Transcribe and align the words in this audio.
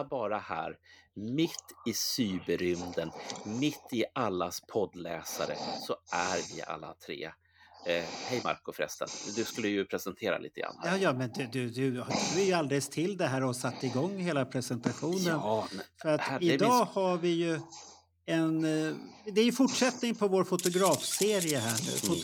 Alla 0.00 0.08
bara 0.08 0.38
här, 0.38 0.76
mitt 1.14 1.64
i 1.86 1.92
cyberrymden, 1.92 3.10
mitt 3.44 3.88
i 3.92 4.04
allas 4.14 4.60
poddläsare, 4.72 5.56
så 5.86 5.96
är 6.12 6.54
vi 6.56 6.62
alla 6.62 6.94
tre. 7.06 7.24
Eh, 7.86 8.04
hej 8.26 8.40
Marco 8.44 8.72
förresten, 8.72 9.08
du 9.36 9.44
skulle 9.44 9.68
ju 9.68 9.84
presentera 9.84 10.38
lite 10.38 10.60
grann. 10.60 10.74
Ja, 10.84 10.96
ja, 10.96 11.12
men 11.12 11.30
du, 11.32 11.46
du, 11.46 11.68
du, 11.70 11.90
du 12.34 12.40
är 12.40 12.44
ju 12.46 12.52
alldeles 12.52 12.88
till 12.88 13.16
det 13.16 13.26
här 13.26 13.44
och 13.44 13.56
satt 13.56 13.84
igång 13.84 14.18
hela 14.18 14.44
presentationen. 14.44 15.22
Ja, 15.26 15.68
men 15.72 15.82
För 16.02 16.08
att 16.08 16.20
här, 16.20 16.42
idag 16.42 16.86
min- 16.86 16.86
har 16.94 17.16
vi 17.16 17.28
ju 17.28 17.60
en... 18.26 18.64
eh, 18.64 18.94
Det 19.34 19.40
är 19.40 19.44
ju 19.44 19.52
fortsättning 19.52 20.14
på 20.14 20.28
vår 20.28 20.44
fotografserie 20.44 21.58
här 21.58 21.80
nu. 21.84 22.14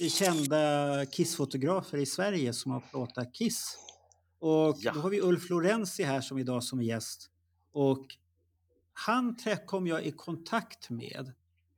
Mm. 0.00 0.10
Kända 0.10 1.06
Kiss-fotografer 1.06 1.98
i 1.98 2.06
Sverige 2.06 2.52
som 2.52 2.70
har 2.72 2.80
plåtat 2.80 3.34
Kiss. 3.34 3.78
Och 4.38 4.76
Ja. 4.80 4.92
då 4.92 5.00
har 5.00 5.10
vi 5.10 5.20
Ulf 5.20 5.50
Lorenzi 5.50 6.02
här 6.02 6.20
som 6.20 6.38
idag 6.38 6.64
som 6.64 6.82
gäst. 6.82 7.30
Och 7.72 8.06
han 8.92 9.36
kom 9.66 9.86
jag 9.86 10.04
i 10.04 10.10
kontakt 10.12 10.90
med 10.90 11.32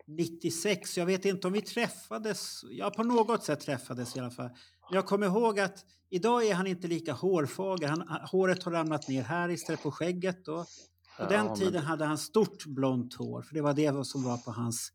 96. 0.06 0.97
Jag 0.98 1.06
vet 1.06 1.25
inte 1.25 1.47
om 1.47 1.53
vi 1.53 1.61
träffades. 1.61 2.61
Ja, 2.70 2.91
på 2.91 3.03
något 3.03 3.45
sätt 3.45 3.61
träffades 3.61 4.17
i 4.17 4.20
alla 4.20 4.31
fall. 4.31 4.48
Men 4.91 4.95
jag 4.95 5.06
kommer 5.06 5.27
ihåg 5.27 5.61
att 5.61 5.84
idag 6.11 6.47
är 6.47 6.55
han 6.55 6.67
inte 6.67 6.89
lika 6.89 7.12
hårfager. 7.12 7.89
Han, 7.89 8.03
håret 8.31 8.62
har 8.62 8.72
ramlat 8.72 9.09
ner 9.09 9.22
här 9.22 9.48
istället 9.50 9.83
på 9.83 9.91
skägget. 9.91 10.45
Då. 10.45 10.65
På 10.65 11.25
Ja, 11.25 11.28
den 11.28 11.47
men- 11.47 11.56
tiden 11.56 11.83
hade 11.83 12.05
han 12.05 12.19
stort 12.19 12.67
blont 12.67 13.15
hår. 13.15 13.43
För 13.43 13.55
det 13.55 13.61
var 13.61 13.75
det 13.75 14.05
som 14.06 14.22
var 14.22 14.37
på 14.39 14.50
hans 14.50 14.93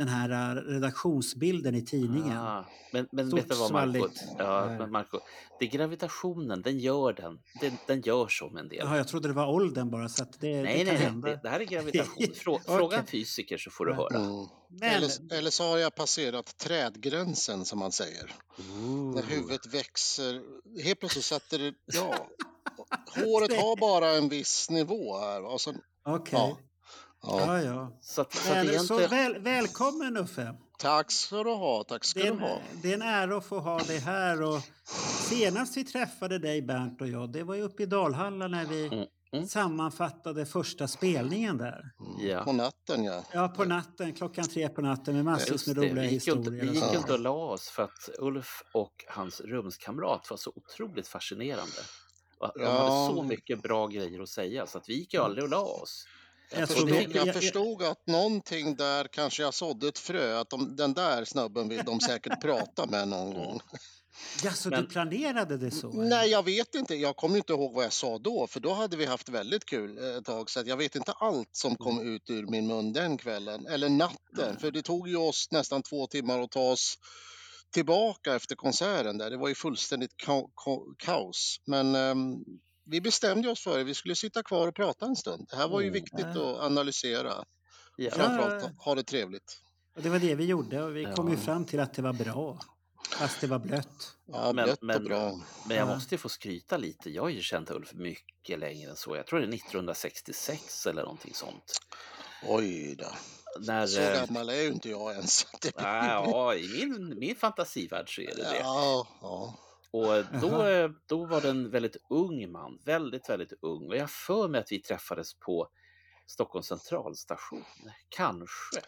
den 0.00 0.08
här 0.08 0.30
eh, 0.56 0.62
redaktionsbilden 0.62 1.74
i 1.74 1.84
tidningen. 1.84 2.38
Ah, 2.38 2.64
men 2.92 3.08
men 3.12 3.26
Stort 3.28 3.40
vet 3.40 3.48
du 3.48 3.54
vad 3.54 3.72
Marco? 3.72 3.92
svalligt. 3.92 4.22
Ja, 4.38 4.70
Ja. 4.72 4.78
men 4.78 4.90
Marco, 4.90 5.18
det 5.58 5.64
är 5.64 5.70
gravitationen, 5.70 6.62
den 6.62 6.78
gör 6.78 7.12
den. 7.12 7.38
Den, 7.60 7.72
den 7.86 8.00
gör 8.00 8.28
så 8.28 8.48
med 8.50 8.60
en 8.62 8.68
del. 8.68 8.78
Jaha, 8.78 8.96
jag 8.96 9.08
trodde 9.08 9.28
det 9.28 9.34
var 9.34 9.46
åldern 9.48 9.90
bara. 9.90 10.08
Så 10.08 10.22
att 10.22 10.40
det, 10.40 10.48
nej, 10.48 10.62
det 10.62 10.68
nej, 10.68 10.84
nej, 10.84 10.96
hända. 10.96 11.28
det, 11.28 11.40
det 11.42 11.48
här 11.48 11.60
är 11.60 11.64
gravitation. 11.64 12.26
Frå, 12.34 12.54
Okej. 12.54 12.64
Fråga 12.76 12.98
en 12.98 13.06
fysiker 13.06 13.58
så 13.58 13.70
får 13.70 13.86
du 13.86 13.92
Ja. 13.92 13.96
höra. 13.96 14.18
Mm. 14.24 14.46
Men, 14.80 14.90
Eller, 14.90 15.34
eller 15.38 15.50
så 15.50 15.64
har 15.70 15.78
jag 15.78 15.94
passerat 15.94 16.56
trädgränsen 16.58 17.64
som 17.64 17.78
man 17.78 17.92
säger. 17.92 18.32
När 19.14 19.22
huvudet 19.22 19.74
växer. 19.74 20.40
Helt 20.82 21.00
plötsligt 21.00 21.24
sätter 21.24 21.58
det... 21.58 21.74
Ja. 21.86 22.26
Håret 23.16 23.56
har 23.60 23.76
bara 23.80 24.10
en 24.10 24.28
viss 24.28 24.70
nivå 24.70 25.18
här. 25.18 25.44
Och 25.44 25.60
sen, 25.60 25.80
okej. 26.04 26.38
ja. 26.38 26.58
Ja. 27.22 27.40
Ja, 27.46 27.62
ja. 27.62 27.98
Så, 28.00 28.20
att, 28.20 28.32
så 28.34 28.52
att 28.52 28.66
Men, 28.66 28.80
så 28.80 29.00
egentligen... 29.00 29.32
väl, 29.32 29.42
välkommen 29.42 30.16
Uffe! 30.16 30.54
Tack 30.78 31.10
ska 31.12 31.42
du 31.44 31.50
ha. 31.50 31.84
Tack 31.84 32.04
ska 32.04 32.20
Det 32.20 32.26
är, 32.26 32.32
du 32.32 32.38
ha. 32.40 32.48
en, 32.48 32.62
det 32.82 32.90
är 32.90 32.94
en 32.94 33.02
ära 33.02 33.36
att 33.36 33.44
få 33.46 33.58
ha 33.58 33.78
dig 33.78 33.98
här. 33.98 34.42
Och 34.42 34.60
senast 35.28 35.76
vi 35.76 35.84
träffade 35.84 36.38
dig, 36.38 36.62
Bernt 36.62 37.00
och 37.00 37.08
jag, 37.08 37.32
det 37.32 37.42
var 37.42 37.54
ju 37.54 37.62
uppe 37.62 37.82
i 37.82 37.86
Dalhalla 37.86 38.48
när 38.48 38.64
vi 38.64 38.86
Mm, 38.86 39.06
mm. 39.32 39.48
sammanfattade 39.48 40.46
första 40.46 40.88
spelningen 40.88 41.58
där. 41.58 41.90
Ja. 42.20 42.44
På 42.44 42.52
natten 42.52 43.04
ja. 43.04 43.24
Ja, 43.32 43.48
på 43.48 43.64
natten, 43.64 44.12
klockan 44.14 44.44
tre 44.44 44.68
på 44.68 44.80
natten 44.80 45.14
med 45.14 45.24
massvis 45.24 45.66
med 45.66 45.76
roliga 45.76 45.94
ju 45.94 46.02
inte, 46.02 46.14
historier. 46.14 46.62
vi 46.62 46.74
gick 46.74 46.94
inte 46.94 47.12
och 47.12 47.20
la 47.20 47.30
oss 47.30 47.68
för 47.68 47.82
att 47.82 48.08
Ulf 48.18 48.62
och 48.74 49.04
hans 49.08 49.40
rumskamrat 49.40 50.30
var 50.30 50.36
så 50.36 50.52
otroligt 50.54 51.08
fascinerande. 51.08 51.80
De 52.40 52.50
Ja. 52.54 52.70
hade 52.70 53.14
så 53.16 53.22
mycket 53.22 53.62
bra 53.62 53.86
grejer 53.86 54.20
att 54.22 54.28
säga 54.28 54.66
så 54.66 54.78
att 54.78 54.88
vi 54.88 54.94
gick 54.98 55.14
ju 55.14 55.20
aldrig 55.20 55.44
och 55.44 55.50
la 55.50 55.60
oss. 55.62 56.06
Jag 56.50 56.60
Jag 56.60 56.68
förstod, 56.68 57.14
jag, 57.14 57.34
förstod 57.34 57.82
att 57.82 58.06
någonting 58.06 58.76
där 58.76 59.04
kanske 59.12 59.42
jag 59.42 59.54
sådde 59.54 59.88
ett 59.88 59.98
frö. 59.98 60.38
Att 60.40 60.50
de, 60.50 60.76
den 60.76 60.94
där 60.94 61.24
snubben 61.24 61.68
vill 61.68 61.82
de 61.86 62.00
säkert 62.00 62.40
prata 62.42 62.86
med 62.86 63.08
någon 63.08 63.34
gång. 63.34 63.60
Ja, 64.44 64.52
så 64.52 64.68
Men- 64.68 64.80
du 64.82 64.86
planerade 64.88 65.56
det 65.56 65.70
så? 65.70 65.92
eller? 65.92 66.04
Nej, 66.10 66.30
jag 66.30 66.44
vet 66.44 66.74
inte. 66.74 66.94
Jag 66.94 67.16
kommer 67.16 67.36
inte 67.36 67.52
ihåg 67.52 67.74
vad 67.74 67.84
jag 67.84 67.92
sa 67.92 68.18
då, 68.18 68.46
för 68.46 68.60
då 68.60 68.72
hade 68.72 68.96
vi 68.96 69.04
haft 69.06 69.28
väldigt 69.28 69.64
kul 69.64 69.98
eh, 69.98 70.16
ett 70.16 70.24
tag. 70.24 70.50
Så 70.50 70.60
att 70.60 70.66
jag 70.66 70.76
vet 70.76 70.96
inte 70.96 71.12
allt 71.12 71.48
som 71.52 71.76
kom 71.76 72.14
ut 72.14 72.30
ur 72.30 72.46
min 72.46 72.66
mun 72.66 72.92
den 72.92 73.18
kvällen, 73.18 73.66
eller 73.66 73.88
natten. 73.88 74.58
För 74.60 74.70
det 74.70 74.82
tog 74.82 75.08
ju 75.08 75.16
oss 75.16 75.48
nästan 75.50 75.82
två 75.82 76.06
timmar 76.06 76.40
att 76.40 76.50
ta 76.50 76.70
oss 76.70 76.94
tillbaka 77.72 78.34
efter 78.34 78.56
konserten 78.56 79.18
där. 79.18 79.30
Det 79.30 79.36
var 79.36 79.48
ju 79.48 79.54
fullständigt 79.54 80.14
ka- 80.26 80.50
ka- 80.66 80.94
kaos. 80.98 81.56
Men 81.66 81.94
ehm, 81.94 82.34
vi 82.90 83.00
bestämde 83.00 83.50
oss 83.50 83.60
för 83.64 83.80
att 83.80 83.86
vi 83.86 83.94
skulle 83.94 84.14
sitta 84.14 84.42
kvar 84.42 84.68
och 84.68 84.74
prata 84.74 85.06
en 85.06 85.16
stund. 85.16 85.46
Det 85.50 85.56
här 85.56 85.68
var 85.68 85.80
ju 85.80 85.86
Mm. 85.88 85.94
viktigt 86.02 86.26
Ja. 86.34 86.56
att 86.56 86.60
analysera. 86.62 87.44
Ja. 87.96 88.10
Framförallt 88.10 88.78
ha- 88.78 88.94
det 88.94 89.02
trevligt. 89.02 89.60
Och 89.96 90.02
det 90.02 90.08
var 90.08 90.18
det 90.18 90.34
vi 90.34 90.44
gjorde 90.44 90.82
och 90.82 90.96
vi 90.96 91.04
kom 91.16 91.30
ju 91.30 91.36
fram 91.36 91.64
till 91.64 91.80
att 91.80 91.94
det 91.94 92.02
var 92.02 92.12
bra. 92.12 92.60
Fast 93.10 93.40
det 93.40 93.46
var 93.46 93.58
blött. 93.58 94.16
Ja, 94.26 94.52
Men- 94.52 94.64
blött 94.64 94.82
men- 94.82 95.04
bra. 95.04 95.40
Men 95.66 95.76
jag 95.76 95.88
Ja. 95.88 95.94
måste 95.94 96.14
ju 96.14 96.18
få 96.18 96.28
skryta 96.28 96.76
lite. 96.76 97.10
Jag 97.10 97.22
har 97.22 97.28
ju 97.28 97.42
känt 97.42 97.70
Ulf 97.70 97.92
mycket 97.92 98.58
längre 98.58 98.90
än 98.90 98.96
så. 98.96 99.16
Jag 99.16 99.26
tror 99.26 99.38
det 99.40 99.44
är 99.46 99.48
1966 99.48 100.86
eller 100.86 101.02
någonting 101.02 101.34
sånt. 101.34 101.80
Oj 102.48 102.94
då. 102.98 103.06
När, 103.60 103.86
Så 103.86 104.00
eh, 104.00 104.26
gammal 104.26 104.48
är 104.48 104.62
ju 104.62 104.68
inte 104.68 104.88
jag 104.90 105.12
ens. 105.12 105.46
Nej, 105.76 106.08
ja, 106.10 106.54
i 106.54 106.68
min, 106.86 107.18
min 107.18 107.36
fantasivärld 107.36 108.14
så 108.14 108.20
är 108.20 108.26
det 108.36 108.42
det. 108.42 108.58
Ja, 108.58 109.06
ja. 109.20 109.58
Och 109.92 110.24
då, 110.40 110.88
då 111.06 111.24
var 111.24 111.40
det 111.40 111.48
en 111.50 111.70
väldigt 111.70 111.96
ung 112.10 112.52
man, 112.52 112.78
väldigt, 112.84 113.28
väldigt 113.28 113.52
ung. 113.62 113.88
Och 113.88 113.96
jag 113.96 114.00
har 114.02 114.06
för 114.08 114.48
mig 114.48 114.60
att 114.60 114.72
vi 114.72 114.82
träffades 114.82 115.34
på 115.34 115.68
Stockholms 116.26 116.66
centralstation. 116.66 117.64
Kanske. 118.08 118.80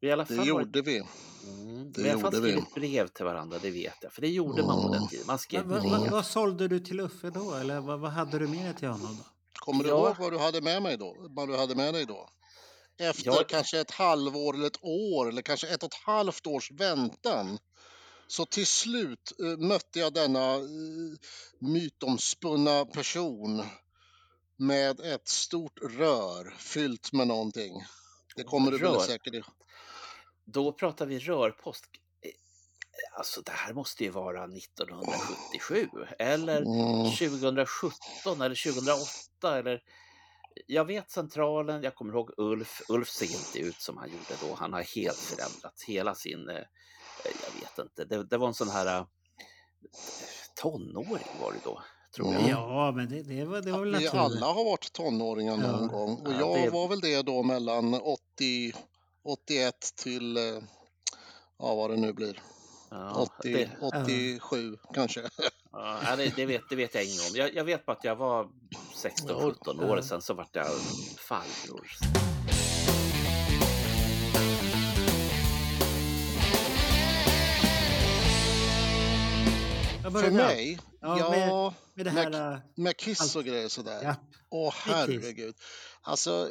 Vi 0.00 0.08
i 0.08 0.12
alla 0.12 0.24
Det 0.24 0.34
fall 0.36 0.46
gjorde 0.48 0.82
vi. 0.82 0.96
Mm, 1.46 1.92
det 1.92 2.02
vi 2.02 2.10
gjorde 2.10 2.40
vi. 2.40 2.50
skrivit 2.50 2.74
brev 2.74 3.06
till 3.08 3.24
varandra, 3.24 3.58
det 3.62 3.70
vet 3.70 3.94
jag. 4.00 4.12
För 4.12 4.20
det 4.20 4.28
gjorde 4.28 4.62
man 4.62 4.82
på 4.82 4.92
den 4.92 5.08
tiden. 5.08 5.26
Man 5.26 5.38
skrev 5.38 5.64
Vad, 5.64 5.80
brev. 5.80 5.90
vad, 5.92 6.10
vad 6.10 6.26
sålde 6.26 6.68
du 6.68 6.80
till 6.80 7.00
Uffe 7.00 7.30
då? 7.30 7.54
Eller 7.54 7.80
vad, 7.80 8.00
vad 8.00 8.10
hade 8.10 8.38
du 8.38 8.48
med 8.48 8.64
dig 8.64 8.74
till 8.74 8.88
honom 8.88 9.16
då? 9.18 9.24
Kommer 9.60 9.84
du 9.84 9.90
Ja. 9.90 10.06
ihåg 10.06 10.16
vad 10.18 10.32
du 10.32 10.38
hade 10.38 10.60
med 10.60 10.82
mig 10.82 10.96
då? 10.96 11.16
Vad 11.18 11.48
du 11.48 11.56
hade 11.56 11.74
med 11.74 11.94
dig 11.94 12.06
då? 12.06 12.28
Efter 13.00 13.26
Ja. 13.26 13.44
kanske 13.48 13.80
ett 13.80 13.90
halvår 13.90 14.54
eller 14.54 14.66
ett 14.66 14.82
år 14.84 15.28
eller 15.28 15.42
kanske 15.42 15.66
ett 15.68 15.82
och 15.82 15.86
ett 15.92 16.00
halvt 16.06 16.46
års 16.46 16.70
väntan. 16.70 17.58
Så 18.30 18.46
till 18.46 18.66
slut 18.66 19.32
eh, 19.40 19.58
mötte 19.58 19.98
jag 19.98 20.12
denna 20.14 20.56
uh, 20.56 21.16
mytomspunna 21.58 22.84
person 22.84 23.62
med 24.56 25.00
ett 25.00 25.28
stort 25.28 25.78
rör 25.82 26.54
fyllt 26.58 27.12
med 27.12 27.26
någonting. 27.28 27.84
Det 28.36 28.44
kommer 28.44 28.70
du 28.70 28.78
väl 28.78 29.00
säkert 29.00 29.34
ihåg. 29.34 29.44
Då 30.44 30.72
pratar 30.72 31.06
vi 31.06 31.18
rörpost. 31.18 31.84
Eh, 32.22 32.30
Alltså 33.18 33.40
det 33.40 33.52
här 33.52 33.72
måste 33.72 34.04
ju 34.04 34.10
vara 34.10 34.44
1977 34.44 35.88
eller 36.18 36.62
Mm. 36.62 37.10
2017 37.10 38.40
eller 38.40 38.72
2008 38.72 39.58
eller 39.58 39.82
jag 40.66 40.84
vet 40.84 41.10
centralen, 41.10 41.82
jag 41.82 41.94
kommer 41.94 42.12
ihåg 42.12 42.30
Ulf. 42.36 42.82
Ulf 42.88 43.08
ser 43.08 43.26
inte 43.26 43.58
ut 43.58 43.80
som 43.80 43.96
han 43.96 44.08
gjorde 44.10 44.48
då. 44.48 44.54
Han 44.54 44.72
har 44.72 44.82
helt 44.82 45.18
förändrat 45.18 45.82
hela 45.86 46.14
sin, 46.14 46.48
eh, 46.48 46.64
jag 47.24 47.60
vet 47.60 47.78
inte, 47.78 48.04
det, 48.04 48.24
det 48.24 48.38
var 48.38 48.48
en 48.48 48.54
sån 48.54 48.70
här 48.70 48.86
eh, 48.98 49.04
tonåring 50.62 51.26
var 51.40 51.52
det 51.52 51.58
då, 51.64 51.82
tror 52.16 52.34
jag. 52.34 52.48
Ja, 52.48 52.92
men 52.96 53.08
det, 53.08 53.22
det, 53.22 53.44
var, 53.44 53.60
det 53.60 53.72
var 53.72 53.78
väl 53.80 53.88
Vi 53.88 53.92
naturligt. 54.04 54.14
alla 54.14 54.46
har 54.46 54.64
varit 54.64 54.92
tonåringar 54.92 55.56
någon 55.56 55.82
Ja. 55.82 55.86
gång 55.98 56.16
och 56.26 56.32
Ja, 56.32 56.38
jag 56.40 56.62
det- 56.62 56.70
var 56.70 56.88
väl 56.88 57.00
det 57.00 57.22
då 57.22 57.42
mellan 57.42 57.94
80, 57.94 58.72
81 59.24 59.74
till, 59.96 60.36
eh, 60.36 60.42
ja 61.58 61.74
vad 61.74 61.90
det 61.90 61.96
nu 61.96 62.12
blir, 62.12 62.42
Ja, 62.90 63.14
80, 63.38 63.52
det, 63.54 63.70
87 63.86 64.76
kanske. 64.94 65.20
ja, 65.72 66.16
det, 66.16 66.32
det, 66.36 66.46
vet, 66.46 66.62
det 66.70 66.76
vet 66.76 66.94
jag 66.94 67.04
ingen 67.04 67.20
om. 67.30 67.36
Jag, 67.36 67.54
jag 67.54 67.64
vet 67.64 67.86
bara 67.86 67.96
att 67.96 68.04
jag 68.04 68.16
var 68.16 68.48
16-17 68.94 69.90
år, 69.90 69.96
Ja. 69.96 70.02
sen 70.02 70.22
så 70.22 70.34
vart 70.34 70.56
jag 70.56 70.66
farbror. 71.18 71.86
För 80.02 80.30
mig, 80.30 80.78
Ja, 81.00 81.18
ja, 81.18 81.30
med- 81.30 81.72
med 81.94 82.06
det 82.06 82.10
här... 82.10 82.30
med, 82.30 82.52
äh, 82.52 82.58
med 82.74 82.96
Kiss 82.96 83.36
och 83.36 83.44
grejer 83.44 83.68
sådär. 83.68 84.00
Ja, 84.02 84.14
Åh 84.50 84.74
herregud. 84.76 85.54
Alltså, 86.02 86.48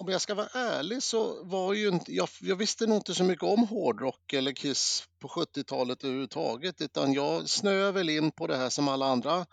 om 0.00 0.08
jag 0.08 0.20
ska 0.20 0.34
vara 0.34 0.46
ärlig 0.54 1.02
så 1.02 1.44
var 1.44 1.74
ju 1.74 1.88
inte, 1.88 2.12
jag, 2.14 2.28
jag 2.40 2.56
visste 2.56 2.86
nog 2.86 2.96
inte 2.98 3.14
så 3.14 3.24
mycket 3.24 3.44
om 3.44 3.66
hårdrock 3.68 4.32
eller 4.32 4.52
Kiss 4.52 5.04
på 5.20 5.28
70-talet 5.28 6.04
överhuvudtaget 6.04 6.80
utan 6.80 7.12
jag 7.12 7.48
snöade 7.48 7.92
väl 7.92 8.08
in 8.10 8.30
på 8.32 8.46
det 8.46 8.56
här 8.56 8.70
som 8.70 8.88
alla 8.88 9.06
andra 9.06 9.46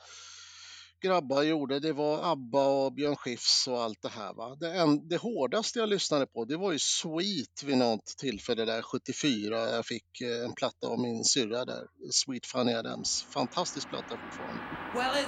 grabbar 1.02 1.44
gjorde, 1.44 1.80
det 1.80 1.94
var 1.94 2.32
ABBA 2.32 2.66
och 2.66 2.94
Björn 2.94 3.16
Skifs 3.16 3.68
och 3.68 3.82
allt 3.82 4.02
det 4.02 4.10
här. 4.10 4.34
Va? 4.34 4.56
Det, 4.56 4.72
en, 4.72 5.08
det 5.08 5.18
hårdaste 5.18 5.80
jag 5.80 5.90
lyssnade 5.90 6.28
på 6.28 6.46
det 6.46 6.58
var 6.58 6.72
ju 6.72 6.80
Sweet 6.80 7.64
vid 7.64 7.78
något 7.78 8.06
tillfälle 8.06 8.66
där 8.66 8.82
74. 8.82 9.70
Jag 9.70 9.86
fick 9.86 10.22
eh, 10.22 10.46
en 10.46 10.54
platta 10.54 10.88
av 10.88 11.00
min 11.00 11.24
syrra 11.24 11.66
där, 11.66 11.88
Sweet 12.12 12.46
Fanny 12.46 12.74
Adams. 12.74 13.26
Fantastisk 13.30 13.90
platta 13.90 14.18
fortfarande. 14.18 14.62
Well, 14.94 15.26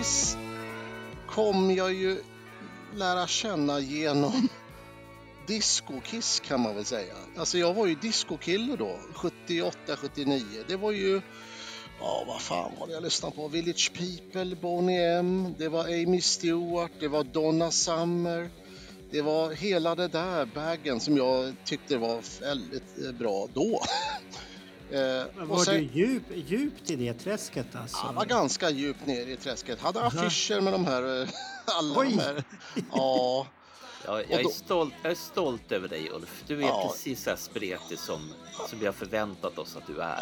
Kiss 0.00 0.36
kom 1.28 1.70
jag 1.70 1.92
ju 1.92 2.22
lära 2.94 3.26
känna 3.26 3.80
genom 3.80 4.48
disco-Kiss 5.46 6.40
kan 6.40 6.60
man 6.60 6.74
väl 6.74 6.84
säga. 6.84 7.14
Alltså 7.36 7.58
jag 7.58 7.74
var 7.74 7.86
ju 7.86 7.94
disco-kille 7.94 8.76
då, 8.76 8.98
78, 9.14 9.96
79. 9.96 10.44
Det 10.68 10.76
var 10.76 10.92
ju, 10.92 11.20
ja 12.00 12.24
vad 12.26 12.40
fan 12.40 12.72
var 12.80 12.86
det 12.86 12.92
jag 12.92 13.02
lyssnade 13.02 13.36
på? 13.36 13.48
Village 13.48 13.92
People, 13.92 14.56
Boney 14.56 14.96
M, 14.96 15.54
det 15.58 15.68
var 15.68 15.84
Amy 15.84 16.20
Stewart, 16.20 16.92
det 17.00 17.08
var 17.08 17.24
Donna 17.24 17.70
Summer. 17.70 18.50
Det 19.10 19.22
var 19.22 19.52
hela 19.52 19.94
det 19.94 20.08
där 20.08 20.46
bagen 20.54 21.00
som 21.00 21.16
jag 21.16 21.54
tyckte 21.64 21.96
var 21.96 22.40
väldigt 22.40 23.04
eh, 23.04 23.12
bra 23.12 23.48
då. 23.54 23.82
Eh, 24.92 25.46
Var 25.46 25.64
sen- 25.64 25.74
du 25.74 26.00
djup, 26.00 26.22
djupt 26.34 26.90
i 26.90 26.96
det 26.96 27.14
träsket 27.14 27.66
alltså? 27.76 27.96
Ja, 28.06 28.12
var 28.12 28.24
ganska 28.24 28.70
djupt 28.70 29.06
ner 29.06 29.26
i 29.26 29.36
träsket. 29.36 29.80
Hade 29.80 30.00
affischer 30.02 30.60
med 30.60 30.72
de 30.72 30.86
här, 30.86 31.22
eh, 31.22 31.28
alla 31.64 32.00
Oj. 32.00 32.06
de 32.10 32.18
här. 32.22 32.44
Ja, 32.92 33.46
Jag, 34.04 34.14
Och 34.14 34.24
jag, 34.28 34.40
är 34.40 34.48
stolt, 34.48 34.94
jag 35.02 35.10
är 35.12 35.16
stolt 35.16 35.72
över 35.72 35.88
dig 35.88 36.10
Ulf. 36.10 36.44
Du 36.46 36.58
är 36.62 36.66
Ja. 36.66 36.88
precis 36.92 37.22
så 37.22 37.30
här 37.30 37.36
spretig 37.36 37.98
som, 37.98 38.32
som 38.70 38.78
vi 38.78 38.86
har 38.86 38.92
förväntat 38.92 39.58
oss 39.58 39.76
att 39.76 39.86
du 39.86 40.00
är. 40.02 40.20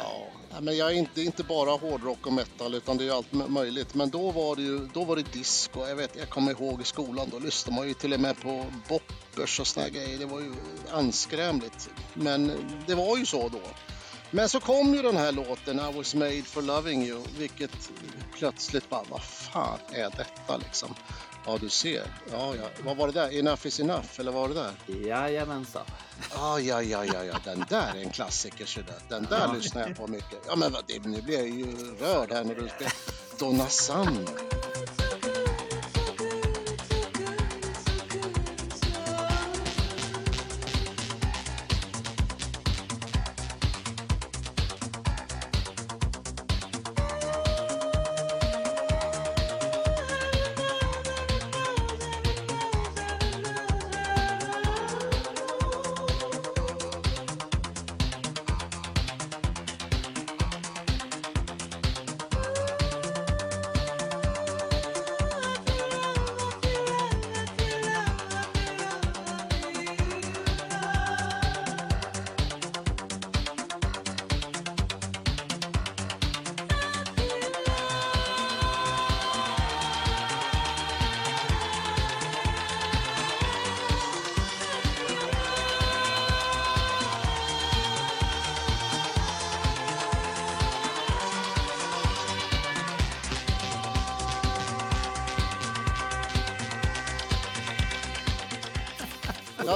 ja. 0.51 0.61
Men 0.61 0.77
jag 0.77 0.89
är 0.91 0.95
inte, 0.95 1.23
inte 1.23 1.43
bara 1.45 1.71
hårdrock 1.71 2.27
och 2.27 2.33
metal 2.33 2.75
utan 2.75 2.97
det 2.97 3.05
är 3.09 3.13
allt 3.13 3.33
möjligt. 3.33 3.95
Men 3.95 4.11
då 4.11 4.31
var 4.31 4.57
det 4.57 4.63
ju 4.63 4.89
då 4.95 5.05
var 5.05 5.17
det 5.17 5.33
disco. 5.33 5.87
Jag, 5.87 5.97
vet, 5.97 6.17
jag 6.17 6.29
kommer 6.29 6.53
ihåg 6.53 6.81
i 6.81 6.85
skolan, 6.85 7.29
då 7.31 7.39
lyssnade 7.39 7.77
man 7.77 7.89
ju 7.89 7.95
till 7.95 8.13
och 8.13 8.21
med 8.21 8.41
på 8.43 8.65
boppers 8.89 9.61
och 9.61 9.67
såna 9.67 9.89
grejer. 9.89 10.19
Det 10.19 10.27
var 10.27 10.41
ju 10.41 10.53
anskrämligt. 10.93 11.89
Men 12.15 12.53
det 12.87 12.95
var 12.95 13.17
ju 13.17 13.27
så 13.27 13.49
då. 13.49 13.61
Men 14.31 14.49
så 14.49 14.61
kom 14.61 14.95
ju 14.95 15.03
den 15.03 15.17
här 15.17 15.33
låten 15.33 15.81
I 15.81 15.93
was 15.97 16.15
made 16.15 16.43
for 16.43 16.63
loving 16.63 17.03
you, 17.07 17.23
vilket 17.39 17.71
plötsligt 18.39 18.91
bara, 18.91 19.03
vad 19.11 19.23
fan 19.23 19.79
är 19.93 20.11
detta 20.17 20.57
liksom? 20.57 20.95
Ja, 21.47 21.59
du 21.61 21.69
ser. 21.69 22.03
Ja, 22.33 22.55
ja. 22.57 22.63
Vad 22.85 22.97
var 22.97 23.07
det 23.07 23.13
där? 23.13 23.39
Enough 23.39 23.67
is 23.67 23.81
enough, 23.81 24.07
eller 24.21 24.33
vad 24.33 24.43
var 24.43 24.49
det 24.49 24.55
där? 24.87 25.07
Jajamensan. 25.09 25.85
Ah, 26.37 26.59
ja, 26.59 26.83
ja, 26.83 27.05
ja, 27.05 27.25
ja, 27.25 27.35
den 27.45 27.65
där 27.69 27.93
är 27.97 28.01
en 28.03 28.11
klassiker. 28.11 28.67
Så 28.67 28.81
där. 28.81 28.97
Den 29.09 29.25
där 29.31 29.41
Ja. 29.49 29.53
lyssnar 29.53 29.89
jag 29.89 29.97
på 29.97 30.07
mycket. 30.07 30.39
Ja, 30.49 30.57
men 30.57 30.75
nu 31.05 31.23
blir 31.23 31.39
jag 31.39 31.49
ju 31.49 31.97
rörd 32.01 32.33
här 32.33 32.45
när 32.45 32.55
du 32.55 32.69
spelar 32.69 32.93
Donna 33.39 33.67
Summer. 33.69 34.25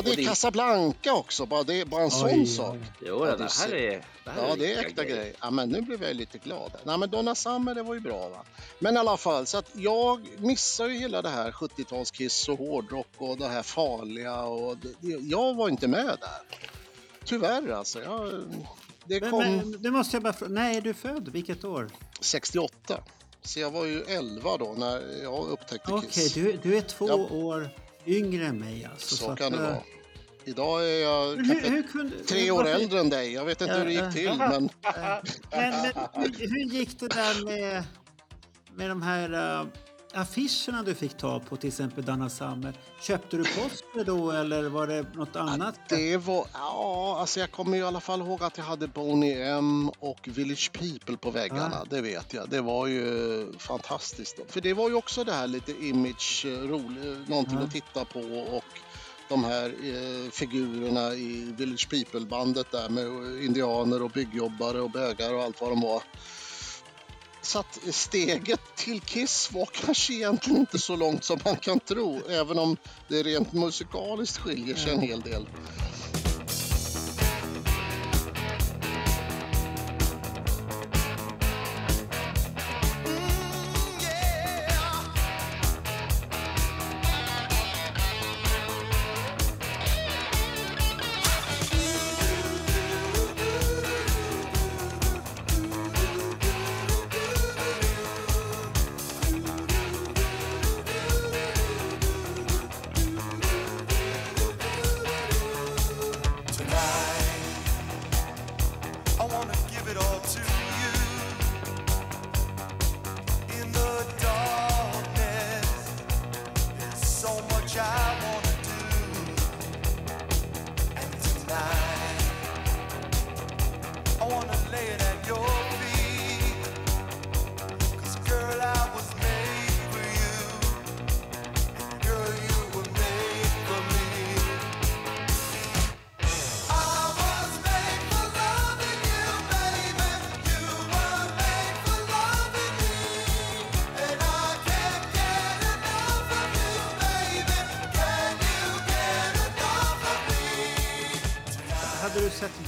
Ja, 0.04 0.12
det 0.16 0.22
är 0.22 0.26
Casablanca 0.26 1.12
också. 1.14 1.46
Bara, 1.46 1.62
det, 1.62 1.84
bara 1.88 2.02
en 2.02 2.10
sån 2.10 2.31
Oj, 2.31 2.46
sak. 2.46 2.76
Jo, 3.00 3.26
Ja, 3.26 3.37
det, 3.37 3.49
här 3.60 3.75
är, 3.75 4.04
det 4.25 4.31
här 4.31 4.49
Ja, 4.49 4.56
det 4.58 4.72
är 4.75 4.81
äkta 4.87 5.04
grej. 5.04 5.34
Ja, 5.40 5.50
men 5.50 5.69
nu 5.69 5.81
blev 5.81 6.02
jag 6.02 6.16
lite 6.16 6.38
glad. 6.38 6.72
Nej, 6.84 6.99
men 6.99 7.10
Donna 7.10 7.34
Summer, 7.34 7.75
det 7.75 7.82
var 7.82 7.94
ju 7.94 8.00
bra. 8.00 8.28
Va? 8.28 8.44
Men 8.78 8.96
i 8.96 8.99
alla 8.99 9.16
fall, 9.16 9.46
så 9.46 9.58
att 9.58 9.70
jag 9.72 10.28
missar 10.38 10.88
ju 10.88 10.99
hela 10.99 11.22
det 11.22 11.28
här 11.28 11.50
70-talskiss 11.50 12.49
och 12.50 12.58
hårdrock 12.58 13.06
och 13.19 13.37
det 13.38 13.49
här 13.49 13.62
farliga. 13.62 14.43
Och 14.43 14.76
det, 14.76 14.93
jag 15.22 15.54
var 15.54 15.69
inte 15.69 15.88
med 15.88 16.04
där. 16.06 16.58
Tyvärr 17.25 17.69
alltså. 17.72 18.02
Jag, 18.02 18.43
det 19.04 19.20
Men, 19.20 19.31
kom 19.31 19.38
men, 19.44 19.82
det 19.82 19.90
måste 19.90 20.16
jag 20.16 20.22
bara 20.22 20.32
fråga. 20.32 20.52
När 20.52 20.76
är 20.76 20.81
du 20.81 20.94
född? 20.94 21.28
Vilket 21.28 21.64
år? 21.64 21.90
68. 22.20 22.99
Så 23.43 23.60
jag 23.60 23.70
var 23.70 23.84
ju 23.84 24.02
11 24.02 24.56
då 24.56 24.75
när 24.78 25.22
jag 25.22 25.46
upptäckte 25.49 25.93
Okej, 25.93 26.10
Kiss. 26.10 26.34
du, 26.34 26.58
du 26.62 26.76
är 26.76 26.81
två 26.81 27.08
Ja. 27.08 27.14
år 27.14 27.70
yngre 28.06 28.46
än 28.46 28.58
mig 28.58 28.84
alltså. 28.93 29.16
Så 29.16 29.31
att, 29.31 29.38
kan 29.38 29.52
det 29.52 29.58
eh, 29.58 29.64
vara. 29.64 29.76
Idag 30.44 30.85
är 30.90 31.02
jag 31.02 31.26
hur, 31.37 31.71
hur 31.71 31.82
kunde, 31.82 32.16
tre 32.25 32.50
år 32.50 32.56
varför- 32.56 32.71
äldre 32.75 33.00
än 33.00 33.11
dig. 33.11 33.32
Jag 33.32 33.44
vet 33.44 33.61
inte 33.61 33.73
Ja, 33.75 33.78
hur 33.78 33.85
det 33.87 33.92
ja. 33.92 34.04
gick 34.04 34.14
till, 34.14 34.38
men 34.38 34.49
Men, 34.50 34.68
men 35.50 35.73
hur, 36.14 36.49
hur 36.49 36.64
gick 36.75 37.00
det 37.00 37.09
där 37.09 37.44
med, 37.44 37.85
med 38.75 38.88
de 38.90 39.02
här 39.02 39.61
uh, 39.61 39.66
affischerna 40.14 40.83
du 40.83 40.95
fick 40.95 41.16
ta 41.16 41.40
på, 41.40 41.57
till 41.57 41.69
exempel 41.69 42.04
Donna 42.04 42.31
Summer? 42.31 42.75
Köpte 43.00 43.37
du 43.37 43.42
poster 43.45 44.04
då 44.04 44.31
eller 44.31 44.62
var 44.69 44.87
det 44.87 45.07
något 45.14 45.37
annat? 45.37 45.75
det 45.88 46.16
var... 46.16 46.47
Ja, 46.52 47.16
alltså 47.21 47.40
jag 47.40 47.50
kommer 47.52 47.76
i 47.76 47.83
alla 47.83 48.00
fall 48.00 48.21
ihåg 48.21 48.42
att 48.42 48.59
jag 48.59 48.64
hade 48.64 48.87
Boney 48.88 49.42
M 49.42 49.90
och 49.99 50.28
Village 50.28 50.71
People 50.73 51.16
på 51.16 51.31
väggarna. 51.31 51.71
Ja. 51.73 51.87
Det 51.90 52.00
vet 52.00 52.33
jag. 52.35 52.49
Det 52.49 52.61
var 52.61 52.87
ju 52.87 53.52
fantastiskt. 53.59 54.37
För 54.49 54.61
det 54.61 54.75
var 54.75 54.88
ju 54.88 54.95
också 54.95 55.25
det 55.25 55.33
här 55.33 55.47
lite 55.47 55.73
image, 55.87 56.45
eh, 56.47 56.50
rolig, 56.50 57.28
någonting 57.28 57.59
Ja. 57.59 57.64
att 57.64 57.73
titta 57.73 58.04
på 58.04 58.21
och 58.57 58.64
de 59.28 59.45
här 59.45 59.64
eh, 59.66 60.31
figurerna 60.31 61.14
i 61.14 61.52
Village 61.59 61.88
People-bandet 61.90 62.71
där 62.71 62.88
med 62.88 63.04
indianer 63.45 64.02
och 64.02 64.11
byggjobbare 64.11 64.81
och 64.81 64.90
bögar 64.90 65.35
och 65.35 65.42
allt 65.42 65.61
vad 65.61 65.71
de 65.71 65.81
var. 65.81 66.02
Så 67.42 67.58
att 67.58 67.78
steget 67.90 68.61
till 68.76 69.00
Kiss 69.00 69.52
var 69.52 69.66
kanske 69.66 70.12
egentligen 70.14 70.61
inte 70.61 70.78
så 70.78 70.96
långt 70.96 71.25
som 71.25 71.40
man 71.44 71.56
kan 71.56 71.80
tro, 71.80 72.20
även 72.28 72.58
om 72.58 72.76
det 73.08 73.22
rent 73.22 73.52
musikaliskt 73.52 74.38
skiljer 74.38 74.75
sig 74.75 74.92
en 74.92 75.00
hel 75.00 75.20
del. 75.20 75.46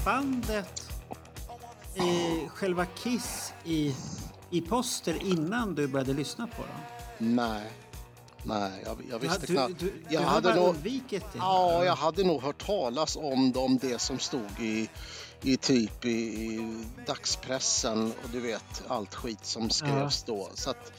Bandet, 0.05 0.91
eh, 1.95 2.49
själva 2.49 2.87
Kiss 2.87 3.53
i, 3.65 3.95
i 4.51 4.61
poster 4.61 5.23
innan 5.23 5.75
du 5.75 5.87
började 5.89 6.13
lyssna 6.13 6.47
på 6.47 6.63
dem? 6.63 6.81
Nej. 7.35 7.73
Nej, 8.47 8.83
jag, 8.85 8.99
jag 9.11 9.21
Du, 9.21 9.27
visste 9.29 9.47
du, 9.47 9.53
knappt. 9.55 9.79
du, 9.81 9.93
Jag 10.11 10.23
du 10.23 10.27
hade 10.27 10.55
nog- 10.55 10.69
undvikit 10.69 11.25
det? 11.33 11.39
Ja, 11.39 11.85
jag 11.85 11.97
hade 11.97 12.25
nog 12.25 12.43
hört 12.43 12.67
talas 12.67 13.17
om 13.17 13.53
dem, 13.53 13.79
det 13.83 13.99
som 13.99 14.19
stod 14.19 14.61
i, 14.61 14.89
i 15.43 15.57
typ 15.57 16.05
i, 16.05 16.09
i 16.11 16.85
dagspressen 17.07 18.13
och 18.25 18.31
du 18.33 18.41
vet 18.41 18.83
allt 18.89 19.15
skit 19.15 19.39
som 19.47 19.71
skrevs 19.71 20.23
då. 20.23 20.49
Så 20.55 20.71
att 20.71 20.93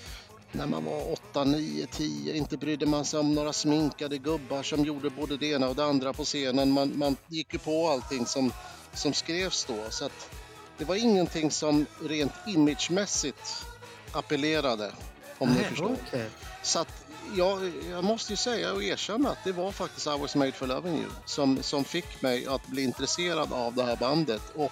när 0.51 0.67
man 0.67 0.85
var 0.85 1.11
8, 1.11 1.43
9, 1.43 1.87
10 1.91 2.33
inte 2.33 2.57
brydde 2.57 2.85
man 2.85 3.05
sig 3.05 3.19
om 3.19 3.35
några 3.35 3.53
sminkade 3.53 4.17
gubbar 4.17 4.63
som 4.63 4.85
gjorde 4.85 5.09
både 5.09 5.37
det 5.37 5.45
ena 5.51 5.67
och 5.69 5.75
det 5.75 5.85
andra 5.85 6.13
på 6.13 6.23
scenen. 6.23 6.71
Man, 6.71 6.97
man 6.97 7.15
gick 7.27 7.53
ju 7.53 7.59
på 7.59 7.89
allting 7.89 8.25
som, 8.25 8.51
som 8.95 9.13
skrevs 9.13 9.65
då. 9.65 9.85
Så 9.89 10.05
att 10.05 10.29
det 10.77 10.85
var 10.85 10.95
ingenting 10.95 11.51
som 11.51 11.85
rent 12.01 12.33
imagemässigt 12.47 13.65
appellerade, 14.11 14.91
om 15.37 15.49
ni 15.49 15.55
Nej, 15.55 15.65
förstår. 15.69 15.97
okej. 16.07 16.29
Så 16.63 16.79
att 16.79 16.87
jag, 17.35 17.71
jag 17.91 18.03
måste 18.03 18.33
ju 18.33 18.37
säga 18.37 18.73
och 18.73 18.83
erkänna 18.83 19.29
att 19.29 19.43
det 19.43 19.51
var 19.51 19.71
faktiskt 19.71 20.07
I 20.07 20.09
was 20.09 20.35
made 20.35 20.51
for 20.51 20.67
loving 20.67 20.97
you 20.97 21.09
som, 21.25 21.63
som 21.63 21.83
fick 21.83 22.21
mig 22.21 22.47
att 22.47 22.67
bli 22.67 22.83
intresserad 22.83 23.53
av 23.53 23.75
det 23.75 23.83
här 23.83 23.95
bandet. 23.95 24.41
Och 24.55 24.71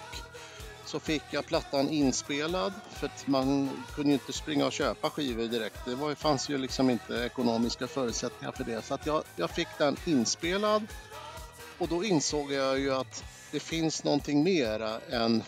så 0.86 1.00
fick 1.00 1.22
jag 1.30 1.46
plattan 1.46 1.88
inspelad 1.88 2.72
för 2.90 3.06
att 3.06 3.26
man 3.26 3.70
kunde 3.94 4.08
ju 4.08 4.14
inte 4.14 4.32
springa 4.32 4.66
och 4.66 4.72
köpa 4.72 5.10
skivor 5.10 5.44
direkt. 5.44 5.78
Det 5.84 5.94
var, 5.94 6.14
fanns 6.14 6.48
ju 6.48 6.58
liksom 6.58 6.90
inte 6.90 7.14
ekonomiska 7.14 7.86
förutsättningar 7.88 8.52
för 8.52 8.64
det. 8.64 8.84
Så 8.84 8.94
att 8.94 9.06
jag, 9.06 9.22
jag 9.36 9.50
fick 9.50 9.68
den 9.78 9.96
inspelad 10.04 10.86
och 11.78 11.88
då 11.88 12.04
insåg 12.04 12.52
jag 12.52 12.78
ju 12.78 12.94
att 12.94 13.24
det 13.54 13.60
finns 13.60 14.04
någonting 14.04 14.42
mera 14.42 15.00
än 15.00 15.42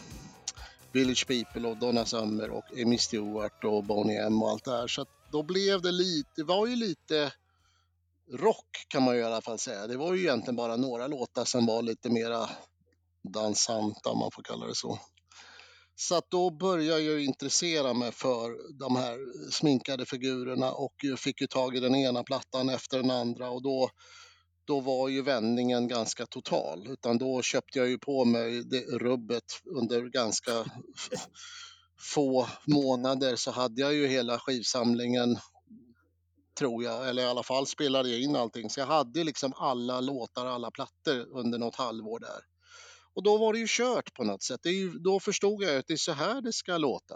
Village 0.93 1.27
People 1.27 1.69
och 1.69 1.77
Donna 1.77 2.05
Summer 2.05 2.51
och 2.51 2.65
Amy 2.83 2.99
Stewart 2.99 3.65
och 3.65 3.85
Boney 3.85 4.17
M 4.17 4.43
och 4.43 4.51
allt 4.51 4.65
det 4.65 4.71
här. 4.71 4.87
Så 4.87 5.03
att 5.03 5.09
då 5.33 5.43
blev 5.43 5.83
det 5.83 5.93
lite, 5.93 6.31
det 6.37 6.45
var 6.45 6.67
ju 6.67 6.77
lite 6.77 7.33
rock 8.33 8.87
kan 8.89 9.03
man 9.03 9.15
ju 9.15 9.21
i 9.21 9.25
alla 9.25 9.41
fall 9.43 9.59
säga. 9.59 9.87
Det 9.87 9.97
var 9.97 10.15
ju 10.15 10.21
egentligen 10.21 10.57
bara 10.57 10.77
några 10.77 11.07
låtar 11.07 11.45
som 11.45 11.67
var 11.67 11.83
lite 11.83 12.11
mera 12.11 12.49
dansanta 13.33 14.11
om 14.11 14.19
man 14.19 14.31
får 14.35 14.43
kalla 14.43 14.67
det 14.67 14.75
så. 14.75 14.99
Så 15.95 16.15
att 16.15 16.31
då 16.31 16.51
började 16.51 17.01
jag 17.01 17.25
intressera 17.25 17.95
mig 17.95 18.13
för 18.13 18.79
de 18.79 18.97
här 18.97 19.19
sminkade 19.51 20.07
figurerna 20.07 20.73
och 20.73 20.95
jag 21.03 21.19
fick 21.19 21.41
ju 21.41 21.47
tag 21.47 21.77
i 21.77 21.81
den 21.81 21.95
ena 21.95 22.23
plattan 22.23 22.69
efter 22.69 22.99
den 22.99 23.11
andra 23.11 23.51
och 23.51 23.63
då, 23.63 23.91
då 24.67 24.81
var 24.81 25.09
ju 25.09 25.23
vändningen 25.23 25.89
ganska 25.89 26.27
total. 26.27 26.87
Utan 26.87 27.19
då 27.19 27.43
köpte 27.43 27.79
jag 27.79 27.89
ju 27.89 27.99
på 27.99 28.25
mig 28.25 28.65
det 28.65 28.81
rubbet 28.81 29.45
under 29.65 30.01
ganska 30.01 30.53
få 32.15 32.49
månader 32.67 33.37
så 33.37 33.51
hade 33.51 33.81
jag 33.81 33.95
ju 33.95 34.07
hela 34.07 34.39
skivsamlingen 34.39 35.39
tror 36.59 36.85
jag, 36.85 37.09
eller 37.09 37.23
i 37.23 37.27
alla 37.27 37.43
fall 37.43 37.67
spelade 37.67 38.11
jag 38.11 38.21
in 38.21 38.37
allting. 38.37 38.71
Så 38.71 38.81
jag 38.81 38.87
hade 38.87 39.25
liksom 39.25 39.53
alla 39.57 40.01
låtar, 40.01 40.47
alla 40.47 40.71
plattor 40.71 41.39
under 41.39 41.59
något 41.59 41.77
halvår 41.77 42.21
där. 42.21 42.41
Och 43.15 43.23
då 43.23 43.37
var 43.39 43.53
det 43.53 43.59
ju 43.59 43.67
kört 43.69 44.15
på 44.15 44.25
något 44.25 44.43
sätt. 44.43 44.61
Ju, 44.65 44.91
då 44.91 45.21
förstod 45.21 45.63
jag 45.63 45.77
att 45.77 45.87
det 45.87 45.93
är 45.93 45.97
så 45.97 46.13
här 46.13 46.41
det 46.41 46.53
ska 46.53 46.79
låta. 46.79 47.15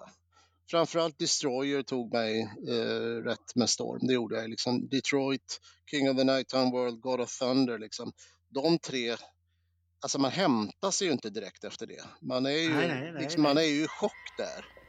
Framförallt 0.70 1.18
Destroyer 1.18 1.82
tog 1.82 2.12
mig 2.12 2.40
eh, 2.68 3.24
rätt 3.24 3.54
med 3.54 3.70
storm. 3.70 4.06
Det 4.06 4.14
gjorde 4.14 4.36
jag. 4.36 4.50
Liksom 4.50 4.88
Detroit, 4.88 5.60
King 5.90 6.10
of 6.10 6.16
the 6.16 6.24
Nighttime 6.24 6.70
World, 6.70 7.00
God 7.00 7.20
of 7.20 7.38
Thunder. 7.38 7.78
Liksom. 7.78 8.12
De 8.54 8.78
tre, 8.78 9.16
alltså 10.02 10.18
man 10.18 10.30
hämtar 10.30 10.90
sig 10.90 11.06
ju 11.06 11.12
inte 11.12 11.30
direkt 11.30 11.64
efter 11.64 11.86
det. 11.86 12.04
Man 12.20 12.46
är 12.46 12.50
ju, 12.50 12.74
Nej, 12.74 12.88
nej, 12.88 13.12
nej, 13.12 13.22
liksom, 13.22 13.42
man 13.42 13.58
är 13.58 13.62
ju 13.62 13.84
i 13.84 13.88
chock 13.88 14.36
där. 14.38 14.79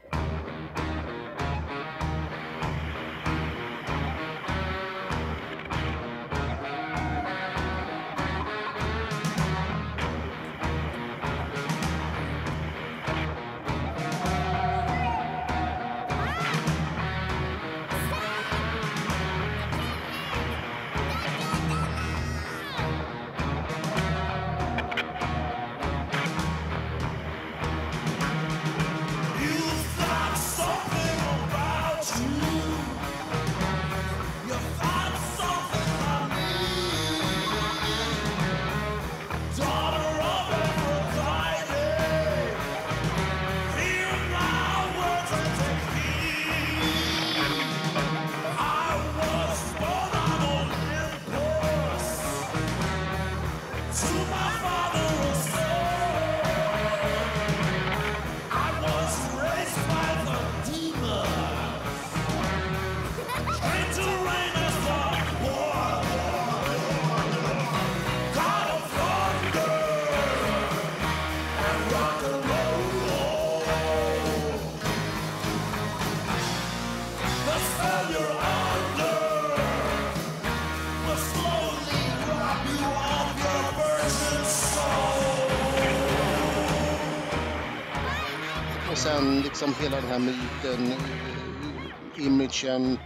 Liksom 89.66 89.84
hela 89.84 89.96
den 90.00 90.10
här 90.10 90.18
myten, 90.18 90.92
eh, 90.92 92.26
imagen, 92.26 92.98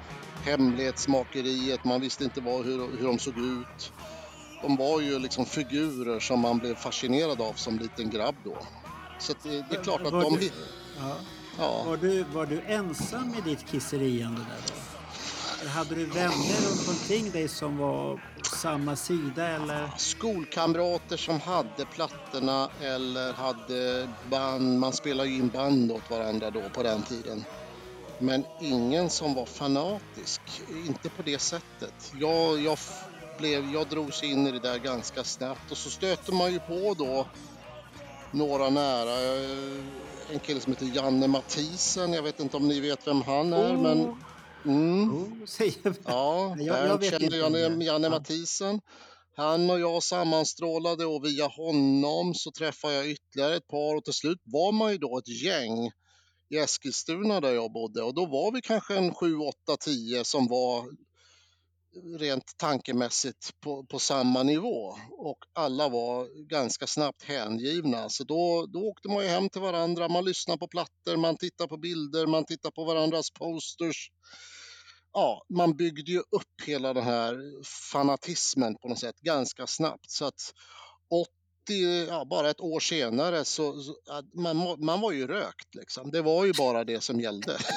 hemlighetsmakeriet. 0.45 1.85
Man 1.85 2.01
visste 2.01 2.25
inte 2.25 2.41
vad, 2.41 2.65
hur, 2.65 2.99
hur 2.99 3.07
de 3.07 3.19
såg 3.19 3.39
ut. 3.39 3.93
De 4.63 4.77
var 4.77 5.01
ju 5.01 5.19
liksom 5.19 5.47
figurer 5.47 6.21
som 6.21 6.41
man 6.41 6.59
blev 6.59 6.75
fascinerad 6.75 7.41
av 7.41 7.53
som 7.53 7.79
liten 7.79 8.11
grabb 8.11 8.35
då. 8.45 8.57
Så 9.19 9.33
det, 9.43 9.65
det 9.71 9.77
är 9.77 9.83
klart 9.83 10.01
att 10.07 10.13
Var 10.13 10.23
de... 10.23 10.37
du- 10.37 10.51
Ja. 10.99 11.17
Ja, 11.59 11.83
Var, 11.87 11.97
du, 11.97 12.23
var 12.33 12.47
du 12.47 12.61
ensam 12.67 13.35
i 13.39 13.51
ditt 13.51 13.67
kisseriande 13.71 14.41
där 14.41 14.66
hade 15.65 15.95
du 15.95 16.05
vänner 16.05 16.69
runt 16.69 16.89
omkring 16.89 17.31
dig 17.31 17.49
som 17.49 17.77
var 17.77 18.17
på 18.17 18.45
samma 18.45 18.97
sida 18.97 19.47
eller? 19.49 19.91
skolkamrater 19.97 21.17
som 21.17 21.41
hade 21.41 21.87
plattorna 21.87 22.71
eller 22.83 23.33
hade 23.33 24.09
band. 24.31 24.79
Man 24.79 24.93
spelade 24.93 25.29
ju 25.29 25.37
in 25.37 25.49
band 25.49 25.93
åt 25.93 26.11
varandra 26.11 26.51
då 26.51 26.69
på 26.69 26.83
den 26.83 27.03
tiden. 27.03 27.45
Men 28.19 28.45
ingen 28.61 29.11
som 29.11 29.35
var 29.35 29.47
fanatisk, 29.47 30.41
inte 30.87 31.11
på 31.11 31.23
det 31.23 31.39
sättet. 31.39 32.13
Jag, 32.13 32.61
jag, 32.61 32.79
blev, 33.39 33.65
jag 33.65 33.89
drog 33.89 34.15
sig 34.15 34.31
in 34.31 34.47
i 34.47 34.53
det 34.53 34.59
där 34.61 34.79
ganska 34.79 35.25
snabbt 35.25 35.71
och 35.71 35.77
så 35.77 35.91
stöter 35.91 36.33
man 36.33 36.53
ju 36.53 36.61
på 36.61 36.95
då 36.99 37.27
några 38.31 38.71
nära. 38.71 39.13
eh, 39.13 39.85
En 40.33 40.41
kille 40.41 40.61
som 40.61 40.73
heter 40.73 40.87
Janne 40.87 41.27
Mathisen, 41.29 42.13
jag 42.13 42.23
vet 42.23 42.41
inte 42.41 42.57
om 42.57 42.69
ni 42.69 42.81
vet 42.81 43.07
vem 43.07 43.23
han 43.23 43.53
är 43.53 43.77
men... 43.77 44.23
Mm. 44.67 45.11
Oh, 45.15 45.47
säger 45.47 45.95
Ja, 46.07 46.57
jag- 46.59 46.89
jag 46.89 47.05
känner 47.05 47.37
Janne. 47.39 47.85
Janne 47.85 48.07
Ja. 48.07 48.11
Mathisen. 48.11 48.81
Han 49.37 49.71
och 49.71 49.81
jag 49.81 50.03
sammanstrålade 50.03 51.05
och 51.07 51.25
via 51.25 51.47
honom 51.47 52.35
så 52.35 52.51
träffade 52.53 52.95
jag 52.95 53.09
ytterligare 53.11 53.57
ett 53.57 53.67
par 53.67 53.97
och 53.97 54.05
till 54.05 54.13
slut 54.15 54.39
var 54.45 54.73
man 54.73 54.93
ju 54.93 54.99
då 54.99 55.19
ett 55.19 55.43
gäng 55.45 55.91
i 56.51 56.57
Eskilstuna 56.59 57.41
där 57.41 57.53
jag 57.55 57.73
bodde 57.73 58.03
och 58.03 58.15
då 58.15 58.27
var 58.27 58.53
vi 58.53 58.61
kanske 58.63 58.97
en 58.97 59.15
7, 59.15 59.37
8, 59.37 59.77
10 59.81 60.25
som 60.25 60.47
var 60.49 60.85
rent 62.19 62.53
tankemässigt 62.57 63.51
på, 63.61 63.85
på 63.87 63.99
samma 63.99 64.43
nivå 64.43 64.97
och 65.19 65.39
alla 65.53 65.89
var 65.89 66.49
ganska 66.49 66.87
snabbt 66.87 67.23
hängivna. 67.23 68.09
Så 68.09 68.25
då, 68.25 68.67
då 68.67 68.79
åkte 68.81 69.09
man 69.09 69.23
ju 69.23 69.29
hem 69.29 69.49
till 69.49 69.61
varandra, 69.61 70.09
man 70.09 70.25
lyssnade 70.25 70.59
på 70.59 70.69
plattor, 70.69 71.17
man 71.17 71.37
tittade 71.37 71.69
på 71.69 71.77
bilder, 71.77 72.27
man 72.27 72.45
tittade 72.45 72.73
på 72.73 72.85
varandras 72.85 73.31
posters 73.31 74.11
ja, 75.17 75.43
man 75.49 75.77
byggde 75.77 76.13
ju 76.13 76.19
upp 76.19 76.63
hela 76.67 76.95
den 76.95 77.05
här 77.05 77.65
fanatismen 77.93 78.77
på 78.77 78.89
något 78.89 78.99
sätt 78.99 79.21
ganska 79.21 79.67
snabbt. 79.67 80.11
Så 80.11 80.25
att 80.25 80.53
ja, 82.09 82.25
bara 82.25 82.51
ett 82.51 82.61
år 82.61 82.81
senare 82.81 83.45
så, 83.45 83.81
så 83.81 83.95
man, 84.35 84.85
man 84.85 85.01
var 85.01 85.13
ju 85.13 85.27
rökt 85.27 85.75
liksom. 85.75 86.11
Det 86.11 86.23
var 86.23 86.45
ju 86.45 86.53
bara 86.53 86.85
det 86.85 87.01
som 87.01 87.21
gällde. 87.21 87.59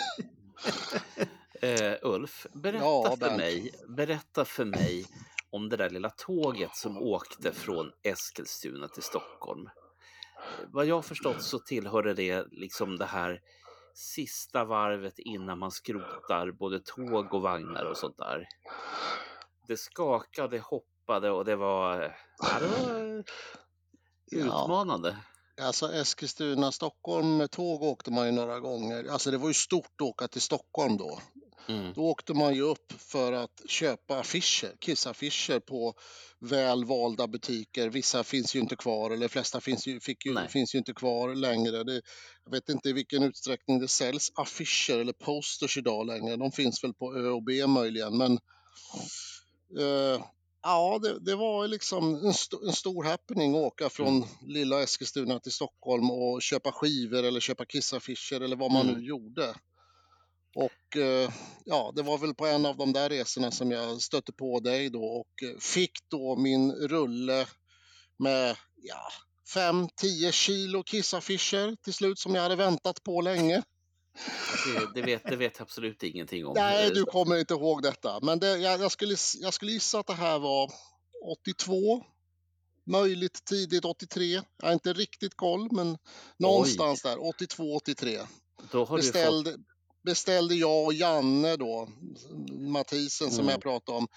Eh, 1.61 1.95
Ulf, 2.01 2.47
berätta, 2.53 2.85
Ja, 2.85 3.17
för 3.19 3.37
mig, 3.37 3.71
berätta 3.87 4.45
för 4.45 4.65
mig 4.65 5.05
om 5.49 5.69
det 5.69 5.77
där 5.77 5.89
lilla 5.89 6.09
tåget 6.09 6.75
som 6.75 6.97
åkte 6.97 7.53
från 7.53 7.91
Eskilstuna 8.03 8.87
till 8.87 9.03
Stockholm. 9.03 9.69
Vad 10.67 10.85
jag 10.85 11.05
förstått 11.05 11.43
så 11.43 11.59
tillhörde 11.59 12.13
det 12.13 12.45
liksom 12.51 12.97
det 12.97 13.05
här 13.05 13.41
sista 13.99 14.65
varvet 14.65 15.19
innan 15.19 15.59
man 15.59 15.71
skrotar 15.71 16.51
både 16.51 16.79
tåg 16.79 17.33
och 17.33 17.41
vagnar 17.41 17.85
och 17.85 17.97
sånt 17.97 18.17
där. 18.17 18.47
Det 19.67 19.77
skakade, 19.77 20.59
hoppade 20.59 21.31
och 21.31 21.45
det 21.45 21.55
var, 21.55 22.15
ja, 22.37 22.59
det 22.59 22.67
var 22.67 23.23
Ja. 24.31 24.45
utmanande. 24.45 25.17
Alltså 25.61 25.93
Eskilstuna, 25.93 26.71
Stockholm 26.71 27.37
med 27.37 27.51
tåg 27.51 27.83
åkte 27.83 28.11
man 28.11 28.25
ju 28.25 28.31
några 28.31 28.59
gånger. 28.59 29.11
Alltså 29.11 29.31
det 29.31 29.37
var 29.37 29.47
ju 29.47 29.53
stort 29.53 29.85
att 29.95 30.01
åka 30.01 30.27
till 30.27 30.41
Stockholm 30.41 30.97
då. 30.97 31.19
Mm. 31.69 31.93
Då 31.93 32.01
åkte 32.01 32.33
man 32.33 32.55
ju 32.55 32.61
upp 32.61 32.91
för 32.97 33.31
att 33.33 33.61
köpa 33.69 34.19
affischer, 34.19 34.75
kissaffischer 34.79 35.59
på 35.59 35.93
väl 36.39 36.85
valda 36.85 37.27
butiker. 37.27 37.89
Vissa 37.89 38.23
finns 38.23 38.55
ju 38.55 38.59
inte 38.59 38.75
kvar, 38.75 39.11
eller 39.11 39.21
de 39.27 39.29
flesta 39.29 39.61
finns 39.61 39.87
ju, 39.87 39.99
ju, 40.25 40.47
finns 40.49 40.75
ju 40.75 40.79
inte 40.79 40.93
kvar 40.93 41.35
längre. 41.35 41.83
Det, 41.83 42.01
jag 42.45 42.51
vet 42.51 42.69
inte 42.69 42.89
i 42.89 42.93
vilken 42.93 43.23
utsträckning 43.23 43.79
det 43.79 43.87
säljs 43.87 44.31
affischer 44.35 44.99
eller 44.99 45.13
posters 45.13 45.77
idag 45.77 46.07
längre. 46.07 46.35
De 46.35 46.51
finns 46.51 46.83
väl 46.83 46.93
på 46.93 47.15
Ö 47.17 47.29
och 47.29 47.43
B 47.43 47.67
möjligen, 47.67 48.17
men 48.17 48.31
eh, 49.79 50.23
ja, 50.63 50.99
det, 51.03 51.19
det 51.19 51.35
var 51.35 51.67
liksom 51.67 52.15
en, 52.15 52.29
st- 52.29 52.57
en 52.67 52.73
stor 52.73 53.03
happening 53.03 53.55
att 53.55 53.61
åka 53.61 53.89
från 53.89 54.07
Mm. 54.17 54.29
lilla 54.47 54.83
Eskilstuna 54.83 55.39
till 55.39 55.51
Stockholm 55.51 56.11
och 56.11 56.41
köpa 56.41 56.71
skivor 56.71 57.23
eller 57.23 57.39
köpa 57.39 57.65
kissaffischer 57.65 58.41
eller 58.41 58.55
vad 58.55 58.71
man 58.71 58.89
Mm. 58.89 58.99
nu 58.99 59.07
gjorde. 59.07 59.55
Och 60.59 60.97
eh, 60.97 61.31
ja, 61.65 61.91
det 61.95 62.01
var 62.01 62.17
väl 62.17 62.35
på 62.35 62.45
en 62.45 62.65
av 62.65 62.77
de 62.77 62.93
där 62.93 63.09
resorna 63.09 63.51
som 63.51 63.71
jag 63.71 64.01
stötte 64.01 64.33
på 64.33 64.59
dig 64.59 64.89
då 64.89 65.03
och 65.03 65.43
eh, 65.43 65.59
fick 65.59 65.91
då 66.07 66.35
min 66.35 66.71
rulle 66.71 67.47
med 68.17 68.57
ja, 68.75 69.11
5-10 69.55 70.31
kilo 70.31 70.83
kissaffischer 70.83 71.75
till 71.83 71.93
slut 71.93 72.19
som 72.19 72.35
jag 72.35 72.41
hade 72.41 72.55
väntat 72.55 73.03
på 73.03 73.21
länge. 73.21 73.63
Det, 74.65 74.93
det, 74.93 75.01
vet, 75.01 75.23
det 75.23 75.35
vet 75.35 75.61
absolut 75.61 76.03
ingenting 76.03 76.45
om. 76.45 76.53
Nej, 76.55 76.89
du 76.89 77.05
kommer 77.05 77.37
inte 77.37 77.53
ihåg 77.53 77.81
detta. 77.81 78.19
Men 78.21 78.39
det, 78.39 78.57
jag, 78.57 78.81
jag, 78.81 78.91
skulle, 78.91 79.15
jag 79.39 79.53
skulle 79.53 79.71
gissa 79.71 79.99
att 79.99 80.07
det 80.07 80.13
här 80.13 80.39
var 80.39 80.71
82. 81.31 82.03
Möjligt 82.85 83.45
tidigt 83.45 83.85
83. 83.85 84.41
Jag 84.57 84.67
har 84.67 84.73
inte 84.73 84.93
riktigt 84.93 85.35
koll, 85.35 85.67
men 85.71 85.97
någonstans 86.37 87.01
där. 87.01 87.27
82, 87.27 87.75
83. 87.75 88.19
Då 88.71 88.85
har 88.85 88.97
du 88.97 89.03
fått 89.03 89.55
Beställde, 90.09 90.55
jag 90.55 90.85
och 90.85 90.93
Janne 90.93 91.55
då, 91.55 91.89
Mathisen 92.59 93.31
som 93.31 93.39
Mm. 93.43 93.51
jag 93.51 93.61
pratade 93.61 93.97
om, 93.97 94.07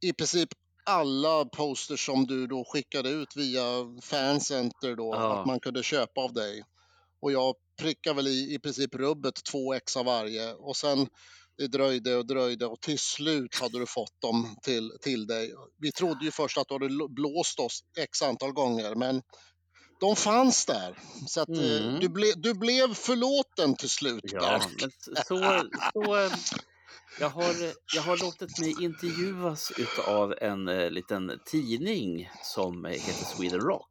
i 0.00 0.12
princip 0.12 0.48
alla 0.86 1.44
posters 1.44 2.06
som 2.06 2.26
du 2.26 2.46
då 2.46 2.64
skickade 2.72 3.10
ut 3.10 3.36
via 3.36 3.62
Fancenter 4.02 4.96
då, 4.96 5.14
Ja. 5.14 5.40
att 5.40 5.46
man 5.46 5.60
kunde 5.60 5.82
köpa 5.82 6.20
av 6.20 6.32
dig. 6.32 6.62
Och 7.22 7.32
jag 7.32 7.54
prickade 7.80 8.16
väl 8.16 8.26
i, 8.28 8.54
i 8.54 8.58
princip 8.58 8.94
rubbet 8.94 9.34
två 9.52 9.74
ex 9.74 9.96
av 9.96 10.04
varje 10.04 10.52
och 10.54 10.76
sen 10.76 11.08
det 11.58 11.66
dröjde 11.68 12.16
och 12.16 12.26
dröjde 12.26 12.66
och 12.66 12.80
till 12.80 12.98
slut 12.98 13.54
hade 13.60 13.78
du 13.78 13.86
fått 13.86 14.20
dem 14.20 14.56
till, 14.62 14.92
till 15.02 15.26
dig. 15.26 15.54
Vi 15.78 15.92
trodde 15.92 16.24
ju 16.24 16.30
först 16.30 16.58
att 16.58 16.68
du 16.68 16.74
hade 16.74 17.08
blåst 17.08 17.60
oss 17.60 17.80
x 17.98 18.22
antal 18.22 18.52
gånger 18.52 18.94
men 18.94 19.22
de 20.00 20.16
fanns 20.16 20.66
där. 20.66 20.98
Så 21.26 21.40
att 21.40 21.48
eh, 21.48 21.56
Mm. 21.86 22.00
du, 22.00 22.08
ble, 22.08 22.32
du 22.36 22.54
blev 22.54 22.94
förlåten 22.94 23.76
till 23.76 23.90
slut. 23.90 24.20
Ja, 24.24 24.60
men 24.80 24.90
så, 24.90 25.22
så 25.26 25.36
jag, 27.20 27.28
har, 27.30 27.54
jag 27.94 28.02
har 28.02 28.16
låtit 28.16 28.58
mig 28.58 28.84
intervjuas 28.84 29.72
av 30.06 30.34
en 30.40 30.68
eh, 30.68 30.90
liten 30.90 31.40
tidning 31.46 32.30
som 32.42 32.84
heter 32.84 33.24
Sweden 33.36 33.60
Rock. 33.60 33.90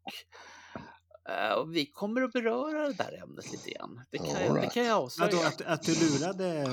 Eh, 1.30 1.54
och 1.54 1.76
vi 1.76 1.86
kommer 1.86 2.22
att 2.22 2.32
beröra 2.32 2.88
det 2.88 2.94
där 2.94 3.24
ämnet 3.24 3.52
lite 3.52 3.70
grann. 3.72 4.02
Det 4.12 4.18
kan, 4.18 4.28
jag, 4.46 4.56
det 4.62 4.70
kan 4.74 4.86
jag 4.86 4.98
avslöja. 4.98 5.48
att, 5.48 5.62
att 5.62 5.84
du 5.84 5.96
lurade? 5.96 6.68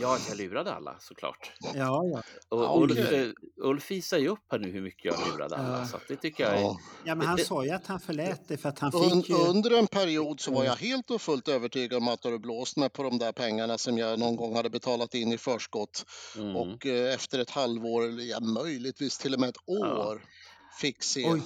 Ja, 0.00 0.18
jag 0.28 0.38
lurade 0.38 0.74
alla 0.74 0.96
såklart. 1.00 1.52
Ja, 1.60 1.70
ja. 1.74 2.22
Och 2.48 2.62
Ja, 2.64 2.80
Ulf, 2.82 2.98
eh, 2.98 3.28
Ulf 3.56 3.90
visar 3.90 4.18
ju 4.18 4.28
upp 4.28 4.44
här 4.50 4.58
nu 4.58 4.70
hur 4.70 4.82
mycket 4.82 5.04
jag 5.04 5.14
lurade 5.32 5.56
alla. 5.56 5.78
Ja. 5.78 5.86
Så 5.86 5.96
att 5.96 6.08
det 6.08 6.16
tycker 6.16 6.44
jag 6.44 6.56
är... 6.56 6.60
Ja. 6.60 6.78
ja 7.04 7.14
men 7.14 7.26
han 7.26 7.36
Det- 7.36 7.44
sa 7.44 7.64
ju 7.64 7.70
att 7.70 7.86
han 7.86 8.00
förlät 8.00 8.48
dig 8.48 8.56
för 8.56 8.68
att 8.68 8.78
han 8.78 8.94
Un, 8.94 9.22
fick 9.22 9.28
ju... 9.30 9.34
under 9.36 9.78
en 9.78 9.86
period 9.86 10.40
så 10.40 10.52
var 10.52 10.64
jag 10.64 10.76
helt 10.76 11.10
och 11.10 11.22
fullt 11.22 11.48
övertygad 11.48 11.96
om 12.02 12.08
att 12.08 12.22
du 12.22 12.38
blåst 12.38 12.76
mig 12.76 12.90
på 12.90 13.02
de 13.02 13.18
där 13.18 13.32
pengarna 13.32 13.78
som 13.78 13.98
jag 13.98 14.18
någon 14.18 14.36
gång 14.36 14.56
hade 14.56 14.70
betalat 14.70 15.14
in 15.14 15.32
i 15.32 15.38
förskott. 15.38 16.04
Mm. 16.36 16.56
Och 16.56 16.86
eh, 16.86 17.14
efter 17.14 17.38
ett 17.38 17.50
halvår, 17.50 18.04
eller 18.04 18.22
ja, 18.22 18.40
möjligtvis 18.40 19.18
till 19.18 19.34
och 19.34 19.40
med 19.40 19.48
ett 19.48 19.68
år, 19.68 20.22
fick 20.80 21.02
se 21.02 21.24
Oj, 21.32 21.42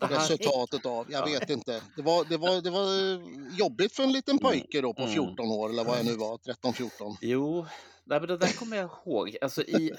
resultatet 0.00 0.86
av. 0.86 1.06
Jag 1.10 1.28
Ja. 1.28 1.38
vet 1.38 1.50
inte. 1.50 1.82
Det 1.96 2.02
var, 2.02 2.24
det, 2.24 2.36
var, 2.36 2.60
det 2.60 2.70
var 2.70 3.12
eh, 3.14 3.20
jobbigt 3.58 3.92
för 3.96 4.02
en 4.02 4.12
liten 4.12 4.38
pojke 4.38 4.80
då 4.80 4.94
på 4.94 5.02
Mm. 5.02 5.14
14 5.14 5.50
år 5.50 5.68
eller 5.70 5.84
vad 5.84 5.98
jag 5.98 6.06
nu 6.06 6.16
var, 6.16 6.36
13-14. 6.38 7.16
Jo, 7.20 7.66
nej, 8.04 8.20
men 8.20 8.28
det 8.28 8.36
där 8.36 8.52
kommer 8.58 8.76
jag 8.76 8.90
ihåg. 9.06 9.36
Alltså, 9.40 9.62
i, 9.62 9.92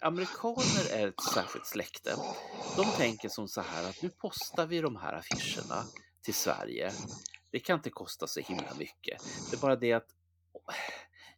amerikaner 0.00 0.92
är 0.92 1.08
ett 1.08 1.22
särskilt 1.34 1.66
släkte. 1.66 2.14
De 2.76 2.84
tänker 2.96 3.28
som 3.28 3.48
så 3.48 3.60
här 3.60 3.88
att 3.88 4.02
nu 4.02 4.08
postar 4.08 4.66
vi 4.66 4.80
de 4.80 4.96
här 4.96 5.12
affischerna 5.12 5.84
till 6.24 6.34
Sverige. 6.34 6.92
Det 7.52 7.60
kan 7.60 7.76
inte 7.78 7.90
kosta 7.90 8.26
så 8.26 8.40
himla 8.40 8.74
mycket. 8.78 9.22
Det 9.50 9.56
är 9.56 9.60
bara 9.60 9.76
det 9.76 9.92
att 9.92 10.06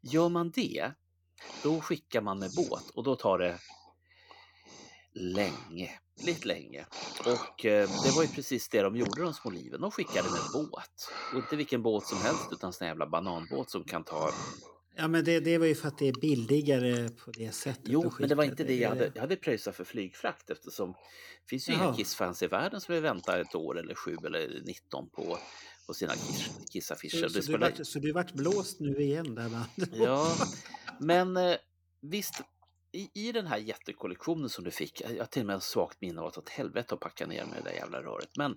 gör 0.01 0.29
man 0.29 0.51
det, 0.51 0.93
då 1.62 1.81
skickar 1.81 2.21
man 2.21 2.38
med 2.38 2.51
båt 2.57 2.91
och 2.95 3.05
då 3.05 3.17
tar 3.17 3.38
det 3.38 3.59
länge, 5.14 5.90
lite 6.22 6.48
länge. 6.48 6.87
Och 7.20 7.64
eh, 7.64 7.88
det 8.05 8.11
var 8.16 8.22
ju 8.22 8.29
precis 8.29 8.68
det 8.68 8.83
de 8.83 8.96
gjorde 8.96 9.22
de 9.22 9.35
små 9.35 9.51
liven. 9.51 9.81
De 9.81 9.90
skickade 9.90 10.29
med 10.31 10.40
båt. 10.53 11.11
Och 11.33 11.38
inte 11.38 11.57
vilken 11.57 11.83
båt 11.83 12.07
som 12.07 12.18
helst 12.18 12.48
utan 12.53 12.72
en 12.81 12.87
jävla 12.87 13.07
bananbåt 13.07 13.70
som 13.70 13.85
kan 13.85 14.05
ta 14.05 14.31
Ja 14.96 15.09
men 15.09 15.25
det, 15.25 15.40
det 15.40 15.59
var 15.59 15.66
ju 15.66 15.75
för 15.75 15.88
att 15.88 15.98
det 15.98 16.09
är 16.09 16.20
billigare 16.20 17.09
på 17.09 17.31
det 17.31 17.53
sättet. 17.53 17.85
Jo, 17.87 18.12
men 18.18 18.29
det 18.29 18.35
var 18.35 18.44
inte 18.44 18.64
det 18.64 18.77
jag 18.77 18.88
hade. 18.88 19.12
Jag 19.14 19.20
hade 19.20 19.37
pröjsat 19.37 19.77
för 19.77 19.85
flygfrakt 19.85 20.51
eftersom 20.51 20.92
det 20.92 21.48
finns 21.48 21.68
ju 21.68 21.72
inga 21.72 21.85
Jaha. 21.85 21.96
Kiss-fans 21.96 22.42
i 22.42 22.46
världen 22.46 22.81
som 22.81 22.94
vill 22.94 23.03
vänta 23.03 23.40
ett 23.40 23.55
år 23.55 23.79
eller 23.79 23.94
sju 23.94 24.16
eller 24.27 24.62
19 24.64 25.09
på, 25.11 25.38
på 25.87 25.94
sina 25.94 26.12
Kiss- 26.12 26.66
Kiss-affischer. 26.72 27.22
Så, 27.22 27.29
så, 27.29 27.35
du 27.35 27.42
spelar... 27.42 27.70
vart, 27.70 27.87
så 27.87 27.98
du 27.98 28.12
vart 28.12 28.33
blåst 28.33 28.81
nu 28.81 28.96
igen 28.96 29.35
där 29.35 29.48
man. 29.48 29.64
Ja, 29.92 30.33
men 31.01 31.37
eh, 31.37 31.57
visst, 32.01 32.40
i, 32.92 33.11
i 33.14 33.33
den 33.33 33.46
här 33.46 33.59
jättekollektionen 33.59 34.48
som 34.48 34.64
du 34.64 34.70
fick, 34.70 35.00
jag 35.00 35.18
har 35.18 35.26
till 35.26 35.42
och 35.42 35.46
med 35.46 35.62
svagt 35.62 36.00
minne 36.00 36.20
av 36.20 36.26
att 36.26 36.38
åt 36.38 36.48
helvete 36.48 36.94
att 36.94 37.00
packa 37.00 37.26
ner 37.26 37.44
med 37.44 37.62
det 37.64 37.70
där 37.70 37.76
jävla 37.76 38.02
röret. 38.02 38.31
Men 38.37 38.57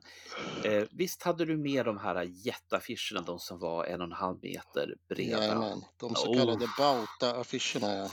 eh, 0.63 0.83
visst 0.91 1.23
hade 1.23 1.45
du 1.45 1.57
med 1.57 1.85
de 1.85 1.97
här 1.97 2.23
jätteaffischerna, 2.23 3.21
de 3.21 3.39
som 3.39 3.59
var 3.59 3.85
en 3.85 4.01
och 4.01 4.07
en 4.07 4.11
halv 4.11 4.37
meter 4.41 4.95
breda? 5.09 5.37
Jajamän, 5.37 5.81
de 5.97 6.15
så 6.15 6.31
Oh. 6.31 6.37
kallade 6.37 6.67
Bauta-affischerna. 6.77 7.93
Ja. 7.97 8.09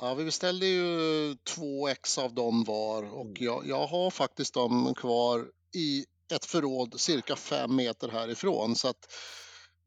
Ja, 0.00 0.14
vi 0.14 0.24
beställde 0.24 0.66
ju 0.66 1.34
två 1.34 1.88
ex 1.88 2.18
av 2.18 2.34
dem 2.34 2.64
var 2.64 3.14
och 3.14 3.32
jag, 3.40 3.66
jag 3.66 3.86
har 3.86 4.10
faktiskt 4.10 4.54
dem 4.54 4.94
kvar 4.94 5.46
i 5.76 6.04
ett 6.34 6.44
förråd 6.44 7.00
cirka 7.00 7.36
fem 7.36 7.76
meter 7.76 8.08
härifrån. 8.08 8.76
Så 8.76 8.88
att 8.88 9.12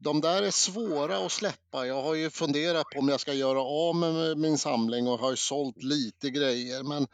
de 0.00 0.20
där 0.20 0.42
är 0.42 0.50
svåra 0.50 1.26
att 1.26 1.32
släppa. 1.32 1.86
Jag 1.86 2.02
har 2.02 2.14
ju 2.14 2.30
funderat 2.30 2.86
på 2.90 2.98
om 2.98 3.08
jag 3.08 3.20
ska 3.20 3.32
göra 3.32 3.60
av 3.60 3.96
med 3.96 4.38
min 4.38 4.58
samling 4.58 5.08
och 5.08 5.18
har 5.18 5.30
ju 5.30 5.36
sålt 5.36 5.82
lite 5.82 6.30
grejer. 6.30 6.82
Men 6.82 7.06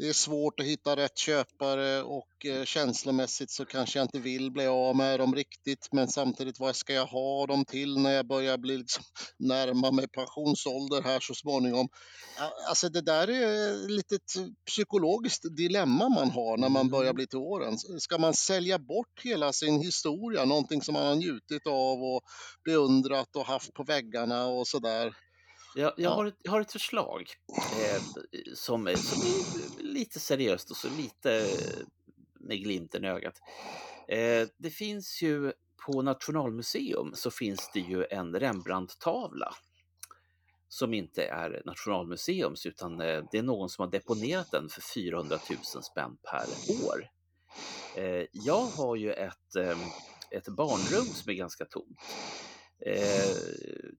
det 0.00 0.08
är 0.08 0.12
svårt 0.12 0.60
att 0.60 0.66
hitta 0.66 0.96
rätt 0.96 1.18
köpare 1.18 2.02
och 2.02 2.46
eh, 2.46 2.64
känslomässigt 2.64 3.50
så 3.50 3.64
kanske 3.64 3.98
jag 3.98 4.04
inte 4.04 4.18
vill 4.18 4.52
bli 4.52 4.66
av 4.66 4.96
med 4.96 5.20
dem 5.20 5.34
riktigt. 5.34 5.88
Men 5.92 6.08
samtidigt, 6.08 6.60
vad 6.60 6.76
ska 6.76 6.92
jag 6.92 7.06
ha 7.06 7.46
dem 7.46 7.64
till 7.64 7.98
när 7.98 8.10
jag 8.10 8.26
börjar 8.26 8.58
bli 8.58 8.78
liksom 8.78 9.04
närma 9.38 9.90
mig 9.90 10.08
pensionsålder 10.08 11.02
här 11.02 11.20
så 11.20 11.34
småningom? 11.34 11.88
Alltså 12.68 12.88
det 12.88 13.00
där 13.00 13.30
är 13.30 13.72
ett 13.84 13.90
litet 13.90 14.22
psykologiskt 14.66 15.56
dilemma 15.56 16.08
man 16.08 16.30
har 16.30 16.56
när 16.56 16.68
man 16.68 16.90
börjar 16.90 17.12
bli 17.12 17.26
till 17.26 17.38
åren. 17.38 17.78
Ska 17.78 18.18
man 18.18 18.34
sälja 18.34 18.78
bort 18.78 19.20
hela 19.24 19.52
sin 19.52 19.80
historia, 19.80 20.44
någonting 20.44 20.82
som 20.82 20.92
man 20.92 21.06
har 21.06 21.14
njutit 21.14 21.66
av 21.66 22.02
och 22.02 22.20
beundrat 22.64 23.36
och 23.36 23.46
haft 23.46 23.74
på 23.74 23.84
väggarna 23.84 24.46
och 24.46 24.68
sådär? 24.68 25.12
Jag, 25.74 25.92
jag, 25.96 26.10
Ja. 26.10 26.14
har, 26.14 26.26
ett, 26.26 26.36
jag 26.42 26.52
har 26.52 26.60
ett 26.60 26.72
förslag 26.72 27.30
eh, 27.82 28.02
som, 28.54 28.86
är, 28.86 28.96
som 28.96 29.22
är 29.22 29.82
lite 29.82 30.20
seriöst 30.20 30.70
och 30.70 30.76
så 30.76 30.88
lite 30.96 31.46
med 32.40 32.58
glimten 32.58 33.04
i 33.04 33.08
ögat. 33.08 33.34
Eh, 34.08 34.48
det 34.58 34.70
finns 34.70 35.22
ju 35.22 35.52
på 35.86 36.02
Nationalmuseum 36.02 37.12
så 37.14 37.30
finns 37.30 37.70
det 37.74 37.80
ju 37.80 38.06
en 38.10 38.36
Rembrandt-tavla 38.40 39.54
som 40.68 40.94
inte 40.94 41.24
är 41.24 41.62
Nationalmuseums 41.66 42.66
utan 42.66 43.00
eh, 43.00 43.24
det 43.30 43.38
är 43.38 43.42
någon 43.42 43.68
som 43.68 43.84
har 43.84 43.90
deponerat 43.92 44.50
den 44.50 44.68
för 44.68 44.82
400 44.94 45.38
000 45.74 45.82
spänn 45.82 46.16
per 46.30 46.44
år. 46.86 47.08
Eh, 47.96 48.26
jag 48.32 48.66
har 48.66 48.96
ju 48.96 49.12
ett, 49.12 49.56
eh, 49.56 49.78
ett 50.30 50.48
barnrum 50.48 51.04
som 51.06 51.30
är 51.30 51.34
ganska 51.34 51.64
tomt. 51.64 51.98
Eh, 52.86 53.26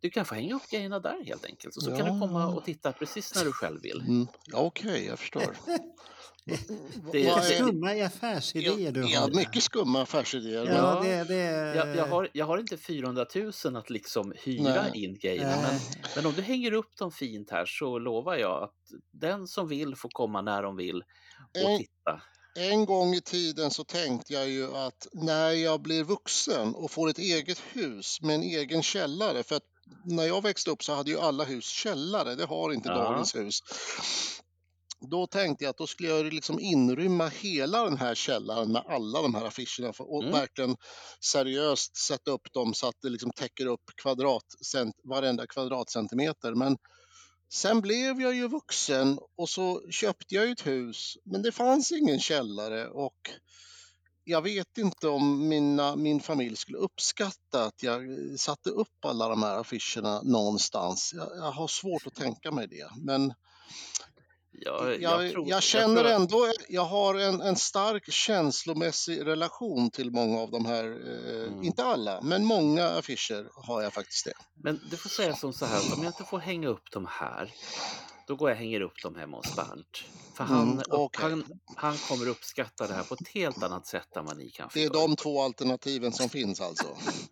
du 0.02 0.10
kan 0.10 0.26
få 0.26 0.36
hänga 0.36 0.56
upp 0.56 0.70
grejerna 0.72 1.00
där 1.00 1.24
helt 1.26 1.46
enkelt. 1.46 1.76
Och 1.76 1.84
så 1.84 1.98
kan 1.98 2.14
du 2.14 2.20
komma 2.28 2.48
och 2.48 2.66
titta 2.66 2.92
precis 2.92 3.36
när 3.36 3.44
du 3.46 3.52
själv 3.52 3.82
vill. 3.82 4.02
Mm. 4.02 4.28
Ja, 4.46 4.58
Okej, 4.58 5.06
jag 5.06 5.20
förstår. 5.20 5.58
Det- 7.12 7.28
är- 7.28 7.42
skumma 7.42 8.06
affärsidéer 8.06 8.92
du 8.92 9.02
Ja, 9.10 9.20
har. 9.20 9.30
mycket 9.36 9.64
skumma 9.64 10.02
affärsidéer. 10.02 10.66
men- 10.66 10.76
Ja, 10.76 11.02
det, 11.04 11.24
det, 11.24 11.36
Jag, 11.76 11.96
jag, 11.96 12.08
har, 12.08 12.30
jag 12.34 12.46
har 12.46 12.58
inte 12.58 12.78
400 12.78 13.26
000 13.66 13.76
att 13.76 13.90
liksom 13.90 14.34
hyra 14.44 14.64
Nej. 14.94 15.04
in 15.04 15.18
grejerna. 15.20 15.56
Men, 15.62 15.80
men 16.16 16.26
om 16.26 16.34
du 16.34 16.42
hänger 16.42 16.74
upp 16.74 16.98
dem 16.98 17.12
fint 17.12 17.52
här 17.52 17.66
så 17.66 18.00
lovar 18.00 18.36
jag 18.36 18.64
att 18.64 18.76
den 19.12 19.48
som 19.48 19.68
vill 19.68 19.96
får 19.96 20.10
komma 20.10 20.42
när 20.42 20.64
de 20.64 20.76
vill 20.76 21.04
och 21.64 21.70
En- 21.70 21.78
titta. 21.78 22.22
En 22.56 22.86
gång 22.86 23.14
i 23.14 23.22
tiden 23.22 23.72
så 23.72 23.84
tänkte 23.84 24.34
jag 24.34 24.50
ju 24.50 24.76
att 24.76 25.08
när 25.14 25.52
jag 25.52 25.82
blir 25.82 26.04
vuxen 26.04 26.76
och 26.76 26.92
får 26.92 27.10
ett 27.10 27.18
eget 27.18 27.60
hus 27.60 28.22
med 28.22 28.36
en 28.36 28.44
egen 28.44 28.84
källare, 28.84 29.44
för 29.44 29.56
att 29.56 29.64
när 30.06 30.24
jag 30.24 30.44
växte 30.44 30.72
upp 30.72 30.84
så 30.84 30.94
hade 30.94 31.12
ju 31.12 31.20
alla 31.20 31.44
hus 31.44 31.66
källare, 31.66 32.36
det 32.36 32.46
har 32.46 32.74
inte 32.74 32.90
Ja. 32.90 32.96
dagens 32.96 33.36
hus. 33.36 33.60
Då 35.12 35.28
tänkte 35.28 35.64
jag 35.64 35.70
att 35.70 35.78
då 35.78 35.88
skulle 35.88 36.10
jag 36.10 36.34
liksom 36.34 36.60
inrymma 36.60 37.28
hela 37.28 37.84
den 37.84 37.98
här 37.98 38.16
källaren 38.16 38.72
med 38.72 38.84
alla 38.88 39.22
de 39.22 39.36
här 39.36 39.46
affischerna 39.46 39.94
och 40.00 40.24
Mm. 40.24 40.34
verkligen 40.34 40.76
seriöst 41.20 41.98
sätta 41.98 42.32
upp 42.32 42.54
dem 42.54 42.74
så 42.74 42.88
att 42.88 42.96
det 43.02 43.10
liksom 43.10 43.32
täcker 43.32 43.66
upp 43.66 43.82
kvadratcent, 44.02 44.96
varenda 45.04 45.48
kvadratcentimeter. 45.48 46.56
Men 46.56 46.78
Sen 47.54 47.82
blev 47.82 48.22
jag 48.22 48.36
ju 48.36 48.48
vuxen 48.48 49.20
och 49.38 49.50
så 49.50 49.92
köpte 49.92 50.36
jag 50.36 50.52
ett 50.52 50.68
hus, 50.68 51.18
men 51.26 51.42
det 51.42 51.52
fanns 51.52 51.92
ingen 51.92 52.20
källare 52.20 52.88
och 52.88 53.32
jag 54.24 54.42
vet 54.42 54.78
inte 54.78 55.08
om 55.08 55.48
mina, 55.48 55.96
min 55.96 56.20
familj 56.20 56.56
skulle 56.56 56.78
uppskatta 56.78 57.66
att 57.66 57.84
jag 57.84 58.02
satte 58.38 58.70
upp 58.70 59.06
alla 59.06 59.28
de 59.28 59.44
här 59.44 59.58
affischerna 59.58 60.22
någonstans. 60.22 61.14
Jag, 61.16 61.28
jag 61.38 61.52
har 61.52 61.68
svårt 61.68 62.08
att 62.08 62.16
tänka 62.16 62.52
mig 62.52 62.68
det, 62.68 62.90
men 62.98 63.34
jag, 64.66 65.02
jag, 65.02 65.32
tror- 65.32 65.50
jag 65.50 65.64
känner 65.64 66.02
tror- 66.04 66.12
ändå, 66.14 66.48
jag 66.70 66.86
har 66.86 67.16
en, 67.16 67.42
en 67.42 67.56
stark 67.56 68.12
känslomässig 68.12 69.26
relation 69.26 69.92
till 69.92 70.12
många 70.12 70.40
av 70.40 70.52
de 70.52 70.66
här, 70.66 70.84
eh, 70.84 71.48
Mm. 71.48 71.64
inte 71.64 71.84
alla, 71.84 72.22
men 72.22 72.46
många 72.46 72.90
affischer 72.90 73.50
har 73.68 73.82
jag 73.82 73.94
faktiskt 73.94 74.26
det. 74.26 74.34
Men 74.64 74.80
du 74.92 74.98
får 74.98 75.10
säga 75.10 75.36
som 75.36 75.54
så 75.54 75.66
här, 75.66 75.80
om 75.98 76.04
jag 76.04 76.10
inte 76.10 76.24
får 76.24 76.40
hänga 76.40 76.68
upp 76.68 76.92
dem 76.92 77.08
här, 77.10 77.54
då 78.28 78.36
går 78.36 78.50
jag 78.50 78.56
och 78.56 78.60
hänger 78.60 78.82
upp 78.82 79.02
dem 79.04 79.16
hemma 79.16 79.38
hos 79.38 79.56
Bernt. 79.56 80.04
För 80.34 80.44
han, 80.44 80.72
Mm, 80.72 80.84
okej. 80.90 81.22
han, 81.30 81.46
han 81.76 81.98
kommer 81.98 82.28
uppskatta 82.28 82.88
det 82.88 82.94
här 82.94 83.04
på 83.04 83.14
ett 83.14 83.28
helt 83.28 83.64
annat 83.64 83.88
sätt 83.88 84.16
än 84.18 84.26
vad 84.26 84.38
ni 84.38 84.50
kanske 84.50 84.80
Det 84.80 84.86
är 84.86 84.90
de 84.90 85.16
två 85.16 85.42
alternativen 85.42 86.12
som 86.14 86.30
finns 86.30 86.62
alltså. 86.62 86.88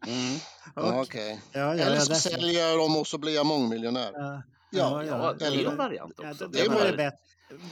Mm. 0.07 0.39
Okej. 0.75 0.99
Okej. 1.01 1.41
Ja, 1.51 1.59
ja, 1.59 1.83
Eller 1.83 1.99
så 1.99 2.15
säljer 2.15 2.67
jag 2.69 2.79
dem 2.79 2.97
och 2.97 3.07
så 3.07 3.17
blir 3.17 3.35
jag 3.35 3.45
mångmiljonär. 3.45 4.11
Ja, 4.13 4.41
Ja, 4.71 5.03
Ja, 5.03 5.33
det 5.39 5.45
är 5.45 5.51
eller- 5.51 5.71
en 5.71 5.77
variant 5.77 6.13
Ja, 6.17 6.31
också. 6.31 6.47
det, 6.47 6.59
Jag 6.59 6.69
det 6.71 6.75
var 6.75 6.85
det 6.85 6.97
bättre. 6.97 7.17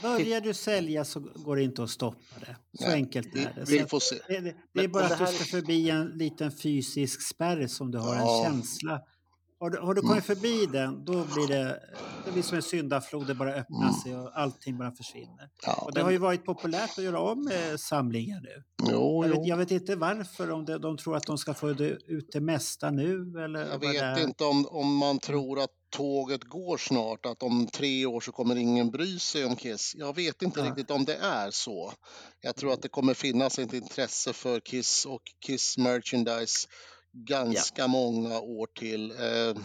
Börjar 0.02 0.42
du 0.42 0.54
sälja 0.54 1.06
så 1.06 1.20
går 1.20 1.56
det 1.56 1.64
inte 1.64 1.84
att 1.84 1.90
stoppa 1.90 2.40
det. 2.40 2.56
Så 2.80 2.84
Nej, 2.86 2.94
enkelt 2.94 3.28
Vi, 3.34 3.44
är 3.44 3.54
det. 3.56 3.64
vi 3.72 3.80
Så 3.80 3.88
får 3.88 4.00
se. 4.00 4.16
det, 4.28 4.34
det, 4.34 4.42
det 4.42 4.50
är 4.50 4.56
Men- 4.74 4.92
bara 4.92 5.04
men 5.04 5.12
att 5.12 5.20
det 5.20 5.26
du 5.26 5.32
ska 5.34 5.44
förbi 5.46 5.90
en 5.90 6.06
liten 6.08 6.52
fysisk 6.52 7.22
spärr 7.36 7.68
som 7.68 7.92
du 7.92 7.98
har, 7.98 8.16
Ja. 8.16 8.46
en 8.46 8.52
känsla. 8.54 9.02
Har 9.60 9.70
du, 9.70 9.78
har 9.80 9.94
du 9.94 10.00
Mm. 10.02 10.10
kommit 10.10 10.26
förbi 10.26 10.66
den, 10.66 11.06
då 11.06 11.12
blir 11.12 11.48
det, 11.48 11.80
det 12.26 12.32
blir 12.32 12.44
som 12.44 12.56
en 12.56 12.62
syndaflod, 12.62 13.28
det 13.28 13.34
bara 13.36 13.54
öppnar 13.54 13.82
Mm. 13.82 13.94
sig 13.94 14.16
och 14.16 14.40
allting 14.40 14.78
bara 14.78 14.92
försvinner. 14.92 15.50
Ja. 15.66 15.74
Och 15.74 15.94
det 15.94 16.02
har 16.02 16.12
ju 16.12 16.18
varit 16.18 16.46
populärt 16.46 16.98
att 16.98 17.04
göra 17.04 17.20
om 17.20 17.44
med 17.46 17.80
samlingar 17.80 18.42
nu. 18.42 18.64
Jo, 18.92 19.24
Jag 19.26 19.34
jo. 19.36 19.40
vet, 19.40 19.48
jag 19.48 19.58
vet 19.58 19.72
inte 19.72 19.96
varför, 19.96 20.52
om 20.52 20.66
det, 20.66 20.78
de 20.78 20.98
tror 20.98 21.16
att 21.16 21.24
de 21.26 21.38
ska 21.38 21.54
få 21.54 21.74
det, 21.74 21.90
ut 21.90 22.30
det 22.32 22.40
mesta 22.42 22.92
nu 22.92 23.14
eller 23.46 23.60
Jag 23.68 23.82
det 23.82 23.88
vet 23.88 24.02
är. 24.02 24.24
inte 24.24 24.44
om, 24.44 24.66
om 24.68 24.96
man 24.96 25.20
tror 25.20 25.60
att 25.60 25.70
tåget 25.90 26.44
går 26.44 26.78
snart, 26.78 27.26
att 27.26 27.44
om 27.44 27.68
tre 27.68 28.06
år 28.06 28.22
så 28.22 28.32
kommer 28.32 28.56
ingen 28.56 28.92
bry 28.92 29.20
sig 29.20 29.46
om 29.46 29.56
Kiss. 29.56 29.94
Jag 29.98 30.16
vet 30.16 30.42
inte 30.42 30.60
Ja. 30.60 30.66
riktigt 30.66 30.92
om 30.92 31.06
det 31.06 31.16
är 31.16 31.52
så. 31.52 31.94
Jag 32.42 32.56
tror 32.56 32.74
att 32.74 32.82
det 32.82 32.90
kommer 32.90 33.14
finnas 33.14 33.60
ett 33.60 33.74
intresse 33.74 34.34
för 34.34 34.60
Kiss 34.60 35.06
och 35.06 35.22
Kiss 35.46 35.78
merchandise 35.78 36.68
ganska 37.14 37.88
många 37.88 38.40
år 38.40 38.68
till. 38.80 39.12
Eh, 39.12 39.62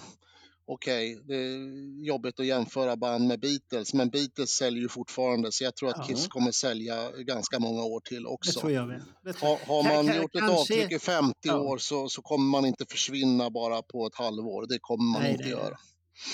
Okej, 0.67 1.21
det 1.25 1.35
är 1.35 2.05
jobbigt 2.07 2.41
att 2.41 2.47
jämföra 2.47 2.97
band 2.97 3.27
med 3.29 3.41
Beatles, 3.41 3.95
men 3.95 4.11
Beatles 4.11 4.51
säljer 4.51 4.83
ju 4.83 4.89
fortfarande 4.89 5.53
så 5.53 5.65
jag 5.65 5.77
tror 5.77 5.89
att 5.89 5.97
Ja. 5.99 6.05
Kiss 6.05 6.27
kommer 6.29 6.51
sälja 6.51 7.11
ganska 7.11 7.59
många 7.59 7.83
år 7.83 8.01
till 8.01 8.23
Det 8.23 8.29
också. 8.29 8.61
tror 8.61 8.73
jag 8.73 8.89
med. 8.89 9.03
Det 9.25 9.33
tror 9.33 9.59
Har, 9.67 9.83
man 9.83 10.09
ka- 10.09 10.17
gjort 10.23 10.35
ett 10.35 10.41
kanske- 10.41 10.61
avtryck 10.61 10.93
i 10.93 10.99
50 10.99 11.35
ja. 11.43 11.59
år 11.59 11.79
så, 11.79 12.09
så 12.09 12.23
kommer 12.23 12.45
man 12.51 12.67
inte 12.67 12.85
försvinna 12.91 13.51
bara 13.51 13.83
på 13.83 14.07
ett 14.07 14.15
halvår. 14.15 14.67
Det 14.69 14.79
kommer 14.79 15.13
man 15.13 15.23
Nej, 15.23 15.31
inte 15.33 15.45
nej, 15.45 15.55
nej. 15.55 15.63
göra. 15.65 15.79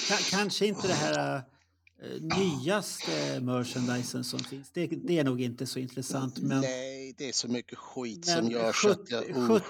Ka- 0.09 0.31
kanske 0.31 0.67
inte 0.67 0.87
det 0.89 0.95
här 0.95 1.37
eh, 1.37 2.39
nyaste 2.39 3.41
merchandisen 3.41 4.25
som 4.25 4.39
finns. 4.39 4.71
Det, 4.73 4.87
det 4.87 5.19
är 5.19 5.25
nog 5.25 5.41
inte 5.41 5.67
så 5.67 5.79
intressant. 5.79 6.39
Men, 6.39 6.61
Nej, 6.61 7.15
det 7.19 7.29
är 7.29 7.33
så 7.33 7.49
mycket 7.49 7.79
skit 7.79 8.27
som 8.27 8.51
görs. 8.51 8.85
att 8.85 8.99
70, 8.99 9.15
jag, 9.15 9.29
uh, 9.37 9.49
70 9.49 9.63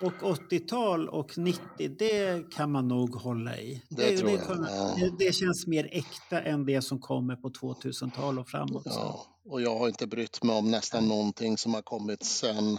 och 0.00 0.12
80-tal 0.50 1.08
och 1.08 1.38
90, 1.38 1.60
det 1.98 2.50
kan 2.54 2.72
man 2.72 2.88
nog 2.88 3.14
hålla 3.14 3.58
i. 3.58 3.82
Det 3.88 4.18
tror 4.18 4.30
jag, 4.30 4.46
kommer- 4.46 4.70
ja. 4.70 4.94
det, 4.98 5.24
det 5.26 5.32
känns 5.34 5.66
mer 5.66 5.88
äkta 5.92 6.42
än 6.42 6.66
det 6.66 6.82
som 6.82 7.00
kommer 7.00 7.36
på 7.36 7.48
2000-tal 7.48 8.38
och 8.38 8.48
framåt. 8.48 8.82
Ja, 8.84 9.26
och 9.44 9.62
jag 9.62 9.78
har 9.78 9.88
inte 9.88 10.06
brytt 10.06 10.42
mig 10.42 10.56
om 10.56 10.70
nästan 10.70 11.08
någonting 11.08 11.58
som 11.58 11.74
har 11.74 11.82
kommit 11.82 12.24
sen. 12.24 12.78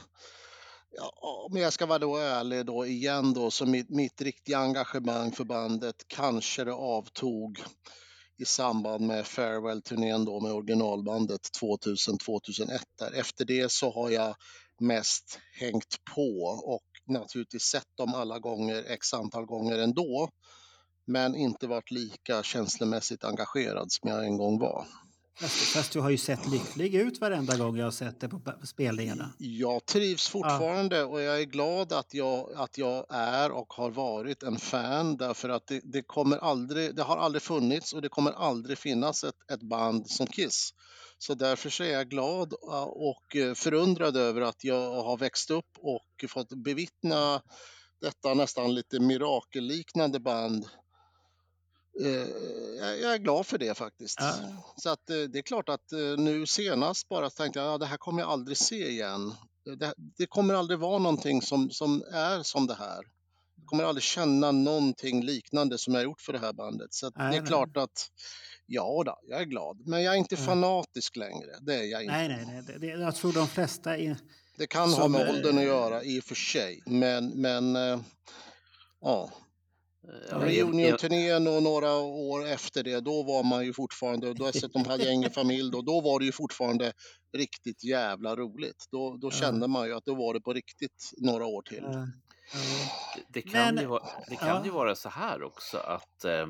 Ja, 0.96 1.12
om 1.50 1.58
jag 1.58 1.74
ska 1.74 1.86
vara 1.86 2.00
då 2.00 2.18
ärlig 2.18 2.66
då 2.66 2.86
igen 2.86 3.34
då, 3.34 3.52
så 3.52 3.66
mitt, 3.66 3.90
mitt 3.90 4.22
riktiga 4.22 4.58
engagemang 4.58 5.32
för 5.32 5.44
bandet 5.44 5.96
kanske 6.08 6.64
det 6.64 6.74
avtog 6.74 7.64
i 8.38 8.46
samband 8.46 9.08
med 9.08 9.26
farewell-turnén 9.28 10.26
då 10.26 10.40
med 10.40 10.52
originalbandet 10.52 11.42
2000-2001. 11.62 12.80
Där. 13.00 13.12
Efter 13.12 13.46
det 13.46 13.72
så 13.72 13.92
har 13.92 14.10
jag 14.10 14.36
mest 14.80 15.40
hängt 15.60 15.96
på 16.16 16.44
och 16.66 16.84
naturligtvis 17.08 17.64
sett 17.64 17.98
dem 17.98 18.14
alla 18.16 18.40
gånger, 18.40 18.84
x 18.88 19.14
antal 19.14 19.46
gånger 19.46 19.80
ändå. 19.80 20.30
Men 21.08 21.36
inte 21.36 21.68
varit 21.68 21.92
lika 21.92 22.44
känslomässigt 22.44 23.24
engagerad 23.24 23.92
som 23.92 24.10
jag 24.10 24.26
en 24.26 24.38
gång 24.38 24.60
var. 24.60 24.86
Fast, 25.40 25.56
fast 25.56 25.92
du 25.92 26.00
har 26.00 26.10
ju 26.10 26.18
sett 26.18 26.48
lycklig 26.48 26.96
ut 26.96 27.22
varenda 27.22 27.58
gång 27.58 27.78
jag 27.78 27.86
har 27.86 27.92
sett 27.92 28.20
det 28.20 28.30
på 28.30 28.42
spelningarna. 28.64 29.34
Jag 29.38 29.86
trivs 29.86 30.28
fortfarande 30.28 31.04
och 31.04 31.22
jag 31.22 31.42
är 31.42 31.46
glad 31.46 31.94
att 31.94 32.14
jag, 32.14 32.54
att 32.56 32.78
jag 32.78 33.06
är 33.10 33.52
och 33.52 33.74
har 33.74 33.92
varit 33.92 34.44
en 34.44 34.58
fan 34.58 35.18
därför 35.18 35.50
att 35.50 35.68
det, 35.68 35.82
det, 35.84 36.02
kommer 36.02 36.38
aldrig, 36.38 36.96
det 36.96 37.04
har 37.04 37.18
aldrig 37.18 37.42
funnits 37.42 37.94
och 37.94 38.02
det 38.02 38.10
kommer 38.10 38.32
aldrig 38.32 38.78
finnas 38.78 39.24
ett, 39.24 39.52
ett 39.52 39.62
band 39.62 40.10
som 40.10 40.28
Kiss. 40.28 40.74
Så 41.18 41.34
därför 41.34 41.70
så 41.70 41.84
är 41.84 41.92
jag 41.92 42.10
glad 42.10 42.54
och 42.88 43.36
eh, 43.36 43.54
förundrad 43.54 44.18
över 44.18 44.42
att 44.42 44.64
jag 44.64 45.04
har 45.04 45.18
växt 45.18 45.52
upp 45.52 45.78
och 45.78 46.30
fått 46.30 46.50
bevittna 46.50 47.42
detta 48.02 48.34
nästan 48.34 48.76
lite 48.76 49.00
mirakelliknande 49.00 50.20
band. 50.20 50.66
Eh, 52.02 52.28
Jag 53.02 53.14
är 53.14 53.18
glad 53.18 53.46
för 53.48 53.58
det 53.58 53.78
faktiskt. 53.78 54.18
Ja. 54.20 54.34
Så 54.78 54.90
att 54.90 55.10
eh, 55.10 55.16
det 55.18 55.40
är 55.40 55.42
klart 55.42 55.70
att 55.70 55.92
eh, 55.92 56.18
nu 56.18 56.46
senast 56.46 57.10
bara 57.10 57.30
tänkte 57.30 57.60
jag, 57.60 57.68
ja 57.74 57.78
det 57.78 57.86
här 57.86 57.98
kommer 57.98 58.22
jag 58.22 58.30
aldrig 58.30 58.58
se 58.58 58.90
igen. 58.90 59.34
Det, 59.80 59.94
det 60.18 60.26
kommer 60.26 60.54
aldrig 60.54 60.80
vara 60.80 61.00
någonting 61.00 61.42
som, 61.42 61.70
som 61.72 62.04
är 62.12 62.44
som 62.44 62.68
det 62.68 62.76
här. 62.76 63.04
Jag 63.56 63.66
kommer 63.66 63.84
aldrig 63.84 64.04
känna 64.04 64.52
någonting 64.52 65.24
liknande 65.24 65.78
som 65.78 65.94
jag 65.94 66.04
gjort 66.04 66.22
för 66.22 66.34
det 66.34 66.40
här 66.40 66.54
bandet. 66.54 66.94
Så 66.94 67.12
Nej, 67.16 67.32
det 67.32 67.38
är 67.38 67.42
nej. 67.42 67.48
klart 67.48 67.78
att, 67.78 68.10
ja 68.66 69.04
då, 69.06 69.20
jag 69.24 69.42
är 69.42 69.46
glad. 69.46 69.88
Men 69.88 70.04
jag 70.04 70.14
är 70.14 70.18
inte 70.18 70.38
fanatisk 70.38 71.16
längre. 71.16 71.50
Det 71.62 71.76
är 71.76 71.84
jag 71.84 72.04
inte. 72.04 72.16
Nej, 72.16 72.28
nej, 72.28 72.64
nej. 72.68 72.80
Det, 72.80 72.88
jag 72.88 73.16
tror 73.16 73.34
de 73.34 73.48
flesta 73.48 73.98
är... 73.98 74.18
Det 74.58 74.68
kan 74.68 74.90
ha 74.90 75.02
Som, 75.02 75.12
med 75.12 75.22
eh, 75.22 75.30
åldern 75.30 75.58
att 75.58 75.64
göra 75.64 76.04
i 76.04 76.20
och 76.20 76.24
för 76.24 76.36
sig. 76.36 76.84
Men, 76.86 77.28
men 77.28 77.76
ja, 79.02 79.32
Ja, 80.32 80.38
reunion-turnén 80.38 81.48
och 81.48 81.64
några 81.64 81.94
år 81.98 82.46
efter 82.48 82.84
det, 82.84 83.00
då 83.00 83.24
var 83.24 83.44
man 83.44 83.66
ju 83.66 83.74
fortfarande, 83.74 84.30
och 84.30 84.36
dessutom 84.36 84.86
hade 84.86 85.04
jag 85.04 85.14
ingen 85.14 85.32
familj 85.32 85.72
då, 85.72 85.82
då 85.82 86.02
var 86.02 86.20
det 86.20 86.26
ju 86.26 86.32
fortfarande 86.32 86.94
riktigt 87.38 87.84
jävla 87.84 88.36
roligt. 88.36 88.86
Då, 88.92 89.18
då 89.18 89.28
Ja. 89.28 89.32
kände 89.32 89.68
man 89.68 89.88
ju 89.88 89.94
att 89.94 90.06
då 90.06 90.16
var 90.16 90.34
det 90.34 90.42
på 90.42 90.54
riktigt 90.54 91.12
några 91.18 91.46
år 91.46 91.62
till. 91.62 91.84
ja. 91.84 92.08
Det, 93.16 93.24
det 93.28 93.42
kan, 93.42 93.76
Men- 93.76 93.84
ju, 93.84 93.90
vara, 93.90 94.04
det 94.30 94.36
kan 94.36 94.48
ja. 94.48 94.62
ju 94.66 94.72
vara 94.72 94.96
så 94.96 95.10
här 95.10 95.44
också 95.44 95.78
att, 95.78 96.26
eh, 96.26 96.48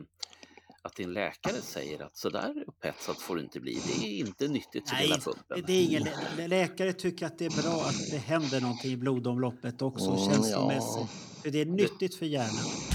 att 0.82 0.96
din 0.96 1.14
läkare 1.14 1.62
säger 1.62 2.04
att 2.04 2.18
så 2.18 2.30
där 2.30 2.64
upphetsad 2.68 3.18
får 3.22 3.36
du 3.36 3.42
inte 3.44 3.60
bli. 3.60 3.80
Det 3.88 4.06
är 4.08 4.18
inte 4.20 4.48
nyttigt 4.48 4.90
för 4.90 4.96
Nej, 4.96 5.04
hela 5.08 5.18
pumpen. 5.20 5.64
det 5.68 5.74
är 5.74 5.84
ingen, 5.84 6.04
lä- 6.38 6.48
läkare 6.48 6.94
tycker 6.94 7.26
att 7.26 7.38
det 7.38 7.46
är 7.46 7.62
bra 7.64 7.82
att 7.82 8.12
det 8.12 8.18
händer 8.18 8.62
någonting 8.62 8.92
i 8.92 8.98
blodomloppet 8.98 9.82
också, 9.82 10.06
Mm, 10.10 10.18
känslomässigt. 10.34 11.10
ja. 11.36 11.42
För 11.42 11.50
det 11.50 11.62
är 11.62 11.66
nyttigt 11.66 12.16
för 12.16 12.26
hjärnan. 12.26 12.93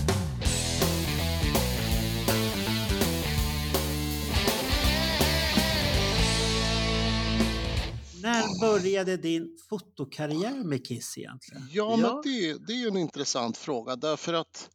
Började 8.60 9.16
din 9.16 9.58
fotokarriär 9.68 10.64
med 10.64 10.86
Kiss 10.86 11.18
egentligen? 11.18 11.68
Ja, 11.70 11.90
Ja. 11.90 11.96
men 11.96 12.22
det, 12.22 12.66
det 12.66 12.72
är 12.72 12.76
ju 12.76 12.88
en 12.88 12.96
intressant 12.96 13.56
fråga 13.56 13.96
därför 13.96 14.32
att 14.34 14.70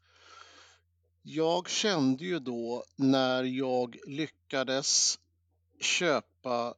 jag 1.21 1.69
kände 1.69 2.25
ju 2.25 2.39
då 2.39 2.83
när 2.97 3.43
jag 3.43 3.97
lyckades 4.07 5.19
köpa 5.81 6.73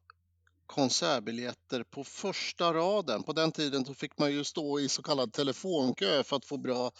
konsertbiljetter 0.66 1.82
på 1.82 2.04
första 2.04 2.72
raden. 2.74 3.22
På 3.22 3.32
den 3.32 3.52
tiden 3.52 3.94
fick 3.94 4.18
man 4.18 4.32
ju 4.32 4.44
stå 4.44 4.80
i 4.80 4.88
så 4.88 5.02
kallad 5.02 5.32
telefonkö 5.32 6.22
för 6.24 6.36
att 6.36 6.44
få 6.44 6.56
bra 6.56 6.90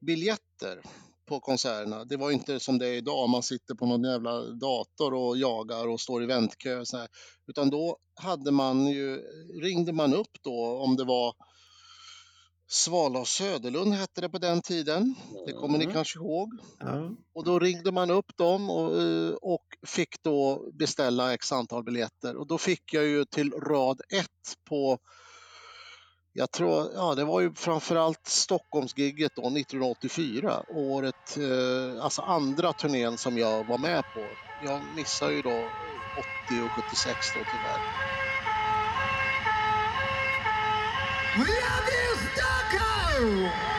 biljetter 0.00 0.82
på 1.26 1.40
konserterna. 1.40 2.04
Det 2.04 2.16
var 2.16 2.30
inte 2.30 2.60
som 2.60 2.78
det 2.78 2.88
är 2.88 2.92
idag, 2.94 3.28
man 3.28 3.42
sitter 3.42 3.74
på 3.74 3.86
någon 3.86 4.04
jävla 4.04 4.40
dator 4.40 5.14
och 5.14 5.36
jagar 5.36 5.88
och 5.88 6.00
står 6.00 6.22
i 6.22 6.26
väntkö. 6.26 6.78
och 6.80 6.88
Så 6.88 6.96
här. 6.96 7.08
Utan 7.46 7.70
då 7.70 7.96
hade 8.14 8.50
man 8.50 8.86
ju, 8.86 9.16
ringde 9.62 9.92
man 9.92 10.14
upp 10.14 10.42
då 10.42 10.78
om 10.80 10.96
det 10.96 11.04
var 11.04 11.34
Svala 12.68 13.18
och 13.18 13.28
Söderlund 13.28 13.94
hette 13.94 14.20
det 14.20 14.28
på 14.28 14.38
den 14.38 14.62
tiden. 14.62 15.14
Det 15.46 15.52
kommer 15.52 15.78
ni 15.78 15.84
Mm. 15.84 15.94
kanske 15.94 16.18
ihåg. 16.18 16.52
Ja. 16.78 17.10
Och 17.34 17.44
då 17.44 17.58
ringde 17.58 17.92
man 17.92 18.10
upp 18.10 18.36
dem 18.36 18.70
och, 18.70 19.02
eh, 19.02 19.30
och 19.30 19.64
fick 19.86 20.22
då 20.22 20.70
beställa 20.72 21.34
x 21.34 21.52
antal 21.52 21.84
biljetter. 21.84 22.36
Och 22.36 22.46
då 22.46 22.58
fick 22.58 22.94
jag 22.94 23.04
ju 23.04 23.24
till 23.24 23.52
rad 23.52 24.00
ett 24.08 24.56
på, 24.68 24.98
jag 26.38 26.50
tror, 26.50 26.90
ja 26.94 27.14
det 27.14 27.24
var 27.24 27.40
ju 27.40 27.54
framförallt 27.54 28.26
Stockholmsgigget 28.26 29.32
då 29.36 29.42
1984. 29.42 30.62
Året, 30.68 31.36
eh, 31.36 32.04
alltså 32.04 32.22
andra 32.22 32.72
turnén 32.72 33.18
som 33.18 33.38
jag 33.38 33.66
var 33.66 33.78
med 33.78 34.02
på. 34.14 34.20
Jag 34.64 34.80
missade 34.96 35.32
ju 35.32 35.42
då 35.42 35.68
80 36.48 36.64
och 36.64 36.70
76 36.70 37.18
då 37.34 37.40
tyvärr. 37.40 37.80
We 41.36 41.44
Love 41.44 41.90
you, 42.02 42.16
Stockholm! 42.32 43.75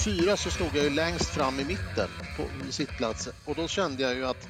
84 0.00 0.36
så 0.36 0.50
stod 0.50 0.76
jag 0.76 0.84
ju 0.84 0.90
längst 0.90 1.30
fram 1.30 1.60
i 1.60 1.64
mitten 1.64 2.10
på 2.36 2.50
sittplatsen 2.70 3.32
och 3.44 3.54
då 3.54 3.68
kände 3.68 4.02
jag 4.02 4.14
ju 4.14 4.26
att 4.26 4.48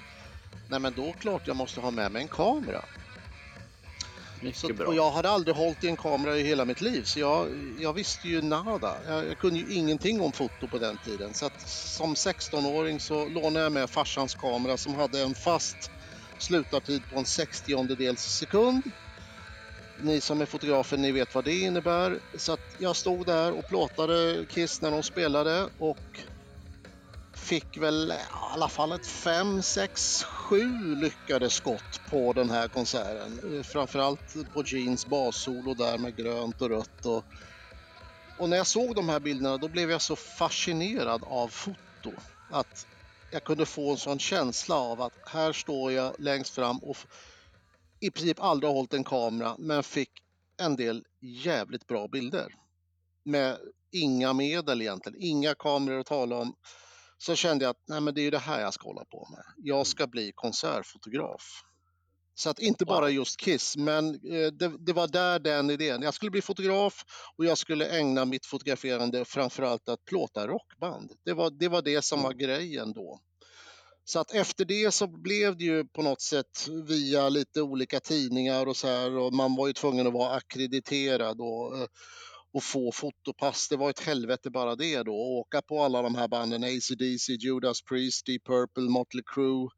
nej 0.66 0.80
men 0.80 0.94
då 0.94 1.12
klart 1.12 1.46
jag 1.46 1.56
måste 1.56 1.80
ha 1.80 1.90
med 1.90 2.12
mig 2.12 2.22
en 2.22 2.28
kamera. 2.28 2.84
Så, 4.54 4.84
och 4.86 4.94
jag 4.94 5.10
hade 5.10 5.30
aldrig 5.30 5.56
hållit 5.56 5.84
i 5.84 5.88
en 5.88 5.96
kamera 5.96 6.38
i 6.38 6.42
hela 6.42 6.64
mitt 6.64 6.80
liv 6.80 7.02
så 7.04 7.20
jag, 7.20 7.48
jag 7.78 7.92
visste 7.92 8.28
ju 8.28 8.42
nada. 8.42 8.98
Jag, 9.06 9.26
jag 9.26 9.38
kunde 9.38 9.60
ju 9.60 9.74
ingenting 9.74 10.20
om 10.20 10.32
foto 10.32 10.68
på 10.68 10.78
den 10.78 10.98
tiden 10.98 11.34
så 11.34 11.46
att 11.46 11.60
som 11.68 12.14
16-åring 12.14 13.00
så 13.00 13.28
lånade 13.28 13.64
jag 13.64 13.72
med 13.72 13.90
farsans 13.90 14.34
kamera 14.34 14.76
som 14.76 14.94
hade 14.94 15.20
en 15.20 15.34
fast 15.34 15.90
slutartid 16.38 17.08
på 17.08 17.18
en 17.18 17.26
60 17.26 18.16
sekund. 18.16 18.92
Ni 20.02 20.20
som 20.20 20.40
är 20.40 20.46
fotografer, 20.46 20.96
ni 20.96 21.12
vet 21.12 21.34
vad 21.34 21.44
det 21.44 21.60
innebär. 21.60 22.20
Så 22.38 22.52
att 22.52 22.74
jag 22.78 22.96
stod 22.96 23.26
där 23.26 23.52
och 23.52 23.66
plåtade 23.66 24.46
Kiss 24.48 24.82
när 24.82 24.90
de 24.90 25.02
spelade 25.02 25.68
och 25.78 26.20
fick 27.36 27.76
väl 27.76 28.12
i 28.12 28.16
alla 28.54 28.68
fall 28.68 28.92
ett 28.92 29.06
5, 29.06 29.62
6, 29.62 30.22
7 30.22 30.94
lyckade 30.94 31.50
skott 31.50 32.00
på 32.06 32.32
den 32.32 32.50
här 32.50 32.68
konserten. 32.68 33.56
Eh, 33.56 33.62
framförallt 33.62 34.34
på 34.52 34.62
Jeans 34.66 35.06
bassolo 35.06 35.74
där 35.74 35.98
med 35.98 36.16
grönt 36.16 36.62
och 36.62 36.70
rött. 36.70 37.06
Och, 37.06 37.24
och 38.36 38.48
när 38.48 38.56
jag 38.56 38.66
såg 38.66 38.94
de 38.94 39.08
här 39.08 39.20
bilderna 39.20 39.58
då 39.58 39.68
blev 39.68 39.90
jag 39.90 40.02
så 40.02 40.16
fascinerad 40.16 41.24
av 41.24 41.48
foto. 41.48 42.20
Att 42.52 42.86
jag 43.30 43.44
kunde 43.44 43.66
få 43.66 43.90
en 43.90 43.98
sån 43.98 44.18
känsla 44.18 44.74
av 44.74 45.00
att 45.00 45.18
här 45.26 45.52
står 45.52 45.92
jag 45.92 46.14
längst 46.18 46.54
fram 46.54 46.78
och 46.78 46.96
i 48.00 48.10
princip 48.10 48.40
aldrig 48.40 48.68
har 48.68 48.74
hållit 48.74 48.94
en 48.94 49.04
kamera 49.04 49.56
men 49.58 49.82
fick 49.82 50.10
en 50.56 50.76
del 50.76 51.04
jävligt 51.20 51.86
bra 51.86 52.08
bilder. 52.08 52.54
Med 53.24 53.58
inga 53.92 54.32
medel 54.32 54.82
egentligen, 54.82 55.22
inga 55.22 55.54
kameror 55.54 56.00
att 56.00 56.06
tala 56.06 56.36
om. 56.36 56.54
Så 57.18 57.34
kände 57.34 57.64
jag 57.64 57.70
att 57.70 57.82
nej, 57.88 58.00
men 58.00 58.14
det 58.14 58.20
är 58.20 58.22
ju 58.22 58.30
det 58.30 58.38
här 58.38 58.60
jag 58.60 58.74
ska 58.74 58.88
hålla 58.88 59.04
på 59.04 59.28
med. 59.30 59.44
Jag 59.56 59.86
ska 59.86 60.06
bli 60.06 60.32
konsertfotograf. 60.34 61.62
Så 62.34 62.50
att 62.50 62.58
inte 62.58 62.84
bara 62.84 63.10
just 63.10 63.40
Kiss, 63.40 63.76
men 63.76 64.14
eh, 64.14 64.52
det, 64.52 64.72
det 64.78 64.92
var 64.92 65.08
där 65.08 65.38
den 65.38 65.70
idén. 65.70 66.02
Jag 66.02 66.14
skulle 66.14 66.30
bli 66.30 66.42
fotograf 66.42 67.04
och 67.36 67.44
jag 67.44 67.58
skulle 67.58 67.98
ägna 67.98 68.24
mitt 68.24 68.46
fotograferande 68.46 69.24
framförallt 69.24 69.88
att 69.88 70.04
plåta 70.04 70.46
rockband. 70.46 71.12
Det 71.24 71.32
var, 71.32 71.50
det 71.50 71.68
var 71.68 71.82
det 71.82 72.04
som 72.04 72.22
var 72.22 72.32
grejen 72.32 72.92
då. 72.92 73.20
Så 74.10 74.18
att 74.18 74.34
efter 74.34 74.64
det 74.64 74.94
så 74.94 75.06
blev 75.06 75.56
det 75.56 75.64
ju 75.64 75.84
på 75.84 76.02
något 76.02 76.20
sätt 76.20 76.68
via 76.88 77.28
lite 77.28 77.62
olika 77.62 78.00
tidningar 78.00 78.66
och 78.66 78.76
så 78.76 78.86
här 78.86 79.16
och 79.18 79.34
man 79.34 79.56
var 79.56 79.66
ju 79.66 79.72
tvungen 79.72 80.06
att 80.06 80.12
vara 80.12 80.34
akkrediterad 80.34 81.40
och, 81.40 81.78
eh, 81.78 81.86
och 82.52 82.62
få 82.62 82.92
fotopass. 82.92 83.68
Det 83.68 83.76
var 83.76 83.90
ett 83.90 84.00
helvete 84.00 84.50
bara 84.50 84.76
det 84.76 85.02
då. 85.02 85.14
Och 85.14 85.38
åka 85.38 85.62
på 85.62 85.82
alla 85.82 86.02
de 86.02 86.14
här 86.14 86.28
banden, 86.28 86.64
AC/DC, 86.64 87.32
Judas 87.32 87.82
Priest, 87.82 88.26
Deep 88.26 88.44
Purple, 88.44 88.90
Motley 88.90 89.22
Crue, 89.34 89.68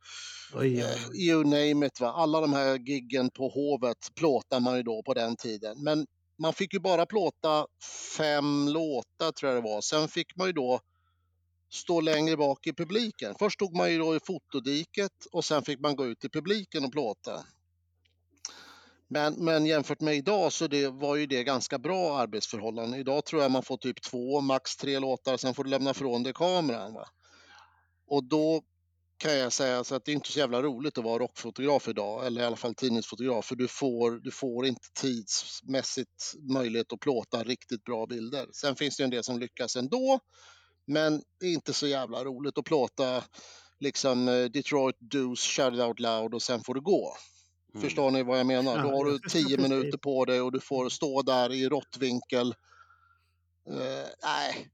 Oj, 0.54 0.80
eh, 0.80 0.86
oj, 0.86 0.96
oj. 1.10 1.26
you 1.28 1.44
name 1.44 1.86
it. 1.86 2.00
Va? 2.00 2.12
Alla 2.12 2.40
de 2.40 2.52
här 2.52 2.78
giggen 2.78 3.30
på 3.30 3.48
Hovet 3.48 4.14
plåtar 4.14 4.60
man 4.60 4.76
ju 4.76 4.82
då 4.82 5.02
på 5.02 5.14
den 5.14 5.36
tiden. 5.36 5.82
Men 5.82 6.06
man 6.38 6.52
fick 6.52 6.74
ju 6.74 6.80
bara 6.80 7.06
plåta 7.06 7.66
fem 8.18 8.68
låtar 8.68 9.32
tror 9.32 9.52
jag 9.52 9.64
det 9.64 9.70
var. 9.70 9.80
Sen 9.80 10.08
fick 10.08 10.36
man 10.36 10.46
ju 10.46 10.52
då 10.52 10.80
stå 11.72 12.00
längre 12.00 12.36
bak 12.36 12.66
i 12.66 12.72
publiken. 12.72 13.34
Först 13.38 13.54
stod 13.54 13.76
man 13.76 13.92
ju 13.92 13.98
då 13.98 14.16
i 14.16 14.20
fotodiket 14.26 15.26
och 15.32 15.44
sen 15.44 15.62
fick 15.62 15.80
man 15.80 15.96
gå 15.96 16.06
ut 16.06 16.24
i 16.24 16.28
publiken 16.28 16.84
och 16.84 16.92
plåta. 16.92 17.44
Men, 19.08 19.34
men 19.34 19.66
jämfört 19.66 20.00
med 20.00 20.14
idag 20.14 20.52
så 20.52 20.66
det 20.66 20.88
var 20.88 21.16
ju 21.16 21.26
det 21.26 21.44
ganska 21.44 21.78
bra 21.78 22.18
arbetsförhållanden. 22.18 23.00
Idag 23.00 23.24
tror 23.24 23.42
jag 23.42 23.50
man 23.50 23.62
får 23.62 23.76
typ 23.76 24.02
två, 24.02 24.40
max 24.40 24.76
tre 24.76 24.98
låtar, 24.98 25.36
sen 25.36 25.54
får 25.54 25.64
du 25.64 25.70
lämna 25.70 25.90
ifrån 25.90 26.22
dig 26.22 26.32
kameran. 26.32 26.94
Va? 26.94 27.08
Och 28.06 28.24
då 28.24 28.62
kan 29.16 29.38
jag 29.38 29.52
säga 29.52 29.84
så 29.84 29.94
att 29.94 30.04
det 30.04 30.12
är 30.12 30.14
inte 30.14 30.32
så 30.32 30.38
jävla 30.38 30.62
roligt 30.62 30.98
att 30.98 31.04
vara 31.04 31.18
rockfotograf 31.18 31.88
idag, 31.88 32.26
eller 32.26 32.42
i 32.42 32.44
alla 32.44 32.56
fall 32.56 32.74
tidningsfotograf, 32.74 33.44
för 33.44 33.56
du 33.56 33.68
får, 33.68 34.10
du 34.10 34.30
får 34.30 34.66
inte 34.66 34.88
tidsmässigt 35.00 36.32
möjlighet 36.52 36.92
att 36.92 37.00
plåta 37.00 37.44
riktigt 37.44 37.84
bra 37.84 38.06
bilder. 38.06 38.46
Sen 38.52 38.76
finns 38.76 38.96
det 38.96 39.04
en 39.04 39.10
del 39.10 39.24
som 39.24 39.38
lyckas 39.38 39.76
ändå, 39.76 40.20
men 40.86 41.22
det 41.40 41.46
är 41.46 41.52
inte 41.52 41.72
så 41.72 41.86
jävla 41.86 42.24
roligt 42.24 42.58
att 42.58 42.64
plåta 42.64 43.24
liksom 43.80 44.28
eh, 44.28 44.44
Detroit 44.44 44.96
Deuce, 44.98 45.46
Shout 45.46 45.74
It 45.74 45.80
Out 45.80 46.00
Loud 46.00 46.34
och 46.34 46.42
sen 46.42 46.60
får 46.64 46.74
det 46.74 46.80
gå. 46.80 47.16
Mm. 47.74 47.82
Förstår 47.82 48.10
ni 48.10 48.22
vad 48.22 48.38
jag 48.38 48.46
menar? 48.46 48.82
Då 48.82 48.88
har 48.88 49.04
du 49.04 49.18
tio 49.18 49.56
minuter 49.62 49.98
på 49.98 50.24
dig 50.24 50.40
och 50.40 50.52
du 50.52 50.60
får 50.60 50.88
stå 50.88 51.22
där 51.22 51.52
i 51.52 51.68
råttvinkel. 51.68 52.54
Eh, 53.70 54.08
nej, 54.22 54.68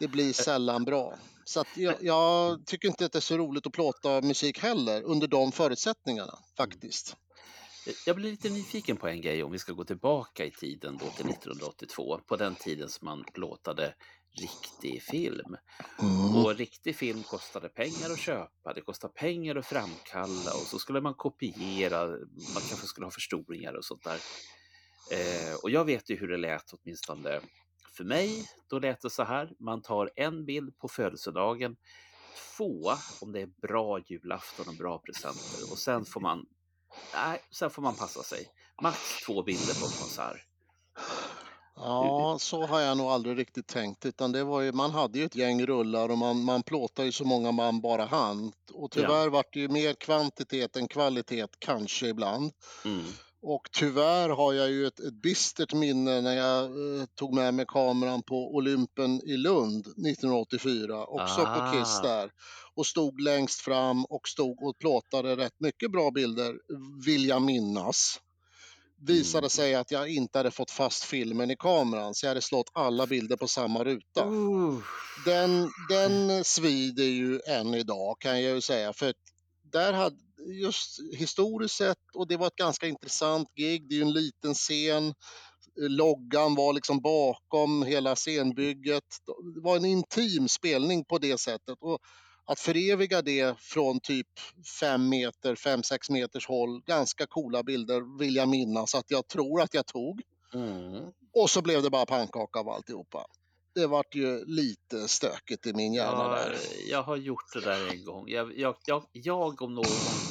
det 0.00 0.08
blir 0.08 0.32
sällan 0.32 0.84
bra. 0.84 1.18
Så 1.44 1.64
jag, 1.76 1.94
jag 2.00 2.66
tycker 2.66 2.88
inte 2.88 3.06
att 3.06 3.12
det 3.12 3.18
är 3.18 3.20
så 3.20 3.36
roligt 3.36 3.66
att 3.66 3.72
plåta 3.72 4.20
musik 4.20 4.58
heller 4.58 5.02
under 5.02 5.26
de 5.26 5.52
förutsättningarna 5.52 6.38
faktiskt. 6.56 7.16
Jag 8.06 8.16
blir 8.16 8.30
lite 8.30 8.50
nyfiken 8.50 8.96
på 8.96 9.08
en 9.08 9.20
grej 9.20 9.42
om 9.42 9.52
vi 9.52 9.58
ska 9.58 9.72
gå 9.72 9.84
tillbaka 9.84 10.44
i 10.44 10.50
tiden 10.50 10.92
då 10.92 11.10
till 11.10 11.30
1982, 11.30 12.20
på 12.26 12.36
den 12.36 12.54
tiden 12.54 12.88
som 12.88 13.04
man 13.04 13.24
plåtade 13.34 13.94
riktig 14.40 15.02
film. 15.02 15.56
Mm. 16.02 16.36
Och 16.36 16.54
riktig 16.54 16.96
film 16.96 17.22
kostade 17.22 17.68
pengar 17.68 18.10
att 18.10 18.18
köpa, 18.18 18.72
det 18.74 18.80
kostade 18.80 19.12
pengar 19.14 19.56
att 19.56 19.66
framkalla 19.66 20.50
och 20.54 20.66
så 20.66 20.78
skulle 20.78 21.00
man 21.00 21.14
kopiera, 21.14 22.06
man 22.54 22.62
kanske 22.68 22.86
skulle 22.86 23.06
ha 23.06 23.10
förstoringar 23.10 23.72
och 23.72 23.84
sånt 23.84 24.04
där. 24.04 24.18
Eh, 25.12 25.54
och 25.62 25.70
jag 25.70 25.84
vet 25.84 26.10
ju 26.10 26.16
hur 26.16 26.28
det 26.28 26.36
lät 26.36 26.72
åtminstone 26.72 27.40
för 27.96 28.04
mig. 28.04 28.48
Då 28.68 28.78
lät 28.78 29.00
det 29.00 29.10
så 29.10 29.24
här, 29.24 29.52
man 29.58 29.82
tar 29.82 30.10
en 30.16 30.44
bild 30.44 30.78
på 30.78 30.88
födelsedagen, 30.88 31.76
två 32.56 32.92
om 33.20 33.32
det 33.32 33.40
är 33.40 33.50
bra 33.62 34.00
julafton 34.06 34.68
och 34.68 34.74
bra 34.74 34.98
presenter 34.98 35.72
och 35.72 35.78
sen 35.78 36.04
får 36.04 36.20
man, 36.20 36.46
nej, 37.14 37.40
sen 37.50 37.70
får 37.70 37.82
man 37.82 37.96
passa 37.96 38.22
sig. 38.22 38.46
Max 38.82 38.98
två 39.26 39.42
bilder 39.42 39.80
på 39.80 39.86
en 39.86 39.92
konsert. 39.92 40.55
Ja, 41.76 42.36
så 42.40 42.66
har 42.66 42.80
jag 42.80 42.96
nog 42.96 43.06
aldrig 43.06 43.38
riktigt 43.38 43.66
tänkt, 43.66 44.06
utan 44.06 44.32
det 44.32 44.44
var 44.44 44.60
ju, 44.60 44.72
man 44.72 44.90
hade 44.90 45.18
ju 45.18 45.24
ett 45.24 45.36
gäng 45.36 45.66
rullar 45.66 46.08
och 46.08 46.18
man, 46.18 46.44
man 46.44 46.62
plåtade 46.62 47.06
ju 47.06 47.12
så 47.12 47.24
många 47.24 47.52
man 47.52 47.80
bara 47.80 48.04
hann. 48.04 48.52
Och 48.72 48.90
tyvärr 48.90 49.28
vart 49.28 49.52
det 49.52 49.60
ju 49.60 49.68
mer 49.68 49.94
kvantitet 49.94 50.76
än 50.76 50.88
kvalitet, 50.88 51.46
kanske 51.58 52.06
ibland. 52.06 52.52
Mm. 52.84 53.04
Och 53.42 53.68
tyvärr 53.72 54.28
har 54.28 54.52
jag 54.52 54.70
ju 54.70 54.86
ett, 54.86 55.00
ett 55.00 55.22
bistert 55.22 55.72
minne 55.72 56.20
när 56.20 56.36
jag 56.36 56.64
eh, 56.64 57.06
tog 57.14 57.34
med 57.34 57.54
mig 57.54 57.64
kameran 57.68 58.22
på 58.22 58.54
Olympen 58.54 59.20
i 59.24 59.36
Lund 59.36 59.86
1984, 59.86 61.06
också 61.06 61.40
på 61.40 61.50
Ah. 61.50 61.72
Kiss 61.72 62.00
där. 62.02 62.30
Och 62.74 62.86
stod 62.86 63.20
längst 63.20 63.60
fram 63.60 64.04
och 64.04 64.28
stod 64.28 64.62
och 64.62 64.78
plåtade 64.78 65.36
rätt 65.36 65.60
mycket 65.60 65.92
bra 65.92 66.10
bilder, 66.10 66.54
vill 67.06 67.26
jag 67.28 67.42
minnas. 67.42 68.20
Visade 69.06 69.38
Mm. 69.44 69.50
sig 69.50 69.74
att 69.74 69.90
jag 69.90 70.08
inte 70.08 70.38
hade 70.38 70.50
fått 70.50 70.70
fast 70.70 71.04
filmen 71.04 71.50
i 71.50 71.56
kameran, 71.56 72.14
så 72.14 72.26
jag 72.26 72.30
hade 72.30 72.42
slått 72.42 72.70
alla 72.72 73.06
bilder 73.06 73.36
på 73.36 73.48
samma 73.48 73.84
ruta. 73.84 74.26
Uh. 74.26 74.78
Den, 75.24 75.70
den 75.88 76.44
svider 76.44 77.04
ju 77.04 77.40
än 77.46 77.74
idag 77.74 78.16
kan 78.20 78.42
jag 78.42 78.54
ju 78.54 78.60
säga. 78.60 78.92
För 78.92 79.14
där 79.72 79.92
hade 79.92 80.16
just 80.62 81.00
historiskt 81.18 81.76
sett, 81.76 81.98
och 82.14 82.28
det 82.28 82.36
var 82.36 82.46
ett 82.46 82.56
ganska 82.56 82.86
intressant 82.86 83.48
gig, 83.54 83.88
det 83.88 83.94
är 83.94 83.96
ju 83.96 84.02
en 84.02 84.12
liten 84.12 84.54
scen. 84.54 85.14
Loggan 85.80 86.54
var 86.54 86.72
liksom 86.72 87.00
bakom 87.00 87.82
hela 87.82 88.16
scenbygget. 88.16 89.04
Det 89.54 89.60
var 89.60 89.76
en 89.76 89.84
intim 89.84 90.48
spelning 90.48 91.04
på 91.04 91.18
det 91.18 91.40
sättet. 91.40 91.76
Och 91.80 91.98
att 92.46 92.60
föreviga 92.60 93.22
det 93.22 93.58
från 93.58 94.00
typ 94.00 94.26
fem 94.80 95.08
meter, 95.08 95.56
fem, 95.56 95.82
sex 95.82 96.10
meters 96.10 96.48
håll, 96.48 96.82
ganska 96.86 97.26
coola 97.26 97.62
bilder 97.62 98.18
vill 98.18 98.36
jag 98.36 98.48
minnas 98.48 98.94
att 98.94 99.10
jag 99.10 99.28
tror 99.28 99.60
att 99.60 99.74
jag 99.74 99.86
tog. 99.86 100.22
Mm. 100.54 101.12
Och 101.34 101.50
så 101.50 101.62
blev 101.62 101.82
det 101.82 101.90
bara 101.90 102.06
pannkaka 102.06 102.60
av 102.60 102.68
alltihopa. 102.68 103.26
Det 103.76 103.86
vart 103.86 104.14
ju 104.14 104.44
lite 104.44 105.08
stökigt 105.08 105.66
i 105.66 105.72
min 105.72 105.94
hjärna 105.94 106.22
Ja, 106.22 106.28
där. 106.28 106.58
jag 106.90 107.02
har 107.02 107.16
gjort 107.16 107.52
det 107.52 107.60
där 107.60 107.90
en 107.90 108.04
gång. 108.04 108.28
Jag, 108.28 108.58
jag, 108.58 108.76
jag, 108.86 109.04
jag 109.12 109.62
om 109.62 109.74
någon 109.74 109.84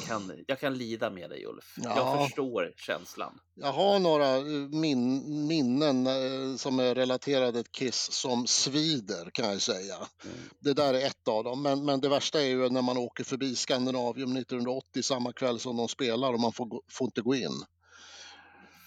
kan, 0.06 0.44
jag 0.46 0.60
kan 0.60 0.78
lida 0.78 1.10
med 1.10 1.30
dig 1.30 1.46
Ulf. 1.46 1.74
Ja. 1.76 1.96
Jag 1.96 2.26
förstår 2.26 2.72
känslan. 2.76 3.38
Jag 3.54 3.72
har 3.72 3.98
några 3.98 4.36
eh, 4.36 4.42
min, 4.70 5.22
minnen 5.46 6.06
eh, 6.06 6.56
som 6.56 6.80
är 6.80 6.94
relaterade 6.94 7.62
till 7.62 7.72
Kiss 7.72 8.12
som 8.12 8.46
svider 8.46 9.30
kan 9.32 9.50
jag 9.50 9.62
säga. 9.62 9.96
Mm. 9.96 10.36
Det 10.58 10.72
där 10.72 10.94
är 10.94 11.06
ett 11.06 11.28
av 11.28 11.44
dem. 11.44 11.62
Men, 11.62 11.84
men 11.84 12.00
det 12.00 12.08
värsta 12.08 12.40
är 12.40 12.46
ju 12.46 12.68
när 12.68 12.82
man 12.82 12.96
åker 12.96 13.24
förbi 13.24 13.56
Skandinavium 13.56 14.36
1980 14.36 15.02
samma 15.02 15.32
kväll 15.32 15.58
som 15.58 15.76
de 15.76 15.88
spelar 15.88 16.32
och 16.32 16.40
man 16.40 16.52
får, 16.52 16.68
får 16.90 17.04
inte 17.04 17.20
gå 17.20 17.34
in. 17.34 17.64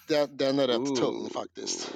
Den, 0.08 0.38
den 0.38 0.60
är 0.60 0.68
rätt 0.68 0.78
Ooh. 0.78 0.96
tung 0.96 1.30
faktiskt. 1.34 1.92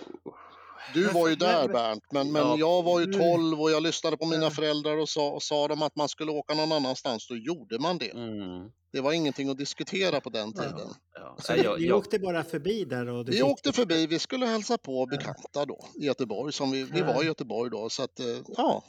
Du 0.94 1.08
var 1.08 1.28
ju 1.28 1.36
där 1.36 1.68
Bernt, 1.68 2.04
men, 2.12 2.32
men 2.32 2.42
Ja. 2.42 2.56
jag 2.60 2.84
var 2.84 3.00
ju 3.00 3.06
Mm. 3.06 3.20
12 3.20 3.62
och 3.62 3.72
jag 3.72 3.84
lyssnade 3.84 4.18
på 4.18 4.26
mina 4.26 4.50
föräldrar 4.52 4.98
och 4.98 5.10
sa, 5.10 5.30
och 5.32 5.44
sa 5.44 5.68
de 5.68 5.82
att 5.82 5.96
man 5.96 6.10
skulle 6.10 6.32
åka 6.32 6.54
någon 6.54 6.72
annanstans, 6.72 7.28
då 7.28 7.36
gjorde 7.38 7.80
man 7.80 7.98
det. 7.98 8.10
Mm. 8.12 8.70
Det 8.94 9.02
var 9.02 9.14
ingenting 9.14 9.50
att 9.50 9.58
diskutera 9.58 10.22
på 10.22 10.30
den 10.30 10.54
tiden. 10.54 10.90
Ja. 11.14 11.36
Så 11.40 11.54
jag, 11.64 11.80
ni 11.82 11.88
jag, 11.88 11.98
åkte 11.98 12.20
bara 12.20 12.44
förbi 12.44 12.86
där? 12.86 13.08
Och 13.10 13.30
Vi 13.30 13.44
åkte 13.44 13.72
förbi, 13.74 14.08
vi 14.08 14.20
skulle 14.20 14.46
hälsa 14.46 14.78
på 14.78 15.06
bekanta 15.06 15.66
då 15.66 15.80
i 16.02 16.06
Göteborg, 16.06 16.54
som 16.54 16.72
vi, 16.72 16.84
vi 16.84 17.02
var 17.02 17.24
i 17.24 17.26
Göteborg 17.26 17.72
då. 17.72 17.90
Så 17.90 18.04
att, 18.04 18.20
eh, 18.20 18.26
ja, 18.58 18.84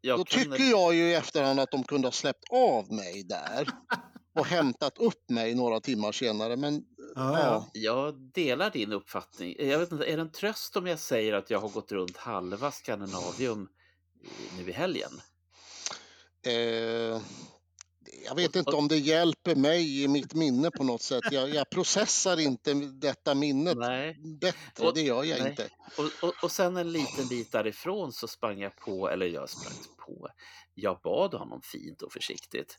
jag 0.00 0.18
då 0.18 0.24
kan- 0.24 0.42
tycker 0.42 0.64
jag 0.70 0.94
ju 0.94 1.10
i 1.10 1.14
efterhand 1.14 1.60
att 1.60 1.70
de 1.70 1.82
kunde 1.84 2.06
ha 2.06 2.12
släppt 2.12 2.44
av 2.52 2.92
mig 2.92 3.22
där 3.24 3.68
och 4.34 4.46
hämtat 4.46 4.98
upp 4.98 5.30
mig 5.30 5.54
några 5.54 5.80
timmar 5.80 6.12
senare. 6.12 6.56
Men 6.56 6.84
Ja, 7.16 7.38
ja, 7.38 7.38
ja. 7.40 7.70
Jag 7.72 8.14
delar 8.34 8.70
din 8.70 8.92
uppfattning. 8.92 9.54
Jag 9.58 9.78
vet 9.78 9.92
inte, 9.92 10.04
är 10.04 10.16
det 10.16 10.22
en 10.22 10.32
tröst 10.32 10.76
om 10.76 10.86
jag 10.86 10.98
säger 10.98 11.32
att 11.32 11.50
jag 11.50 11.58
har 11.60 11.68
gått 11.68 11.92
runt 11.92 12.16
halva 12.16 12.70
Skandinavium 12.70 13.68
i- 14.22 14.62
nu 14.62 14.68
i 14.70 14.72
helgen? 14.72 15.10
eh, 16.46 17.20
jag 18.26 18.34
vet 18.36 18.56
inte 18.56 18.70
om 18.70 18.88
det 18.88 18.96
hjälper 18.98 19.54
mig 19.54 20.02
i 20.02 20.08
mitt 20.08 20.34
minne 20.34 20.70
på 20.70 20.84
något 20.84 21.02
sätt. 21.02 21.22
Jag, 21.30 21.54
jag 21.54 21.70
processar 21.70 22.40
inte 22.40 22.74
detta 22.74 23.34
minnet 23.34 23.76
Nej. 23.78 24.16
bättre, 24.40 24.86
Och- 24.86 24.94
det 24.94 25.00
gör 25.02 25.24
jag 25.24 25.40
nej. 25.40 25.50
inte. 25.50 25.68
Och, 25.98 26.28
och, 26.28 26.34
och 26.44 26.50
sen 26.52 26.76
en 26.76 26.92
liten 26.92 27.28
bit 27.28 27.52
därifrån 27.52 28.12
så 28.12 28.28
sprang 28.28 28.60
jag 28.60 28.76
på, 28.76 29.08
eller 29.10 29.26
jag 29.26 29.50
sprang 29.50 29.74
på, 30.06 30.28
jag 30.74 31.00
bad 31.04 31.34
honom 31.34 31.60
fint 31.62 32.02
och 32.02 32.12
försiktigt, 32.12 32.76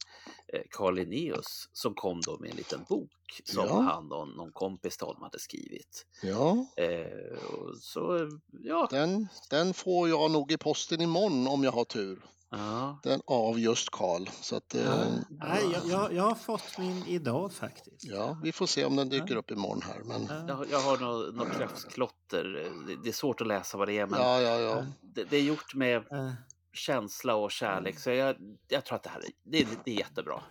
eh, 0.54 0.62
Carl 0.70 0.96
Linnaeus, 0.96 1.70
som 1.74 1.94
kom 1.94 2.22
då 2.22 2.38
med 2.40 2.50
en 2.50 2.56
liten 2.58 2.84
bok 2.90 3.12
som 3.46 3.66
Ja. 3.68 3.82
han 3.82 4.12
och 4.12 4.28
någon 4.28 4.52
kompis 4.52 4.98
till 4.98 5.08
honom 5.08 5.24
hade 5.24 5.40
skrivit. 5.40 6.06
Ja, 6.24 6.66
Eh, 6.78 7.44
och 7.54 7.78
så, 7.82 8.30
ja, 8.64 8.88
den, 8.92 9.28
den 9.50 9.74
får 9.74 10.10
jag 10.10 10.32
nog 10.32 10.52
i 10.52 10.58
posten 10.58 11.02
imorgon 11.02 11.48
om 11.48 11.64
jag 11.64 11.72
har 11.72 11.86
tur. 11.86 12.26
ja. 12.50 13.00
Den 13.04 13.22
av 13.28 13.60
just 13.60 13.90
Karl. 13.90 14.28
Så 14.42 14.56
att, 14.56 14.76
eh, 14.76 14.82
Ja. 14.84 15.06
Nej, 15.30 15.64
jag, 15.74 15.86
jag, 15.86 16.14
jag 16.14 16.24
har 16.24 16.36
fått 16.36 16.78
min 16.78 17.04
idag 17.08 17.54
faktiskt. 17.54 18.04
Ja, 18.04 18.40
vi 18.44 18.52
får 18.52 18.66
se 18.68 18.86
om 18.86 18.96
den 18.96 19.10
dyker 19.10 19.36
upp 19.36 19.52
imorgon 19.52 19.82
här. 19.82 20.00
Men... 20.04 20.26
Ja. 20.30 20.46
Jag, 20.48 20.72
jag 20.72 20.80
har 20.80 20.98
något, 20.98 21.36
något 21.36 21.58
kräftsklotter, 21.58 22.44
det, 22.88 22.96
det 23.04 23.10
är 23.10 23.14
svårt 23.14 23.42
att 23.42 23.48
läsa 23.48 23.78
vad 23.78 23.88
det 23.88 23.98
är, 24.00 24.06
men 24.08 24.20
Ja, 24.20 24.42
ja, 24.42 24.60
ja. 24.60 24.86
det, 25.02 25.24
det 25.24 25.38
är 25.38 25.42
gjort 25.44 25.76
med 25.76 25.96
Eh, 26.12 26.32
känsla 26.76 27.36
och 27.36 27.52
kärlek, 27.52 28.00
så 28.00 28.10
jag, 28.10 28.36
jag 28.68 28.86
tror 28.86 28.96
att 28.96 29.04
det 29.04 29.10
här 29.10 29.20
är, 29.20 29.32
det, 29.44 29.68
det 29.86 29.92
är 29.92 29.98
jättebra. 29.98 30.42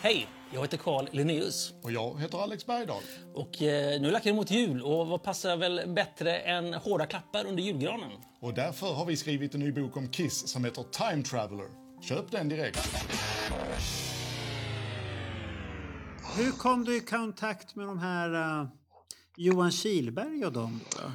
Hej, 0.00 0.28
jag 0.52 0.60
heter 0.60 0.76
Carl 0.76 1.08
Linnaeus. 1.12 1.72
Och 1.82 1.92
jag 1.92 2.20
heter 2.20 2.42
Alex 2.42 2.66
Bergdahl. 2.66 3.02
Och 3.34 3.62
eh, 3.62 4.00
nu 4.00 4.10
lackar 4.10 4.30
det 4.30 4.36
mot 4.36 4.50
jul 4.50 4.82
och 4.82 5.06
vad 5.06 5.22
passar 5.22 5.56
väl 5.56 5.82
bättre 5.86 6.38
än 6.38 6.74
hårda 6.74 7.06
klappar 7.06 7.46
under 7.46 7.62
julgranen? 7.62 8.10
Och 8.40 8.54
därför 8.54 8.86
har 8.86 9.04
vi 9.04 9.16
skrivit 9.16 9.54
en 9.54 9.60
ny 9.60 9.72
bok 9.72 9.96
om 9.96 10.08
Kiss 10.08 10.48
som 10.48 10.64
heter 10.64 10.82
Time 10.82 11.22
Traveler. 11.22 11.66
Köp 12.02 12.30
den 12.30 12.48
direkt. 12.48 12.78
hur 16.36 16.52
kom 16.52 16.84
du 16.84 16.96
i 16.96 17.00
kontakt 17.00 17.76
med 17.76 17.86
de 17.86 17.98
här 17.98 18.60
eh, 18.60 18.66
Johan 19.36 19.72
Kilberg 19.72 20.46
och 20.46 20.52
dem? 20.52 20.80
Då, 20.90 21.12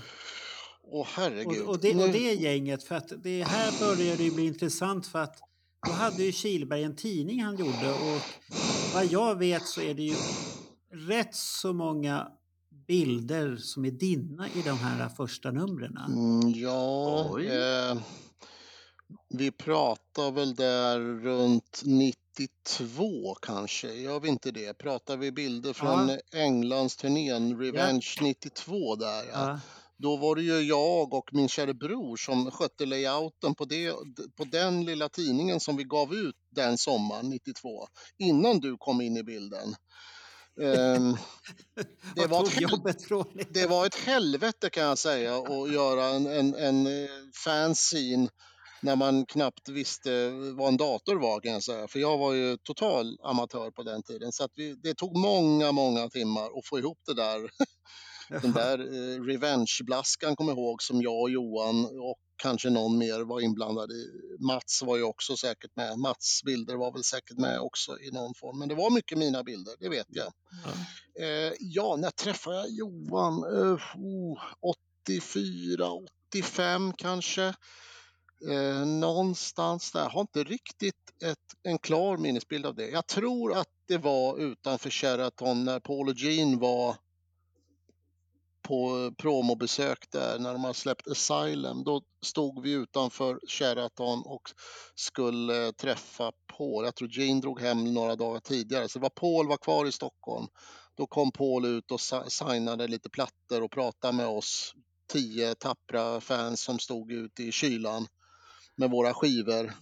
Åh 0.94 1.08
herregud. 1.10 1.62
Och, 1.62 1.70
och, 1.70 1.80
det, 1.80 1.96
och 1.96 2.10
det 2.10 2.34
gänget, 2.34 2.84
för 2.84 2.96
att 2.96 3.12
det 3.24 3.44
här 3.44 3.80
börjar 3.80 4.18
det 4.18 4.24
ju 4.24 4.32
bli 4.32 4.46
intressant 4.46 5.08
för 5.08 5.20
att 5.20 5.40
då 5.88 5.92
hade 5.92 6.24
ju 6.24 6.32
Kilberg 6.32 6.84
en 6.84 6.96
tidning 6.96 7.44
han 7.44 7.58
gjorde 7.58 7.92
och 7.92 8.22
vad 8.94 9.06
jag 9.06 9.36
vet 9.36 9.68
så 9.68 9.82
är 9.82 9.94
det 9.94 10.04
ju 10.04 10.16
rätt 10.94 11.36
så 11.36 11.74
många 11.74 12.28
bilder 12.88 13.58
som 13.58 13.86
är 13.86 13.92
dina 13.92 14.48
i 14.48 14.62
de 14.66 14.78
här 14.78 15.10
första 15.10 15.52
numren. 15.52 15.98
Mm, 16.08 16.54
ja, 16.56 17.40
eh, 17.40 17.98
vi 19.30 19.52
pratar 19.52 20.32
väl 20.32 20.56
där 20.56 21.00
runt 21.00 21.82
92 21.86 23.36
kanske. 23.42 23.94
Gör 23.94 24.20
vi 24.20 24.30
inte 24.30 24.52
det? 24.52 24.78
Pratar 24.78 25.18
vi 25.18 25.32
bilder 25.32 25.74
från 25.74 26.10
Ja. 26.10 26.18
Englands 26.40 26.96
turnén 26.96 27.60
Revenge 27.60 28.18
92 28.22 28.96
där? 28.96 29.24
Ja. 29.34 29.60
Då 30.02 30.18
var 30.18 30.36
det 30.36 30.42
ju 30.42 30.62
jag 30.62 31.14
och 31.14 31.30
min 31.34 31.50
kära 31.50 31.74
bror 31.74 32.18
som 32.18 32.52
skötte 32.52 32.86
layouten 32.86 33.56
på, 33.56 33.66
det, 33.66 33.94
på 34.38 34.44
den 34.44 34.86
lilla 34.86 35.10
tidningen 35.10 35.60
som 35.60 35.78
vi 35.78 35.84
gav 35.84 36.14
ut 36.14 36.36
den 36.56 36.78
sommaren 36.78 37.30
92, 37.30 37.88
innan 38.18 38.60
du 38.60 38.78
kom 38.78 39.02
in 39.02 39.18
i 39.18 39.24
bilden. 39.24 39.76
Ehm, 40.62 41.18
det, 42.16 42.28
var 42.28 42.44
ett, 42.44 43.54
det 43.54 43.68
var 43.68 43.86
ett 43.86 43.96
helvete 43.96 44.70
kan 44.70 44.84
jag 44.84 44.98
säga 44.98 45.36
att 45.38 45.74
göra 45.74 46.06
en, 46.06 46.28
en, 46.28 46.56
en 46.56 46.88
eh, 46.88 47.10
fanzine 47.46 48.30
när 48.82 48.96
man 48.96 49.26
knappt 49.26 49.70
visste 49.70 50.30
vad 50.30 50.68
en 50.68 50.78
dator 50.78 51.16
var 51.16 51.40
kan 51.40 51.52
jag 51.52 51.64
säga. 51.64 51.88
För 51.88 52.00
jag 52.00 52.18
var 52.18 52.34
ju 52.34 52.58
total 52.58 53.18
amatör 53.24 53.72
på 53.72 53.84
den 53.84 54.04
tiden. 54.04 54.32
Så 54.32 54.48
vi, 54.56 54.76
det 54.84 54.94
tog 54.94 55.18
många, 55.18 55.72
många 55.72 56.10
timmar 56.10 56.46
att 56.46 56.68
få 56.70 56.80
ihop 56.80 57.00
det 57.06 57.14
där. 57.14 57.40
Den 58.42 58.52
där 58.52 58.80
eh, 58.80 59.22
revenge-blaskan 59.24 60.36
kommer 60.36 60.52
jag 60.52 60.58
ihåg 60.58 60.84
som 60.84 61.02
jag 61.02 61.22
och 61.22 61.30
Johan 61.30 61.86
och 61.86 62.18
kanske 62.42 62.70
någon 62.70 62.98
mer 62.98 63.20
var 63.20 63.42
inblandad 63.42 63.92
i. 63.92 64.08
Mats 64.40 64.82
var 64.82 64.98
ju 64.98 65.04
också 65.04 65.38
säkert 65.38 65.76
med. 65.76 65.98
Mats 65.98 66.42
bilder 66.46 66.76
var 66.76 66.92
väl 66.92 67.04
säkert 67.04 67.38
med 67.38 67.60
också 67.60 68.00
i 68.00 68.12
någon 68.12 68.34
form. 68.34 68.60
Men 68.60 68.70
det 68.70 68.76
var 68.76 68.90
mycket 68.90 69.18
mina 69.18 69.44
bilder, 69.44 69.74
det 69.80 69.90
vet 69.90 70.08
jag. 70.10 70.34
Eh, 71.20 71.54
ja, 71.60 71.96
när 71.96 72.10
träffade 72.10 72.56
jag 72.56 72.70
Johan? 72.70 73.34
Eh, 73.34 73.80
oh, 73.96 74.40
84, 75.06 75.92
85 76.30 76.94
kanske. 76.94 77.54
Eh, 78.50 78.86
någonstans 78.86 79.92
där. 79.92 80.02
Jag 80.02 80.10
har 80.10 80.22
inte 80.22 80.44
riktigt 80.44 80.96
ett, 81.24 81.38
en 81.64 81.80
klar 81.80 82.18
minnesbild 82.18 82.66
av 82.66 82.76
det. 82.76 82.90
Jag 82.90 83.08
tror 83.08 83.58
att 83.58 83.68
det 83.88 83.98
var 83.98 84.40
utanför 84.40 84.90
Sheraton 84.90 85.64
när 85.64 85.80
Paul 85.80 86.10
och 86.10 86.16
Jean 86.16 86.60
var 86.60 86.96
på 88.62 89.12
promobesök 89.18 90.12
där 90.12 90.40
när 90.40 90.54
de 90.54 90.64
har 90.64 90.74
släppt 90.74 91.08
Asylum. 91.08 91.84
Då 91.84 92.02
stod 92.22 92.64
vi 92.64 92.72
utanför 92.72 93.40
Sheraton 93.48 94.22
och 94.26 94.52
skulle 94.96 95.66
eh, 95.66 95.72
träffa 95.72 96.32
Paul. 96.58 96.86
Jag 96.86 96.96
tror 96.96 97.20
Jane 97.20 97.42
drog 97.42 97.62
hem 97.62 97.94
några 97.94 98.16
dagar 98.16 98.40
tidigare 98.40 98.90
så 98.90 99.00
det 99.00 99.04
var 99.04 99.10
Paul 99.10 99.48
var 99.48 99.58
kvar 99.58 99.86
i 99.86 99.92
Stockholm. 99.92 100.48
Då 100.96 101.08
kom 101.08 101.32
Paul 101.32 101.66
ut 101.66 101.92
och 101.92 102.02
signade 102.32 102.88
lite 102.88 103.10
plattor 103.10 103.62
och 103.64 103.72
pratade 103.72 104.14
med 104.14 104.28
oss 104.28 104.76
tio 105.08 105.56
tappra 105.56 106.22
fans 106.22 106.62
som 106.62 106.80
stod 106.80 107.12
ute 107.12 107.44
i 107.44 107.52
kylan 107.52 108.08
med 108.76 108.92
våra 108.92 109.14
skivor. 109.14 109.74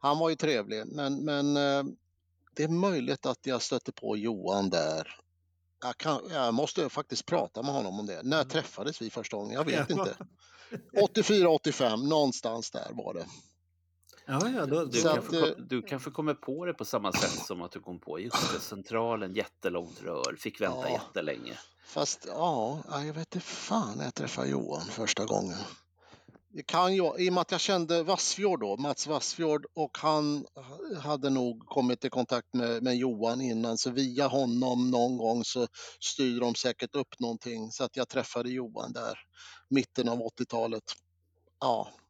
Han 0.00 0.18
var 0.18 0.30
ju 0.30 0.36
trevlig 0.36 0.86
men, 0.86 1.24
men 1.24 1.56
eh, 1.56 1.84
det 2.56 2.64
är 2.64 2.68
möjligt 2.68 3.26
att 3.26 3.46
jag 3.46 3.62
stötte 3.62 3.92
på 3.92 4.16
Johan 4.16 4.70
där. 4.70 5.20
Jag, 5.82 5.98
kan, 5.98 6.20
jag 6.30 6.54
måste 6.54 6.88
faktiskt 6.88 7.26
prata 7.26 7.62
med 7.62 7.72
honom 7.74 8.00
om 8.00 8.06
det. 8.06 8.22
När 8.22 8.44
träffades 8.44 9.02
vi 9.02 9.10
första 9.10 9.36
gången? 9.36 9.52
Jag 9.52 9.64
vet 9.64 9.90
Ja. 9.90 9.96
inte. 9.98 10.16
84, 11.02 11.48
85, 11.48 12.08
någonstans 12.08 12.70
där 12.70 12.90
var 12.92 13.14
det. 13.14 13.26
Ja, 14.26 14.48
ja, 14.56 14.66
då, 14.66 14.84
Du 14.84 14.98
att, 15.08 15.14
kanske, 15.14 15.36
eh, 15.38 15.42
kom, 15.54 15.66
du 15.68 15.82
kanske 15.82 16.10
kommer 16.10 16.34
på 16.34 16.64
det 16.64 16.74
på 16.74 16.84
samma 16.84 17.12
sätt 17.12 17.46
som 17.46 17.62
att 17.62 17.72
du 17.72 17.80
kom 17.80 18.00
på 18.00 18.20
just 18.20 18.52
det, 18.54 18.60
centralen, 18.60 19.34
jättelångt 19.34 20.02
rör, 20.02 20.36
fick 20.38 20.60
vänta 20.60 20.88
Ja. 20.88 20.92
jättelänge. 20.92 21.58
Fast 21.86 22.24
ja, 22.26 22.82
ja, 22.90 23.04
jag 23.04 23.14
vet 23.14 23.34
inte 23.34 23.46
fan 23.46 23.96
när 23.98 24.04
jag 24.04 24.14
träffade 24.14 24.48
Johan 24.48 24.86
första 24.86 25.24
gången. 25.24 25.58
Det 26.50 26.62
kan 26.62 26.94
ju, 26.94 27.02
I 27.18 27.28
och 27.28 27.32
med 27.32 27.40
att 27.40 27.50
jag 27.50 27.60
kände 27.60 28.02
Vassfjord 28.02 28.60
då, 28.60 28.76
Mats 28.76 29.06
Vassfjord 29.06 29.66
och 29.74 29.98
han 29.98 30.46
hade 31.02 31.30
nog 31.30 31.66
kommit 31.66 32.04
i 32.04 32.10
kontakt 32.10 32.54
med, 32.54 32.82
med 32.82 32.96
Johan 32.96 33.40
innan 33.40 33.78
så 33.78 33.90
via 33.90 34.26
honom 34.26 34.90
någon 34.90 35.18
gång 35.18 35.44
så 35.44 35.66
styrde 36.00 36.40
de 36.40 36.54
säkert 36.54 36.94
upp 36.94 37.20
någonting 37.20 37.70
så 37.70 37.84
att 37.84 37.96
jag 37.96 38.08
träffade 38.08 38.50
Johan 38.50 38.92
där 38.92 39.18
mitten 39.70 40.08
av 40.08 40.18
80-talet. 40.18 40.82
Ja, 41.60 41.88
ja 41.92 42.07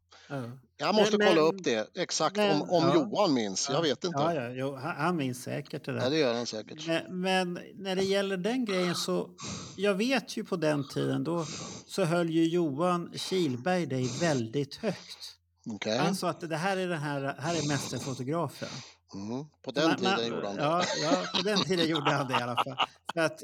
jag 0.77 0.95
måste 0.95 1.19
Men- 1.19 1.29
kolla 1.29 1.41
upp 1.41 1.65
det 1.65 1.97
exakt 1.97 2.37
men- 2.37 2.63
om, 2.63 2.71
om 2.71 2.85
ja. 2.85 2.95
Johan 2.95 3.35
minns. 3.35 3.69
Jag 3.73 3.83
vet 3.83 4.05
inte. 4.05 4.19
Ja, 4.19 4.35
ja, 4.35 4.49
jo, 4.51 4.75
han, 4.77 5.17
minns 5.17 5.43
säkert 5.43 5.85
det 5.85 5.93
där. 5.93 6.01
Ja, 6.01 6.09
det 6.11 6.19
gör 6.19 6.35
han 6.35 6.47
säkert. 6.47 6.87
Men, 6.87 7.21
men 7.21 7.59
när 7.75 7.97
det 7.97 8.05
gäller 8.05 8.37
den 8.37 8.65
grejen 8.65 8.95
så, 8.95 9.31
jag 9.77 9.95
vet 9.95 10.37
ju 10.37 10.45
på 10.45 10.57
den 10.57 10.89
tiden 10.89 11.25
då 11.25 11.47
så 11.87 12.05
höll 12.05 12.31
ju 12.31 12.49
Johan 12.49 13.13
Kilberg 13.15 13.87
dig 13.87 14.11
väldigt 14.21 14.75
högt. 14.77 15.35
Okej. 15.71 15.99
Han 15.99 16.15
sa 16.17 16.29
att 16.31 16.41
det 16.41 16.57
här 16.57 16.77
är 16.77 16.89
den 16.89 16.99
här, 16.99 17.37
här 17.39 17.55
är 17.55 17.69
mästerfotografen. 17.69 18.69
Mm. 19.15 19.45
På 19.65 19.71
den 19.71 19.89
Man- 19.89 19.97
tiden 19.97 20.13
man- 20.21 20.27
gjorde 20.29 20.47
han 20.47 20.57
det. 20.57 20.63
Ja, 20.63 20.83
ja, 21.03 21.25
på 21.37 21.43
den 21.43 21.59
tiden 21.65 21.89
gjorde 21.93 22.11
han 22.11 22.29
det 22.29 22.33
i 22.35 22.43
alla 22.43 22.57
fall. 22.57 22.77
För 23.15 23.21
att 23.21 23.43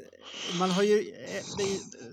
man 0.59 0.71
har 0.71 0.83
ju, 0.83 0.99
eh, 0.99 1.43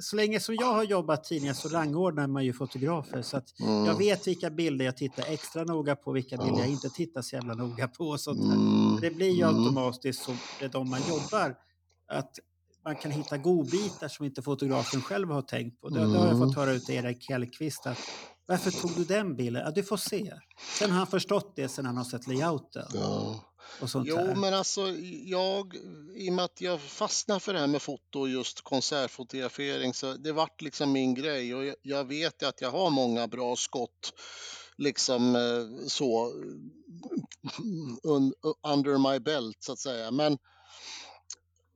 så 0.01 0.17
länge 0.17 0.41
som 0.41 0.55
jag 0.55 0.73
har 0.75 0.83
jobbat 0.85 1.25
tidningar 1.25 1.55
så 1.55 1.69
rangordnar 1.69 2.27
man 2.27 2.45
ju 2.45 2.53
fotografer. 2.53 3.23
Så 3.23 3.37
att 3.37 3.61
Mm. 3.61 3.85
jag 3.85 3.99
vet 3.99 4.27
vilka 4.27 4.51
bilder 4.51 4.85
jag 4.85 4.97
tittar 4.97 5.25
extra 5.33 5.65
noga 5.65 5.97
på, 5.97 6.13
vilka 6.13 6.37
bilder 6.37 6.59
jag 6.61 6.69
inte 6.69 6.89
tittar 6.91 7.23
så 7.23 7.37
jävla 7.37 7.55
noga 7.55 7.89
på. 7.89 8.05
Och 8.09 8.21
sånt. 8.21 8.41
Mm. 8.41 8.99
Det 9.01 9.11
blir 9.11 9.31
ju 9.31 9.43
Mm. 9.43 9.57
automatiskt 9.57 10.23
så 10.25 10.37
det 10.59 10.65
är 10.65 10.69
de 10.69 10.91
man 10.91 11.01
jobbar. 11.09 11.55
Att 12.09 12.39
man 12.85 12.97
kan 12.97 13.11
hitta 13.11 13.37
godbitar 13.39 14.09
som 14.09 14.27
inte 14.27 14.43
fotografen 14.43 15.03
själv 15.03 15.31
har 15.31 15.43
tänkt 15.43 15.81
på. 15.81 15.89
Det, 15.89 16.01
det 16.01 16.07
har 16.07 16.27
jag 16.27 16.35
Mm. 16.37 16.39
fått 16.49 16.57
höra 16.57 16.73
ut 16.73 16.91
Erik 16.91 17.31
Hellqvist 17.31 17.87
att 17.87 17.99
varför 18.47 18.71
tog 18.71 18.97
du 18.97 19.05
den 19.05 19.37
bilden? 19.37 19.63
Ja, 19.65 19.71
du 19.71 19.83
får 19.83 19.97
se. 19.97 20.33
Sen 20.79 20.91
har 20.91 20.99
han 20.99 21.07
förstått 21.07 21.53
det 21.57 21.69
sen 21.69 21.87
han 21.87 21.97
har 21.97 22.05
sett 22.05 22.27
layouten 22.27 22.87
Ja. 22.95 23.45
och 23.81 23.91
sånt 23.91 24.09
Jo, 24.09 24.17
där. 24.17 24.35
men 24.35 24.55
alltså 24.55 24.81
jag, 25.25 25.75
i 26.15 26.31
och 26.31 26.35
med 26.35 26.45
att 26.45 26.61
jag 26.61 26.81
fastnade 26.81 27.41
för 27.41 27.53
det 27.53 27.59
här 27.59 27.67
med 27.67 27.83
foto 27.83 28.21
och 28.21 28.29
just 28.29 28.61
konsertfotografering 28.61 29.95
så 29.95 30.13
det 30.15 30.33
vart 30.33 30.63
liksom 30.63 30.93
min 30.93 31.15
grej 31.15 31.55
och 31.55 31.65
jag, 31.65 31.77
jag 31.83 32.05
vet 32.05 32.43
att 32.43 32.61
jag 32.61 32.71
har 32.71 32.91
många 32.91 33.29
bra 33.29 33.57
skott 33.57 34.13
liksom 34.77 35.37
eh, 35.37 35.87
så 35.89 36.33
un, 38.03 38.33
under 38.67 39.13
my 39.13 39.19
belt 39.21 39.57
så 39.61 39.73
att 39.73 39.79
säga. 39.79 40.11
Men 40.11 40.39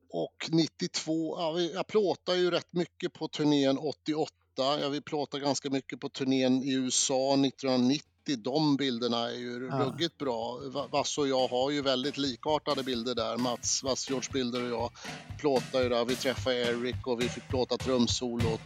och 0.09 0.49
92, 0.49 1.37
ja, 1.37 1.59
jag 1.59 1.87
plåtar 1.87 2.33
ju 2.33 2.51
rätt 2.51 2.73
mycket 2.73 3.13
på 3.13 3.27
turnén 3.27 3.77
88. 3.77 4.31
Jag 4.63 4.89
vill 4.89 5.01
plåta 5.01 5.39
ganska 5.39 5.69
mycket 5.69 5.99
på 5.99 6.09
turnén 6.09 6.63
i 6.63 6.73
USA 6.73 7.33
1990. 7.33 8.03
De 8.37 8.75
bilderna 8.77 9.29
är 9.29 9.35
ju 9.35 9.67
Ja. 9.71 9.79
ruggigt 9.79 10.17
bra. 10.17 10.59
Va- 10.65 10.87
Vasse 10.91 11.21
och 11.21 11.27
jag 11.27 11.47
har 11.47 11.71
ju 11.71 11.81
väldigt 11.81 12.17
likartade 12.17 12.83
bilder 12.83 13.15
där. 13.15 13.37
Mats 13.37 13.83
Vassfjords 13.83 14.29
bilder 14.29 14.63
och 14.63 14.69
jag 14.69 14.91
plåtar 15.39 15.81
ju 15.83 15.89
där. 15.89 16.05
Vi 16.05 16.15
träffade 16.15 16.55
Eric 16.55 16.95
och 17.05 17.21
vi 17.21 17.29
fick 17.29 17.47
plåta 17.47 17.77
trumsolot. 17.77 18.61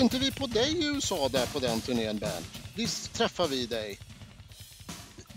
Stötte 0.00 0.16
inte 0.16 0.30
vi 0.30 0.32
på 0.32 0.46
dig 0.46 0.72
i 0.78 0.86
USA 0.86 1.28
där 1.28 1.46
på 1.46 1.58
den 1.58 1.80
turnén 1.80 2.18
Bernt? 2.18 2.46
Visst 2.76 3.12
träffade 3.12 3.48
vi 3.48 3.66
dig? 3.66 3.98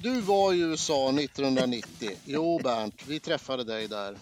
Du 0.01 0.21
var 0.21 0.53
i 0.53 0.59
USA 0.59 1.09
1990. 1.09 2.09
Jo 2.25 2.59
Bernt, 2.63 2.95
vi 3.07 3.19
träffade 3.19 3.63
dig 3.63 3.87
där. 3.87 4.17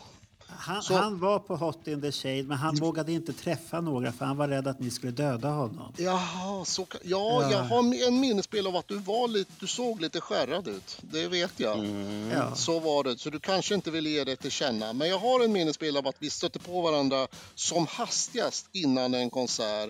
Han, 0.47 0.83
Så- 0.83 0.93
han 0.93 1.19
var 1.19 1.39
på 1.39 1.55
Hot 1.55 1.87
in 1.87 2.01
the 2.01 2.11
Shade 2.11 2.43
men 2.43 2.57
han 2.57 2.75
vågade 2.75 3.11
inte 3.11 3.33
träffa 3.33 3.81
några 3.81 4.11
för 4.11 4.25
han 4.25 4.37
var 4.37 4.47
rädd 4.47 4.67
att 4.67 4.79
ni 4.79 4.91
skulle 4.91 5.11
döda 5.11 5.47
honom. 5.49 5.93
Jaha, 5.97 6.65
så, 6.65 6.87
ja, 6.91 6.99
Ja. 7.03 7.51
jag 7.51 7.63
har 7.63 8.07
en 8.07 8.19
minnesbild 8.19 8.67
av 8.67 8.75
att 8.75 8.87
du 8.87 8.97
var 8.97 9.27
lite, 9.27 9.51
du 9.59 9.67
såg 9.67 10.01
lite 10.01 10.21
skärrad 10.21 10.67
ut. 10.67 10.97
Det 11.01 11.27
vet 11.27 11.53
jag. 11.59 11.79
Mm. 11.79 12.29
Ja. 12.31 12.55
Så 12.55 12.79
var 12.79 13.03
det, 13.03 13.17
så 13.17 13.29
du 13.29 13.39
kanske 13.39 13.75
inte 13.75 13.91
vill 13.91 14.07
ge 14.07 14.23
det 14.23 14.35
till 14.35 14.51
känna. 14.51 14.93
Men 14.93 15.09
jag 15.09 15.19
har 15.19 15.43
en 15.43 15.51
minnesbild 15.51 15.97
av 15.97 16.07
att 16.07 16.15
vi 16.19 16.29
stötte 16.29 16.59
på 16.59 16.81
varandra 16.81 17.27
som 17.55 17.87
hastigast 17.87 18.69
innan 18.71 19.13
en 19.13 19.29
konsert. 19.29 19.89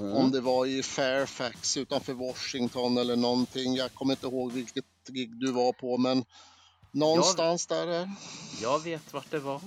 Om 0.00 0.30
det 0.30 0.40
var 0.40 0.66
i 0.66 0.82
Fairfax 0.82 1.76
utanför 1.76 2.12
Washington 2.12 2.98
eller 2.98 3.16
någonting. 3.16 3.74
Jag 3.76 3.94
kommer 3.94 4.12
inte 4.12 4.26
ihåg 4.26 4.52
vilket 4.52 4.84
gig 5.08 5.30
du 5.40 5.52
var 5.52 5.72
på, 5.72 5.98
men 5.98 6.24
någonstans 6.90 7.66
där. 7.66 7.86
är- 7.86 8.10
Jag 8.62 8.82
vet 8.84 9.12
vart 9.12 9.30
det 9.30 9.38
var. 9.38 9.60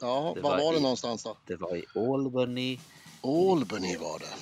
Ja, 0.00 0.32
Det 0.34 0.40
var 0.40 0.50
var 0.58 0.72
det 0.72 0.78
i- 0.78 0.82
någonstans 0.82 1.22
då? 1.22 1.36
Det 1.46 1.56
var 1.56 1.76
i 1.76 1.84
Albany. 1.94 2.78
Albany 3.22 3.96
var 3.96 4.18
det. 4.18 4.32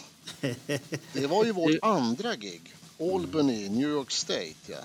Det 1.13 1.27
var 1.27 1.45
ju 1.45 1.53
vårt 1.53 1.73
Du- 1.73 1.79
andra 1.83 2.37
gig. 2.37 2.75
Albany, 3.01 3.69
New 3.69 3.89
York 3.91 4.11
State, 4.11 4.55
ja. 4.67 4.77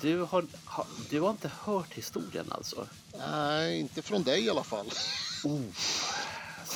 Du 0.00 0.18
har, 0.22 0.46
ha, 0.64 0.86
du 1.10 1.20
har 1.20 1.30
inte 1.30 1.50
hört 1.60 1.94
historien 1.94 2.46
alltså? 2.52 2.86
Nej, 3.30 3.80
inte 3.80 4.02
från 4.02 4.22
dig 4.22 4.44
i 4.44 4.50
alla 4.50 4.64
fall. 4.64 4.86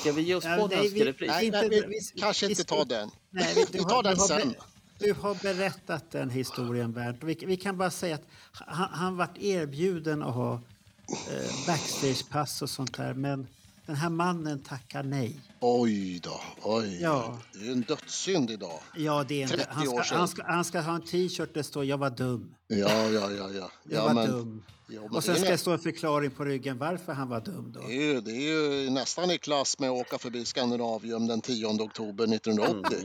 Ska 0.01 0.13
vi 0.13 0.23
ge 0.23 0.35
oss 0.35 0.45
på 0.45 0.51
nej, 0.51 0.69
den 0.69 0.95
vi- 0.95 1.05
repris? 1.05 1.29
Nej, 1.31 1.47
Inte- 1.47 1.61
nej, 1.61 1.69
vi, 1.71 1.81
vi- 2.15 2.21
kanske 2.21 2.47
inte 2.51 2.65
ta 2.65 2.85
den. 2.85 3.11
Nej, 3.31 3.67
vi, 3.73 3.79
tar 3.79 3.91
har- 3.95 4.03
den 4.03 4.17
sen. 4.17 4.55
Du 4.99 5.13
har 5.13 5.35
berättat 5.35 6.11
den 6.11 6.31
historien 6.31 6.93
Bernt. 6.93 7.23
Vi, 7.25 7.39
vi 7.47 7.57
kan 7.57 7.79
bara 7.79 7.91
säga 7.91 8.15
att 8.15 8.23
han, 8.53 8.89
han 8.93 9.17
vart 9.17 9.39
erbjuden 9.39 10.23
att 10.23 10.35
ha 10.35 10.55
eh, 10.55 11.67
backstagepass 11.67 12.63
och 12.63 12.71
sånt 12.71 12.97
där 12.97 13.15
men 13.15 13.47
den 13.91 13.97
här 13.97 14.11
mannen 14.11 14.63
tackar 14.63 15.03
nej. 15.03 15.41
Oj 15.61 16.21
då, 16.21 16.41
oj. 16.63 16.99
Ja. 17.03 17.39
Det 17.53 17.69
är 17.69 17.73
en 17.73 17.81
dödssynd 17.81 18.51
idag. 18.51 18.81
Ja, 18.97 19.25
det 19.29 19.43
är 19.43 19.43
en, 19.43 19.49
30 19.49 19.67
han, 19.71 19.89
år 19.89 19.93
ska, 19.93 20.05
sedan. 20.05 20.19
han, 20.19 20.29
ska, 20.29 20.43
han 20.43 20.65
ska 20.65 20.81
ha 20.81 20.95
en 20.95 21.03
t-shirt 21.03 21.55
där 21.55 21.55
det 21.55 21.65
står 21.65 21.85
jag 21.85 21.99
var 21.99 22.11
dum. 22.11 22.55
Ja, 22.67 23.09
ja, 23.09 23.31
ja. 23.31 23.51
ja. 23.51 23.51
Jag 23.51 23.71
ja 23.85 24.05
var 24.05 24.15
men, 24.15 24.31
dum. 24.31 24.63
Ja, 24.87 25.01
men 25.01 25.11
Och 25.11 25.25
sen 25.25 25.37
ska 25.37 25.51
det 25.51 25.59
stå 25.59 25.71
en 25.71 25.79
förklaring 25.79 26.31
på 26.31 26.45
ryggen 26.45 26.79
varför 26.79 27.13
han 27.13 27.29
var 27.29 27.41
dum 27.41 27.73
då. 27.75 27.81
det, 27.81 27.93
är 27.93 28.03
ju, 28.03 28.21
det 28.21 28.31
är 28.31 28.41
ju 28.41 28.91
nästan 28.91 29.31
i 29.31 29.39
klass 29.39 29.79
med 29.79 29.91
att 29.91 30.01
åka 30.01 30.19
förbi 30.19 30.45
Skandinavium 30.45 31.27
den 31.27 31.41
10 31.41 31.67
oktober 31.67 32.35
1980. 32.35 32.99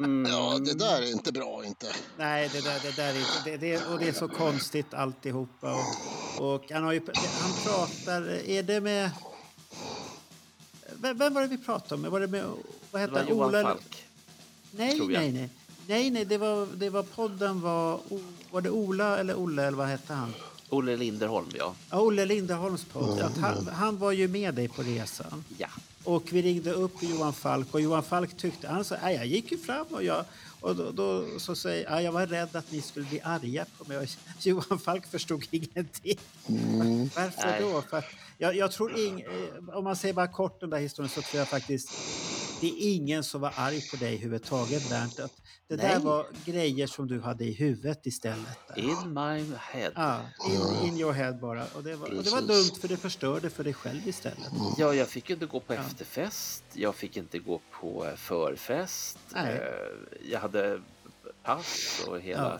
Mm. 0.00 0.32
Ja, 0.32 0.58
det 0.58 0.78
där 0.78 1.02
är 1.02 1.12
inte 1.12 1.32
bra 1.32 1.64
inte. 1.64 1.86
Nej, 2.16 2.50
det 2.52 2.64
där, 2.64 2.80
det 2.82 2.96
där 2.96 3.14
är 3.14 3.18
inte... 3.18 3.50
Det, 3.50 3.56
det, 3.56 3.86
och 3.86 3.98
det 3.98 4.08
är 4.08 4.12
så 4.12 4.28
konstigt 4.28 4.94
alltihopa. 4.94 5.74
Och, 6.38 6.54
och 6.54 6.70
han, 6.70 6.84
har 6.84 6.92
ju, 6.92 7.00
han 7.14 7.52
pratar... 7.64 8.48
Är 8.48 8.62
det 8.62 8.80
med... 8.80 9.10
Vem, 11.06 11.18
vem 11.18 11.34
var 11.34 11.42
det 11.42 11.48
vi 11.48 11.58
pratade 11.58 12.00
med? 12.02 12.10
Var 12.10 12.20
det 12.20 12.26
med... 12.26 12.44
Vad 12.44 12.56
Det 12.92 12.98
hette 12.98 13.12
var 13.12 13.20
han? 13.20 13.28
Johan 13.28 13.48
Ola- 13.54 13.62
Falk. 13.62 14.04
Nej, 14.70 15.00
nej, 15.08 15.32
nej. 15.32 15.48
Nej, 15.86 16.10
nej, 16.10 16.24
det 16.24 16.38
var, 16.38 16.66
det 16.76 16.90
var 16.90 17.02
podden 17.02 17.60
var... 17.60 18.00
Var 18.50 18.60
det 18.60 18.70
Ola 18.70 19.18
eller 19.18 19.34
Olle 19.38 19.62
eller 19.66 19.78
vad 19.78 19.86
hette 19.88 20.12
han? 20.12 20.34
Olle 20.70 20.96
Linderholm, 20.96 21.46
ja. 21.58 21.74
Ja, 21.90 22.00
Olle 22.00 22.24
Linderholms 22.24 22.84
podd. 22.84 23.20
Att 23.20 23.36
han, 23.38 23.66
han 23.68 23.98
var 23.98 24.12
ju 24.12 24.28
med 24.28 24.54
dig 24.54 24.68
på 24.68 24.82
resan. 24.82 25.44
Ja. 25.58 25.68
Och 26.04 26.32
vi 26.32 26.42
ringde 26.42 26.72
upp 26.72 27.02
Johan 27.02 27.32
Falk 27.32 27.74
och 27.74 27.80
Johan 27.80 28.02
Falk 28.02 28.36
tyckte, 28.36 28.68
han 28.68 28.84
sa, 28.84 28.96
"Nej, 29.02 29.14
jag 29.16 29.26
gick 29.26 29.52
ju 29.52 29.58
fram 29.58 29.86
och 29.90 30.04
jag, 30.04 30.24
och 30.60 30.76
då, 30.76 30.90
då 30.92 31.38
så 31.38 31.54
säger 31.54 31.84
"Ja, 31.90 32.02
jag 32.02 32.12
var 32.12 32.26
rädd 32.26 32.56
att 32.56 32.72
ni 32.72 32.80
skulle 32.82 33.06
bli 33.06 33.20
arga 33.20 33.66
på 33.78 33.84
mig. 33.92 34.08
Johan 34.42 34.78
Falk 34.78 35.06
förstod 35.06 35.44
ingenting. 35.50 36.18
Varför 37.16 37.46
Nej. 37.46 37.60
då? 37.60 37.82
För 37.82 38.04
jag, 38.38 38.56
jag 38.56 38.72
tror 38.72 38.98
ing, 38.98 39.24
om 39.74 39.84
man 39.84 39.96
säger 39.96 40.14
bara 40.14 40.28
kort 40.28 40.60
den 40.60 40.70
där 40.70 40.78
historien 40.78 41.10
så 41.10 41.22
tror 41.22 41.38
jag 41.38 41.48
faktiskt 41.48 41.90
det 42.60 42.66
är 42.66 42.94
ingen 42.94 43.24
som 43.24 43.40
var 43.40 43.52
arg 43.56 43.88
på 43.90 43.96
dig 43.96 44.14
överhuvudtaget 44.14 44.88
Bernt. 44.90 45.20
Att 45.20 45.32
det 45.68 45.76
där 45.76 45.88
Nej. 45.94 46.04
var 46.04 46.26
grejer 46.44 46.86
som 46.86 47.06
du 47.06 47.20
hade 47.20 47.44
i 47.44 47.52
huvudet 47.52 48.06
istället. 48.06 48.58
Där. 48.68 48.82
In 48.82 49.12
my 49.14 49.56
head. 49.58 49.92
Ja, 49.94 50.20
in, 50.48 50.88
in 50.88 51.00
your 51.00 51.12
head 51.12 51.32
bara. 51.32 51.66
Och 51.74 51.82
det, 51.82 51.96
var, 51.96 52.16
och 52.16 52.24
det 52.24 52.30
var 52.30 52.40
dumt 52.40 52.80
för 52.80 52.88
det 52.88 52.96
förstörde 52.96 53.50
för 53.50 53.64
dig 53.64 53.74
själv 53.74 54.08
istället. 54.08 54.50
Ja, 54.78 54.94
jag 54.94 55.08
fick 55.08 55.30
inte 55.30 55.46
gå 55.46 55.60
på 55.60 55.72
efterfest. 55.72 56.64
Jag 56.72 56.94
fick 56.94 57.16
inte 57.16 57.38
gå 57.38 57.60
på 57.80 58.06
eh, 58.06 58.14
förfest. 58.14 59.18
Nej. 59.34 59.54
Eh, 59.54 60.30
Jag 60.30 60.40
hade 60.40 60.80
pass 61.42 62.04
och 62.08 62.20
hela... 62.20 62.42
Ja. 62.42 62.58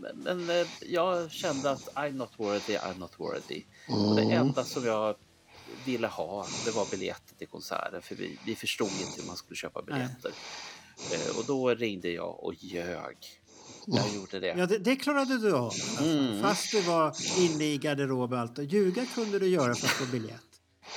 Men, 0.00 0.16
men 0.38 0.60
eh, 0.60 0.66
jag 0.86 1.30
kände 1.30 1.70
att 1.70 1.88
I'm 1.94 2.12
not 2.12 2.30
worthy, 2.36 2.76
I'm 2.76 2.98
not 2.98 3.12
worthy. 3.20 3.62
Och 3.88 4.16
det 4.16 4.22
enda 4.22 4.64
som 4.64 4.84
jag 4.84 5.14
ville 5.84 6.06
ha, 6.06 6.46
det 6.64 6.70
var 6.70 6.86
biljetter 6.90 7.34
till 7.34 7.48
konserten. 7.48 8.02
För 8.02 8.14
vi, 8.14 8.38
vi 8.44 8.56
förstod 8.56 8.88
inte 8.88 9.20
hur 9.20 9.26
man 9.26 9.36
skulle 9.36 9.56
köpa 9.56 9.82
biljetter. 9.82 10.32
Eh, 11.12 11.38
Och 11.38 11.44
då 11.46 11.68
ringde 11.74 12.10
jag 12.10 12.44
och 12.44 12.54
ljög. 12.54 13.16
Jag 13.86 14.14
gjorde 14.14 14.40
det. 14.40 14.54
Ja, 14.58 14.66
det, 14.66 14.78
det 14.78 14.96
klarade 14.96 15.38
du 15.38 15.52
av. 15.56 15.74
Mm. 16.00 16.42
Fast 16.42 16.72
du 16.72 16.80
var 16.80 17.12
inne 17.38 17.64
i 17.64 17.78
garderoben 17.78 18.38
och 18.38 18.42
allt. 18.42 18.58
Och 18.58 18.64
ljuga 18.64 19.06
kunde 19.14 19.38
du 19.38 19.48
göra 19.48 19.74
för 19.74 19.86
att 19.86 19.92
få 19.92 20.06
biljett. 20.06 20.40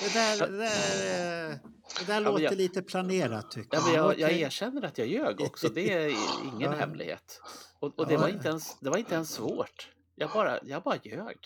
Det 0.01 0.13
där, 0.13 0.47
det 0.47 0.57
där, 0.57 1.49
eh, 1.51 1.55
det 1.99 2.05
där 2.07 2.22
låter 2.22 2.43
jag- 2.43 2.55
lite 2.57 2.82
planerat 2.82 3.51
tycker 3.51 3.78
Ja, 3.78 3.91
jag, 3.95 4.20
jag 4.20 4.28
Okej. 4.30 4.41
erkänner 4.41 4.86
att 4.86 4.97
jag 4.97 5.07
ljög 5.07 5.41
också. 5.41 5.70
Det 5.70 5.93
är 5.93 6.07
ingen 6.43 6.61
Ja. 6.61 6.72
hemlighet. 6.72 7.41
Och, 7.80 7.99
och 7.99 8.07
det, 8.07 8.13
Ja. 8.13 8.20
var 8.20 8.28
inte 8.28 8.47
ens, 8.47 8.78
det 8.80 8.89
var 8.89 8.97
inte 8.97 9.15
ens 9.15 9.30
svårt. 9.32 9.89
Jag 10.15 10.30
bara, 10.32 10.59
jag 10.63 10.84
bara 10.84 10.97
ljög. 11.03 11.38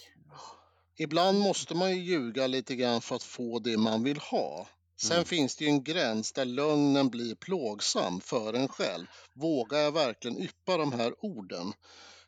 Ibland 0.98 1.40
måste 1.40 1.76
man 1.76 1.90
ju 1.92 2.04
ljuga 2.04 2.48
lite 2.48 2.76
grann 2.76 3.02
för 3.02 3.16
att 3.16 3.24
få 3.24 3.60
det 3.60 3.78
man 3.78 4.04
vill 4.04 4.18
ha. 4.18 4.68
Sen 5.02 5.12
Mm. 5.12 5.26
finns 5.26 5.56
det 5.56 5.64
ju 5.66 5.70
en 5.70 5.84
gräns 5.84 6.32
där 6.34 6.46
lögnen 6.46 7.10
blir 7.10 7.36
plågsam 7.36 8.22
för 8.22 8.54
en 8.54 8.68
själv. 8.68 9.06
Vågar 9.36 9.80
jag 9.80 9.92
verkligen 9.92 10.42
yppa 10.42 10.78
de 10.78 10.92
här 10.94 11.14
orden? 11.26 11.74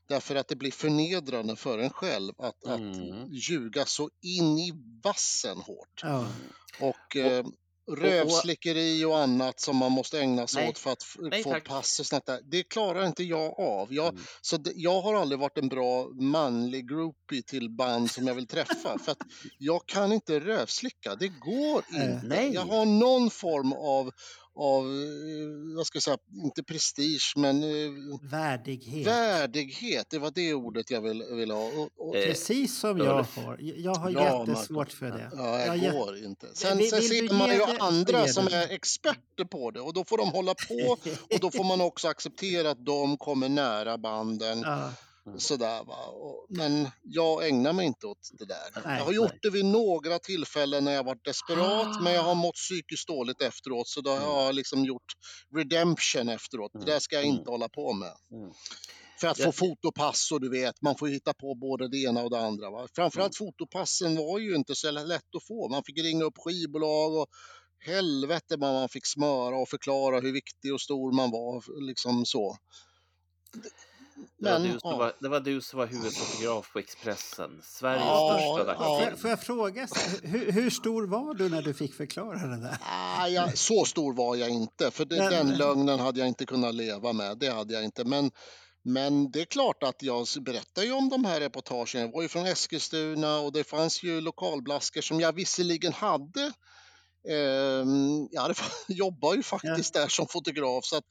Därför 0.07 0.35
att 0.35 0.47
det 0.47 0.55
blir 0.55 0.71
förnedrande 0.71 1.55
för 1.55 1.79
en 1.79 1.89
själv 1.89 2.33
att, 2.37 2.65
Mm. 2.65 2.91
att 2.91 3.29
ljuga 3.49 3.85
så 3.85 4.09
in 4.21 4.57
i 4.59 4.71
vassen 5.03 5.57
hårt. 5.57 6.01
Ja. 6.01 6.27
Och 6.81 7.15
eh, 7.15 7.45
rövslickeri 7.91 9.05
och 9.05 9.17
annat 9.19 9.59
som 9.59 9.77
man 9.77 9.91
måste 9.91 10.19
ägna 10.19 10.47
sig 10.47 10.61
Nej. 10.61 10.69
åt 10.69 10.77
för 10.79 10.91
att 10.91 11.03
Nej, 11.19 11.43
få 11.43 11.51
tack. 11.51 11.63
pass 11.67 11.99
och 11.99 12.05
sånt 12.05 12.25
där. 12.25 12.39
Det 12.51 12.63
klarar 12.63 13.05
inte 13.07 13.23
jag 13.23 13.59
av. 13.59 13.93
Jag, 13.93 14.05
Mm. 14.09 14.23
så 14.41 14.57
det, 14.57 14.71
jag 14.75 15.01
har 15.01 15.13
aldrig 15.13 15.39
varit 15.39 15.57
en 15.57 15.67
bra 15.69 16.07
manlig 16.21 16.89
groupie 16.89 17.41
till 17.47 17.69
band 17.69 18.11
som 18.11 18.27
jag 18.27 18.35
vill 18.35 18.47
träffa. 18.47 18.97
för 18.99 19.11
att 19.11 19.17
jag 19.57 19.85
kan 19.85 20.11
inte 20.13 20.39
rövslicka. 20.39 21.15
Det 21.15 21.27
går 21.27 21.83
inte. 21.93 22.21
Nej. 22.23 22.53
Jag 22.53 22.61
har 22.61 22.85
någon 22.85 23.29
form 23.29 23.73
av, 23.73 24.11
av 24.57 24.83
eh, 24.85 25.75
vad 25.77 25.87
ska 25.87 25.95
jag 25.95 26.03
säga, 26.03 26.17
inte 26.43 26.63
prestige 26.63 27.33
men 27.35 27.63
eh, 27.63 27.69
Värdighet. 28.31 29.07
värdighet. 29.07 30.05
Det 30.09 30.19
var 30.19 30.31
det 30.35 30.53
ordet 30.53 30.91
jag 30.91 31.01
ville 31.01 31.25
vill 31.35 31.51
ha. 31.51 31.63
Och, 31.65 31.89
och, 32.07 32.15
Eh, 32.15 32.25
Precis 32.27 32.79
som 32.79 32.97
jag 32.97 33.23
har. 33.23 33.57
Jag 33.59 33.95
har 33.95 34.09
Ja, 34.09 34.45
jättesvårt 34.47 34.91
för 34.91 35.05
det. 35.05 35.29
Ja, 35.35 35.59
jag 35.65 35.77
jä- 35.77 35.91
går 35.91 36.17
inte. 36.17 36.47
Sen, 36.53 36.77
Vill- 36.77 36.89
sen 36.89 36.99
vill 36.99 37.27
ser 37.29 37.33
man 37.37 37.49
ju 37.49 37.57
det- 37.57 37.77
andra 37.79 38.27
som 38.27 38.47
är 38.47 38.71
experter 38.71 39.45
på 39.51 39.71
det 39.71 39.79
och 39.79 39.93
då 39.93 40.03
får 40.05 40.17
de 40.17 40.29
hålla 40.31 40.53
på 40.53 40.97
och 41.35 41.39
då 41.41 41.51
får 41.51 41.63
man 41.63 41.81
också 41.89 42.07
acceptera 42.07 42.69
att 42.71 42.85
de 42.85 43.17
kommer 43.17 43.49
nära 43.49 43.97
banden. 43.97 44.61
Ja. 44.61 44.91
Sådär 45.37 45.83
va. 45.83 46.13
Men 46.49 46.89
jag 47.03 47.47
ägnar 47.47 47.73
mig 47.73 47.85
inte 47.85 48.07
åt 48.07 48.29
det 48.39 48.45
där. 48.45 48.81
Nej, 48.85 48.97
jag 48.97 49.05
har 49.05 49.13
gjort 49.13 49.31
nej. 49.31 49.39
det 49.41 49.49
vid 49.49 49.65
några 49.65 50.19
tillfällen 50.19 50.83
när 50.83 50.91
jag 50.91 51.03
varit 51.03 51.25
desperat 51.25 52.01
men 52.01 52.13
jag 52.13 52.23
har 52.23 52.35
mått 52.35 52.55
psykiskt 52.55 53.07
dåligt 53.07 53.41
efteråt 53.41 53.87
så 53.87 54.01
då 54.01 54.09
har 54.09 54.43
jag 54.43 54.55
liksom 54.55 54.85
gjort 54.85 55.13
redemption 55.55 56.29
efteråt. 56.29 56.71
Det 56.73 56.85
där 56.85 56.99
ska 56.99 57.15
jag 57.15 57.25
inte 57.25 57.49
hålla 57.49 57.69
på 57.69 57.93
med. 57.93 58.13
Mm. 58.31 58.51
För 59.19 59.27
att 59.27 59.37
få 59.37 59.43
Jag- 59.43 59.55
fotopass 59.55 60.31
och 60.31 60.41
du 60.41 60.49
vet, 60.49 60.81
man 60.81 60.95
får 60.97 61.07
hitta 61.07 61.33
på 61.33 61.55
både 61.55 61.87
det 61.87 61.97
ena 61.97 62.23
och 62.23 62.29
det 62.29 62.39
andra. 62.39 62.69
Va? 62.71 62.87
Framförallt 62.95 63.37
fotopassen 63.37 64.15
var 64.15 64.39
ju 64.39 64.55
inte 64.55 64.75
så 64.75 64.91
lätt 64.91 65.35
att 65.35 65.47
få. 65.47 65.69
Man 65.69 65.83
fick 65.85 65.97
ringa 65.97 66.23
upp 66.23 66.37
skivbolag 66.37 67.15
och 67.15 67.27
helvete 67.79 68.55
vad 68.57 68.73
man 68.73 68.89
fick 68.89 69.05
smöra 69.05 69.57
och 69.57 69.69
förklara 69.69 70.19
hur 70.19 70.31
viktig 70.33 70.73
och 70.73 70.81
stor 70.81 71.11
man 71.11 71.31
var. 71.31 71.81
Liksom 71.87 72.25
så. 72.25 72.57
Det 74.15 74.49
var, 74.51 74.59
Men, 74.59 74.63
du 74.73 74.79
som 74.79 74.91
ja. 74.91 74.97
var, 74.97 75.13
det 75.19 75.29
var 75.29 75.39
du 75.39 75.61
som 75.61 75.79
var 75.79 75.87
huvudfotograf 75.87 76.71
på 76.73 76.79
Expressen. 76.79 77.61
Sveriges 77.63 78.01
Ja, 78.05 78.39
största 78.39 78.71
ja. 78.71 78.77
Får, 78.77 78.85
dagstidning. 78.85 79.09
jag, 79.09 79.19
får 79.19 79.29
jag 79.29 79.41
fråga, 79.41 79.87
hur, 80.23 80.51
hur 80.51 80.69
stor 80.69 81.07
var 81.07 81.33
du 81.33 81.49
när 81.49 81.61
du 81.61 81.73
fick 81.73 81.93
förklara 81.93 82.47
det 82.47 82.61
där? 82.61 82.77
Ah, 82.81 83.27
jag, 83.27 83.57
så 83.57 83.85
stor 83.85 84.13
var 84.13 84.35
jag 84.35 84.49
inte, 84.49 84.91
för 84.91 85.05
det, 85.05 85.17
Men- 85.17 85.31
den 85.31 85.57
lögnen 85.57 85.99
hade 85.99 86.19
jag 86.19 86.27
inte 86.27 86.45
kunnat 86.45 86.75
leva 86.75 87.13
med. 87.13 87.37
Det 87.37 87.49
hade 87.49 87.73
jag 87.73 87.83
inte. 87.83 88.03
Men, 88.03 88.31
men 88.83 89.31
det 89.31 89.41
är 89.41 89.45
klart 89.45 89.83
att 89.83 90.01
jag 90.01 90.27
berättar 90.41 90.83
ju 90.83 90.91
om 90.91 91.09
de 91.09 91.25
här 91.25 91.39
reportagen. 91.39 92.01
Jag 92.01 92.11
var 92.11 92.21
ju 92.21 92.27
från 92.27 92.45
Eskilstuna 92.45 93.39
och 93.39 93.51
det 93.53 93.63
fanns 93.63 94.03
ju 94.03 94.21
lokalblaskor 94.21 95.01
som 95.01 95.19
jag 95.19 95.33
visserligen 95.33 95.93
hade 95.93 96.51
Ehm, 97.29 98.27
ja, 98.31 98.47
det 98.47 98.55
jobbar 98.93 99.35
ju 99.35 99.43
faktiskt 99.43 99.93
där 99.93 100.07
som 100.07 100.27
fotograf. 100.27 100.85
Så 100.85 100.97
att 100.97 101.03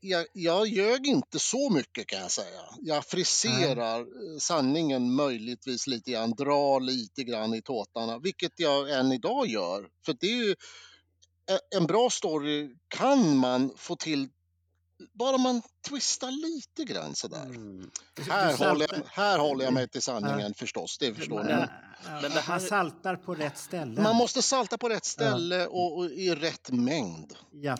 jag, 0.00 0.26
jag 0.32 0.68
ljög 0.68 1.06
inte 1.06 1.38
så 1.38 1.70
mycket 1.70 2.06
kan 2.06 2.20
jag 2.20 2.30
säga. 2.30 2.60
Jag 2.80 3.04
friserar 3.04 4.00
eh, 4.00 4.38
sanningen 4.38 5.14
möjligtvis 5.14 5.86
lite 5.86 6.10
grann, 6.10 6.30
drar 6.30 6.80
lite 6.80 7.24
grann 7.24 7.54
i 7.54 7.62
tåtarna, 7.62 8.18
vilket 8.18 8.52
jag 8.56 8.90
än 8.90 9.12
idag 9.12 9.46
gör. 9.46 9.88
För 10.06 10.16
det 10.20 10.26
är 10.26 10.44
ju 10.46 10.54
en 11.76 11.86
bra 11.86 12.10
story 12.10 12.74
kan 12.88 13.36
man 13.36 13.72
få 13.76 13.96
till 13.96 14.28
bara 15.12 15.38
man 15.38 15.62
twistar 15.88 16.30
lite 16.30 16.92
grann 16.92 17.14
sådär. 17.14 17.44
Mm. 17.44 17.90
Här, 18.30 18.68
håller 18.68 18.86
jag, 18.90 19.02
här 19.06 19.38
håller 19.38 19.64
jag 19.64 19.74
mig 19.74 19.88
till 19.88 20.02
sanningen 20.02 20.54
förstås, 20.54 20.98
det 20.98 21.14
förstår 21.14 21.44
ni. 21.44 21.50
Ja, 21.50 21.56
Men 21.56 21.68
ja, 22.04 22.20
Men 22.22 22.30
det 22.30 22.40
här- 22.40 22.48
Man 22.48 22.60
saltar 22.60 23.16
på 23.16 23.34
rätt 23.34 23.58
ställe. 23.58 24.02
Man 24.02 24.16
måste 24.16 24.42
salta 24.42 24.78
på 24.78 24.88
rätt 24.88 25.04
ställe 25.04 25.66
och, 25.66 25.98
och 25.98 26.10
i 26.10 26.34
rätt 26.34 26.70
mängd. 26.70 27.34
Ja, 27.52 27.76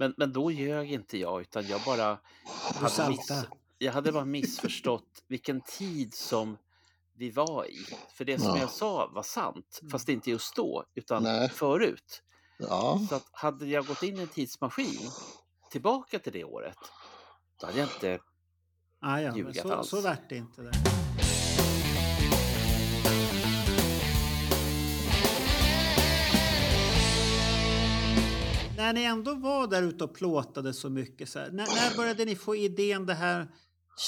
Men, 0.00 0.14
men 0.16 0.32
då 0.32 0.50
ljög 0.50 0.92
inte 0.92 1.18
jag, 1.18 1.40
utan 1.40 1.66
jag 1.66 1.80
bara 1.86 2.18
hade, 2.80 3.08
miss, 3.08 3.30
jag 3.78 3.92
hade 3.92 4.12
bara 4.12 4.24
missförstått 4.24 5.24
vilken 5.28 5.60
tid 5.60 6.14
som 6.14 6.56
vi 7.16 7.30
var 7.30 7.64
i. 7.66 7.78
För 8.14 8.24
det 8.24 8.38
som 8.38 8.48
Ja. 8.48 8.58
jag 8.58 8.70
sa 8.70 9.10
var 9.14 9.22
sant, 9.22 9.80
fast 9.90 10.08
inte 10.08 10.30
just 10.30 10.56
då, 10.56 10.84
utan 10.94 11.22
Nej. 11.22 11.48
förut. 11.48 12.22
Ja, 12.58 13.00
Så 13.08 13.14
att 13.14 13.28
hade 13.32 13.66
jag 13.66 13.86
gått 13.86 14.02
in 14.02 14.18
i 14.18 14.20
en 14.22 14.28
tidsmaskin 14.28 15.10
tillbaka 15.70 16.18
till 16.18 16.32
det 16.32 16.44
året, 16.44 16.78
då 17.60 17.66
hade 17.66 17.78
jag 17.78 17.88
inte... 17.88 18.18
Ah, 19.00 19.18
ja, 19.20 19.28
men 19.28 19.36
ljugat 19.36 19.56
så, 19.56 19.72
alls. 19.72 19.88
så 19.88 20.00
vart 20.00 20.28
det 20.28 20.36
inte. 20.36 20.62
Där. 20.62 20.99
När 28.80 28.92
ni 28.92 29.02
ändå 29.02 29.34
var 29.34 29.66
där 29.66 29.82
ute 29.82 30.04
och 30.04 30.14
plåtade 30.14 30.74
så 30.74 30.90
mycket, 30.90 31.28
så 31.28 31.38
här, 31.38 31.50
när, 31.50 31.66
när 31.66 31.96
började 31.96 32.24
ni 32.24 32.36
få 32.36 32.56
idén 32.56 33.06
det 33.06 33.14
här 33.14 33.48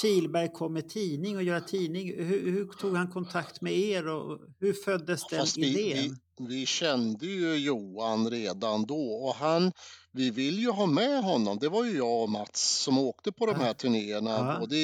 Kilberg 0.01 0.51
kom 0.53 0.73
med 0.73 0.89
tidning 0.89 1.35
och 1.35 1.43
göra 1.43 1.61
tidning? 1.61 2.13
Hur, 2.17 2.51
hur 2.51 2.65
tog 2.65 2.95
han 2.95 3.11
kontakt 3.11 3.61
med 3.61 3.73
er 3.73 4.07
och 4.07 4.39
hur 4.59 4.73
föddes 4.73 5.27
den 5.29 5.39
fast 5.39 5.57
vi, 5.57 5.89
idén? 5.89 6.17
vi, 6.37 6.47
vi 6.47 6.65
kände 6.65 7.25
ju 7.25 7.55
Johan 7.55 8.29
redan 8.29 8.85
då 8.85 9.13
och 9.13 9.35
han, 9.35 9.71
vi 10.11 10.29
vill 10.29 10.59
ju 10.59 10.69
ha 10.69 10.85
med 10.85 11.23
honom. 11.23 11.57
Det 11.61 11.69
var 11.69 11.85
ju 11.85 11.97
jag 11.97 12.23
och 12.23 12.29
Mats 12.29 12.81
som 12.83 12.97
åkte 12.97 13.31
på 13.31 13.45
de 13.45 13.55
här 13.55 13.73
turnéerna. 13.73 14.31
Ja. 14.31 14.57
Både 14.59 14.75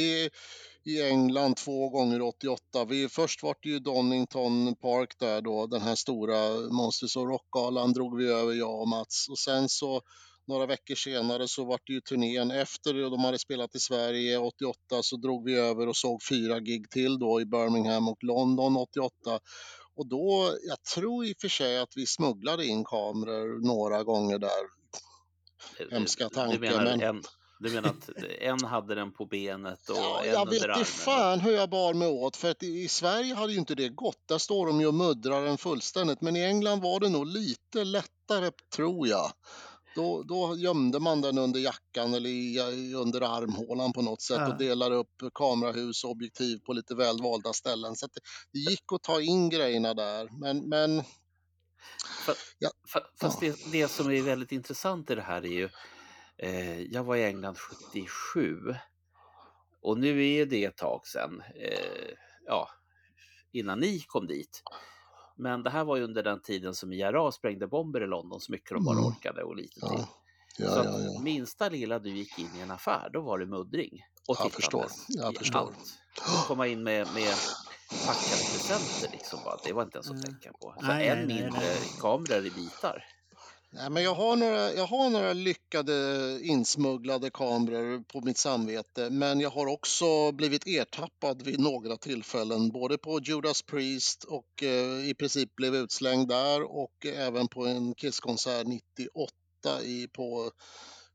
i, 0.85 1.01
England 1.01 1.55
två 1.57 1.89
gånger 1.89 2.21
88. 2.21 2.85
Vi, 2.85 3.09
först 3.09 3.43
var 3.43 3.55
det 3.61 3.69
ju 3.69 3.79
Donington 3.79 4.75
Park 4.75 5.13
där 5.19 5.41
då, 5.41 5.67
den 5.67 5.81
här 5.81 5.95
stora 5.95 6.49
Monsters 6.71 7.17
of 7.17 7.27
Rock-galan 7.29 7.93
drog 7.93 8.17
vi 8.17 8.27
över 8.31 8.53
jag 8.53 8.81
och 8.81 8.87
Mats. 8.87 9.27
Och 9.29 9.39
sen 9.39 9.69
så 9.69 10.01
några 10.47 10.65
veckor 10.65 10.95
senare 10.95 11.47
så 11.47 11.65
var 11.65 11.79
det 11.85 11.93
ju 11.93 12.01
turnén 12.01 12.51
efter 12.51 12.93
de 13.09 13.19
hade 13.19 13.39
spelat 13.39 13.75
i 13.75 13.79
Sverige 13.79 14.37
88 14.37 14.75
så 15.01 15.17
drog 15.17 15.45
vi 15.45 15.55
över 15.55 15.87
och 15.87 15.95
såg 15.95 16.19
fyra 16.29 16.59
gig 16.59 16.89
till 16.89 17.19
då 17.19 17.41
i 17.41 17.45
Birmingham 17.45 18.07
och 18.07 18.23
London 18.23 18.77
88. 18.77 19.11
Och 19.95 20.07
då, 20.07 20.53
jag 20.67 20.83
tror 20.95 21.25
i 21.25 21.31
och 21.33 21.37
för 21.41 21.47
sig 21.47 21.79
att 21.79 21.93
vi 21.95 22.05
smugglade 22.05 22.65
in 22.65 22.83
kameror 22.83 23.67
några 23.67 24.03
gånger 24.03 24.39
där. 24.39 24.79
Hemska 25.91 26.23
Du 26.23 26.35
tankar, 26.35 26.59
menar, 26.59 26.83
men- 26.83 27.01
en, 27.01 27.23
du 27.59 27.69
menar 27.73 27.89
att 27.89 28.09
en 28.39 28.63
hade 28.63 28.95
den 28.95 29.11
på 29.11 29.25
benet 29.25 29.89
och 29.89 29.97
Ja, 29.97 30.23
en 30.23 30.31
jag 30.31 30.47
under 30.47 30.67
vet 30.67 30.77
inte 30.77 30.91
fan 30.91 31.39
hur 31.39 31.51
jag 31.51 31.69
bar 31.69 31.93
mig 31.93 32.07
åt 32.07 32.35
för 32.35 32.51
att 32.51 32.63
i 32.63 32.87
Sverige 32.87 33.35
hade 33.35 33.53
ju 33.53 33.59
inte 33.59 33.75
det 33.75 33.89
gått. 33.89 34.27
Där 34.27 34.37
står 34.37 34.67
de 34.67 34.81
ju 34.81 34.87
och 34.87 34.93
muddrar 34.93 35.45
den 35.45 35.57
fullständigt. 35.57 36.21
Men 36.21 36.35
i 36.35 36.43
England 36.43 36.81
var 36.81 36.99
det 36.99 37.09
nog 37.09 37.27
lite 37.27 37.83
lättare 37.83 38.51
tror 38.75 39.07
jag. 39.07 39.31
Då, 39.95 40.23
då 40.23 40.55
gömde 40.57 40.99
man 40.99 41.21
den 41.21 41.37
under 41.37 41.59
jackan 41.59 42.13
eller 42.13 42.29
i, 42.29 42.59
under 42.95 43.21
armhålan 43.21 43.93
på 43.93 44.01
något 44.01 44.21
sätt 44.21 44.37
Ja. 44.39 44.47
och 44.51 44.57
delade 44.57 44.95
upp 44.95 45.21
kamerahus 45.33 46.03
och 46.03 46.09
objektiv 46.11 46.57
på 46.59 46.73
lite 46.73 46.95
välvalda 46.95 47.53
ställen. 47.53 47.95
Så 47.95 48.05
att 48.05 48.13
det, 48.13 48.21
det 48.53 48.59
gick 48.59 48.93
att 48.93 49.03
ta 49.03 49.21
in 49.21 49.49
grejerna 49.49 49.93
där. 49.93 50.29
Men, 50.39 50.69
men 50.69 51.03
Fa- 52.93 53.01
Fast 53.21 53.39
det, 53.39 53.71
det 53.71 53.87
som 53.87 54.11
är 54.11 54.21
väldigt 54.21 54.51
intressant 54.51 55.09
i 55.11 55.15
det 55.15 55.21
här 55.21 55.41
är 55.45 55.49
ju, 55.49 55.69
eh, 56.39 56.81
jag 56.81 57.03
var 57.03 57.15
i 57.15 57.25
England 57.25 57.57
77 57.57 58.75
och 59.81 59.97
nu 59.99 60.25
är 60.27 60.45
det 60.45 60.65
ett 60.65 60.77
tag 60.77 61.07
sedan, 61.07 61.43
eh, 61.55 62.11
ja, 62.45 62.69
innan 63.51 63.79
ni 63.79 63.99
kom 63.99 64.27
dit. 64.27 64.63
Men 65.37 65.63
det 65.63 65.69
här 65.69 65.83
var 65.83 65.95
ju 65.97 66.03
under 66.03 66.23
den 66.23 66.41
tiden 66.41 66.75
som 66.75 66.93
IRA 66.93 67.31
sprängde 67.31 67.67
bomber 67.67 68.03
i 68.03 68.07
London 68.07 68.39
så 68.41 68.51
mycket 68.51 68.69
de 68.69 68.83
bara 68.85 68.97
Mm. 68.97 69.05
orkade 69.07 69.43
och 69.43 69.55
lite 69.55 69.73
till. 69.79 69.81
ja, 69.89 70.07
ja, 70.57 70.69
så 70.69 70.77
ja, 70.85 70.99
ja. 70.99 71.21
minsta 71.21 71.69
lilla 71.69 71.99
du 71.99 72.09
gick 72.09 72.39
in 72.39 72.49
i 72.57 72.59
en 72.59 72.71
affär, 72.71 73.09
då 73.13 73.21
var 73.21 73.39
det 73.39 73.45
muddring. 73.45 74.03
Och 74.27 74.37
Jag 74.39 74.51
förstår, 74.51 74.85
jag 75.07 75.35
förstår. 75.37 75.59
allt. 75.59 75.99
Komma 76.47 76.67
in 76.67 76.83
med, 76.83 77.07
med 77.13 77.35
packade 78.05 78.41
presenter 78.53 79.11
liksom 79.11 79.39
bara, 79.45 79.57
det 79.63 79.73
var 79.73 79.83
inte 79.83 79.97
ens 79.97 80.07
att 80.09 80.15
Mm. 80.15 80.23
tänka 80.25 80.51
på. 80.51 80.75
Så 80.79 80.85
Nej, 80.85 81.07
än 81.07 81.17
nej, 81.17 81.27
nej, 81.27 81.35
mindre 81.43 81.59
nej. 81.59 81.77
kameror 82.01 82.45
i 82.45 82.51
bitar. 82.51 83.03
Nej, 83.71 83.89
men 83.89 84.03
jag, 84.03 84.15
har 84.15 84.35
några, 84.35 84.73
jag 84.73 84.85
har 84.85 85.09
några 85.09 85.33
lyckade 85.33 86.39
insmugglade 86.41 87.29
kameror 87.29 88.03
på 88.03 88.21
mitt 88.21 88.37
samvete 88.37 89.09
men 89.09 89.39
jag 89.39 89.49
har 89.49 89.67
också 89.67 90.31
blivit 90.31 90.67
ertappad 90.67 91.41
vid 91.41 91.59
några 91.59 91.97
tillfällen 91.97 92.69
både 92.69 92.97
på 92.97 93.19
Judas 93.19 93.61
Priest 93.61 94.23
och 94.23 94.63
eh, 94.63 95.09
i 95.09 95.15
princip 95.19 95.55
blev 95.55 95.75
utslängd 95.75 96.27
där 96.27 96.63
och 96.63 97.05
även 97.05 97.47
på 97.47 97.65
en 97.65 97.95
Kisskonsert 97.95 98.67
98 98.67 99.33
i, 99.83 100.07
på 100.07 100.51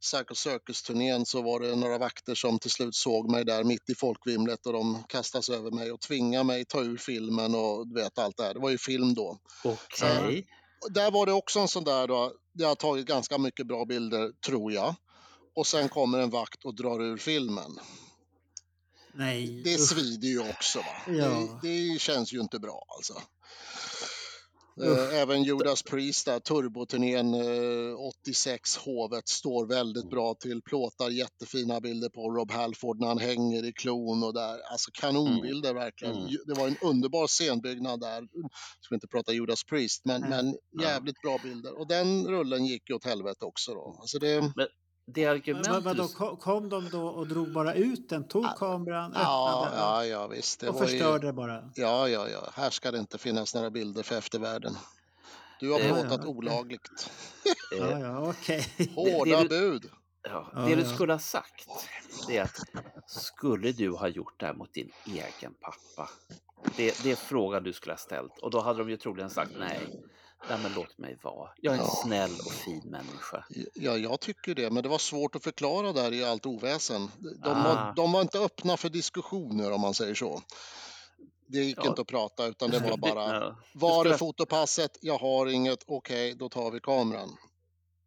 Circle 0.00 0.36
Circus-turnén 0.36 1.26
så 1.26 1.42
var 1.42 1.60
det 1.60 1.76
några 1.76 1.98
vakter 1.98 2.34
som 2.34 2.58
till 2.58 2.70
slut 2.70 2.94
såg 2.94 3.30
mig 3.30 3.44
där 3.44 3.64
mitt 3.64 3.90
i 3.90 3.94
folkvimlet 3.94 4.66
och 4.66 4.72
de 4.72 5.04
kastade 5.08 5.42
sig 5.44 5.56
över 5.56 5.70
mig 5.70 5.92
och 5.92 6.00
tvingade 6.00 6.44
mig 6.44 6.64
ta 6.64 6.80
ur 6.80 6.96
filmen 6.96 7.54
och 7.54 7.88
du 7.88 7.94
vet 7.94 8.18
allt 8.18 8.36
det 8.36 8.42
här. 8.42 8.54
Det 8.54 8.60
var 8.60 8.70
ju 8.70 8.78
film 8.78 9.14
då. 9.14 9.38
Okej. 9.64 10.38
Och 10.38 10.63
där 10.90 11.10
var 11.10 11.26
det 11.26 11.32
också 11.32 11.60
en 11.60 11.68
sån 11.68 11.84
där 11.84 12.08
då, 12.08 12.32
det 12.52 12.64
har 12.64 12.74
tagit 12.74 13.06
ganska 13.06 13.38
mycket 13.38 13.66
bra 13.66 13.84
bilder 13.84 14.32
tror 14.46 14.72
jag. 14.72 14.94
Och 15.56 15.66
sen 15.66 15.88
kommer 15.88 16.18
en 16.18 16.30
vakt 16.30 16.64
och 16.64 16.74
drar 16.74 17.02
ur 17.02 17.16
filmen. 17.16 17.78
Nej, 19.14 19.62
Det 19.64 19.78
svider 19.78 20.28
ju 20.28 20.50
också 20.50 20.78
va. 20.78 21.12
Ja. 21.14 21.58
Det, 21.62 21.92
det 21.92 22.00
känns 22.00 22.32
ju 22.32 22.40
inte 22.40 22.58
bra 22.58 22.86
alltså. 22.96 23.22
Eh, 24.82 25.20
Även 25.20 25.42
Judas 25.42 25.82
Priest 25.82 26.26
där, 26.26 26.40
turboturnén 26.40 27.34
eh, 27.34 27.94
86 28.26 28.76
Hovet 28.76 29.28
står 29.28 29.66
väldigt 29.66 30.10
bra 30.10 30.34
till. 30.34 30.62
Plåtar 30.62 31.10
jättefina 31.10 31.80
bilder 31.80 32.08
på 32.08 32.30
Rob 32.30 32.50
Halford 32.50 33.00
när 33.00 33.06
han 33.06 33.18
hänger 33.18 33.64
i 33.64 33.72
klon 33.72 34.22
och 34.24 34.34
där. 34.34 34.58
Alltså 34.72 34.90
kanonbilder 34.94 35.74
verkligen. 35.74 36.16
Mm. 36.16 36.30
Det 36.46 36.54
var 36.54 36.68
en 36.68 36.76
underbar 36.82 37.26
scenbyggnad 37.26 38.00
där. 38.00 38.28
Jag 38.32 38.50
ska 38.80 38.94
inte 38.94 39.08
prata 39.08 39.32
Judas 39.32 39.64
Priest 39.64 40.04
men, 40.04 40.20
Nej. 40.20 40.30
men 40.30 40.56
jävligt 40.82 41.20
bra 41.22 41.38
bilder. 41.42 41.78
Och 41.80 41.88
den 41.88 42.26
rullen 42.26 42.66
gick 42.66 42.90
ju 42.90 42.94
åt 42.96 43.04
helvete 43.04 43.44
också 43.44 43.74
då. 43.74 43.96
Alltså 44.00 44.18
det, 44.18 44.52
Det 45.06 45.26
argument 45.26 45.66
Men 45.68 45.82
vadå, 45.82 46.02
du... 46.02 46.36
kom, 46.36 46.68
de 46.68 46.88
då 46.90 47.06
och 47.06 47.26
drog 47.26 47.52
bara 47.52 47.74
ut 47.74 48.08
den, 48.08 48.28
tog 48.28 48.46
kameran, 48.56 49.12
ja, 49.14 49.64
öppnade 49.66 49.82
ja, 49.82 50.04
ja 50.06 50.26
visst. 50.26 50.60
Det 50.60 50.68
och 50.68 50.74
var 50.74 50.82
ju, 50.82 50.88
förstörde 50.88 51.32
bara? 51.32 51.70
ja, 51.74 52.08
ja, 52.08 52.28
ja. 52.28 52.50
Här 52.54 52.70
ska 52.70 52.90
det 52.90 52.98
inte 52.98 53.18
finnas 53.18 53.54
några 53.54 53.70
bilder 53.70 54.02
för 54.02 54.18
eftervärlden. 54.18 54.76
Du 55.60 55.70
har 55.72 55.80
Ja, 55.80 56.04
ja, 56.10 56.26
olagligt. 56.26 57.10
Ja, 57.78 57.98
ja, 57.98 58.30
okej. 58.30 58.66
Hårda 58.94 59.42
du- 59.42 59.48
bud. 59.48 59.90
Ja, 60.22 60.50
Ja, 60.54 60.60
det 60.60 60.74
du 60.74 60.82
ja. 60.82 60.88
skulle 60.94 61.12
ha 61.12 61.18
sagt 61.18 61.68
det 62.28 62.36
är 62.38 62.42
att 62.42 62.60
skulle 63.10 63.72
du 63.72 63.90
ha 63.90 64.08
gjort 64.08 64.40
det 64.40 64.46
här 64.46 64.54
mot 64.54 64.74
din 64.74 64.90
egen 65.06 65.54
pappa? 65.60 66.10
Det, 66.76 67.02
det 67.02 67.10
är 67.12 67.16
frågan 67.16 67.62
du 67.62 67.72
skulle 67.72 67.92
ha 67.92 67.98
ställt 67.98 68.38
och 68.38 68.50
då 68.50 68.60
hade 68.60 68.78
de 68.78 68.90
ju 68.90 68.96
troligen 68.96 69.30
sagt 69.30 69.50
nej. 69.58 70.02
Nej 70.48 70.58
men 70.62 70.72
låt 70.74 70.98
mig 70.98 71.18
vara. 71.22 71.50
Jag 71.56 71.74
är 71.74 71.78
en 71.78 71.84
Ja. 71.84 72.00
snäll 72.04 72.34
och 72.46 72.52
fin 72.52 72.82
människa. 72.90 73.44
Ja, 73.74 73.96
jag 73.96 74.20
tycker 74.20 74.54
det, 74.54 74.70
men 74.70 74.82
det 74.82 74.88
var 74.88 74.98
svårt 74.98 75.34
att 75.36 75.44
förklara 75.44 75.92
där 75.92 76.12
i 76.12 76.24
allt 76.24 76.46
oväsen. 76.46 77.10
De, 77.18 77.50
Ah. 77.50 77.62
var, 77.62 77.92
de 77.96 78.12
var 78.12 78.20
inte 78.20 78.38
öppna 78.38 78.76
för 78.76 78.88
diskussioner 78.88 79.72
om 79.72 79.80
man 79.80 79.94
säger 79.94 80.14
så. 80.14 80.40
Det 81.46 81.58
gick 81.58 81.78
Ja. 81.78 81.88
inte 81.88 82.00
att 82.00 82.06
prata 82.06 82.46
utan 82.46 82.70
det 82.70 82.78
var 82.78 82.96
bara. 83.14 83.56
Var 83.74 84.06
är 84.06 84.16
fotopasset? 84.16 84.98
Jag 85.00 85.18
har 85.18 85.46
inget. 85.46 85.78
Okej, 85.86 86.34
då 86.34 86.48
tar 86.48 86.70
vi 86.70 86.80
kameran. 86.80 87.36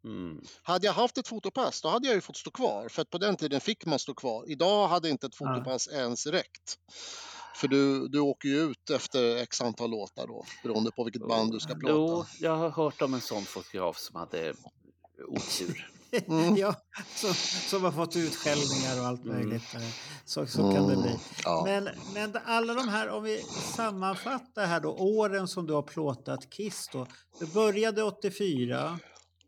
Mm. 0.04 0.40
Hade 0.62 0.86
jag 0.86 0.92
haft 0.92 1.18
ett 1.18 1.28
fotopass 1.28 1.82
då 1.82 1.88
hade 1.88 2.06
jag 2.06 2.14
ju 2.14 2.20
fått 2.20 2.36
stå 2.36 2.50
kvar 2.50 2.88
för 2.88 3.02
att 3.02 3.10
på 3.10 3.18
den 3.18 3.36
tiden 3.36 3.60
fick 3.60 3.86
man 3.86 3.98
stå 3.98 4.14
kvar. 4.14 4.44
Idag 4.50 4.88
hade 4.88 5.08
inte 5.10 5.26
ett 5.26 5.32
Ja. 5.40 5.46
fotopass 5.54 5.88
ens 5.88 6.26
räckt. 6.26 6.78
För 7.56 7.68
du, 7.68 8.08
du 8.08 8.20
åker 8.20 8.48
ju 8.48 8.60
ut 8.60 8.90
efter 8.90 9.36
x 9.36 9.60
antal 9.60 9.90
låtar 9.90 10.26
då 10.26 10.44
beroende 10.62 10.90
på 10.90 11.04
vilket 11.04 11.28
band 11.28 11.52
du 11.52 11.60
ska 11.60 11.72
Jo, 11.72 11.78
plåta. 11.78 12.28
jag 12.40 12.56
har 12.56 12.70
hört 12.70 13.02
om 13.02 13.14
en 13.14 13.20
sån 13.20 13.44
fotograf 13.44 13.98
som 13.98 14.16
hade 14.16 14.54
otur. 15.28 15.90
Mm. 16.26 16.56
ja, 16.56 16.74
som, 17.14 17.34
som 17.68 17.84
har 17.84 17.92
fått 17.92 18.16
utskällningar 18.16 19.00
och 19.00 19.06
allt 19.06 19.24
Mm. 19.24 19.36
möjligt. 19.36 19.74
eh, 19.74 19.80
Så, 20.24 20.46
så 20.46 20.72
kan 20.72 20.88
det 20.88 20.96
bli. 20.96 21.08
Mm, 21.08 21.18
ja. 21.44 21.62
Men, 21.66 21.88
men 22.14 22.36
alla 22.44 22.74
de 22.74 22.88
här, 22.88 23.08
om 23.08 23.22
vi 23.22 23.42
sammanfattar 23.76 24.66
här 24.66 24.80
då, 24.80 24.90
åren 24.98 25.48
som 25.48 25.66
du 25.66 25.72
har 25.72 25.82
plåtat 25.82 26.50
Kiss 26.50 26.88
då. 26.92 27.06
Du 27.40 27.46
började 27.46 28.02
84. 28.02 28.98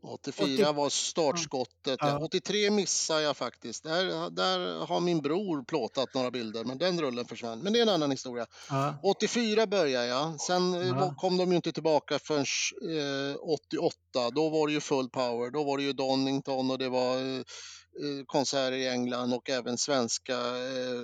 84 0.02 0.72
var 0.72 0.88
startskottet. 0.88 1.98
Ja. 2.00 2.18
83 2.18 2.70
missade 2.70 3.22
jag 3.22 3.36
faktiskt. 3.36 3.84
Där, 3.84 4.30
där 4.30 4.86
har 4.86 5.00
min 5.00 5.20
bror 5.22 5.64
plåtat 5.64 6.14
några 6.14 6.30
bilder, 6.30 6.64
men 6.64 6.78
den 6.78 7.00
rullen 7.00 7.24
försvann. 7.24 7.58
Men 7.58 7.72
det 7.72 7.78
är 7.78 7.82
en 7.82 7.88
annan 7.88 8.10
historia. 8.10 8.46
Ja. 8.70 8.94
84 9.02 9.66
började 9.66 10.06
jag. 10.06 10.40
Sen 10.40 10.74
eh, 10.74 10.88
Ja. 10.88 11.14
kom 11.16 11.36
de 11.36 11.50
ju 11.50 11.56
inte 11.56 11.72
tillbaka 11.72 12.18
förrän 12.18 12.44
eh, 13.30 13.36
88. 13.40 13.96
Då 14.34 14.48
var 14.48 14.66
det 14.66 14.72
ju 14.72 14.80
full 14.80 15.08
power. 15.10 15.50
Då 15.50 15.64
var 15.64 15.76
det 15.78 15.82
ju 15.84 15.92
Donington 15.92 16.70
och 16.70 16.78
det 16.78 16.88
var 16.88 17.16
eh, 17.16 17.36
eh, 17.36 18.24
konserter 18.26 18.72
i 18.72 18.88
England 18.88 19.34
och 19.34 19.50
även 19.50 19.78
svenska 19.78 20.34
eh, 20.38 21.02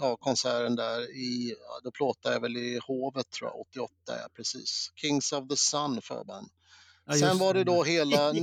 ja, 0.00 0.16
konserten 0.16 0.76
där 0.76 1.00
i, 1.16 1.54
då 1.84 1.90
plåtade 1.90 2.34
jag 2.34 2.40
väl 2.40 2.56
i 2.56 2.80
Hovet 2.86 3.30
tror 3.30 3.50
jag, 3.50 3.60
88 3.60 3.92
ja, 4.06 4.28
precis. 4.36 4.90
Kings 4.96 5.32
of 5.32 5.48
the 5.48 5.56
Sun 5.56 6.02
förband. 6.02 6.48
Ja, 7.10 7.16
Sen 7.16 7.38
var 7.38 7.54
det 7.54 7.64
då 7.64 7.82
hela, 7.84 8.34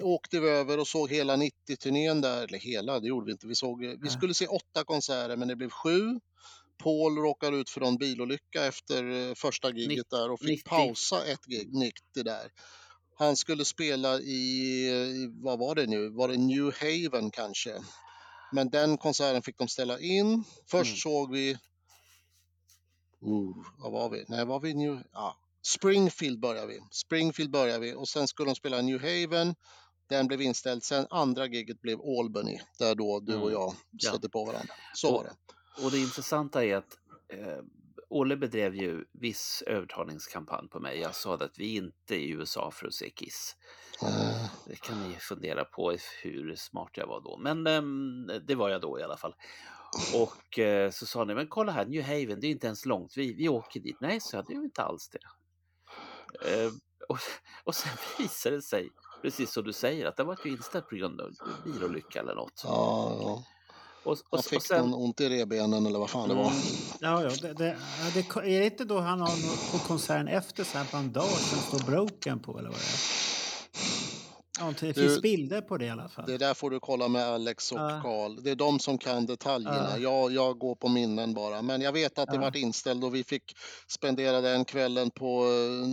åkte 0.00 0.40
vi 0.40 0.48
över 0.48 0.78
och 0.78 0.88
såg 0.88 1.10
hela 1.10 1.36
90-turnén 1.36 2.20
där, 2.20 2.44
eller 2.44 2.58
hela, 2.58 3.00
det 3.00 3.08
gjorde 3.08 3.26
vi 3.26 3.32
inte. 3.32 3.46
Vi, 3.46 3.54
såg, 3.54 3.80
vi 3.80 3.96
Nej. 3.96 4.10
skulle 4.10 4.34
se 4.34 4.46
åtta 4.46 4.84
konserter 4.84 5.36
men 5.36 5.48
det 5.48 5.56
blev 5.56 5.70
sju. 5.70 6.20
Paul 6.82 7.16
råkade 7.18 7.56
ut 7.56 7.70
för 7.70 7.80
en 7.80 7.96
bilolycka 7.96 8.64
efter 8.64 9.28
eh, 9.28 9.34
första 9.34 9.70
giget 9.70 10.10
där 10.10 10.30
och 10.30 10.40
fick 10.40 10.48
90. 10.48 10.68
pausa 10.68 11.24
ett 11.24 11.44
gig, 11.46 11.74
90 11.74 11.92
där. 12.24 12.52
Han 13.18 13.36
skulle 13.36 13.64
spela 13.64 14.18
i, 14.20 15.30
vad 15.42 15.58
var 15.58 15.74
det 15.74 15.86
nu, 15.86 16.08
var 16.08 16.28
det 16.28 16.36
New 16.36 16.72
Haven 16.80 17.30
kanske? 17.30 17.82
Men 18.52 18.70
den 18.70 18.98
konserten 18.98 19.42
fick 19.42 19.58
de 19.58 19.68
ställa 19.68 20.00
in. 20.00 20.44
Först 20.66 20.90
Mm. 20.90 20.96
såg 20.96 21.32
vi, 21.32 21.50
uh, 23.26 23.56
vad 23.78 23.92
var 23.92 24.10
vi? 24.10 24.24
Nej, 24.28 24.44
var 24.44 24.60
vi 24.60 24.74
New, 24.74 25.02
ja, 25.12 25.36
Springfield 25.66 26.40
började 26.40 26.66
vi. 26.66 26.80
Springfield 26.90 27.50
började 27.50 27.78
vi 27.78 27.94
och 27.94 28.08
sen 28.08 28.28
skulle 28.28 28.50
de 28.50 28.54
spela 28.54 28.82
New 28.82 28.98
Haven. 29.00 29.54
Den 30.08 30.26
blev 30.26 30.42
inställd. 30.42 30.82
Sen 30.84 31.06
andra 31.10 31.46
giget 31.46 31.80
blev 31.80 32.00
Albany 32.00 32.58
där 32.78 32.94
då 32.94 33.20
du 33.20 33.34
och 33.34 33.40
Mm. 33.40 33.52
jag 33.52 33.74
Ja. 33.90 34.10
stötte 34.10 34.28
på 34.28 34.44
varandra. 34.44 34.74
Så 34.94 35.08
Och- 35.08 35.14
var 35.14 35.24
det. 35.24 35.84
Och 35.84 35.90
det 35.90 35.98
intressanta 35.98 36.64
är 36.64 36.76
att 36.76 36.98
eh, 37.32 37.58
Olle 38.08 38.36
bedrev 38.36 38.74
ju 38.74 39.04
viss 39.12 39.62
övertalningskampanj 39.66 40.68
på 40.68 40.80
mig. 40.80 40.98
Jag 41.00 41.14
sa 41.14 41.34
att 41.34 41.58
vi 41.58 41.76
inte 41.76 42.14
är 42.14 42.18
i 42.18 42.30
USA 42.30 42.70
för 42.70 42.86
att 42.86 42.94
se 42.94 43.10
Kiss. 43.10 43.56
Eh, 44.02 44.46
Det 44.66 44.76
kan 44.80 45.08
ni 45.08 45.14
fundera 45.16 45.64
på 45.64 45.96
hur 46.22 46.54
smart 46.56 46.90
jag 46.94 47.06
var 47.06 47.20
då. 47.20 47.36
Men 47.38 47.66
ehm, 47.66 48.26
det 48.46 48.54
var 48.54 48.68
jag 48.68 48.80
då 48.80 49.00
i 49.00 49.02
alla 49.02 49.16
fall. 49.16 49.34
Och 50.14 50.58
eh, 50.58 50.90
så 50.90 51.06
sa 51.06 51.24
ni, 51.24 51.34
men 51.34 51.48
kolla 51.48 51.72
här, 51.72 51.86
New 51.86 52.02
Haven, 52.02 52.40
det 52.40 52.46
är 52.46 52.50
inte 52.50 52.66
ens 52.66 52.86
långt. 52.86 53.16
Vi, 53.16 53.32
vi 53.34 53.48
åker 53.48 53.80
dit. 53.80 53.96
Nej, 54.00 54.20
så 54.20 54.36
jag, 54.36 54.46
det 54.46 54.52
är 54.52 54.64
inte 54.64 54.82
alls 54.82 55.08
det. 55.08 55.18
Eh, 56.44 56.70
och, 57.08 57.18
och 57.64 57.74
sen 57.74 57.92
visade 58.18 58.56
det 58.56 58.62
sig, 58.62 58.90
precis 59.22 59.52
som 59.52 59.64
du 59.64 59.72
säger, 59.72 60.06
att 60.06 60.16
det 60.16 60.24
var 60.24 60.38
ju 60.44 60.50
inställt 60.50 60.88
på 60.88 60.96
grund 60.96 61.20
av 61.20 61.30
bilolycka 61.64 62.20
eller 62.20 62.34
något. 62.34 62.62
Ja, 62.64 63.16
ja. 63.20 63.42
Och, 64.04 64.12
och, 64.12 64.18
Han 64.30 64.38
och 64.38 64.44
fick 64.44 64.62
sen, 64.62 64.90
någon 64.90 64.94
ont 64.94 65.20
i 65.20 65.28
revbenen 65.28 65.86
eller 65.86 65.98
vad 65.98 66.10
fan 66.10 66.28
det 66.28 66.34
var. 66.34 66.50
Mm. 66.50 66.62
Ja, 67.00 67.22
ja, 67.22 67.30
det, 67.42 67.52
det, 67.52 67.78
det, 68.14 68.20
är 68.36 68.60
det 68.60 68.64
inte 68.64 68.84
då 68.84 69.00
han 69.00 69.20
har 69.20 69.28
något 69.28 69.72
på 69.72 69.78
konserten 69.78 70.28
efter 70.28 70.64
så 70.64 70.78
här 70.78 70.86
bandage 70.92 71.38
som 71.38 71.58
står 71.58 71.90
broken 71.90 72.38
på 72.38 72.58
eller 72.58 72.68
vad 72.68 72.78
det 72.78 72.84
är? 72.84 73.25
Ja, 74.58 74.66
det 74.80 74.94
finns 74.94 75.14
Du- 75.14 75.20
bilder 75.20 75.60
på 75.60 75.76
det 75.78 75.84
i 75.84 75.90
alla 75.90 76.08
fall. 76.08 76.24
Det 76.26 76.38
där 76.38 76.54
får 76.54 76.70
du 76.70 76.80
kolla 76.80 77.08
med 77.08 77.22
Alex 77.22 77.72
och 77.72 77.78
Ja. 77.78 78.00
Karl. 78.02 78.42
Det 78.42 78.50
är 78.50 78.54
de 78.54 78.78
som 78.80 78.98
kan 78.98 79.26
detaljerna. 79.26 79.88
Ja. 79.90 79.98
Jag, 79.98 80.32
jag 80.32 80.58
går 80.58 80.74
på 80.74 80.88
minnen 80.88 81.34
bara. 81.34 81.62
Men 81.62 81.80
jag 81.80 81.92
vet 81.92 82.18
att 82.18 82.28
det 82.28 82.34
Ja. 82.34 82.40
vart 82.40 82.56
inställd 82.56 83.04
och 83.04 83.14
vi 83.14 83.24
fick 83.24 83.42
spendera 83.88 84.40
den 84.40 84.64
kvällen 84.64 85.10
på 85.10 85.44
eh, 85.44 85.88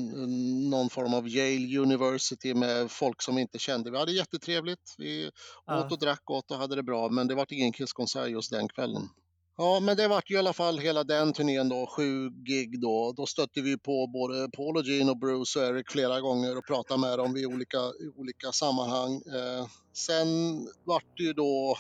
någon 0.69 0.89
form 0.89 1.13
av 1.13 1.27
Yale 1.27 1.77
University 1.79 2.53
med 2.53 2.91
folk 2.91 3.21
som 3.21 3.35
vi 3.35 3.41
inte 3.41 3.59
kände. 3.59 3.91
Vi 3.91 3.97
hade 3.97 4.11
jättetrevligt. 4.11 4.95
Vi 4.97 5.31
Ja. 5.65 5.85
åt 5.85 5.91
och 5.91 5.99
drack 5.99 6.21
gott 6.23 6.51
och 6.51 6.57
hade 6.57 6.75
det 6.75 6.83
bra. 6.83 7.09
Men 7.09 7.27
det 7.27 7.35
vart 7.35 7.51
ingen 7.51 7.73
Kisskonsert 7.73 8.29
just 8.29 8.51
den 8.51 8.67
kvällen. 8.67 9.09
Ja, 9.57 9.79
men 9.79 9.97
det 9.97 10.07
vart 10.07 10.29
ju 10.31 10.35
i 10.35 10.37
alla 10.37 10.53
fall 10.53 10.79
hela 10.79 11.03
den 11.03 11.33
turnén 11.33 11.69
då, 11.69 11.87
sju 11.87 12.29
gig 12.29 12.81
då. 12.81 13.13
Då 13.17 13.25
stötte 13.25 13.61
vi 13.61 13.77
på 13.79 14.07
både 14.07 14.49
Paul 14.57 14.77
och 14.77 14.83
Gene 14.85 15.11
och 15.11 15.17
Bruce 15.19 15.59
och 15.59 15.65
Eric 15.65 15.91
flera 15.91 16.21
gånger 16.21 16.57
och 16.57 16.65
pratade 16.67 16.99
med 16.99 17.19
dem 17.19 17.37
i 17.37 17.45
olika, 17.45 17.77
i 17.77 18.07
olika 18.15 18.51
sammanhang. 18.51 19.13
Eh, 19.15 19.65
sen 20.07 20.27
vart 20.85 21.03
det 21.17 21.23
ju 21.23 21.33
då 21.33 21.77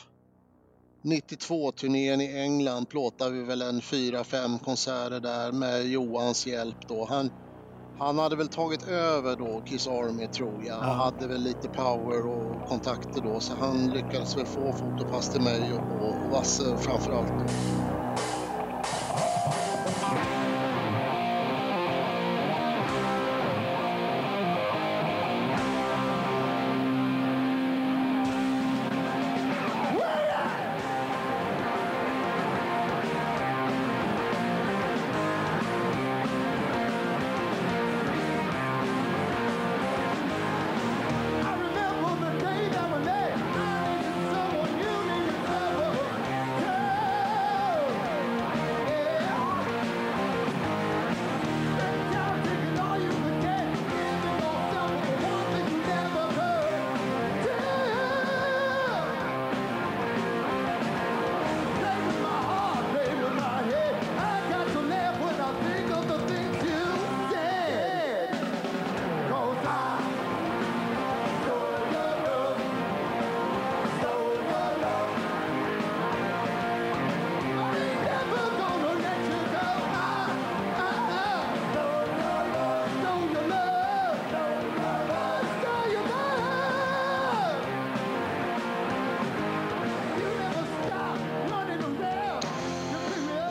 92-turnén 1.07 2.21
i 2.21 2.37
England 2.39 2.89
plåtade 2.89 3.31
vi 3.31 3.43
väl 3.43 3.61
en 3.61 3.81
fyra, 3.81 4.23
fem 4.23 4.59
konserter 4.59 5.19
där 5.19 5.51
med 5.51 5.87
Johans 5.87 6.47
hjälp 6.47 6.77
då. 6.87 7.05
Han, 7.05 7.31
han 8.03 8.19
hade 8.19 8.35
väl 8.35 8.47
tagit 8.47 8.87
över 8.87 9.35
då 9.35 9.61
Kiss 9.65 9.87
Army 9.87 10.27
tror 10.27 10.63
jag 10.67 10.77
Ja. 10.77 10.83
hade 10.83 11.27
väl 11.27 11.41
lite 11.41 11.67
power 11.67 12.27
och 12.27 12.67
kontakter 12.69 13.21
då 13.21 13.39
så 13.39 13.53
han 13.59 13.87
lyckades 13.87 14.37
väl 14.37 14.45
få 14.45 14.73
fotopass 14.73 15.29
till 15.29 15.41
mig 15.41 15.73
och, 15.73 16.07
och 16.07 16.31
Vasse 16.31 16.77
framförallt. 16.77 17.27
Då. 17.27 17.45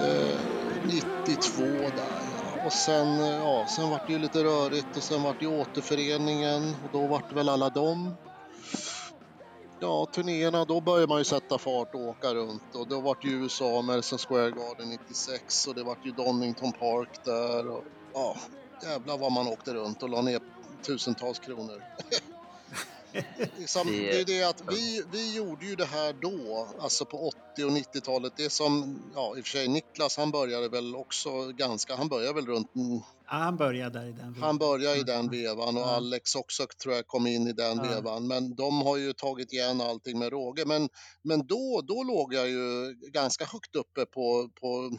Eh, 0.02 0.38
92 0.86 1.62
där 1.96 2.22
ja. 2.36 2.66
Och 2.66 2.72
sen, 2.72 3.20
eh, 3.20 3.36
ja, 3.36 3.66
sen 3.68 3.90
vart 3.90 4.06
det 4.06 4.12
ju 4.12 4.18
lite 4.18 4.44
rörigt 4.44 4.96
och 4.96 5.02
sen 5.02 5.22
vart 5.22 5.40
det 5.40 5.46
återföreningen 5.46 6.62
och 6.84 6.90
då 6.92 7.06
vart 7.06 7.28
det 7.28 7.34
väl 7.34 7.48
alla 7.48 7.70
dem. 7.70 8.16
Ja, 9.80 10.06
turnéerna, 10.14 10.64
då 10.64 10.80
började 10.80 11.06
man 11.06 11.18
ju 11.18 11.24
sätta 11.24 11.58
fart 11.58 11.94
och 11.94 12.00
åka 12.00 12.34
runt 12.34 12.74
och 12.74 12.88
då 12.88 13.00
vart 13.00 13.22
det 13.22 13.28
ju 13.28 13.42
USA, 13.44 13.82
Madison 13.82 14.18
Square 14.18 14.50
Garden 14.50 14.90
96 14.90 15.66
och 15.66 15.74
det 15.74 15.84
vart 15.84 16.04
ju 16.04 16.12
Donington 16.12 16.72
Park 16.72 17.20
där 17.24 17.68
och 17.68 17.82
ja, 18.12 18.36
jävlar 18.82 19.18
vad 19.18 19.32
man 19.32 19.48
åkte 19.48 19.74
runt 19.74 20.02
och 20.02 20.10
la 20.10 20.22
ner 20.22 20.40
tusentals 20.86 21.38
kronor. 21.38 21.82
liksom, 23.58 23.86
Det- 23.86 23.92
det 23.92 24.20
är 24.20 24.24
det 24.24 24.42
att 24.48 24.62
vi, 24.70 25.02
vi 25.12 25.34
gjorde 25.36 25.66
ju 25.66 25.76
det 25.76 25.84
här 25.84 26.12
då, 26.12 26.68
alltså 26.80 27.04
på 27.04 27.28
80 27.52 27.64
och 27.64 27.70
90-talet. 27.72 28.32
Det 28.36 28.50
som, 28.50 29.02
ja 29.14 29.36
i 29.36 29.40
och 29.40 29.44
för 29.44 29.50
sig 29.50 29.68
Niklas 29.68 30.16
han 30.16 30.30
började 30.30 30.68
väl 30.68 30.96
också 30.96 31.46
ganska, 31.52 31.96
han 31.96 32.08
började 32.08 32.34
väl 32.34 32.46
runt, 32.46 32.74
mm, 32.74 33.00
Ja, 33.26 33.38
han 33.38 33.56
började 33.56 33.98
där 34.00 34.06
i 34.08 34.12
den 34.12 34.34
han 34.40 34.58
började 34.58 35.00
i 35.00 35.02
den 35.02 35.24
ja. 35.24 35.30
vevan 35.30 35.76
och 35.76 35.82
Ja. 35.82 35.96
Alex 35.96 36.34
också 36.34 36.66
tror 36.82 36.94
jag 36.94 37.06
kom 37.06 37.26
in 37.26 37.46
i 37.48 37.52
den 37.52 37.76
Ja. 37.76 37.82
vevan. 37.82 38.26
Men 38.26 38.54
de 38.54 38.82
har 38.82 38.96
ju 38.96 39.12
tagit 39.12 39.52
igen 39.52 39.80
allting 39.80 40.18
med 40.18 40.30
råge. 40.32 40.64
Men, 40.66 40.88
men 41.22 41.46
då, 41.46 41.80
då 41.88 42.02
låg 42.02 42.34
jag 42.34 42.48
ju 42.48 42.94
ganska 43.12 43.44
högt 43.44 43.76
uppe 43.76 44.06
på, 44.06 44.50
på 44.60 44.98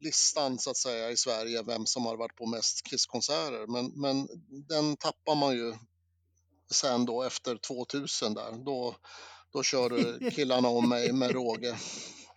listan 0.00 0.58
så 0.58 0.70
att 0.70 0.76
säga 0.76 1.10
i 1.10 1.16
Sverige, 1.16 1.62
vem 1.62 1.86
som 1.86 2.06
har 2.06 2.16
varit 2.16 2.36
på 2.36 2.46
mest 2.46 2.82
Kiss-konserter. 2.90 3.66
Men, 3.66 3.92
men 3.94 4.28
den 4.68 4.96
tappar 4.96 5.34
man 5.34 5.54
ju 5.56 5.74
sen 6.70 7.06
då 7.06 7.22
efter 7.22 7.56
2000 7.56 8.34
där. 8.34 8.64
Då, 8.64 8.96
då 9.52 9.62
körde 9.62 10.30
killarna 10.34 10.68
om 10.68 10.88
mig 10.88 11.12
med 11.12 11.30
råge. 11.30 11.76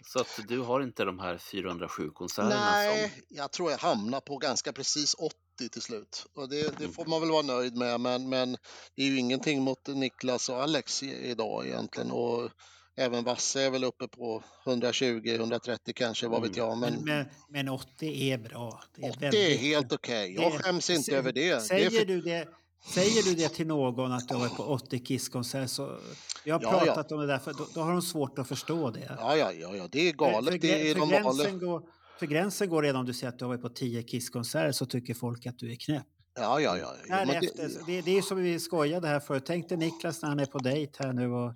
Så 0.06 0.20
att 0.20 0.40
du 0.48 0.60
har 0.60 0.82
inte 0.82 1.04
de 1.04 1.20
här 1.20 1.38
407 1.38 2.10
konserterna 2.14 2.72
Nej, 2.72 3.10
som... 3.10 3.38
jag 3.38 3.52
tror 3.52 3.72
jag 3.72 3.78
hamnar 3.78 4.20
på 4.20 4.38
ganska 4.38 4.74
precis 4.74 5.14
80 5.14 5.70
till 5.72 5.82
slut. 5.82 6.26
Och 6.36 6.50
det, 6.50 6.62
det 6.62 6.80
Mm. 6.84 6.94
får 6.94 7.06
man 7.06 7.22
väl 7.22 7.32
vara 7.32 7.42
nöjd 7.42 7.76
med, 7.78 8.00
men, 8.02 8.30
men 8.30 8.58
det 8.96 9.02
är 9.02 9.06
ju 9.08 9.20
ingenting 9.20 9.62
mot 9.62 9.88
Niklas 9.88 10.50
och 10.50 10.64
Alex 10.64 11.04
idag 11.04 11.68
egentligen. 11.68 12.12
Och 12.12 12.50
även 12.96 13.24
Vasse 13.24 13.62
är 13.62 13.70
väl 13.70 13.84
uppe 13.84 14.08
på 14.08 14.44
120-130 14.66 15.94
kanske, 15.96 16.28
vad 16.28 16.42
vet 16.42 16.58
Mm. 16.58 16.68
jag. 16.70 16.78
Men, 16.78 16.94
Men 16.94 17.04
men, 17.04 17.26
men 17.50 17.70
80 17.70 18.32
är 18.32 18.38
bra. 18.38 18.84
Det 18.96 19.06
är 19.06 19.10
80 19.12 19.18
är 19.26 19.32
väldigt- 19.32 19.60
helt 19.60 19.94
okej. 19.94 20.34
Jag 20.36 20.52
det- 20.52 20.58
skäms 20.60 20.90
inte 20.90 21.16
över 21.18 21.32
det. 21.32 21.42
det 21.42 21.50
är 21.50 21.60
Säger, 21.60 21.90
för, 21.90 22.06
du 22.06 22.22
det 22.22 22.48
säger 22.86 23.24
du 23.24 23.36
det 23.36 23.50
till 23.50 23.68
någon 23.68 24.12
att 24.12 24.28
du 24.28 24.34
har 24.34 24.42
varit 24.42 24.56
på 24.58 24.64
80 24.64 25.00
Kiss-konsert 25.00 25.70
så... 25.70 25.98
Vi 26.46 26.52
har 26.52 26.60
Ja, 26.64 26.80
pratat 26.80 27.12
om 27.12 27.20
det 27.20 27.28
där, 27.28 27.40
för 27.40 27.54
då, 27.54 27.68
då 27.74 27.82
har 27.82 27.92
de 27.92 28.02
svårt 28.02 28.40
att 28.40 28.48
förstå 28.48 28.90
det. 28.92 29.16
ja, 29.20 29.36
ja, 29.38 29.52
ja, 29.52 29.76
ja, 29.76 29.88
det 29.92 30.00
är 30.10 30.12
För, 30.12 30.18
galet. 30.18 30.52
för, 30.52 30.60
Det 30.60 30.90
är 30.92 30.96
för, 30.96 31.06
gränsen 31.08 31.60
går, 31.60 31.82
för 32.20 32.26
gränsen 32.26 32.70
går 32.70 32.82
redan 32.84 33.00
om 33.00 33.06
du 33.06 33.14
säger 33.14 33.34
att 33.34 33.40
du 33.40 33.46
har 33.46 33.50
varit 33.50 33.62
på 33.62 33.70
10 33.70 34.04
Kiss-konserter 34.04 34.72
så 34.72 34.86
tycker 34.86 35.14
folk 35.14 35.46
att 35.46 35.60
du 35.60 35.72
är 35.72 35.76
knäpp. 35.76 36.06
Ja, 36.36 36.60
ja, 36.60 36.78
ja. 36.78 36.96
ja 37.08 37.16
men 37.16 37.28
Därefter, 37.28 37.68
det, 37.68 37.86
det, 37.86 38.02
det 38.02 38.18
är 38.18 38.22
som 38.22 38.38
vi 38.38 38.60
skojade 38.60 39.08
här 39.08 39.20
förut. 39.20 39.44
Tänk 39.48 39.70
dig 39.70 39.78
Niklas 39.78 40.22
när 40.22 40.30
han 40.30 40.40
är 40.40 40.46
på 40.46 40.58
dejt 40.58 41.04
här 41.04 41.14
nu 41.14 41.32
och 41.32 41.54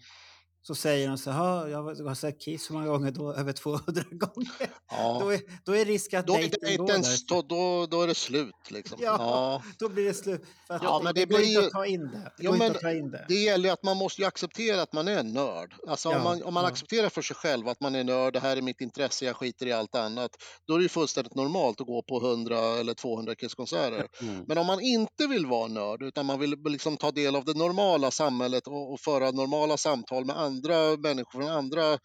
så 0.68 0.76
säger 0.76 1.07
han 1.07 1.18
så 1.18 1.32
här, 1.32 1.68
jag 1.68 1.84
har 1.84 2.16
sett 2.16 2.41
Kiss 2.41 2.70
hur 2.70 2.74
många 2.76 2.88
gånger 2.88 3.11
då? 3.11 3.34
Över 3.34 3.53
200 3.53 4.03
gånger. 4.11 4.70
ja. 4.91 5.18
Då, 5.22 5.34
är, 5.34 5.41
då 5.66 5.76
är 5.76 5.86
risk 5.86 6.13
att 6.13 6.28
Då 6.28 6.34
dejten 6.34 6.86
där. 6.88 7.28
då, 7.28 7.41
då, 7.41 7.86
då 7.86 8.01
är 8.01 8.07
det 8.07 8.16
slut 8.16 8.51
liksom. 8.70 8.97
Ja. 9.01 9.16
Ja. 9.20 9.63
Då 9.80 9.89
blir 9.89 10.05
det 10.05 10.13
slut. 10.13 10.41
För 10.68 10.80
Ja, 10.84 10.97
det, 10.97 11.03
men 11.03 11.13
det, 11.16 11.26
det 11.26 11.26
går 11.26 11.38
blir 11.38 11.47
inte 11.47 11.59
ju- 11.61 11.66
att 11.68 11.72
ta 11.72 11.86
in 11.86 12.01
det. 12.01 12.18
Det 12.18 12.32
Jo, 12.43 12.55
men 12.57 12.97
in 12.97 13.11
det. 13.11 13.26
Det 13.28 13.36
gäller 13.36 13.70
ju 13.70 13.74
att 13.74 13.84
man 13.84 13.97
måste 13.97 14.22
ju 14.22 14.28
acceptera 14.28 14.82
att 14.82 14.93
man 14.93 15.07
är 15.07 15.18
en 15.20 15.34
nörd. 15.34 15.74
Alltså 15.88 16.09
Ja, 16.09 16.18
om 16.18 16.24
man, 16.24 16.43
om 16.43 16.53
man 16.53 16.63
ja. 16.63 16.70
accepterar 16.70 17.09
för 17.09 17.22
sig 17.22 17.36
själv 17.36 17.68
att 17.68 17.82
man 17.82 17.95
är 17.95 18.03
nörd, 18.03 18.34
det 18.34 18.39
här 18.39 18.57
är 18.57 18.61
mitt 18.61 18.82
intresse, 18.82 19.26
jag 19.26 19.36
skiter 19.36 19.66
i 19.66 19.72
allt 19.72 19.95
annat. 19.95 20.32
Då 20.68 20.76
är 20.76 20.80
det 20.80 20.89
fullständigt 20.89 21.36
normalt 21.36 21.82
att 21.82 21.88
gå 21.88 22.01
på 22.09 22.18
100 22.28 22.59
eller 22.59 22.93
200 22.93 23.36
Kiss-konserter. 23.36 24.07
Mm. 24.22 24.43
Men 24.47 24.57
om 24.57 24.66
man 24.68 24.82
inte 24.82 25.28
vill 25.28 25.45
vara 25.45 25.68
nörd 25.68 26.01
utan 26.03 26.26
man 26.26 26.39
vill 26.39 26.55
liksom 26.66 26.97
ta 26.97 27.11
del 27.11 27.36
av 27.36 27.45
det 27.45 27.57
normala 27.57 28.11
samhället 28.11 28.68
och, 28.68 28.93
och 28.93 28.99
föra 28.99 29.32
normala 29.32 29.78
samtal 29.78 30.26
med 30.26 30.38
andra 30.39 30.55
människor 30.99 31.32
från 31.41 31.49
andra, 31.51 31.99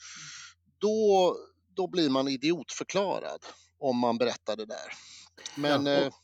då, 0.80 1.36
då 1.76 1.86
blir 1.86 2.10
man 2.10 2.28
idiotförklarad 2.28 3.40
om 3.78 3.96
man 3.98 4.18
berättar 4.18 4.56
det 4.56 4.66
där. 4.66 4.92
Men 5.56 5.86
Ja, 5.86 5.92
eh, 5.92 6.06
och- 6.06 6.14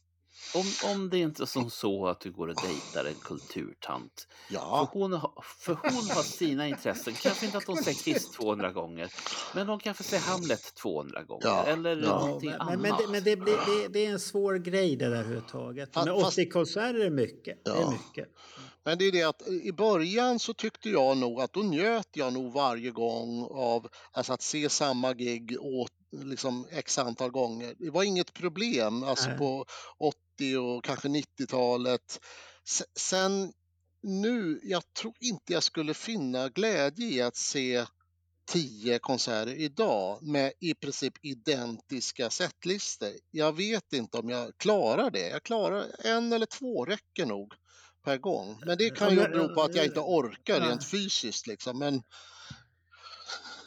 Om, 0.55 0.66
om 0.95 1.11
det 1.11 1.18
inte 1.18 1.43
är 1.43 1.47
som 1.47 1.70
så 1.70 2.07
att 2.07 2.20
du 2.20 2.33
går 2.33 2.49
och 2.49 2.55
dejtar 2.62 3.05
en 3.05 3.14
kulturtant. 3.14 4.27
ja, 4.51 4.89
För, 4.93 4.99
hon 5.01 5.12
har, 5.12 5.45
för 5.59 5.74
hon 5.74 5.93
har 6.11 6.22
sina 6.22 6.68
intressen. 6.68 7.14
Kanske 7.14 7.47
inte 7.47 7.59
att 7.59 7.64
hon 7.66 7.77
säger 7.77 7.99
Kiss 7.99 8.31
200 8.31 8.72
gånger. 8.72 9.12
Men 9.55 9.68
hon 9.68 9.81
kanske 9.81 10.05
säger 10.05 10.22
Hamlet 10.22 10.74
200 10.74 11.22
gånger. 11.22 11.47
Ja, 11.47 11.64
Eller 11.64 11.97
ja. 11.97 12.18
någonting 12.27 12.51
men, 12.51 12.61
annat. 12.61 12.81
men, 12.81 12.97
det, 12.99 13.07
men 13.09 13.24
det, 13.24 13.37
blir, 13.37 13.57
det, 13.83 13.89
det 13.89 14.07
är 14.07 14.11
en 14.11 14.20
svår 14.20 14.55
grej 14.55 14.97
det 14.97 15.05
där 15.09 15.16
överhuvudtaget. 15.16 15.95
Men 15.95 16.11
80 16.11 16.49
konserter 16.51 17.01
är 17.01 17.11
mycket. 17.11 17.64
Det 17.64 17.70
är 17.70 17.81
Ja. 17.81 17.91
mycket. 17.91 18.29
Men 18.87 18.99
det 18.99 19.05
är 19.05 19.12
det 19.12 19.22
att 19.22 19.49
i 19.49 19.72
början 19.72 20.39
så 20.39 20.55
tyckte 20.55 20.91
jag 20.91 21.16
nog 21.16 21.41
att 21.41 21.53
då 21.53 21.61
njöt 21.61 22.09
jag 22.12 22.32
nog 22.32 22.53
varje 22.53 22.91
gång 22.91 23.45
av 23.51 23.89
alltså 24.12 24.32
att 24.32 24.43
se 24.43 24.68
samma 24.68 25.14
gig 25.14 25.57
åt 25.61 25.93
liksom 26.11 26.66
x 26.70 26.99
antal 26.99 27.30
gånger. 27.30 27.74
Det 27.78 27.91
var 27.91 28.03
inget 28.03 28.32
problem 28.32 29.03
alltså 29.03 29.28
Nej. 29.28 29.39
på 29.39 29.66
80 30.39 30.57
och 30.57 30.84
kanske 30.84 31.09
90-talet. 31.09 32.20
S- 32.66 32.82
Sen 32.99 33.53
nu, 34.03 34.61
jag 34.62 34.82
tror 35.01 35.14
inte 35.20 35.53
jag 35.53 35.62
skulle 35.62 35.95
finna 35.95 36.49
glädje 36.49 37.07
i 37.07 37.22
att 37.22 37.37
se 37.37 37.84
tio 38.53 38.99
konserter 38.99 39.55
idag 39.55 40.22
med 40.22 40.53
i 40.61 40.74
princip 40.74 41.14
identiska 41.22 42.30
setlistor. 42.30 43.12
Jag 43.30 43.57
vet 43.57 43.93
inte 43.93 44.18
om 44.18 44.28
jag 44.28 44.59
klarar 44.59 45.11
det. 45.11 45.28
Jag 45.28 45.43
klarar 45.43 45.87
en 46.05 46.32
eller 46.32 46.47
två 46.47 46.84
räcker 46.84 47.26
nog 47.26 47.55
per 48.07 48.16
gång. 48.18 48.59
Men 48.66 48.78
det 48.78 48.90
kan 48.90 49.14
Ja, 49.14 49.22
ju 49.22 49.28
bero 49.28 49.54
på 49.54 49.62
att 49.62 49.74
jag 49.74 49.84
inte 49.84 50.00
orkar 50.00 50.61
rent 50.61 50.84
fysiskt 50.84 51.46
liksom. 51.46 51.78
Men 51.78 52.02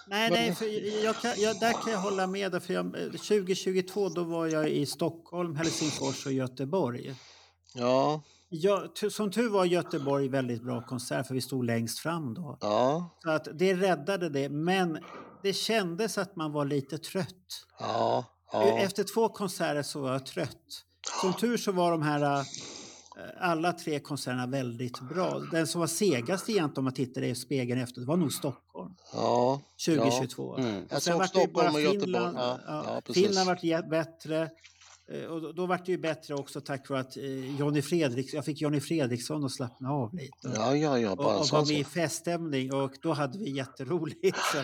Nej, 0.07 0.29
nej, 0.31 0.55
för 0.55 0.65
jag 1.05 1.15
kan, 1.15 1.33
jag, 1.37 1.59
där 1.59 1.73
kan 1.73 1.91
jag 1.93 1.99
hålla 1.99 2.27
med. 2.27 2.51
dig, 2.51 2.61
För 2.61 2.73
jag, 2.73 2.91
2022 3.11 4.09
då 4.09 4.23
var 4.23 4.47
jag 4.47 4.69
i 4.69 4.85
Stockholm, 4.85 5.55
Helsingfors 5.55 6.25
och 6.25 6.31
Göteborg. 6.31 7.15
ja, 7.73 8.21
Jag, 8.49 9.11
som 9.11 9.31
tur 9.31 9.49
var 9.49 9.65
Göteborg 9.65 10.27
väldigt 10.29 10.63
bra 10.63 10.81
konsert 10.85 11.27
för 11.27 11.33
vi 11.33 11.41
stod 11.41 11.65
längst 11.65 11.99
fram 11.99 12.33
då. 12.33 12.57
ja, 12.61 13.17
Så 13.23 13.29
att 13.29 13.47
det 13.53 13.73
räddade 13.75 14.29
det. 14.29 14.49
Men 14.49 14.99
det 15.43 15.53
kändes 15.53 16.17
att 16.17 16.35
man 16.35 16.51
var 16.51 16.65
lite 16.65 16.97
trött. 16.97 17.65
ja, 17.79 18.25
ja. 18.51 18.79
Efter 18.79 19.03
två 19.03 19.29
konserter 19.29 19.83
så 19.83 20.01
var 20.01 20.11
jag 20.11 20.25
trött. 20.25 20.85
Som 21.21 21.33
tur 21.33 21.57
så 21.57 21.71
var 21.71 21.91
de 21.91 22.01
här 22.01 22.45
alla 23.39 23.73
tre 23.73 23.99
konserterna 23.99 24.47
väldigt 24.47 25.01
bra. 25.01 25.39
Den 25.51 25.67
som 25.67 25.79
var 25.79 25.87
segast 25.87 26.49
egentligen 26.49 26.77
om 26.77 26.83
man 26.83 26.93
tittar 26.93 27.21
i 27.21 27.35
spegeln 27.35 27.81
efter, 27.81 28.01
det 28.01 28.07
var 28.07 28.17
nog 28.17 28.33
Stockholm 28.33 28.95
ja. 29.13 29.61
2022. 29.85 30.57
Mm. 30.57 30.83
Jag 30.89 31.01
såg 31.01 31.25
Stockholm 31.25 31.75
och 31.75 31.81
Göteborg. 31.81 32.01
Finland, 32.01 32.37
Ja, 32.37 32.59
ja, 32.67 33.01
ja. 33.07 33.13
Finland 33.13 33.47
vart 33.47 33.89
bättre. 33.89 34.49
Eh, 35.11 35.23
Och 35.23 35.55
då, 35.55 35.65
vart 35.65 35.85
det 35.85 35.91
ju 35.91 35.97
bättre 35.97 36.35
också 36.35 36.61
tack 36.61 36.89
vare 36.89 36.99
att 36.99 37.17
eh, 37.17 37.55
Johnny 37.59 37.81
Fredriks, 37.81 38.33
jag 38.33 38.45
fick 38.45 38.61
Johnny 38.61 38.79
Fredriksson 38.79 39.45
att 39.45 39.51
slappna 39.51 39.91
av 39.91 40.13
lite. 40.13 40.51
Ja, 40.55 40.75
ja, 40.75 40.99
ja, 40.99 41.15
bara 41.15 41.35
och, 41.35 41.41
och 41.41 41.47
var 41.51 41.65
vi 41.65 41.79
i 41.79 41.83
feststämning 41.83 42.73
och 42.73 42.91
då 43.01 43.13
hade 43.13 43.37
vi 43.37 43.49
jätteroligt. 43.51 44.37
Så 44.53 44.57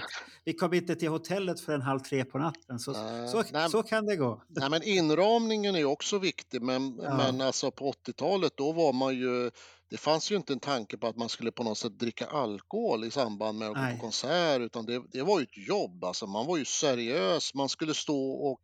vi 0.46 0.54
kom 0.54 0.74
inte 0.74 0.96
till 0.96 1.10
hotellet 1.10 1.60
förrän 1.60 1.82
halv 1.82 2.00
tre 2.00 2.26
på 2.26 2.38
natten. 2.38 2.80
Så, 2.80 2.92
Nej, 2.92 3.28
så, 3.28 3.44
nej. 3.54 3.70
så 3.70 3.84
kan 3.84 4.06
det 4.06 4.16
gå. 4.16 4.42
Nej, 4.48 4.70
men 4.70 4.84
inramningen 4.84 5.76
är 5.76 5.86
också 5.86 6.18
viktig, 6.20 6.62
men, 6.62 7.00
Ja. 7.04 7.18
men 7.18 7.42
alltså 7.42 7.72
på 7.72 7.92
80-talet 7.92 8.54
då 8.58 8.72
var 8.72 8.94
man 8.94 9.16
ju, 9.16 9.52
det 9.90 9.98
fanns 9.98 10.32
ju 10.32 10.36
inte 10.36 10.54
en 10.54 10.60
tanke 10.60 10.98
på 10.98 11.08
att 11.08 11.16
man 11.18 11.30
skulle 11.30 11.52
på 11.52 11.64
något 11.64 11.78
sätt 11.78 12.00
dricka 12.00 12.26
alkohol 12.28 13.04
i 13.04 13.12
samband 13.12 13.58
med 13.60 13.70
att 13.70 13.78
gå 13.78 13.86
Nej. 13.86 13.92
på 13.92 13.98
konsert, 13.98 14.62
utan 14.62 14.86
det, 14.86 15.02
det 15.12 15.22
var 15.24 15.40
ju 15.40 15.44
ett 15.44 15.68
jobb, 15.68 16.04
alltså 16.04 16.28
man 16.28 16.46
var 16.46 16.58
ju 16.58 16.66
seriös, 16.66 17.54
man 17.54 17.70
skulle 17.70 17.94
stå 17.94 18.32
och 18.32 18.60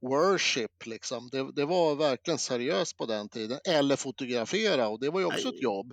worship 0.00 0.86
liksom, 0.86 1.28
det, 1.32 1.52
det 1.52 1.64
var 1.64 1.94
verkligen 1.94 2.38
seriöst 2.38 2.96
på 2.96 3.06
den 3.06 3.28
tiden, 3.28 3.58
eller 3.68 3.96
fotografera 3.96 4.88
och 4.88 5.00
det 5.00 5.10
var 5.10 5.20
ju 5.20 5.26
också 5.26 5.48
ett 5.48 5.62
jobb. 5.62 5.92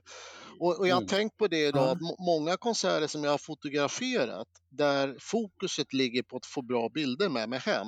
Och, 0.60 0.80
och 0.80 0.88
jag 0.88 0.96
har 0.96 1.02
Mm. 1.02 1.08
tänkt 1.08 1.38
på 1.38 1.48
det 1.48 1.68
idag, 1.68 1.98
Ja. 1.98 2.16
många 2.26 2.58
konserter 2.58 3.08
som 3.08 3.24
jag 3.24 3.32
har 3.32 3.38
fotograferat, 3.38 4.48
där 4.70 5.18
fokuset 5.22 5.94
ligger 5.94 6.24
på 6.24 6.38
att 6.38 6.46
få 6.46 6.62
bra 6.62 6.90
bilder 6.90 7.30
med 7.30 7.50
mig 7.50 7.60
hem, 7.60 7.88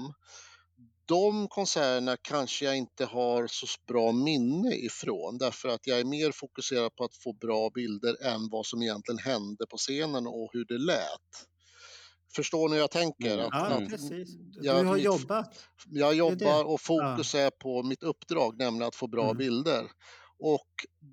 de 1.08 1.48
konserterna 1.48 2.18
kanske 2.22 2.66
jag 2.66 2.78
inte 2.78 3.06
har 3.06 3.48
så 3.48 3.68
bra 3.88 4.12
minne 4.12 4.76
ifrån 4.76 5.38
därför 5.38 5.70
att 5.70 5.88
jag 5.88 6.00
är 6.00 6.04
mer 6.06 6.32
fokuserad 6.32 6.96
på 6.96 7.04
att 7.04 7.16
få 7.16 7.34
bra 7.34 7.70
bilder 7.70 8.26
än 8.26 8.50
vad 8.52 8.66
som 8.66 8.82
egentligen 8.82 9.20
hände 9.20 9.66
på 9.70 9.78
scenen 9.78 10.28
och 10.28 10.50
hur 10.54 10.66
det 10.66 10.78
lät. 10.78 11.48
Förstår 12.36 12.70
ni 12.70 12.76
hur 12.76 12.82
jag 12.82 12.92
tänker? 12.92 13.34
Mm. 13.34 13.46
Att, 13.46 13.52
Ja, 13.54 13.66
att 13.84 13.90
precis. 13.90 14.30
Du 14.38 14.60
Ja, 14.62 14.74
har 14.84 14.96
mitt- 14.96 15.04
jobbat. 15.04 15.64
jag 15.86 16.14
jobbar 16.16 16.64
och 16.64 16.82
fokus 16.82 17.36
är 17.36 17.50
på 17.50 17.84
mitt 17.84 18.04
uppdrag, 18.04 18.58
nämligen 18.58 18.88
att 18.88 18.96
få 18.96 19.08
bra 19.08 19.24
Mm. 19.26 19.38
bilder. 19.38 19.86
Och 20.40 20.70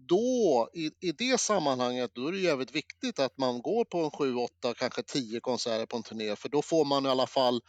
då, 0.09 0.69
i, 0.75 0.91
i 1.09 1.13
det 1.13 1.41
sammanhanget, 1.41 2.11
då 2.15 2.27
är 2.29 2.33
det 2.33 2.39
jävligt 2.39 2.75
viktigt 2.75 3.19
att 3.19 3.39
man 3.39 3.63
går 3.63 3.85
på 3.85 3.99
en 4.05 4.11
7, 4.11 4.35
8, 4.35 4.75
kanske 4.75 5.03
10 5.03 5.41
konserter 5.41 5.87
på 5.87 5.97
en 5.97 6.03
turné, 6.03 6.37
för 6.37 6.49
då 6.49 6.63
får 6.63 6.85
man 6.85 7.07
i 7.07 7.09
alla 7.09 7.27
fall 7.27 7.61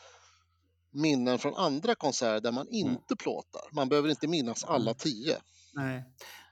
minnen 0.93 1.39
från 1.39 1.55
andra 1.55 1.95
konserter 1.95 2.41
där 2.41 2.51
man 2.51 2.67
inte 2.69 3.15
plåtar. 3.15 3.61
Man 3.71 3.89
behöver 3.89 4.09
inte 4.09 4.27
minnas 4.27 4.63
alla 4.63 4.93
10. 4.93 5.37
Nej. 5.73 6.03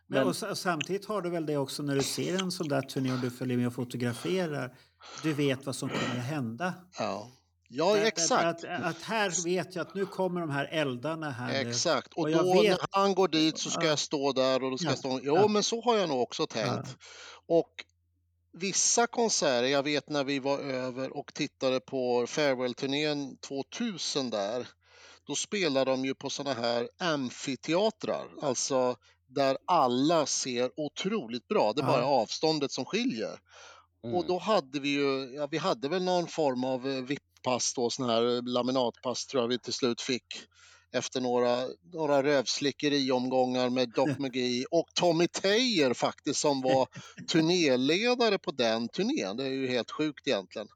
Men, 0.08 0.28
och, 0.28 0.36
sa- 0.36 0.56
samtidigt 0.56 1.06
har 1.06 1.22
du 1.22 1.30
väl 1.30 1.46
det 1.46 1.58
också 1.58 1.84
när 1.84 1.96
du 1.96 2.04
ser 2.04 2.39
en 2.44 2.52
sån 2.52 2.68
där 2.68 2.82
turné 2.82 3.14
och 3.14 3.20
du 3.20 3.32
följer 3.32 3.58
med 3.58 3.68
och 3.68 3.74
fotograferar. 3.74 4.78
Du 5.24 5.34
vet 5.34 5.66
vad 5.66 5.76
som 5.76 5.89
kommer 5.89 6.20
att 6.20 6.26
hända. 6.26 6.74
Ja, 7.00 7.32
ja 7.70 7.98
Att- 7.98 8.04
exakt. 8.06 8.44
Att, 8.44 8.64
att 8.84 9.02
här 9.02 9.44
vet 9.46 9.76
jag 9.76 9.88
att 9.88 9.96
nu 9.96 10.06
kommer 10.06 10.42
de 10.42 10.50
här 10.50 10.66
eldarna 10.66 11.32
här. 11.32 11.66
Exakt. 11.68 12.14
Och, 12.14 12.24
Och 12.24 12.32
då 12.32 12.54
vet- 12.62 12.72
när 12.72 12.88
han 12.92 13.16
går 13.16 13.28
dit 13.28 13.58
så 13.60 13.70
ska 13.70 13.82
Ja. 13.84 13.89
jag 13.89 14.00
stå 14.00 14.32
där 14.34 14.64
och 14.64 14.72
då 14.72 14.78
ska 14.78 14.86
Ja. 14.88 14.92
jag 14.92 15.00
stå... 15.00 15.20
Jo, 15.24 15.36
Ja. 15.36 15.48
men 15.48 15.64
så 15.64 15.82
har 15.82 15.98
jag 15.98 16.10
nog 16.10 16.22
också 16.22 16.48
tänkt. 16.48 16.96
Och 17.48 17.72
vissa 18.54 19.08
konserter, 19.08 19.68
jag 19.68 19.84
vet 19.84 20.10
när 20.10 20.24
vi 20.24 20.39
var 20.39 20.60
över 20.60 21.18
och 21.18 21.34
tittade 21.34 21.80
på 21.80 22.28
Farewell-turnén 22.28 23.38
2000 23.38 24.30
där, 24.30 24.68
då 25.28 25.36
spelade 25.36 25.91
de 25.91 26.06
ju 26.06 26.16
på 26.16 26.30
såna 26.30 26.54
här 26.54 26.89
amfiteatrar, 26.99 28.28
alltså 28.41 28.95
där 29.28 29.58
alla 29.68 30.26
ser 30.26 30.72
otroligt 30.78 31.47
bra. 31.47 31.74
Det 31.74 31.82
är 31.82 31.86
bara 31.86 32.06
avståndet 32.06 32.72
som 32.72 32.86
skiljer. 32.86 33.39
Mm. 34.04 34.16
Och 34.16 34.28
då 34.28 34.39
hade 34.39 34.80
vi 34.80 34.89
ju, 34.89 35.34
ja, 35.36 35.47
vi 35.52 35.58
hade 35.58 35.89
väl 35.89 36.04
någon 36.04 36.28
form 36.28 36.64
av 36.64 36.88
eh, 36.88 37.02
VIP-pass 37.02 37.74
då, 37.74 37.89
sån 37.89 38.10
här 38.10 38.41
laminatpass 38.41 39.28
tror 39.28 39.43
jag 39.43 39.47
vi 39.47 39.60
till 39.60 39.74
slut 39.74 40.02
fick 40.02 40.26
efter 40.94 41.22
några, 41.22 41.68
några 41.94 42.24
rövslickeriomgångar 42.24 43.70
med 43.70 43.89
Doc 43.89 44.10
McGee 44.20 44.66
och 44.72 44.88
Tommy 44.94 45.28
Tejer 45.28 45.94
faktiskt 45.94 46.39
som 46.39 46.62
var 46.62 46.88
turnéledare 47.32 48.38
på 48.38 48.52
den 48.52 48.89
turnén. 48.89 49.38
Det 49.38 49.44
är 49.44 49.50
ju 49.50 49.68
helt 49.68 49.92
sjukt 49.92 50.28
egentligen. 50.28 50.68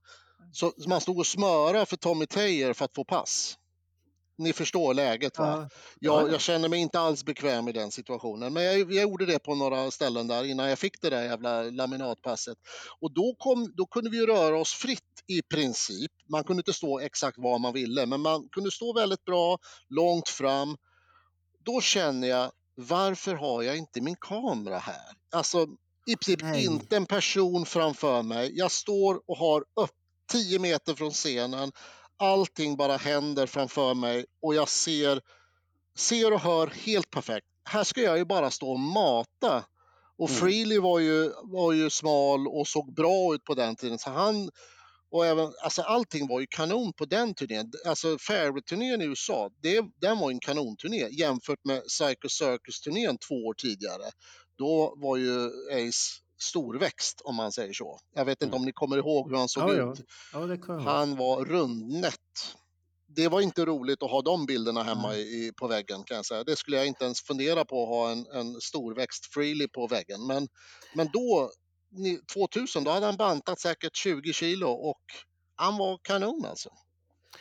Så 0.51 0.73
man 0.87 1.01
stod 1.01 1.19
och 1.19 1.27
smöra 1.27 1.85
för 1.85 1.97
Tommy 1.97 2.25
Tejer 2.25 2.73
för 2.73 2.85
att 2.85 2.95
få 2.95 3.03
pass. 3.03 3.57
Ni 4.37 4.53
förstår 4.53 4.93
läget 4.93 5.39
va? 5.39 5.69
Ja, 5.99 6.21
Jag, 6.21 6.33
jag 6.33 6.41
känner 6.41 6.69
mig 6.69 6.79
inte 6.79 6.99
alls 6.99 7.23
bekväm 7.23 7.67
i 7.67 7.71
den 7.71 7.91
situationen, 7.91 8.53
men 8.53 8.63
jag, 8.63 8.93
jag 8.93 9.03
gjorde 9.03 9.25
det 9.25 9.39
på 9.39 9.55
några 9.55 9.91
ställen 9.91 10.27
där 10.27 10.43
innan 10.43 10.69
jag 10.69 10.79
fick 10.79 11.01
det 11.01 11.09
där 11.09 11.23
jävla 11.23 11.63
laminatpasset. 11.63 12.57
Och 13.01 13.13
då, 13.13 13.35
kom, 13.39 13.73
då 13.77 13.85
kunde 13.85 14.09
vi 14.09 14.25
röra 14.25 14.57
oss 14.57 14.73
fritt 14.73 15.23
i 15.27 15.41
princip. 15.41 16.11
Man 16.29 16.43
kunde 16.43 16.59
inte 16.59 16.73
stå 16.73 16.99
exakt 16.99 17.37
var 17.37 17.59
man 17.59 17.73
ville, 17.73 18.05
men 18.05 18.21
man 18.21 18.49
kunde 18.49 18.71
stå 18.71 18.93
väldigt 18.93 19.25
bra, 19.25 19.57
långt 19.89 20.29
fram. 20.29 20.77
Då 21.65 21.81
känner 21.81 22.27
jag, 22.27 22.51
varför 22.75 23.35
har 23.35 23.63
jag 23.63 23.77
inte 23.77 24.01
min 24.01 24.15
kamera 24.15 24.77
här? 24.77 25.13
Alltså, 25.31 25.67
i 26.07 26.15
princip 26.15 26.41
Nej. 26.41 26.65
inte 26.65 26.97
en 26.97 27.05
person 27.05 27.65
framför 27.65 28.21
mig. 28.21 28.51
Jag 28.57 28.71
står 28.71 29.21
och 29.27 29.37
har 29.37 29.61
upp 29.61 29.91
10 30.31 30.59
meter 30.59 30.93
från 30.93 31.11
scenen. 31.11 31.71
Allting 32.17 32.77
bara 32.77 32.97
händer 32.97 33.47
framför 33.47 33.93
mig 33.93 34.25
och 34.41 34.55
jag 34.55 34.69
ser, 34.69 35.21
ser 35.97 36.33
och 36.33 36.39
hör 36.41 36.67
helt 36.67 37.09
perfekt. 37.09 37.47
Här 37.69 37.83
ska 37.83 38.01
jag 38.01 38.17
ju 38.17 38.25
bara 38.25 38.51
stå 38.51 38.71
och 38.71 38.79
mata. 38.79 39.65
Och 40.17 40.29
Mm. 40.29 40.39
Freely 40.39 40.79
var 40.79 40.99
ju, 40.99 41.31
var 41.43 41.73
ju 41.73 41.89
smal 41.89 42.47
och 42.47 42.67
såg 42.67 42.93
bra 42.95 43.35
ut 43.35 43.43
på 43.43 43.53
den 43.53 43.75
tiden. 43.75 43.99
Så 43.99 44.09
han, 44.09 44.49
och 45.11 45.25
även, 45.25 45.53
alltså 45.63 45.81
allting 45.81 46.27
var 46.27 46.39
ju 46.39 46.47
kanon 46.49 46.93
på 46.93 47.05
den 47.05 47.33
turnén. 47.33 47.71
Alltså 47.85 48.17
Fairway-turnén 48.19 49.01
i 49.01 49.05
USA, 49.05 49.49
det, 49.61 49.81
den 50.01 50.19
var 50.19 50.29
ju 50.29 50.33
en 50.33 50.39
kanonturné 50.39 51.07
jämfört 51.11 51.65
med 51.65 51.83
Psycho 51.83 52.29
Circus-turnén 52.29 53.17
två 53.17 53.35
år 53.35 53.53
tidigare. 53.53 54.11
Då 54.57 54.93
var 54.97 55.17
ju 55.17 55.45
Ace 55.71 56.21
storväxt 56.37 57.21
om 57.23 57.35
man 57.35 57.51
säger 57.51 57.73
så. 57.73 57.99
Jag 58.15 58.25
vet 58.25 58.41
inte 58.41 58.55
om 58.55 58.65
ni 58.65 58.71
kommer 58.71 58.97
ihåg 58.97 59.29
hur 59.29 59.37
han 59.37 59.49
såg 59.49 59.69
Ja, 59.69 59.75
ja. 59.75 59.93
ut. 59.93 60.01
ja, 60.33 60.53
ihåg. 60.53 60.81
Han 60.81 61.15
var 61.15 61.45
rundnätt. 61.45 62.55
Det 63.07 63.27
var 63.27 63.41
inte 63.41 63.65
roligt 63.65 64.03
att 64.03 64.11
ha 64.11 64.21
de 64.21 64.45
bilderna 64.45 64.83
hemma 64.83 65.07
Nej. 65.07 65.47
i, 65.47 65.51
på 65.51 65.67
väggen 65.67 66.03
kan 66.03 66.15
jag 66.15 66.25
säga. 66.25 66.43
Det 66.43 66.55
skulle 66.55 66.77
jag 66.77 66.87
inte 66.87 67.05
ens 67.05 67.21
fundera 67.21 67.65
på 67.65 67.83
att 67.83 67.89
ha 67.89 68.11
en, 68.11 68.25
en 68.27 68.61
storväxt 68.61 69.33
freely 69.33 69.67
på 69.67 69.87
väggen. 69.87 70.27
Men, 70.27 70.47
men 70.95 71.09
då, 71.13 71.51
ni- 71.91 72.19
2000, 72.33 72.83
då 72.83 72.91
hade 72.91 73.05
han 73.05 73.15
bantat 73.17 73.59
säkert 73.59 73.95
20 73.95 74.33
kilo 74.33 74.67
och 74.69 75.01
han 75.55 75.77
var 75.77 75.99
kanon 76.01 76.45
alltså. 76.45 76.69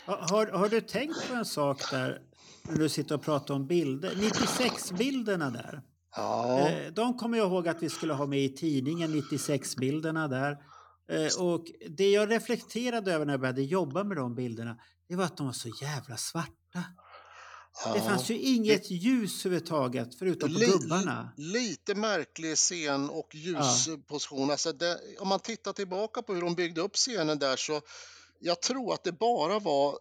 Ha- 0.06 0.26
Har, 0.30 0.46
har 0.46 0.68
du 0.68 0.80
tänkt 0.80 1.28
på 1.28 1.34
en 1.34 1.44
sak 1.44 1.90
där 1.90 2.22
när 2.62 2.76
du 2.78 2.88
sitter 2.88 3.14
och 3.14 3.22
pratar 3.22 3.54
om 3.54 3.66
bilder? 3.66 4.10
96-bilderna 4.14 5.50
där. 5.50 5.82
Ja, 6.16 6.68
Eh, 6.68 6.92
De 6.92 7.18
kommer 7.18 7.38
jag 7.38 7.46
ihåg 7.48 7.68
att 7.68 7.82
vi 7.82 7.90
skulle 7.90 8.12
ha 8.14 8.26
med 8.26 8.44
i 8.44 8.54
tidningen, 8.54 9.14
96-bilderna 9.14 10.28
där. 10.28 10.56
Eh, 11.10 11.42
Och 11.42 11.64
det 11.90 12.10
jag 12.10 12.30
reflekterade 12.30 13.12
över 13.12 13.24
när 13.26 13.32
jag 13.32 13.40
började 13.40 13.62
jobba 13.62 14.04
med 14.04 14.16
de 14.16 14.34
bilderna, 14.34 14.76
det 15.08 15.16
var 15.16 15.24
att 15.24 15.36
de 15.36 15.46
var 15.46 15.52
så 15.52 15.68
jävla 15.82 16.16
svarta. 16.16 16.84
Det 17.84 17.98
ja. 17.98 18.02
fanns 18.08 18.30
ju 18.30 18.38
inget 18.38 18.90
ljus 18.90 19.46
överhuvudtaget 19.46 20.18
förutom 20.18 20.54
på 20.54 20.60
gubbarna. 20.60 21.32
Lite 21.36 21.94
märklig 21.94 22.56
scen 22.56 23.10
och 23.10 23.34
ljusposition. 23.34 24.50
Alltså 24.50 24.72
det, 24.72 25.00
om 25.20 25.28
man 25.28 25.40
tittar 25.40 25.72
tillbaka 25.72 26.22
på 26.22 26.34
hur 26.34 26.40
de 26.40 26.54
byggde 26.54 26.80
upp 26.80 26.94
scenen 26.96 27.38
där 27.38 27.56
så 27.56 27.80
jag 28.40 28.62
tror 28.62 28.94
att 28.94 29.04
det 29.04 29.12
bara 29.12 29.58
var 29.58 29.98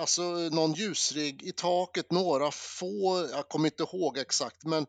alltså, 0.00 0.22
någon 0.32 0.72
ljusrigg 0.72 1.42
i 1.42 1.52
taket, 1.52 2.12
några 2.12 2.50
få, 2.50 3.28
jag 3.32 3.48
kommer 3.48 3.66
inte 3.66 3.82
ihåg 3.82 4.18
exakt, 4.18 4.64
men, 4.64 4.86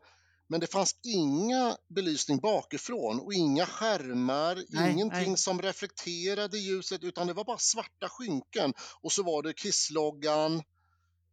men 0.48 0.60
det 0.60 0.66
fanns 0.66 0.94
inga 1.02 1.76
belysning 1.94 2.38
bakifrån 2.38 3.20
och 3.20 3.32
inga 3.34 3.66
skärmar, 3.66 4.62
Nej, 4.68 4.92
ingenting 4.92 5.28
nej. 5.28 5.36
som 5.36 5.62
reflekterade 5.62 6.58
ljuset 6.58 7.04
utan 7.04 7.26
det 7.26 7.32
var 7.32 7.44
bara 7.44 7.58
svarta 7.58 8.08
skynken 8.08 8.72
och 9.02 9.12
så 9.12 9.22
var 9.22 9.42
det 9.42 9.52
Kissloggan 9.58 10.62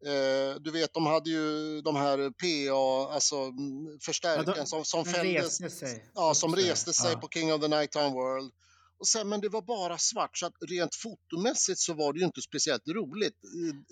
Eh, 0.06 0.56
du 0.60 0.72
vet, 0.72 0.94
de 0.94 1.06
hade 1.06 1.30
ju 1.30 1.82
de 1.82 1.96
här 1.96 2.18
PA, 2.32 3.14
alltså 3.14 3.36
mm, 3.36 4.00
förstärkaren 4.06 4.56
de- 4.60 4.66
som, 4.66 4.86
som 4.86 5.04
Den 5.04 5.14
fälldes, 5.14 5.62
reste 5.62 5.70
sig. 5.70 6.12
ja, 6.16 6.34
som 6.34 6.56
reste 6.56 6.94
sig 6.94 7.12
Ja. 7.12 7.20
på 7.20 7.28
King 7.30 7.54
of 7.54 7.62
the 7.62 7.68
Nighttime 7.68 8.10
World. 8.10 8.52
Och 9.00 9.08
sen, 9.08 9.30
men 9.30 9.42
det 9.42 9.50
var 9.50 9.62
bara 9.62 9.98
svart, 9.98 10.38
så 10.38 10.46
att 10.46 10.54
rent 10.70 10.96
fotomässigt 10.96 11.80
så 11.80 11.94
var 11.94 12.14
det 12.14 12.20
ju 12.20 12.26
inte 12.26 12.42
speciellt 12.42 12.88
roligt. 12.88 13.34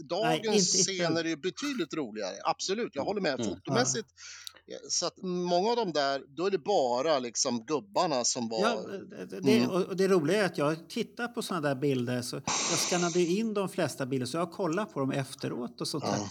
Dagens 0.09 0.75
inte- 0.75 0.91
inte- 0.91 1.03
scener 1.03 1.23
är 1.23 1.29
ju 1.29 1.35
betydligt 1.37 1.93
roligare, 1.93 2.35
absolut, 2.43 2.91
jag 2.93 3.03
håller 3.03 3.21
med. 3.21 3.39
Mm. 3.39 3.47
Fotomässigt, 3.47 4.07
ja, 4.50 4.50
så 4.89 5.05
att 5.05 5.17
många 5.21 5.69
av 5.69 5.75
de 5.75 5.91
där, 5.91 6.21
då 6.37 6.45
är 6.45 6.51
det 6.51 6.57
bara 6.57 7.19
liksom 7.19 7.65
gubbarna 7.65 8.23
som 8.23 8.49
var... 8.49 8.59
Ja, 8.59 8.81
det, 9.25 9.41
det, 9.41 9.57
Mm. 9.57 9.69
och 9.69 9.95
det 9.95 10.07
roliga 10.07 10.41
är 10.41 10.45
att 10.45 10.57
jag 10.57 10.89
tittar 10.89 11.27
på 11.27 11.41
sådana 11.41 11.67
där 11.67 11.75
bilder. 11.75 12.21
Så 12.21 12.35
jag 12.45 12.79
skannade 12.79 13.19
in 13.19 13.53
de 13.53 13.69
flesta 13.69 14.05
bilder 14.05 14.25
så 14.25 14.37
jag 14.37 14.45
har 14.45 14.51
kollat 14.51 14.93
på 14.93 14.99
dem 14.99 15.11
efteråt. 15.11 15.81
och 15.81 15.87
sånt. 15.87 16.03
Ja. 16.07 16.29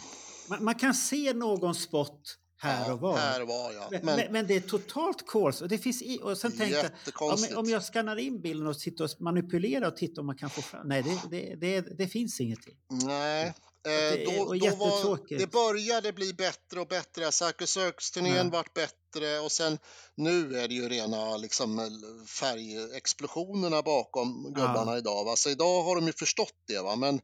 Man, 0.48 0.64
man 0.64 0.74
kan 0.74 0.94
se 0.94 1.32
någon 1.32 1.74
spot 1.74 2.36
här 2.62 2.86
Ja, 2.86 2.92
och 2.92 3.00
var. 3.00 3.16
Här 3.16 3.40
var 3.40 3.72
jag. 3.72 4.04
Men, 4.04 4.16
Men, 4.16 4.32
men, 4.32 4.46
det 4.46 4.56
är 4.56 4.60
totalt 4.60 5.26
kolsvart. 5.26 5.62
Och, 5.62 5.68
det 5.68 5.78
finns 5.78 6.02
i, 6.02 6.18
och 6.22 6.38
sen 6.38 6.52
tänkte 6.52 6.90
jag, 7.18 7.32
om, 7.32 7.38
om 7.56 7.66
jag 7.66 7.84
skannar 7.84 8.16
in 8.16 8.40
bilden 8.40 8.66
och 8.66 8.76
sitter 8.76 9.04
och 9.04 9.10
manipulerar 9.20 9.86
och 9.86 9.96
tittar 9.96 10.22
om 10.22 10.26
man 10.26 10.36
kan 10.36 10.50
få 10.50 10.62
fram... 10.62 10.88
Nej, 10.88 11.02
det, 11.02 11.30
det, 11.30 11.54
det, 11.54 11.98
det 11.98 12.06
finns 12.06 12.40
ingenting. 12.40 12.74
Nej. 13.06 13.54
Det 13.82 13.90
Eh, 13.90 14.12
är- 14.12 14.26
då, 14.26 14.54
då 14.54 14.76
var, 14.76 15.38
det 15.38 15.46
började 15.50 16.12
bli 16.12 16.34
bättre 16.34 16.80
och 16.80 16.86
bättre. 16.88 17.32
Circus 17.32 17.70
Circus-turnén 17.70 18.36
Ja. 18.36 18.50
vart 18.52 18.74
bättre 18.74 19.38
och 19.38 19.52
sen 19.52 19.78
nu 20.14 20.56
är 20.60 20.68
det 20.68 20.74
ju 20.74 20.88
rena 20.88 21.36
liksom, 21.36 21.90
färgexplosionerna 22.40 23.82
bakom 23.82 24.52
gubbarna 24.54 24.98
idag. 24.98 25.24
Va? 25.24 25.36
Så 25.36 25.50
idag 25.50 25.82
har 25.82 25.96
de 25.96 26.06
ju 26.06 26.12
förstått 26.12 26.62
det. 26.66 26.78
Va? 26.82 26.96
Men, 26.96 27.20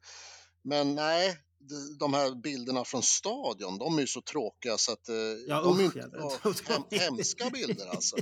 men 0.65 0.95
nej, 0.95 1.37
de- 1.99 2.15
här 2.15 2.43
bilderna 2.43 2.85
från 2.85 3.03
stadion, 3.03 3.79
de 3.79 3.97
är 3.97 4.01
ju 4.01 4.07
så 4.07 4.21
tråkiga 4.21 4.79
så 4.79 4.93
att 4.93 5.09
eh, 5.09 5.15
Ja, 5.49 5.63
de 5.63 5.81
är 5.81 5.85
usch, 5.85 5.97
inte, 5.97 6.11
ja. 6.13 6.33
ja, 6.45 6.53
hem, 6.69 6.83
hemska 6.91 7.51
bilder 7.51 7.87
alltså. 7.91 8.17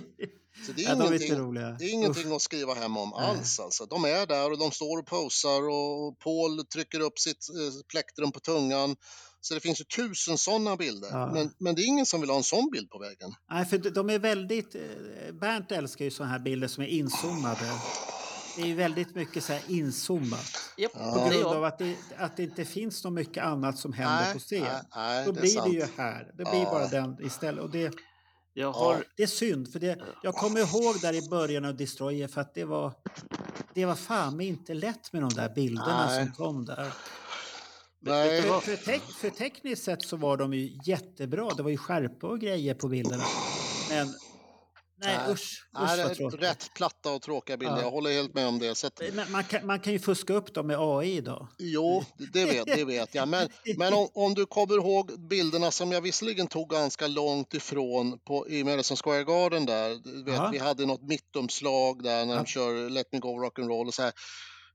Så 0.66 0.72
det 0.76 0.84
är 0.84 0.88
Ja, 0.96 1.02
är 1.04 1.06
ingenting, 1.06 1.34
roliga. 1.38 1.70
det 1.78 1.84
är 1.84 1.90
ingenting 1.92 2.32
att 2.32 2.42
skriva 2.42 2.74
hem 2.74 2.96
om 2.96 3.12
alls. 3.12 3.60
Alltså. 3.60 3.86
De 3.86 4.04
är 4.04 4.26
där 4.26 4.50
och 4.52 4.58
de 4.58 4.70
står 4.70 4.98
och 4.98 5.06
posar 5.06 5.68
och 5.68 6.18
Paul 6.18 6.66
trycker 6.66 7.00
upp 7.00 7.18
sitt 7.18 7.48
eh, 7.50 7.82
plektrum 7.88 8.32
på 8.32 8.40
tungan. 8.40 8.96
Så 9.40 9.54
det 9.54 9.60
finns 9.60 9.80
ju 9.80 9.84
tusen 9.84 10.38
sådana 10.38 10.76
bilder. 10.76 11.08
Ja. 11.10 11.30
Men, 11.32 11.50
men 11.58 11.74
det 11.74 11.82
är 11.82 11.86
ingen 11.86 12.06
som 12.06 12.20
vill 12.20 12.30
ha 12.30 12.36
en 12.36 12.42
sån 12.42 12.70
bild 12.72 12.90
på 12.90 12.98
väggen. 12.98 13.34
Nej, 13.50 13.64
för 13.66 13.78
de- 13.78 14.10
är 14.10 14.18
väldigt... 14.18 14.74
eh, 14.74 14.80
Bernt 15.40 15.72
älskar 15.72 16.04
ju 16.04 16.10
såna 16.10 16.28
här 16.28 16.38
bilder 16.38 16.68
som 16.68 16.82
är 16.82 16.86
inzoomade. 16.88 17.70
Det 18.56 18.62
är 18.62 18.66
ju 18.66 18.74
väldigt 18.74 19.14
mycket 19.14 19.44
så 19.44 19.52
här 19.52 19.62
inzoomat. 19.68 20.46
Japp, 20.76 20.92
På 20.92 21.28
grund 21.30 21.46
av 21.46 21.64
att 21.64 21.78
det, 21.78 21.96
att 22.18 22.36
det 22.36 22.42
inte 22.42 22.64
finns 22.64 22.98
så 22.98 23.10
mycket 23.10 23.44
annat 23.44 23.78
som 23.78 23.92
händer 23.92 24.24
Nej, 24.24 24.32
på 24.32 24.38
scen. 24.38 24.62
nej, 24.62 24.82
nej, 24.96 25.24
Då 25.26 25.32
det 25.32 25.40
blir 25.40 25.50
sant. 25.50 25.70
det 25.70 25.76
ju 25.76 25.86
här. 25.96 26.24
Det 26.36 26.44
blir 26.44 26.62
Ja. 26.62 26.70
bara 26.70 26.86
den 26.86 27.16
istället. 27.26 27.64
Och 27.64 27.70
det, 27.70 27.94
Jag 28.54 28.72
har, 28.72 29.04
det 29.16 29.22
är 29.22 29.26
synd, 29.26 29.72
för 29.72 29.78
det, 29.80 29.98
jag 30.22 30.34
kommer 30.34 30.60
ihåg 30.60 31.00
där 31.00 31.12
i 31.12 31.28
början 31.28 31.64
av 31.64 31.76
Destroyer 31.76 32.28
för 32.28 32.40
att 32.40 32.54
det 32.54 32.64
var... 32.64 32.92
Det 33.74 33.84
var 33.86 33.94
fan 33.94 34.36
mig 34.36 34.46
inte 34.46 34.74
lätt 34.74 35.12
med 35.12 35.22
de 35.22 35.28
där 35.30 35.54
bilderna 35.54 36.06
Nej. 36.06 36.24
som 36.24 36.32
kom 36.34 36.64
där. 36.64 36.92
Nej, 38.00 38.42
För, 38.42 38.60
för, 38.60 38.76
tek, 38.76 39.02
för 39.02 39.30
tekniskt 39.30 39.84
sett 39.84 40.02
så 40.02 40.16
var 40.16 40.36
de 40.36 40.54
ju 40.54 40.78
jättebra. 40.84 41.50
Det 41.56 41.62
var 41.62 41.70
ju 41.70 41.76
skärpa 41.76 42.26
och 42.26 42.40
grejer 42.40 42.74
på 42.74 42.88
bilderna. 42.88 43.24
Men 43.90 44.14
nej, 45.04 45.18
Nej. 45.24 45.32
usch, 45.32 45.66
nej, 45.72 46.04
usch 46.10 46.18
det 46.18 46.24
är 46.24 46.30
rätt 46.30 46.70
platta 46.74 47.12
och 47.12 47.22
tråkiga 47.22 47.56
bilder. 47.56 47.76
Ja. 47.76 47.82
Jag 47.82 47.90
håller 47.90 48.10
helt 48.12 48.34
med 48.34 48.46
om 48.46 48.58
det. 48.58 48.74
Så 48.74 48.86
att, 48.86 49.00
Men 49.12 49.32
man, 49.32 49.44
kan, 49.44 49.66
man 49.66 49.80
kan 49.80 49.92
ju 49.92 49.98
fuska 49.98 50.34
upp 50.34 50.54
dem 50.54 50.66
med 50.66 50.76
AI 50.80 51.16
idag. 51.16 51.46
Jo, 51.58 52.04
det 52.32 52.44
vet, 52.44 52.66
det 52.66 52.84
vet 52.84 53.14
jag. 53.14 53.28
Men, 53.28 53.48
men 53.78 53.94
om, 53.94 54.08
om 54.14 54.34
du 54.34 54.46
kommer 54.46 54.74
ihåg 54.74 55.28
bilderna 55.28 55.70
som 55.70 55.92
jag 55.92 56.00
visserligen 56.00 56.46
tog 56.46 56.70
ganska 56.70 57.06
långt 57.06 57.54
ifrån 57.54 58.18
på, 58.18 58.48
i 58.48 58.64
Madison 58.64 58.96
Square 58.96 59.24
Garden 59.24 59.66
där. 59.66 59.88
Vet, 60.24 60.34
Ja. 60.34 60.48
Vi 60.52 60.58
hade 60.58 60.86
något 60.86 61.02
mittumslag 61.02 62.02
där 62.02 62.24
när 62.26 62.34
Ja. 62.34 62.38
de 62.40 62.46
kör 62.46 62.90
Let 62.90 63.12
Me 63.12 63.18
Go 63.18 63.28
Rock'n'Roll 63.28 63.86
och 63.86 63.94
så 63.94 64.02
här. 64.02 64.12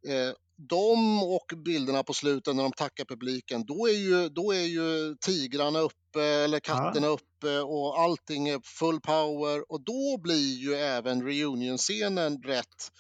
Eh, 0.07 0.34
de 0.68 1.24
och 1.24 1.57
bilderna 1.66 2.03
på 2.03 2.14
slutet 2.14 2.55
när 2.55 2.64
de 2.64 2.72
tackar 2.72 3.05
publiken, 3.05 3.66
då 3.66 3.88
är 3.88 3.93
ju, 3.93 4.30
då 4.30 4.51
är 4.53 4.66
ju 4.66 5.16
tigrarna 5.26 5.80
uppe 5.80 6.24
eller 6.24 6.60
katterna 6.60 7.07
uppe 7.07 7.60
och 7.60 7.99
allting 7.99 8.49
är 8.49 8.60
full 8.64 9.01
power 9.01 9.72
och 9.72 9.84
då 9.84 10.18
blir 10.22 10.57
ju 10.57 10.76
även 10.76 11.24
reunion-scenen 11.24 12.41
rätt, 12.43 12.91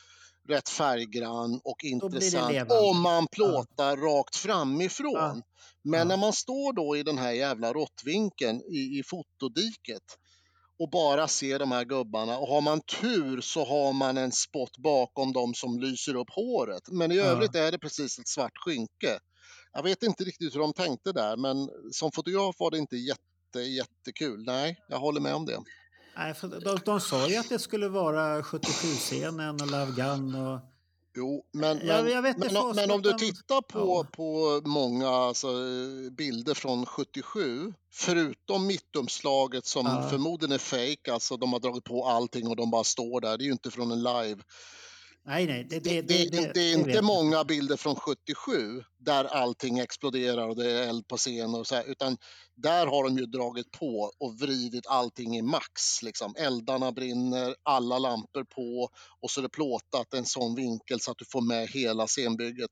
rätt 0.49 0.69
färggrann 0.69 1.61
och 1.63 1.83
intressant 1.83 2.71
om 2.71 3.01
man 3.01 3.27
plåtar 3.27 3.97
rakt 3.97 4.35
framifrån. 4.35 5.13
Ja. 5.13 5.41
Men 5.83 5.99
Ja. 5.99 6.05
när 6.05 6.17
man 6.17 6.33
står 6.33 6.73
då 6.73 6.97
i 6.97 7.03
den 7.03 7.17
här 7.17 7.31
jävla 7.31 7.73
råttvinkeln 7.73 8.61
i, 8.61 8.99
i 8.99 9.03
fotodiket 9.05 10.03
och 10.79 10.89
bara 10.89 11.27
ser 11.27 11.59
de 11.59 11.71
här 11.71 11.85
gubbarna 11.85 12.37
och 12.37 12.47
har 12.47 12.61
man 12.61 12.81
tur 12.81 13.41
så 13.41 13.65
har 13.65 13.93
man 13.93 14.17
en 14.17 14.31
spot 14.31 14.77
bakom 14.77 15.33
dem 15.33 15.53
som 15.53 15.79
lyser 15.79 16.15
upp 16.15 16.29
håret. 16.29 16.89
Men 16.91 17.11
i 17.11 17.15
Ja. 17.15 17.23
övrigt 17.23 17.55
är 17.55 17.71
det 17.71 17.79
precis 17.79 18.19
ett 18.19 18.27
svart 18.27 18.57
skynke. 18.65 19.19
Jag 19.73 19.83
vet 19.83 20.03
inte 20.03 20.23
riktigt 20.23 20.55
hur 20.55 20.59
de 20.59 20.73
tänkte 20.73 21.11
där 21.11 21.37
men 21.37 21.69
som 21.91 22.11
fotograf 22.11 22.55
var 22.59 22.71
det 22.71 22.77
inte 22.77 22.97
jätte, 22.97 23.59
jättekul. 23.59 24.43
Nej, 24.45 24.77
jag 24.87 24.99
håller 24.99 25.21
med 25.21 25.35
om 25.35 25.45
det. 25.45 25.59
Nej, 26.17 26.33
för 26.33 26.47
de, 26.47 26.79
de 26.85 27.01
sa 27.01 27.27
ju 27.27 27.37
att 27.37 27.49
det 27.49 27.59
skulle 27.59 27.87
vara 27.89 28.41
77-scenen 28.41 29.61
och 29.61 29.67
Love 29.71 29.91
Gun 29.91 30.35
och... 30.35 30.59
Jo, 31.19 31.43
men, 31.53 31.77
Jag- 31.87 32.03
men, 32.03 32.13
jag 32.13 32.21
vet 32.21 32.35
inte, 32.37 32.53
men, 32.53 32.63
oss 32.63 32.75
men 32.75 32.91
om 32.91 33.01
du 33.01 33.13
tittar 33.13 33.61
på, 33.61 33.79
Ja. 33.79 34.07
på 34.11 34.61
många 34.69 35.09
alltså, 35.09 35.47
bilder 36.11 36.53
från 36.53 36.85
77, 36.85 37.73
förutom 37.93 38.67
mittumslaget 38.67 39.65
som 39.65 39.85
Ja. 39.85 40.09
förmodligen 40.09 40.51
är 40.53 40.57
fake, 40.57 41.13
alltså 41.13 41.37
de 41.37 41.53
har 41.53 41.59
dragit 41.59 41.83
på 41.83 42.05
allting 42.05 42.47
och 42.47 42.55
de 42.55 42.71
bara 42.71 42.83
står 42.83 43.21
där, 43.21 43.37
det 43.37 43.43
är 43.43 43.45
ju 43.45 43.51
inte 43.51 43.71
från 43.71 43.91
en 43.91 44.03
live. 44.03 44.41
Nej, 45.25 45.47
nej. 45.47 45.63
Det, 45.69 45.79
Det, 45.79 46.01
det, 46.01 46.53
det, 46.53 46.59
är 46.59 46.77
inte 46.77 47.01
många 47.01 47.43
bilder 47.43 47.77
från 47.77 47.95
77 47.95 48.83
där 48.97 49.25
allting 49.25 49.79
exploderar 49.79 50.47
och 50.47 50.55
det 50.55 50.71
är 50.71 50.87
eld 50.87 51.07
på 51.07 51.17
scen 51.17 51.55
och 51.55 51.67
så 51.67 51.75
här, 51.75 51.83
utan 51.83 52.17
där 52.55 52.87
har 52.87 53.03
de 53.03 53.17
ju 53.17 53.25
dragit 53.25 53.71
på 53.71 54.11
och 54.19 54.39
vridit 54.39 54.87
allting 54.87 55.37
i 55.37 55.41
max. 55.41 56.01
Liksom. 56.03 56.35
Eldarna 56.37 56.91
brinner, 56.91 57.55
alla 57.63 57.99
lampor 57.99 58.43
på 58.43 58.89
och 59.21 59.31
så 59.31 59.41
är 59.41 59.43
det 59.43 59.49
plåtat 59.49 60.13
en 60.13 60.25
sån 60.25 60.55
vinkel 60.55 60.99
så 60.99 61.11
att 61.11 61.17
du 61.17 61.25
får 61.25 61.41
med 61.41 61.67
hela 61.67 62.07
scenbygget. 62.07 62.71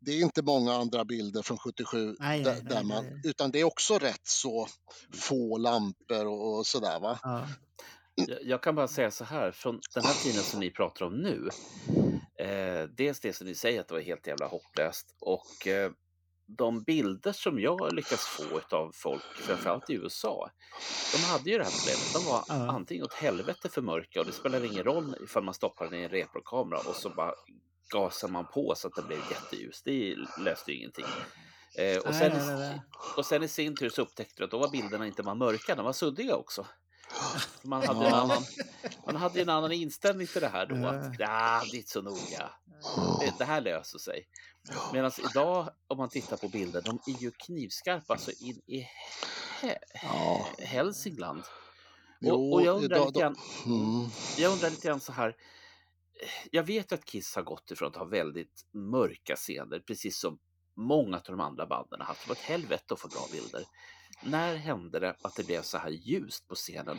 Det 0.00 0.12
är 0.12 0.22
inte 0.22 0.42
många 0.42 0.74
andra 0.74 1.04
bilder 1.04 1.42
från 1.42 1.58
77 1.58 2.16
Nej, 2.18 2.42
där, 2.42 2.52
nej, 2.52 2.62
där 2.64 2.82
man, 2.82 3.04
nej. 3.04 3.20
utan 3.24 3.50
det 3.50 3.60
är 3.60 3.64
också 3.64 3.98
rätt 3.98 4.26
så 4.26 4.66
få 5.14 5.58
lampor 5.58 6.26
och, 6.26 6.58
och 6.58 6.66
sådär 6.66 7.00
va. 7.00 7.18
Ja. 7.22 7.48
Jag, 8.42 8.62
kan 8.62 8.74
bara 8.74 8.88
säga 8.88 9.10
så 9.10 9.24
här, 9.24 9.52
från 9.52 9.80
den 9.94 10.04
här 10.04 10.14
tiden 10.22 10.42
som 10.42 10.60
ni 10.60 10.70
pratar 10.70 11.06
om 11.06 11.14
nu. 11.14 11.48
Eh, 12.44 12.82
dels 12.96 13.20
det 13.20 13.32
som 13.32 13.46
ni 13.46 13.54
säger 13.54 13.80
att 13.80 13.88
det 13.88 13.94
var 13.94 14.00
helt 14.00 14.26
jävla 14.26 14.46
hopplöst 14.46 15.16
och 15.20 15.66
eh, 15.66 15.90
de 16.46 16.82
bilder 16.82 17.32
som 17.32 17.60
jag 17.60 17.92
lyckas 17.92 18.20
få 18.26 18.76
av 18.76 18.92
folk, 18.94 19.22
framförallt 19.22 19.90
i 19.90 19.94
USA, 19.94 20.50
de 21.12 21.18
hade 21.18 21.50
ju 21.50 21.58
det 21.58 21.64
här 21.64 21.72
problemet. 21.78 22.12
De 22.14 22.30
var 22.30 22.44
Ja. 22.48 22.72
antingen 22.72 23.04
åt 23.04 23.14
helvete 23.14 23.68
för 23.68 23.82
mörka 23.82 24.20
och 24.20 24.26
det 24.26 24.32
spelar 24.32 24.64
ingen 24.64 24.84
roll 24.84 25.16
ifall 25.24 25.42
man 25.44 25.54
stoppar 25.54 25.84
den 25.84 26.00
i 26.00 26.02
en 26.02 26.10
reprokamera 26.10 26.78
och 26.78 26.96
så 26.96 27.10
bara 27.10 27.34
gasar 27.92 28.28
man 28.28 28.46
på 28.46 28.74
så 28.76 28.88
att 28.88 28.94
det 28.94 29.02
blev 29.02 29.18
jätteljus. 29.30 29.82
Det 29.82 30.16
löste 30.44 30.72
ju 30.72 30.78
ingenting. 30.78 31.04
Eh, 31.78 31.98
och, 31.98 32.14
sen, 32.14 32.32
nej, 32.32 32.46
nej, 32.46 32.56
nej. 32.58 32.82
och 33.16 33.26
sen 33.26 33.42
i 33.42 33.48
sin 33.48 33.76
tur 33.76 33.88
så 33.88 34.02
upptäckte 34.02 34.34
du 34.36 34.44
att 34.44 34.50
då 34.50 34.58
var 34.58 34.70
bilderna 34.70 35.06
inte 35.06 35.22
bara 35.22 35.34
mörka, 35.34 35.74
de 35.74 35.84
var 35.84 35.92
suddiga 35.92 36.36
också. 36.36 36.66
Man 37.62 37.82
hade, 37.86 38.06
en 38.06 38.14
annan, 38.14 38.42
man 39.06 39.16
hade 39.16 39.40
en 39.42 39.48
annan 39.48 39.72
inställning 39.72 40.26
till 40.26 40.40
det 40.40 40.48
här 40.48 40.66
då. 40.66 40.86
Att, 40.86 41.18
det 41.18 41.24
är 41.24 41.74
inte 41.76 41.90
så 41.90 42.02
noga. 42.02 42.50
Det, 43.20 43.34
det 43.38 43.44
här 43.44 43.60
löser 43.60 43.98
sig. 43.98 44.28
Medan 44.92 45.10
idag, 45.30 45.70
om 45.86 45.98
man 45.98 46.08
tittar 46.08 46.36
på 46.36 46.48
bilder, 46.48 46.82
de 46.82 46.98
är 47.06 47.22
ju 47.22 47.30
knivskarpa 47.30 48.18
så 48.18 48.30
in 48.30 48.60
i 48.66 48.86
he- 49.60 49.78
Ja. 50.02 50.46
Hälsingland. 50.58 51.42
Och, 52.26 52.52
och 52.52 52.62
jag 52.62 52.82
undrar 52.82 53.06
lite 53.06 53.20
grann, 53.20 53.36
Mm. 53.66 54.10
jag 54.38 54.52
undrar 54.52 54.70
lite 54.70 54.88
grann 54.88 55.00
så 55.00 55.12
här. 55.12 55.36
Jag 56.50 56.62
vet 56.62 56.92
att 56.92 57.04
Kiss 57.04 57.34
har 57.36 57.42
gått 57.42 57.70
ifrån 57.70 57.88
att 57.88 57.96
ha 57.96 58.04
väldigt 58.04 58.66
mörka 58.72 59.36
scener, 59.36 59.80
precis 59.80 60.20
som 60.20 60.38
många 60.76 61.16
av 61.16 61.22
de 61.22 61.40
andra 61.40 61.66
banden 61.66 62.00
har 62.00 62.06
haft. 62.06 62.22
Det 62.22 62.28
var 62.28 62.36
ett 62.36 62.42
helvete 62.42 62.94
att 62.94 63.00
få 63.00 63.08
bra 63.08 63.26
bilder. 63.32 63.64
När 64.22 64.56
hände 64.56 65.00
det 65.00 65.16
att 65.22 65.34
det 65.36 65.44
blev 65.44 65.62
så 65.62 65.78
här 65.78 65.90
ljust 65.90 66.48
på 66.48 66.54
scenen? 66.54 66.98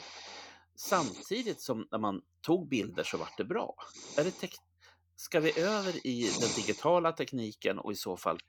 Samtidigt 0.75 1.61
som 1.61 1.87
när 1.91 1.99
man 1.99 2.21
tog 2.41 2.69
bilder 2.69 3.03
så 3.03 3.17
vart 3.17 3.37
det 3.37 3.45
bra. 3.45 3.75
Är 4.17 4.23
det 4.23 4.31
tek- 4.31 4.59
Ska 5.15 5.39
vi 5.39 5.59
över 5.59 6.07
i 6.07 6.31
den 6.39 6.49
digitala 6.55 7.11
tekniken 7.11 7.79
och 7.79 7.91
i 7.91 7.95
så 7.95 8.17
fall, 8.17 8.39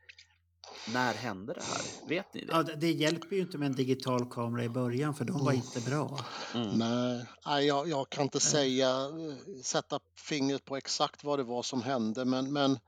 när 0.93 1.15
hände 1.15 1.55
det 1.55 1.63
här? 1.63 2.09
Vet 2.09 2.35
ni 2.35 2.45
det? 2.45 2.53
Ja, 2.53 2.63
det, 2.63 2.93
hjälper 2.93 3.37
ju 3.37 3.43
inte 3.43 3.59
med 3.59 3.67
en 3.67 3.75
digital 3.75 4.31
kamera 4.31 4.65
i 4.65 4.69
början 4.69 5.15
för 5.15 5.25
de 5.25 5.45
var 5.45 5.53
inte 5.53 5.81
bra. 5.81 6.19
Mm. 6.55 6.69
Nej, 6.69 7.27
nej 7.47 7.67
jag, 7.67 7.89
jag 7.89 8.11
kan 8.11 8.25
inte 8.25 8.41
säga, 8.41 8.89
eh, 8.89 9.63
sätta 9.63 10.01
fingret 10.29 10.65
på 10.65 10.77
exakt 10.77 11.25
vad 11.25 11.39
det 11.39 11.43
var 11.43 11.63
som 11.63 11.83
hände, 11.83 12.25
men, 12.25 12.53
men 12.53 12.79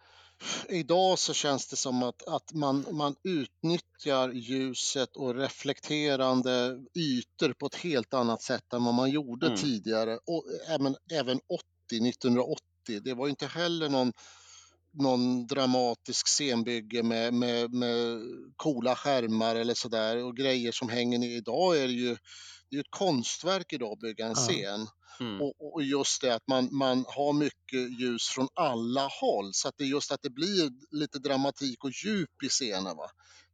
idag 0.69 1.19
så 1.19 1.35
känns 1.35 1.67
det 1.67 1.77
som 1.77 2.03
att, 2.03 2.29
att 2.29 2.53
man, 2.53 2.87
man 2.91 3.15
utnyttjar 3.25 4.33
ljuset 4.33 5.17
och 5.17 5.35
reflekterande 5.35 6.79
ytor 6.95 7.53
på 7.53 7.67
ett 7.67 7.75
helt 7.75 8.15
annat 8.15 8.43
sätt 8.43 8.73
än 8.73 8.85
vad 8.85 8.95
man 8.95 9.11
gjorde 9.11 9.47
Mm. 9.47 9.59
tidigare. 9.59 10.19
Och 10.27 10.45
även, 10.69 10.97
även 11.13 11.41
80, 11.91 12.09
1980, 12.09 13.01
det 13.05 13.15
var 13.15 13.29
inte 13.29 13.47
heller 13.47 13.89
någon 13.89 14.13
någon 14.97 15.47
dramatisk 15.47 16.29
scenbygge 16.29 17.03
med, 17.03 17.35
med, 17.35 17.75
med 17.75 18.21
coola 18.57 18.97
skärmar 18.97 19.57
eller 19.57 19.75
sådär 19.75 20.25
och 20.25 20.37
grejer 20.37 20.73
som 20.73 20.89
hänger 20.89 21.19
ner. 21.19 21.37
Idag 21.37 21.79
är 21.79 21.87
det 21.87 21.93
ju 21.93 22.17
det 22.75 22.79
är 22.79 22.81
ett 22.81 22.91
konstverk 22.91 23.73
idag 23.73 23.93
att 23.93 23.99
bygga 23.99 24.27
en 24.27 24.35
scen. 24.35 24.87
Mm. 25.21 25.41
Och, 25.43 25.75
och 25.75 25.83
just 25.83 26.21
det 26.21 26.35
att 26.35 26.47
man, 26.49 26.69
man 26.73 27.05
har 27.09 27.33
mycket 27.33 28.01
ljus 28.01 28.23
från 28.29 28.49
alla 28.55 29.09
håll 29.21 29.51
så 29.53 29.69
att 29.69 29.75
det 29.79 29.85
är 29.85 29.89
just 29.89 30.13
att 30.13 30.23
det 30.23 30.31
blir 30.31 30.71
lite 30.91 31.19
dramatik 31.19 31.85
och 31.85 31.91
djup 32.05 32.43
i 32.45 32.49
scenen. 32.49 32.97
Va? 32.97 33.07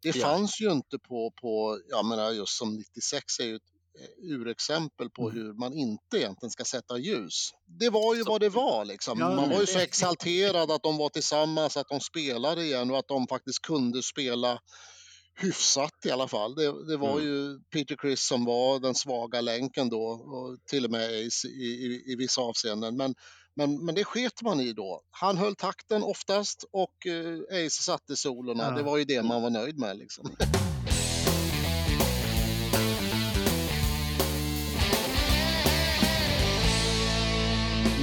Det 0.03 0.17
Ja. 0.17 0.27
fanns 0.27 0.61
ju 0.61 0.73
inte 0.73 0.99
på, 0.99 1.33
på, 1.41 1.81
jag 1.89 2.05
menar 2.07 2.31
just 2.31 2.59
som 2.59 2.77
96 2.77 3.39
är 3.41 3.45
ju 3.45 3.57
ett 3.57 3.63
eh, 4.01 4.31
urexempel 4.35 5.11
på 5.11 5.31
Mm. 5.31 5.37
hur 5.43 5.53
man 5.53 5.73
inte 5.75 6.17
egentligen 6.17 6.51
ska 6.51 6.65
sätta 6.65 6.99
ljus. 6.99 7.51
Det 7.81 7.91
var 7.91 8.15
ju 8.15 8.25
Så- 8.25 8.31
vad 8.31 8.41
det 8.41 8.49
var 8.49 8.85
liksom. 8.85 9.19
Ja, 9.19 9.35
man 9.37 9.51
var 9.51 9.61
ju 9.61 9.67
så 9.67 9.79
exalterad 9.79 10.71
att 10.71 10.83
de 10.83 10.97
var 10.97 11.09
tillsammans, 11.09 11.77
att 11.77 11.89
de 11.89 12.01
spelade 12.01 12.65
igen 12.65 12.91
och 12.91 12.99
att 12.99 13.09
de 13.09 13.27
faktiskt 13.29 13.63
kunde 13.63 14.03
spela 14.03 14.59
hyfsat 15.43 16.07
i 16.07 16.11
alla 16.11 16.29
fall. 16.29 16.55
Det, 16.55 16.87
det 16.87 16.97
var 16.97 17.13
Mm. 17.13 17.25
ju 17.25 17.61
Peter 17.73 17.97
Criss 17.97 18.27
som 18.27 18.45
var 18.45 18.81
den 18.81 18.95
svaga 18.95 19.41
länken 19.41 19.89
då 19.89 20.03
och 20.07 20.59
till 20.67 20.85
och 20.85 20.91
med 20.91 21.27
Ace 21.27 21.49
i, 21.49 21.65
i, 21.87 22.13
i 22.13 22.17
vissa 22.17 22.41
avseenden. 22.41 22.97
Men, 22.97 23.15
men, 23.57 23.85
men 23.85 23.95
det 23.95 24.05
sket 24.05 24.43
man 24.43 24.61
i 24.61 24.73
då. 24.73 25.03
Han 25.11 25.37
höll 25.39 25.57
takten 25.57 26.03
oftast 26.03 26.65
och 26.73 27.07
eh, 27.07 27.67
Ace 27.67 27.83
satte 27.83 28.17
solorna. 28.17 28.63
Ja. 28.65 28.71
Det 28.71 28.83
var 28.83 28.97
ju 28.99 29.05
det 29.05 29.23
man 29.23 29.43
var 29.43 29.51
nöjd 29.51 29.79
med 29.79 29.97
liksom. 29.99 30.37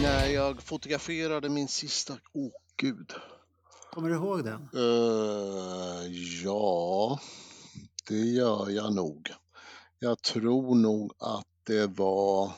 När 0.02 0.28
jag 0.28 0.62
fotograferade 0.62 1.50
min 1.50 1.68
sista... 1.68 2.14
Åh, 2.34 2.46
oh, 2.46 2.52
gud. 2.78 3.12
Kommer 3.98 4.10
du 4.10 4.16
ihåg 4.16 4.44
den? 4.44 4.70
Eh, 4.74 6.08
ja, 6.44 7.20
det 8.10 8.16
gör 8.20 8.70
jag 8.70 8.96
nog. 8.96 9.30
Jag 10.00 10.22
tror 10.22 10.76
nog 10.76 11.14
att 11.20 11.46
det 11.68 11.88
var 11.88 12.52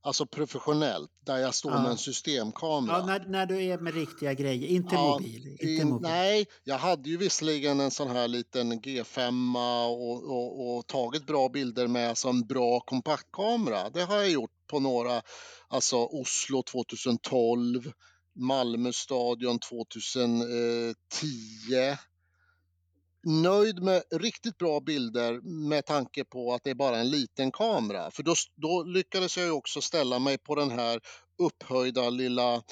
alltså 0.00 0.26
professionellt, 0.26 1.10
där 1.24 1.36
jag 1.38 1.54
står 1.54 1.72
Ja. 1.72 1.82
med 1.82 1.90
en 1.90 1.98
systemkamera. 1.98 2.98
Ja, 2.98 3.06
när, 3.06 3.26
när 3.26 3.46
du 3.46 3.64
är 3.64 3.78
med 3.78 3.94
riktiga 3.94 4.34
grejer, 4.34 4.68
inte 4.68 4.94
Ja, 4.94 5.08
mobil. 5.12 5.46
Inte 5.46 5.66
I- 5.66 5.84
mobil. 5.84 6.10
Nej, 6.10 6.46
jag 6.64 6.78
hade 6.78 7.08
ju 7.10 7.16
visserligen 7.16 7.80
en 7.80 7.90
sån 7.90 8.08
här 8.10 8.28
liten 8.28 8.72
G5 8.80 9.56
och, 9.88 10.30
och, 10.30 10.76
och 10.76 10.86
tagit 10.86 11.26
bra 11.26 11.48
bilder 11.48 11.86
med 11.86 12.08
alltså 12.08 12.28
en 12.28 12.46
bra 12.46 12.80
kompaktkamera. 12.80 13.90
Det 13.90 14.02
har 14.02 14.16
jag 14.16 14.30
gjort 14.30 14.52
på 14.66 14.80
några, 14.80 15.22
alltså 15.68 15.96
Oslo 15.96 16.62
2012, 16.62 17.92
Malmö 18.34 18.92
stadion 18.92 19.58
2010. 19.58 20.46
Eh, 21.74 21.98
Nöjd 23.26 23.82
med 23.82 24.02
riktigt 24.10 24.58
bra 24.58 24.80
bilder 24.80 25.40
med 25.68 25.86
tanke 25.86 26.24
på 26.24 26.54
att 26.54 26.64
det 26.64 26.70
är 26.70 26.74
bara 26.74 26.98
en 26.98 27.10
liten 27.10 27.52
kamera. 27.52 28.10
För 28.10 28.22
då, 28.22 28.34
då 28.56 28.82
lyckades 28.82 29.36
jag 29.36 29.46
ju 29.46 29.52
också 29.52 29.80
ställa 29.80 30.18
mig 30.18 30.38
på 30.38 30.54
den 30.54 30.70
här 30.70 31.00
upphöjda 31.42 32.10
lilla 32.10 32.62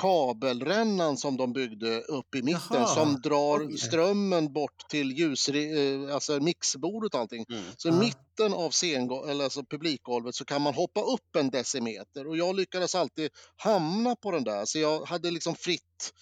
kabelrännan 0.00 1.16
som 1.16 1.36
de 1.36 1.52
byggde 1.52 2.00
upp 2.00 2.34
i 2.34 2.42
mitten 2.42 2.60
Jaha, 2.70 2.86
som 2.94 3.20
drar 3.20 3.64
okej. 3.64 3.78
strömmen 3.78 4.52
bort 4.52 4.88
till 4.88 5.12
ljus, 5.12 5.48
eh, 5.48 6.14
alltså 6.14 6.40
mixbordet 6.40 7.14
och 7.14 7.20
allting. 7.20 7.44
Mm. 7.48 7.64
Så 7.76 7.88
i 7.88 7.92
mitten 7.92 8.54
av 8.54 8.70
scengol- 8.70 9.28
eller 9.30 9.44
alltså 9.44 9.64
publikgolvet 9.64 10.34
så 10.34 10.44
kan 10.44 10.62
man 10.62 10.74
hoppa 10.74 11.00
upp 11.00 11.36
en 11.38 11.50
decimeter 11.50 12.26
och 12.28 12.36
jag 12.36 12.56
lyckades 12.56 12.94
alltid 12.94 13.30
hamna 13.56 14.16
på 14.16 14.30
den 14.30 14.44
där 14.44 14.64
så 14.64 14.78
jag 14.78 15.04
hade 15.04 15.30
liksom 15.30 15.54
fritt 15.54 16.12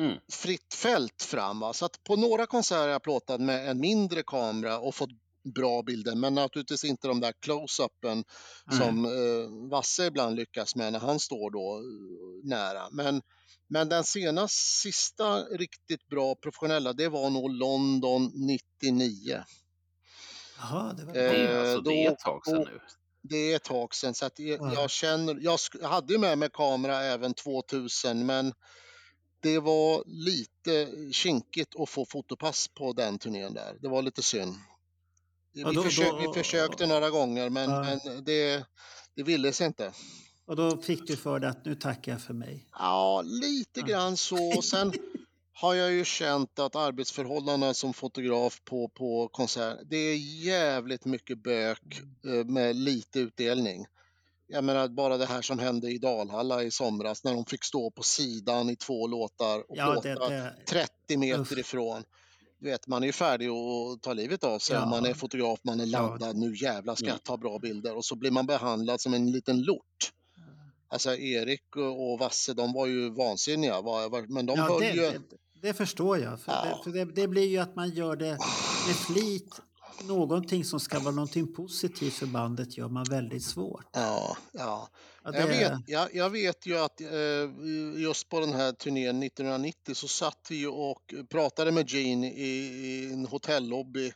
Mm. 0.00 0.16
fritt 0.32 0.74
fält 0.74 1.22
fram. 1.22 1.60
Va? 1.60 1.72
Så 1.72 1.84
att 1.84 2.04
på 2.04 2.16
några 2.16 2.46
konserter 2.46 2.82
har 2.82 2.88
jag 2.88 3.02
plåtat 3.02 3.40
med 3.40 3.68
en 3.70 3.80
mindre 3.80 4.22
kamera 4.22 4.78
och 4.78 4.94
fått 4.94 5.10
bra 5.52 5.82
bilder 5.82 6.14
men 6.14 6.34
naturligtvis 6.34 6.84
inte 6.84 7.08
de 7.08 7.20
där 7.20 7.32
close-upen 7.46 8.24
Nej. 8.66 8.78
som 8.78 9.04
eh, 9.04 9.70
Vasse 9.70 10.06
ibland 10.06 10.36
lyckas 10.36 10.76
med 10.76 10.92
när 10.92 11.00
han 11.00 11.18
står 11.20 11.50
då 11.50 11.76
eh, 11.78 12.48
nära. 12.48 12.88
Men, 12.90 13.22
men 13.68 13.88
den 13.88 14.04
senaste, 14.04 14.56
sista 14.82 15.42
riktigt 15.44 16.06
bra 16.08 16.34
professionella 16.34 16.92
det 16.92 17.08
var 17.08 17.30
nog 17.30 17.50
London 17.50 18.30
99. 18.34 19.42
Jaha, 20.58 20.92
det 20.92 21.04
var 21.04 21.12
Det 21.12 21.20
är, 21.20 21.54
Eh, 21.54 21.60
alltså, 21.60 21.80
det 21.90 22.04
är 22.04 22.06
då- 22.08 22.12
ett 22.12 22.18
tag 22.18 22.46
sedan 22.46 22.60
nu. 22.60 22.80
Det 23.22 23.52
är 23.52 23.56
ett 23.56 23.64
tag 23.64 23.94
sedan 23.94 24.14
så 24.14 24.26
att 24.26 24.38
jag, 24.38 24.60
Ja. 24.60 24.72
jag 24.74 24.90
känner, 24.90 25.38
jag, 25.40 25.58
jag 25.80 25.88
hade 25.88 26.18
med 26.18 26.38
mig 26.38 26.48
kamera 26.52 27.02
även 27.02 27.34
2000 27.34 28.26
men 28.26 28.52
det 29.42 29.58
var 29.58 30.02
lite 30.06 30.88
kinkigt 31.12 31.76
att 31.80 31.88
få 31.88 32.06
fotopass 32.06 32.68
på 32.68 32.92
den 32.92 33.18
turnén 33.18 33.54
där. 33.54 33.76
Det 33.80 33.88
var 33.88 34.02
lite 34.02 34.22
synd. 34.22 34.54
Vi, 35.52 35.60
Ja, 35.60 35.72
då- 35.72 35.82
försök, 35.82 36.10
då- 36.10 36.18
vi 36.32 36.42
försökte 36.42 36.86
några 36.86 37.10
gånger 37.10 37.50
men, 37.50 37.70
Ja. 37.70 37.82
men 38.04 38.24
det, 38.24 38.64
det 39.14 39.22
ville 39.22 39.52
sig 39.52 39.66
inte. 39.66 39.92
Och 40.46 40.56
då 40.56 40.76
fick 40.76 41.06
du 41.06 41.16
för 41.16 41.38
dig 41.40 41.50
att 41.50 41.64
nu 41.64 41.74
tackar 41.74 42.12
jag 42.12 42.22
för 42.22 42.34
mig. 42.34 42.68
Ja, 42.72 43.22
lite 43.24 43.80
grann 43.82 44.16
så. 44.16 44.62
Sen 44.62 44.92
har 45.52 45.74
jag 45.74 45.92
ju 45.92 46.04
känt 46.04 46.58
att 46.58 46.76
arbetsförhållandena 46.76 47.74
som 47.74 47.92
fotograf 47.94 48.60
på, 48.64 48.88
på 48.88 49.28
konsert, 49.32 49.78
det 49.90 49.96
är 49.96 50.16
jävligt 50.44 51.04
mycket 51.04 51.42
bök 51.42 52.00
eh, 52.26 52.44
med 52.44 52.76
lite 52.76 53.20
utdelning. 53.20 53.86
Jag 54.46 54.64
menar 54.64 54.88
bara 54.88 55.16
det 55.16 55.26
här 55.26 55.42
som 55.42 55.58
hände 55.58 55.90
i 55.90 55.98
Dalhalla 55.98 56.62
i 56.62 56.70
somras 56.70 57.24
när 57.24 57.34
de 57.34 57.44
fick 57.44 57.64
stå 57.64 57.90
på 57.90 58.02
sidan 58.02 58.70
i 58.70 58.76
två 58.76 59.06
låtar 59.06 59.58
och 59.70 59.76
Ja, 59.76 59.92
plåta 59.92 60.08
det, 60.28 60.34
det, 60.36 60.54
30 60.68 61.16
meter 61.16 61.40
Uff. 61.40 61.58
ifrån. 61.58 62.02
Du 62.60 62.70
vet, 62.70 62.86
man 62.86 63.02
är 63.02 63.06
ju 63.06 63.12
färdig 63.12 63.48
att 63.48 64.02
ta 64.02 64.12
livet 64.12 64.44
av 64.44 64.58
sig. 64.58 64.76
Ja. 64.76 64.86
Man 64.86 65.06
är 65.06 65.14
fotograf, 65.14 65.60
man 65.62 65.80
är 65.80 65.86
laddad. 65.86 66.36
Nu 66.36 66.56
jävlar 66.56 66.94
ska 66.94 67.06
jag 67.06 67.22
ta 67.22 67.36
bra 67.36 67.58
bilder. 67.58 67.96
Och 67.96 68.04
så 68.04 68.16
blir 68.16 68.30
man 68.30 68.46
behandlad 68.46 69.00
som 69.00 69.14
en 69.14 69.30
liten 69.30 69.62
lort. 69.62 70.12
Alltså 70.88 71.14
Erik 71.16 71.76
och 71.76 72.18
Vasse, 72.18 72.54
de 72.54 72.72
var 72.72 72.86
ju 72.86 73.10
vansinniga. 73.10 73.82
Men 74.28 74.46
de 74.46 74.56
ja, 74.56 74.78
det, 74.78 74.90
ju... 74.92 75.00
det, 75.00 75.20
det 75.62 75.74
förstår 75.74 76.18
jag. 76.18 76.40
För, 76.40 76.52
Ja. 76.52 76.64
det, 76.64 76.84
för 76.84 76.98
det, 76.98 77.04
det 77.04 77.28
blir 77.28 77.46
ju 77.48 77.58
att 77.58 77.76
man 77.76 77.90
gör 77.90 78.16
det 78.16 78.38
med 78.86 78.96
flit. 78.96 79.60
Någonting 80.04 80.64
som 80.64 80.80
ska 80.80 80.98
vara 80.98 81.14
någonting 81.14 81.54
positivt 81.54 82.14
för 82.14 82.26
bandet 82.26 82.78
gör 82.78 82.88
man 82.88 83.04
väldigt 83.10 83.44
svårt. 83.44 83.86
Ja, 83.92 84.36
ja. 84.52 84.88
Ja, 85.34 85.40
Jag, 85.40 85.48
det- 85.48 85.58
vet, 85.58 85.72
jag, 85.86 86.14
jag 86.14 86.30
vet 86.30 86.66
ju 86.66 86.78
att 86.78 87.00
eh, 87.00 88.00
just 88.02 88.28
på 88.28 88.40
den 88.40 88.52
här 88.52 88.72
turnén 88.72 89.22
1990 89.22 89.94
så 89.94 90.08
satt 90.08 90.46
vi 90.50 90.66
och 90.66 91.14
pratade 91.30 91.72
med 91.72 91.90
Gene 91.90 92.26
i, 92.32 92.50
i 92.84 93.12
en 93.12 93.26
hotellobby 93.26 94.12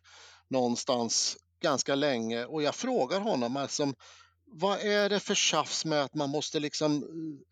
någonstans 0.49 1.37
ganska 1.63 1.95
länge 1.95 2.45
och 2.45 2.63
jag 2.63 2.75
frågar 2.75 3.21
honom 3.21 3.57
alltså, 3.57 3.93
vad 4.47 4.81
är 4.81 5.09
det 5.11 5.21
för 5.21 5.35
tjafs 5.35 5.85
med 5.85 6.03
att 6.05 6.15
man 6.15 6.31
måste 6.31 6.61
liksom 6.61 7.03
eh, 7.03 7.47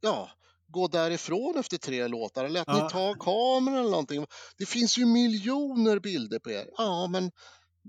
ja, 0.00 0.30
gå 0.66 0.88
därifrån 0.88 1.58
efter 1.58 1.76
tre 1.76 2.08
låtar 2.08 2.44
eller 2.44 2.60
att 2.60 2.66
Ja. 2.68 2.84
ni 2.84 2.90
tar 2.90 3.14
kameran 3.14 3.78
eller 3.78 3.90
någonting. 3.90 4.26
Det 4.58 4.66
finns 4.66 4.98
ju 4.98 5.06
miljoner 5.06 5.98
bilder 5.98 6.38
på 6.38 6.50
er. 6.50 6.66
Ja, 6.76 7.06
men 7.06 7.30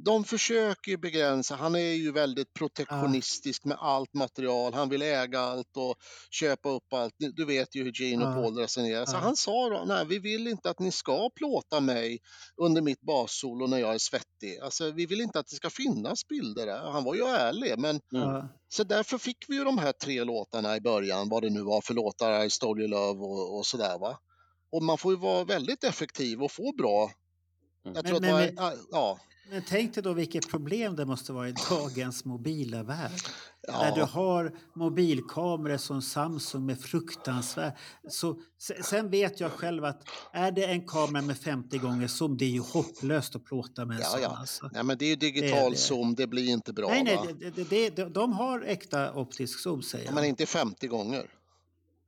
de 0.03 0.23
försöker 0.23 0.97
begränsa. 0.97 1.55
Han 1.55 1.75
är 1.75 1.79
ju 1.93 2.11
väldigt 2.11 2.53
protektionistisk 2.53 3.65
med 3.65 3.77
allt 3.79 4.13
material. 4.13 4.73
Han 4.73 4.89
vill 4.89 5.01
äga 5.01 5.39
allt 5.39 5.77
och 5.77 5.95
köpa 6.31 6.69
upp 6.69 6.93
allt. 6.93 7.13
Du 7.17 7.45
vet 7.45 7.75
ju 7.75 7.83
hur 7.83 8.01
Gene 8.01 8.25
och. 8.27 8.33
Paul 8.33 8.57
resonerar. 8.57 9.05
Så 9.05 9.17
han 9.17 9.35
sa 9.35 9.69
då, 9.69 9.83
nej 9.87 10.05
vi 10.05 10.19
vill 10.19 10.47
inte 10.47 10.69
att 10.69 10.79
ni 10.79 10.91
ska 10.91 11.29
plåta 11.35 11.79
mig 11.79 12.19
under 12.57 12.81
mitt 12.81 13.01
bassolo 13.01 13.67
när 13.67 13.77
jag 13.77 13.93
är 13.93 13.97
svettig. 13.97 14.59
Alltså 14.63 14.91
vi 14.91 15.05
vill 15.05 15.21
inte 15.21 15.39
att 15.39 15.47
det 15.47 15.55
ska 15.55 15.69
finnas 15.69 16.27
bilder 16.27 16.65
där. 16.65 16.79
Han 16.91 17.03
var 17.03 17.15
ju 17.15 17.21
ärlig 17.25 17.73
men 17.77 17.99
Ja. 18.09 18.49
så 18.69 18.83
därför 18.83 19.17
fick 19.17 19.37
vi 19.47 19.55
ju 19.55 19.63
de 19.63 19.77
här 19.77 19.91
tre 19.91 20.23
låtarna 20.23 20.75
i 20.75 20.81
början, 20.81 21.29
vad 21.29 21.43
det 21.43 21.49
nu 21.49 21.61
var 21.61 21.81
för 21.81 21.93
låtar, 21.93 22.43
I 22.45 22.49
stole 22.49 22.87
love 22.87 23.19
och, 23.19 23.57
och 23.57 23.65
sådär 23.65 23.97
va. 23.99 24.19
Och 24.71 24.83
man 24.83 24.97
får 24.97 25.13
ju 25.13 25.19
vara 25.19 25.43
väldigt 25.43 25.83
effektiv 25.83 26.43
och 26.43 26.51
få 26.51 26.71
bra. 26.77 27.03
Mm. 27.03 27.13
Jag 27.83 27.93
Men- 27.93 28.03
tror 28.03 28.15
att 28.15 28.21
men- 28.21 28.31
det 28.41 28.53
men- 28.53 28.63
var, 28.63 28.73
ja, 28.91 29.19
Men 29.51 29.61
tänk 29.67 29.93
dig 29.93 30.03
då 30.03 30.13
vilket 30.13 30.49
problem 30.49 30.95
det 30.95 31.05
måste 31.05 31.33
vara 31.33 31.49
i 31.49 31.53
dagens 31.69 32.25
mobila 32.25 32.83
värld. 32.83 33.11
Där 33.67 33.73
ja, 33.87 33.95
du 33.95 34.01
har 34.03 34.51
mobilkameror 34.75 35.77
som 35.77 36.01
Samsung 36.01 36.65
med. 36.65 36.77
Så, 38.09 38.39
se- 38.59 38.83
sen 38.83 39.09
vet 39.09 39.39
jag 39.39 39.51
själv 39.51 39.85
att 39.85 40.01
är 40.33 40.51
det 40.51 40.65
en 40.65 40.87
kamera 40.87 41.21
med 41.21 41.37
50 41.37 41.77
gånger 41.77 42.07
zoom, 42.07 42.37
det 42.37 42.45
är 42.45 42.49
ju 42.49 42.59
hopplöst 42.59 43.35
att 43.35 43.45
plåta 43.45 43.85
med 43.85 43.95
en 43.95 44.01
Ja, 44.01 44.07
sån. 44.09 44.21
ja. 44.21 44.37
Alltså. 44.39 44.69
Nej 44.73 44.83
men 44.83 44.97
det 44.97 45.05
är 45.05 45.09
ju 45.09 45.15
digital 45.15 45.71
det. 45.71 45.77
zoom, 45.77 46.15
det 46.15 46.27
blir 46.27 46.49
inte 46.49 46.73
bra 46.73 46.87
Nej, 46.87 47.03
nej, 47.03 47.15
va? 47.15 47.25
det, 47.39 47.49
det, 47.49 47.69
det, 47.69 47.89
de- 47.95 48.13
de 48.13 48.33
har 48.33 48.61
äkta 48.61 49.13
optisk 49.13 49.59
zoom 49.59 49.81
säger 49.81 50.05
Ja, 50.05 50.09
jag. 50.11 50.15
men 50.15 50.25
inte 50.25 50.45
50 50.45 50.87
gånger. 50.87 51.25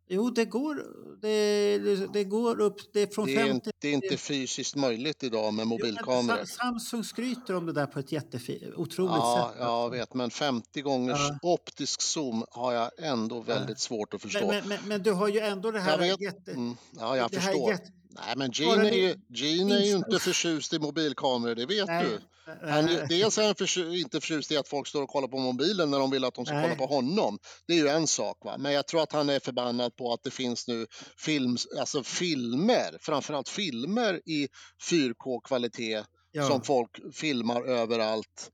Jo, 0.07 0.29
det 0.29 0.45
går, 0.45 0.83
det, 1.21 2.07
det, 2.13 2.23
går 2.23 2.61
upp, 2.61 2.93
det 2.93 3.01
är 3.01 3.07
från 3.07 3.25
Det 3.25 3.33
är, 3.35 3.37
50... 3.37 3.51
inte, 3.55 3.71
det 3.79 3.87
är 3.87 3.93
inte 3.93 4.17
fysiskt 4.17 4.75
möjligt 4.75 5.23
idag 5.23 5.53
med 5.53 5.63
Jo, 5.63 5.69
mobilkameror. 5.69 6.45
Sa- 6.45 6.63
Samsung 6.63 7.03
skryter 7.03 7.55
om 7.55 7.65
det 7.65 7.73
där 7.73 7.85
på 7.85 7.99
ett 7.99 8.11
jättefint, 8.11 8.63
otroligt 8.75 9.11
Ja, 9.15 9.49
sätt. 9.51 9.57
jag 9.59 9.67
alltså. 9.69 9.97
vet, 9.97 10.13
men 10.13 10.29
50 10.31 10.81
gångers 10.81 11.19
Ja. 11.19 11.37
optisk 11.41 12.01
zoom 12.01 12.45
har 12.51 12.73
jag 12.73 12.91
ändå 12.97 13.39
väldigt 13.41 13.79
svårt 13.79 14.13
att 14.13 14.21
förstå. 14.21 14.47
Men, 14.47 14.67
men, 14.67 14.79
men, 14.87 15.03
du 15.03 15.11
har 15.11 15.27
ju 15.27 15.39
ändå 15.39 15.71
det 15.71 15.79
här... 15.79 16.03
Jag. 16.05 16.21
Jätte, 16.21 16.51
Mm, 16.51 16.75
ja, 16.99 17.17
jag 17.17 17.31
förstår. 17.31 17.71
jätte- 17.71 17.91
Nej, 18.09 18.33
men 18.37 18.51
Gene 18.51 18.89
är, 18.89 18.93
ju, 18.93 19.15
Gene 19.29 19.75
är 19.75 19.85
ju 19.85 19.95
inte 19.95 20.19
förtjust 20.19 20.73
i 20.73 20.79
mobilkameror, 20.79 21.55
det 21.55 21.65
vet 21.65 21.87
Nej, 21.87 22.05
du. 22.09 22.19
Han, 22.45 22.59
är- 22.69 22.83
nej. 22.83 23.05
dels 23.09 23.37
är 23.37 23.45
han 23.45 23.55
förtju- 23.55 23.95
inte 23.95 24.19
förtjust 24.21 24.51
i 24.51 24.57
att 24.57 24.67
folk 24.67 24.87
står 24.87 25.01
och 25.03 25.09
kollar 25.09 25.27
på 25.27 25.37
mobilen 25.39 25.91
när 25.91 25.99
de 25.99 26.11
vill 26.11 26.23
att 26.25 26.33
de 26.35 26.45
ska 26.45 26.55
Nej. 26.55 26.63
kolla 26.63 26.75
på 26.87 26.93
honom. 26.93 27.39
Det 27.67 27.73
är 27.73 27.77
ju 27.77 27.87
en 27.87 28.07
sak. 28.07 28.37
Va? 28.45 28.57
Men 28.57 28.73
jag 28.73 28.87
tror 28.87 29.01
att 29.03 29.11
han 29.11 29.29
är 29.29 29.39
förbannad 29.39 29.95
på 29.95 30.13
att 30.13 30.23
det 30.23 30.31
finns 30.31 30.67
nu 30.67 30.87
film, 31.17 31.57
alltså 31.79 32.03
filmer, 32.03 32.97
framförallt 33.01 33.49
filmer 33.49 34.21
i 34.25 34.47
4K-kvalitet 34.89 36.03
Ja. 36.31 36.47
som 36.47 36.61
folk 36.61 36.89
filmar 37.15 37.61
överallt 37.63 38.49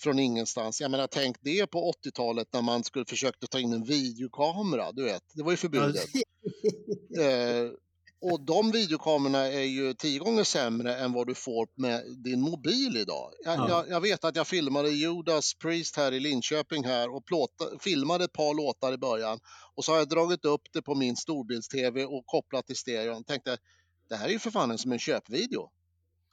från 0.00 0.18
ingenstans. 0.18 0.80
Jag 0.80 0.90
menar, 0.90 1.06
tänk 1.06 1.36
det 1.40 1.66
på 1.66 1.92
80-talet 1.92 2.48
när 2.52 2.62
man 2.62 2.84
skulle 2.84 3.04
försökte 3.04 3.46
ta 3.46 3.58
in 3.58 3.72
en 3.72 3.84
videokamera. 3.84 4.92
Du 4.92 5.04
vet, 5.04 5.22
det 5.34 5.42
var 5.42 5.50
ju 5.50 5.56
förbjudet. 5.56 6.04
Eh, 7.18 7.70
och 8.32 8.40
de 8.40 8.70
videokamerorna 8.70 9.38
är 9.46 9.62
ju 9.62 9.94
tio 9.94 10.18
gånger 10.18 10.44
sämre 10.44 10.96
än 10.96 11.12
vad 11.12 11.26
du 11.26 11.34
får 11.34 11.68
med 11.76 12.02
din 12.24 12.40
mobil 12.40 12.96
idag. 12.96 13.30
Jag, 13.44 13.58
Ja. 13.58 13.68
jag, 13.68 13.88
jag 13.88 14.00
vet 14.00 14.24
att 14.24 14.36
jag 14.36 14.46
filmade 14.46 14.90
Judas 14.90 15.54
Priest 15.54 15.96
här 15.96 16.12
i 16.12 16.20
Linköping 16.20 16.84
här 16.84 17.14
och 17.14 17.24
plåta, 17.24 17.64
filmade 17.80 18.24
ett 18.24 18.32
par 18.32 18.54
låtar 18.54 18.92
i 18.92 18.98
början. 18.98 19.38
Och 19.74 19.84
så 19.84 19.92
har 19.92 19.98
jag 19.98 20.08
dragit 20.08 20.44
upp 20.44 20.62
det 20.72 20.82
på 20.82 20.94
min 20.94 21.16
storbilds-tv 21.16 22.04
och 22.04 22.22
kopplat 22.26 22.66
till 22.66 22.76
stereon. 22.76 23.24
Tänkte, 23.24 23.56
det 24.08 24.16
här 24.16 24.26
är 24.28 24.32
ju 24.32 24.38
för 24.38 24.50
fan 24.50 24.78
som 24.78 24.92
en 24.92 24.98
köpvideo. 24.98 25.70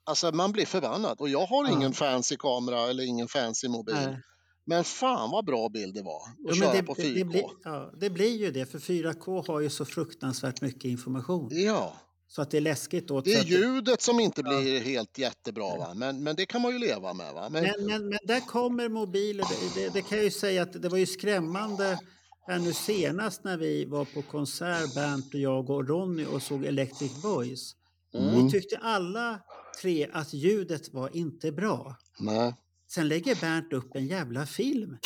Alltså 0.04 0.32
man 0.32 0.52
blir 0.52 0.66
förbannad 0.66 1.20
och 1.20 1.30
jag 1.30 1.46
har 1.46 1.66
Ja. 1.68 1.72
ingen 1.72 1.94
fancy 1.94 2.38
kamera 2.38 2.90
eller 2.90 3.04
ingen 3.04 3.28
fancy 3.28 3.68
mobil. 3.68 3.96
Nej. 3.96 4.18
Men 4.66 4.84
fan 4.84 5.32
vad 5.32 5.46
bra 5.46 5.70
bild 5.70 5.96
det 5.96 6.02
var 6.02 6.22
att 6.22 6.40
men 6.40 6.56
köra 6.56 6.74
det, 6.74 6.84
på 6.84 6.94
det, 6.94 7.04
4K. 7.04 7.14
det, 7.16 7.26
blir, 7.26 7.44
ja, 7.64 7.92
det 8.00 8.10
blir 8.10 8.38
ju 8.38 8.52
det, 8.52 8.66
för 8.66 8.80
4K 8.80 9.48
har 9.48 9.60
ju 9.60 9.70
så 9.70 9.86
fruktansvärt 9.86 10.62
mycket 10.62 10.86
information. 10.86 11.50
Ja. 11.52 11.94
Så 12.28 12.42
att 12.42 12.52
det 12.52 12.58
är 12.58 12.62
läskigt 12.62 13.08
då. 13.08 13.22
Det 13.22 13.34
är 13.34 13.44
ljudet 13.44 14.02
som 14.02 14.20
inte 14.20 14.44
blir 14.44 14.80
helt 14.80 15.18
jättebra, 15.18 15.78
va? 15.78 15.94
Men, 15.96 16.24
men 16.24 16.36
det 16.36 16.46
kan 16.46 16.62
man 16.62 16.72
ju 16.72 16.80
leva 16.80 17.14
med. 17.14 17.34
Va? 17.34 17.50
Men, 17.50 17.64
Men, 17.64 17.86
men, 17.86 18.10
men 18.10 18.20
där 18.24 18.40
kommer 18.40 18.90
mobiler. 18.90 19.46
Det, 19.50 19.82
det, 19.82 19.94
det 19.94 20.02
kan 20.02 20.18
jag 20.18 20.26
ju 20.26 20.32
säga 20.32 20.64
att 20.64 20.82
det 20.82 20.90
var 20.90 20.98
ju 20.98 21.06
skrämmande 21.06 22.00
här 22.48 22.60
nu 22.60 22.74
senast 22.74 23.44
när 23.44 23.58
vi 23.58 23.86
var 23.86 24.06
på 24.06 24.22
konsert, 24.22 24.96
Bernt 24.96 25.34
och 25.34 25.40
jag 25.40 25.70
och 25.70 25.88
Ronny 25.88 26.26
och 26.26 26.42
såg 26.44 26.66
Electric 26.66 27.22
Boys. 27.22 27.76
Mm. 28.14 28.46
Vi 28.46 28.52
tyckte 28.52 28.78
alla 28.78 29.40
tre 29.82 30.08
att 30.14 30.34
ljudet 30.34 30.94
var 30.94 31.16
inte 31.18 31.52
bra. 31.52 31.96
nej. 32.20 32.54
Sen 32.94 33.08
lägger 33.08 33.36
Bernt 33.36 33.74
upp 33.74 33.96
en 33.96 34.08
jävla 34.08 34.46
film 34.46 34.98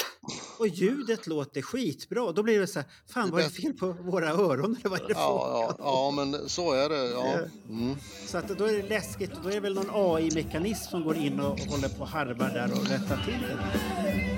och 0.60 0.68
ljudet 0.68 1.28
låter 1.28 1.62
skitbra. 1.62 2.32
Då 2.32 2.44
blir 2.44 2.60
det 2.60 2.68
så 2.68 2.80
här, 2.80 2.90
fan 3.08 3.32
vad 3.32 3.42
är 3.42 3.44
det 3.46 3.52
fel 3.52 3.74
på 3.74 3.92
våra 3.92 4.30
öron? 4.30 4.78
Eller 4.80 4.90
vad 4.90 5.02
är 5.02 5.08
det 5.08 5.14
Ja, 5.14 5.68
ja, 5.70 5.76
ja, 5.80 6.12
men 6.12 6.50
så 6.50 6.74
är 6.74 6.90
det. 6.90 7.10
Ja. 7.12 7.40
Mm. 7.70 7.96
Så 8.28 8.38
att 8.38 8.48
då 8.48 8.66
är 8.66 8.74
det 8.74 8.90
läskigt. 8.90 9.32
Då 9.44 9.50
är 9.50 9.54
det 9.54 9.60
väl 9.60 9.76
någon 9.76 9.90
AI-mekanism 9.94 10.90
som 10.90 11.04
går 11.04 11.16
in 11.16 11.40
och, 11.40 11.52
och 11.52 11.60
håller 11.60 11.90
på 11.90 12.02
och 12.02 12.08
harvar 12.08 12.50
där 12.50 12.72
och 12.72 12.88
rättar 12.90 13.24
till 13.26 13.42
det. 13.42 14.35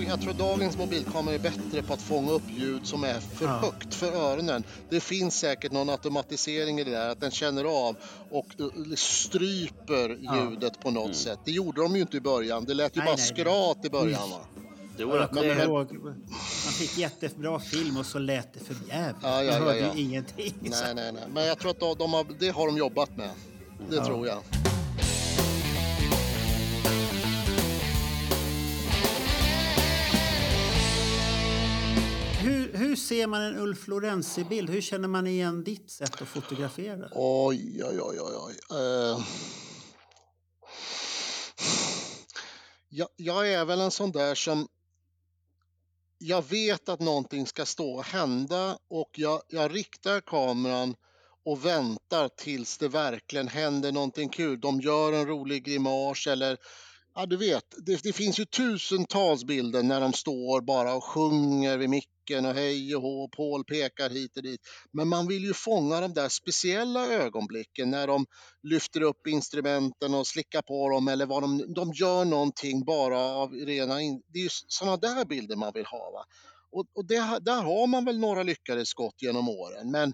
Dag, 0.00 0.08
jag 0.10 0.20
tror 0.20 0.32
dagens 0.32 0.78
mobilkameror 0.78 1.34
är 1.34 1.38
bättre 1.38 1.82
på 1.82 1.92
att 1.94 2.02
fånga 2.02 2.32
upp 2.32 2.42
ljud 2.58 2.86
som 2.86 3.04
är 3.04 3.20
för 3.20 3.44
Ja. 3.44 3.50
högt 3.50 3.94
för 3.94 4.12
öronen. 4.12 4.64
Det 4.90 5.00
finns 5.00 5.38
säkert 5.38 5.72
någon 5.72 5.90
automatisering 5.90 6.78
i 6.80 6.84
det 6.84 6.90
där, 6.90 7.08
att 7.08 7.20
den 7.20 7.30
känner 7.30 7.64
av 7.64 7.96
och 8.30 8.46
eh, 8.60 8.66
stryper 8.96 10.18
Ja. 10.20 10.36
ljudet 10.50 10.80
på 10.80 10.90
något 10.90 11.16
sätt. 11.16 11.38
Det 11.44 11.50
gjorde 11.52 11.82
de 11.82 11.94
ju 11.96 12.00
inte 12.02 12.16
i 12.16 12.20
början. 12.20 12.64
Det 12.64 12.74
lät 12.74 12.96
ju 12.96 13.00
Nej, 13.00 13.06
bara 13.06 13.16
nej, 13.16 13.26
nej. 13.36 13.44
skrat 13.44 13.84
i 13.84 13.90
början. 13.90 14.30
Va? 14.30 14.36
Jag 14.98 15.20
det, 15.20 15.26
kommer 15.26 15.64
ihåg, 15.64 15.92
man 16.02 16.72
fick 16.78 16.98
jättebra 16.98 17.60
film 17.60 17.96
och 17.96 18.06
så 18.06 18.18
lät 18.18 18.54
det 18.54 18.60
för 18.60 18.76
jävligt. 18.88 19.16
Ja, 19.22 19.28
ja, 19.28 19.34
Man 19.34 19.44
ja, 19.46 19.52
hörde 19.52 19.78
ja. 19.78 19.94
ju 19.94 20.02
ingenting. 20.02 20.54
Nej, 20.60 20.94
nej, 20.94 21.12
nej. 21.12 21.22
Men 21.34 21.46
jag 21.46 21.58
tror 21.58 21.70
att 21.70 21.80
de, 21.80 21.94
de 21.98 22.12
har, 22.12 22.26
det 22.38 22.48
har 22.48 22.66
de 22.66 22.76
jobbat 22.78 23.16
med. 23.16 23.30
Det 23.90 23.96
Ja. 23.96 24.04
tror 24.06 24.26
jag. 24.26 24.38
Hur, 32.76 32.96
ser 32.96 33.26
man 33.26 33.42
en 33.42 33.58
Ulf 33.58 33.88
Lorenzi-bild? 33.88 34.70
Hur 34.70 34.80
känner 34.80 35.08
man 35.08 35.26
igen 35.26 35.64
ditt 35.64 35.90
sätt 35.90 36.22
att 36.22 36.28
fotografera? 36.28 37.08
Oj, 37.12 37.84
oj, 37.84 38.00
oj, 38.00 38.18
oj. 38.20 38.78
Uh... 38.78 39.20
Jag, 42.88 43.08
jag 43.16 43.52
är 43.52 43.64
väl 43.64 43.80
en 43.80 43.90
sån 43.90 44.12
där 44.12 44.34
som... 44.34 44.68
Jag 46.18 46.48
vet 46.48 46.88
att 46.88 47.00
någonting 47.00 47.46
ska 47.46 47.66
stå 47.66 47.94
och 47.94 48.04
hända 48.04 48.78
och 48.88 49.10
jag, 49.12 49.42
jag 49.48 49.74
riktar 49.74 50.20
kameran 50.20 50.94
och 51.44 51.64
väntar 51.64 52.28
tills 52.28 52.78
det 52.78 52.88
verkligen 52.88 53.48
händer 53.48 53.92
någonting 53.92 54.28
kul. 54.28 54.60
De 54.60 54.80
gör 54.80 55.12
en 55.12 55.26
rolig 55.26 55.64
grimas 55.64 56.26
eller... 56.26 56.58
Ja, 57.14 57.26
du 57.26 57.36
vet, 57.36 57.74
det, 57.86 58.02
det 58.02 58.12
finns 58.12 58.40
ju 58.40 58.44
tusentals 58.44 59.44
bilder 59.44 59.82
när 59.82 60.00
de 60.00 60.12
står 60.12 60.60
bara 60.60 60.94
och 60.94 61.04
sjunger 61.04 61.78
vid 61.78 61.90
micken 61.90 62.15
och 62.30 62.54
hej 62.54 62.96
och 62.96 63.02
hå, 63.02 63.28
Paul 63.28 63.64
pekar 63.64 64.10
hit 64.10 64.36
och 64.36 64.42
dit. 64.42 64.60
Men 64.92 65.08
man 65.08 65.26
vill 65.26 65.44
ju 65.44 65.54
fånga 65.54 66.00
de 66.00 66.14
där 66.14 66.28
speciella 66.28 67.06
ögonblicken 67.06 67.90
när 67.90 68.06
de 68.06 68.26
lyfter 68.62 69.00
upp 69.00 69.26
instrumenten 69.26 70.14
och 70.14 70.26
slickar 70.26 70.62
på 70.62 70.88
dem 70.88 71.08
eller 71.08 71.26
vad 71.26 71.42
de, 71.42 71.74
de 71.74 71.92
gör 71.92 72.24
någonting 72.24 72.84
bara 72.84 73.20
av 73.20 73.52
rena... 73.52 74.00
In, 74.00 74.22
det 74.26 74.38
är 74.38 74.42
ju 74.42 74.48
sådana 74.50 74.96
där 74.96 75.24
bilder 75.24 75.56
man 75.56 75.72
vill 75.74 75.86
ha. 75.86 76.10
Va? 76.10 76.24
Och, 76.72 76.86
och 76.94 77.06
det, 77.06 77.38
där 77.40 77.62
har 77.62 77.86
man 77.86 78.04
väl 78.04 78.18
några 78.18 78.42
lyckade 78.42 78.86
skott 78.86 79.22
genom 79.22 79.48
åren. 79.48 79.90
Men 79.90 80.12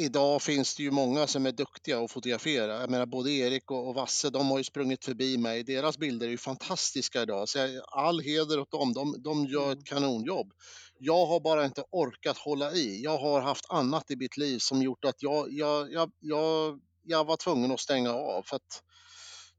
idag 0.00 0.42
finns 0.42 0.74
det 0.74 0.82
ju 0.82 0.90
många 0.90 1.26
som 1.26 1.46
är 1.46 1.52
duktiga 1.52 2.00
att 2.00 2.12
fotografera. 2.12 2.80
Jag 2.80 2.90
menar 2.90 3.06
både 3.06 3.30
Erik 3.30 3.70
och, 3.70 3.88
och 3.88 3.94
Vasse, 3.94 4.30
de 4.30 4.50
har 4.50 4.58
ju 4.58 4.64
sprungit 4.64 5.04
förbi 5.04 5.38
mig. 5.38 5.62
Deras 5.64 5.98
bilder 5.98 6.26
är 6.26 6.30
ju 6.30 6.38
fantastiska 6.38 7.22
idag. 7.22 7.48
Så 7.48 7.58
jag, 7.58 7.70
all 7.92 8.20
heder 8.20 8.60
åt 8.60 8.70
dem. 8.70 8.92
De, 8.92 9.22
de 9.22 9.46
gör 9.46 9.72
ett 9.72 9.84
kanonjobb. 9.84 10.52
Jag 10.98 11.26
har 11.26 11.40
bara 11.40 11.64
inte 11.64 11.84
orkat 11.90 12.38
hålla 12.38 12.72
i. 12.72 13.02
Jag 13.02 13.18
har 13.18 13.40
haft 13.40 13.70
annat 13.70 14.10
i 14.10 14.16
mitt 14.16 14.36
liv 14.36 14.58
som 14.58 14.82
gjort 14.82 15.04
att 15.04 15.22
jag, 15.22 15.52
jag, 15.52 15.92
jag, 15.92 16.10
jag, 16.20 16.80
jag 17.02 17.24
var 17.24 17.36
tvungen 17.36 17.72
att 17.72 17.80
stänga 17.80 18.10
av. 18.10 18.42
För 18.42 18.56
att 18.56 18.82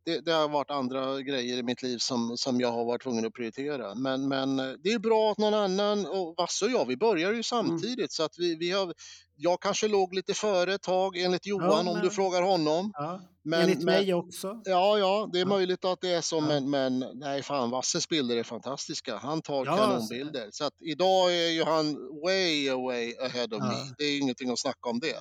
det, 0.06 0.26
det 0.26 0.32
har 0.32 0.50
varit 0.50 0.72
andra 0.72 1.22
grejer 1.22 1.58
i 1.58 1.64
mitt 1.64 1.84
liv 1.84 1.98
som, 1.98 2.38
som 2.38 2.62
jag 2.62 2.72
har 2.72 2.86
varit 2.86 3.04
tvungen 3.04 3.26
att 3.26 3.34
prioritera. 3.34 3.96
Men, 3.96 4.28
men 4.28 4.60
eh, 4.60 4.74
det 4.84 4.90
är 4.90 5.00
bra 5.00 5.32
att 5.32 5.38
någon 5.38 5.54
annan, 5.54 6.06
och 6.06 6.36
Vasse 6.38 6.66
och 6.66 6.72
jag, 6.72 6.86
vi 6.86 6.98
börjar 6.98 7.34
ju 7.34 7.44
samtidigt 7.44 8.12
så 8.12 8.24
att 8.24 8.36
vi, 8.38 8.56
vi 8.56 8.72
har, 8.72 8.94
jag 9.42 9.60
kanske 9.62 9.88
låg 9.88 10.14
lite 10.14 10.34
före 10.34 10.74
ett 10.74 10.82
tag 10.82 11.18
enligt 11.18 11.46
Johan 11.46 11.88
om 11.88 11.94
men- 11.94 12.04
du 12.04 12.10
frågar 12.10 12.42
honom. 12.42 12.92
Ja. 12.94 13.22
Men- 13.44 13.62
Enligt 13.62 13.78
men- 13.78 13.86
mig 13.86 14.14
också. 14.14 14.62
Ja, 14.66 14.98
ja, 15.00 15.30
det 15.34 15.40
är 15.40 15.44
Ja. 15.44 15.48
möjligt 15.50 15.86
att 15.86 16.02
det 16.02 16.10
är 16.14 16.22
så, 16.22 16.36
Ja. 16.36 16.42
men, 16.42 16.70
men 16.70 17.00
nej 17.14 17.44
fan, 17.44 17.70
Vasses 17.70 18.10
bilder 18.10 18.38
är 18.38 18.44
fantastiska. 18.44 19.18
Han 19.18 19.42
tar 19.42 19.66
Ja, 19.66 19.78
kanonbilder. 19.78 20.50
Så 20.52 20.64
att 20.66 20.74
idag 20.82 21.34
är 21.36 21.50
ju 21.50 21.64
han 21.64 21.96
way 22.24 22.70
away 22.70 23.16
ahead 23.18 23.46
of 23.46 23.52
Ja. 23.60 23.66
me. 23.66 23.94
Det 23.98 24.04
är 24.04 24.20
ingenting 24.22 24.50
att 24.52 24.60
snacka 24.60 24.90
om 24.90 25.00
det. 25.00 25.20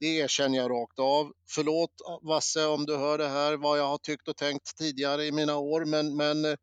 Det 0.00 0.06
erkänner 0.06 0.58
jag 0.58 0.70
rakt 0.70 0.98
av. 0.98 1.32
Förlåt 1.50 1.90
Vasse 2.22 2.66
om 2.66 2.86
du 2.86 2.96
hör 2.96 3.18
det 3.18 3.28
här, 3.28 3.56
vad 3.56 3.78
jag 3.78 3.86
har 3.88 3.98
tyckt 3.98 4.28
och 4.28 4.36
tänkt 4.36 4.76
tidigare 4.78 5.24
i 5.24 5.32
mina 5.32 5.56
år, 5.56 5.84
men, 5.84 6.16
men 6.16 6.44
eh, 6.44 6.54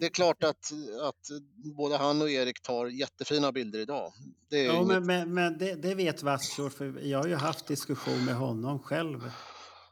det 0.00 0.06
är 0.06 0.10
klart 0.10 0.44
att, 0.44 0.72
att 1.02 1.30
både 1.76 1.96
han 1.96 2.22
och 2.22 2.30
Erik 2.30 2.62
tar 2.62 2.86
jättefina 2.86 3.52
bilder 3.52 3.78
idag. 3.78 4.12
Det 4.50 4.62
Ja, 4.62 4.74
inget... 4.74 4.86
men, 4.86 5.06
men, 5.06 5.34
men 5.34 5.58
det, 5.58 5.74
det 5.74 5.94
vet 5.94 6.22
Vassor, 6.22 6.70
för 6.70 7.00
jag 7.02 7.18
har 7.18 7.26
ju 7.26 7.34
haft 7.34 7.66
diskussion 7.66 8.24
med 8.24 8.34
honom 8.34 8.78
själv 8.78 9.30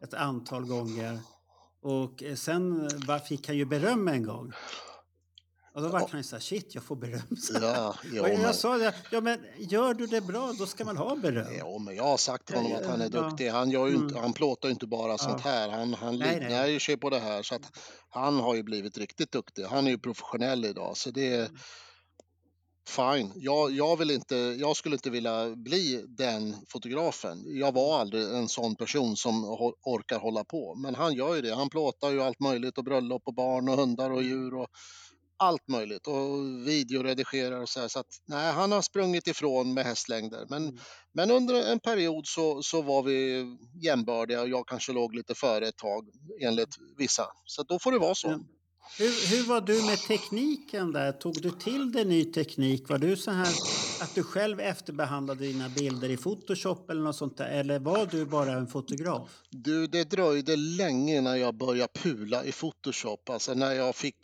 ett 0.02 0.14
antal 0.14 0.64
gånger. 0.64 1.18
Och 1.82 2.22
sen 2.36 2.88
eh, 3.08 3.18
fick 3.18 3.46
han 3.46 3.56
ju 3.56 3.64
beröm 3.64 4.08
en 4.08 4.22
gång. 4.22 4.52
Och 5.74 5.82
då 5.82 5.88
var 5.88 5.98
han 6.00 6.20
ju 6.20 6.22
så 6.22 6.36
här, 6.36 6.40
shit, 6.40 6.74
jag 6.74 6.84
får 6.84 6.96
beröm. 6.96 7.20
Ja, 7.60 7.88
och 8.20 8.28
jag 8.28 8.38
men- 8.40 8.54
sa 8.54 8.78
det, 8.78 8.94
ja 9.10 9.20
men 9.20 9.38
gör 9.58 9.94
du 9.94 10.06
det 10.06 10.20
bra, 10.20 10.52
då 10.58 10.66
ska 10.66 10.84
man 10.84 10.96
ha 10.96 11.16
beröm. 11.16 11.54
Ja, 11.58 11.78
men 11.78 11.96
jag 11.96 12.04
har 12.04 12.16
sagt 12.16 12.46
till 12.46 12.56
Ja, 12.56 12.62
honom 12.62 12.76
att 12.78 12.86
han 12.86 13.00
är 13.00 13.10
ja. 13.12 13.20
duktig. 13.22 13.48
Han, 13.48 13.70
gör 13.70 13.86
ju 13.86 13.94
inte, 13.94 14.12
Mm. 14.12 14.22
han 14.22 14.32
plåtar 14.32 14.68
ju 14.68 14.72
inte 14.72 14.86
bara 14.86 15.18
sånt 15.18 15.40
här. 15.40 15.68
Han, 15.68 15.94
han 15.94 16.18
Nej, 16.18 16.46
nej. 16.50 16.72
ju 16.72 16.80
sig 16.80 16.96
på 16.96 17.10
det 17.10 17.18
här. 17.18 17.42
Så 17.42 17.54
att 17.54 17.78
han 18.08 18.40
har 18.40 18.54
ju 18.54 18.62
blivit 18.62 18.98
riktigt 18.98 19.32
duktig. 19.32 19.62
Han 19.64 19.86
är 19.86 19.90
ju 19.90 19.98
professionell 19.98 20.64
idag. 20.64 20.96
Så 20.96 21.10
det 21.10 21.34
är 21.34 21.48
fine. 22.88 23.32
Jag, 23.34 23.70
jag, 23.70 23.96
vill 23.96 24.10
inte, 24.10 24.36
jag 24.36 24.76
skulle 24.76 24.94
inte 24.94 25.10
vilja 25.10 25.56
bli 25.56 26.04
den 26.08 26.56
fotografen. 26.68 27.42
Jag 27.46 27.72
var 27.72 28.00
aldrig 28.00 28.24
en 28.24 28.48
sån 28.48 28.76
person 28.76 29.16
som 29.16 29.44
orkar 29.84 30.18
hålla 30.18 30.44
på. 30.44 30.74
Men 30.74 30.94
han 30.94 31.14
gör 31.14 31.34
ju 31.34 31.40
det. 31.42 31.54
Han 31.54 31.70
plåtar 31.70 32.10
ju 32.10 32.22
allt 32.22 32.40
möjligt 32.40 32.78
och 32.78 32.84
bröllop 32.84 33.22
och 33.26 33.34
barn 33.34 33.68
och 33.68 33.76
hundar 33.76 34.10
och 34.10 34.22
djur 34.22 34.54
och 34.54 34.68
allt 35.42 35.68
möjligt 35.68 36.06
och 36.06 36.44
videoredigerar 36.68 37.60
och 37.60 37.68
så 37.68 37.80
här. 37.80 37.88
Så 37.88 37.98
att, 38.00 38.06
nej, 38.26 38.52
han 38.52 38.72
har 38.72 38.82
sprungit 38.82 39.26
ifrån 39.26 39.74
med 39.74 39.84
hästlängder. 39.84 40.46
Men, 40.50 40.62
Mm. 40.62 40.78
men 41.14 41.30
under 41.30 41.72
en 41.72 41.80
period 41.80 42.26
så, 42.26 42.62
så 42.62 42.82
var 42.82 43.02
vi 43.02 43.46
jämbördiga 43.84 44.40
och 44.42 44.48
jag 44.48 44.66
kanske 44.68 44.92
låg 44.92 45.14
lite 45.14 45.34
före 45.34 45.68
ett 45.68 45.76
tag 45.76 46.08
enligt 46.42 46.76
vissa. 46.98 47.26
Så 47.44 47.62
då 47.62 47.78
får 47.78 47.92
det 47.92 47.98
vara 47.98 48.14
så. 48.14 48.28
Hur, 48.98 49.36
hur 49.36 49.44
var 49.48 49.60
du 49.60 49.82
med 49.82 49.98
tekniken 49.98 50.92
där? 50.92 51.12
Tog 51.12 51.42
du 51.42 51.50
till 51.50 51.92
dig 51.92 52.04
ny 52.04 52.24
teknik? 52.24 52.88
Var 52.88 52.98
du 52.98 53.16
så 53.16 53.30
här 53.30 53.48
att 54.00 54.14
du 54.14 54.22
själv 54.22 54.60
efterbehandlade 54.60 55.44
dina 55.46 55.68
bilder 55.68 56.10
i 56.10 56.16
Photoshop 56.16 56.90
eller 56.90 57.02
något 57.02 57.16
sånt 57.16 57.36
där? 57.38 57.48
Eller 57.48 57.78
var 57.78 58.06
du 58.06 58.24
bara 58.24 58.52
en 58.52 58.66
fotograf? 58.66 59.30
Du, 59.50 59.86
det 59.86 60.04
dröjde 60.10 60.56
länge 60.56 61.20
när 61.20 61.36
jag 61.36 61.54
började 61.54 61.92
pula 61.92 62.44
i 62.44 62.52
Photoshop, 62.52 63.28
alltså 63.30 63.54
när 63.54 63.72
jag 63.72 63.96
fick 63.96 64.16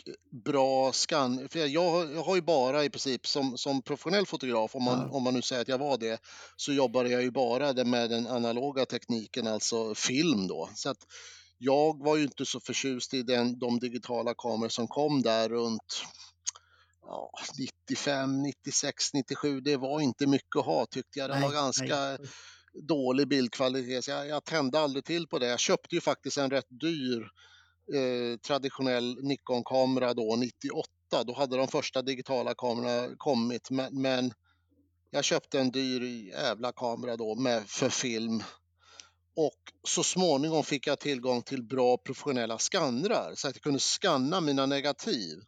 bra 0.45 0.93
scan. 0.93 1.49
För 1.49 1.59
jag, 1.59 1.69
jag 1.69 2.23
har 2.23 2.35
ju 2.35 2.43
bara 2.43 2.85
i 2.85 2.91
princip 2.91 3.27
som, 3.27 3.59
som 3.59 3.83
professionell 3.83 4.27
fotograf, 4.27 4.75
om 4.75 4.83
man, 4.83 4.99
Ja. 4.99 5.17
om 5.17 5.23
man 5.23 5.35
nu 5.35 5.43
säger 5.43 5.63
att 5.63 5.69
jag 5.69 5.79
var 5.79 5.99
det, 5.99 6.21
så 6.57 6.73
jobbade 6.73 7.09
jag 7.09 7.23
ju 7.23 7.31
bara 7.31 7.85
med 7.85 8.11
den 8.11 8.27
analoga 8.27 8.87
tekniken, 8.87 9.47
alltså 9.47 9.95
film 9.95 10.47
då. 10.49 10.69
Så 10.75 10.91
att 10.91 10.99
jag 11.59 12.05
var 12.05 12.17
ju 12.17 12.23
inte 12.23 12.47
så 12.47 12.61
förtjust 12.61 13.15
i 13.15 13.23
den, 13.23 13.59
de 13.59 13.79
digitala 13.79 14.35
kameror 14.35 14.69
som 14.69 14.89
kom 14.89 15.23
där 15.23 15.49
runt 15.49 16.05
ja, 17.03 17.31
95, 17.59 18.43
96, 18.43 19.15
97. 19.15 19.61
Det 19.61 19.77
var 19.77 20.01
inte 20.01 20.27
mycket 20.27 20.57
att 20.57 20.65
ha 20.65 20.87
tyckte 20.87 21.19
jag. 21.19 21.31
Det 21.31 21.41
var 21.41 21.53
ganska 21.53 21.97
nej. 21.97 22.19
dålig 22.89 23.29
bildkvalitet. 23.29 24.05
Så 24.05 24.11
jag, 24.11 24.29
jag 24.29 24.45
tände 24.45 24.81
aldrig 24.81 25.05
till 25.05 25.29
på 25.29 25.39
det. 25.39 25.47
Jag 25.47 25.61
köpte 25.61 25.95
ju 25.95 26.01
faktiskt 26.01 26.39
en 26.39 26.51
rätt 26.51 26.81
dyr 26.81 27.29
eh, 27.95 28.39
traditionell 28.39 29.19
Nikon-kamera 29.23 30.15
då, 30.15 30.37
98. 30.37 30.89
Då 31.27 31.35
hade 31.35 31.57
de 31.57 31.69
första 31.69 32.03
digitala 32.03 32.55
kamerorna 32.55 33.15
kommit. 33.17 33.71
Men, 33.71 34.03
men 34.03 34.33
jag 35.11 35.25
köpte 35.25 35.61
en 35.61 35.71
dyr 35.71 36.03
jävla 36.29 36.73
kamera 36.73 37.17
då 37.17 37.35
med, 37.35 37.69
för 37.69 37.89
film. 37.89 38.43
Och 39.41 39.89
så 39.89 40.03
småningom 40.03 40.65
fick 40.65 40.87
jag 40.87 40.99
tillgång 41.01 41.43
till 41.43 41.63
bra 41.63 41.97
professionella 41.97 42.59
skannrar 42.59 43.35
så 43.35 43.49
att 43.49 43.55
jag 43.55 43.63
kunde 43.63 43.79
skanna 43.79 44.41
mina 44.41 44.67
negativ. 44.67 45.39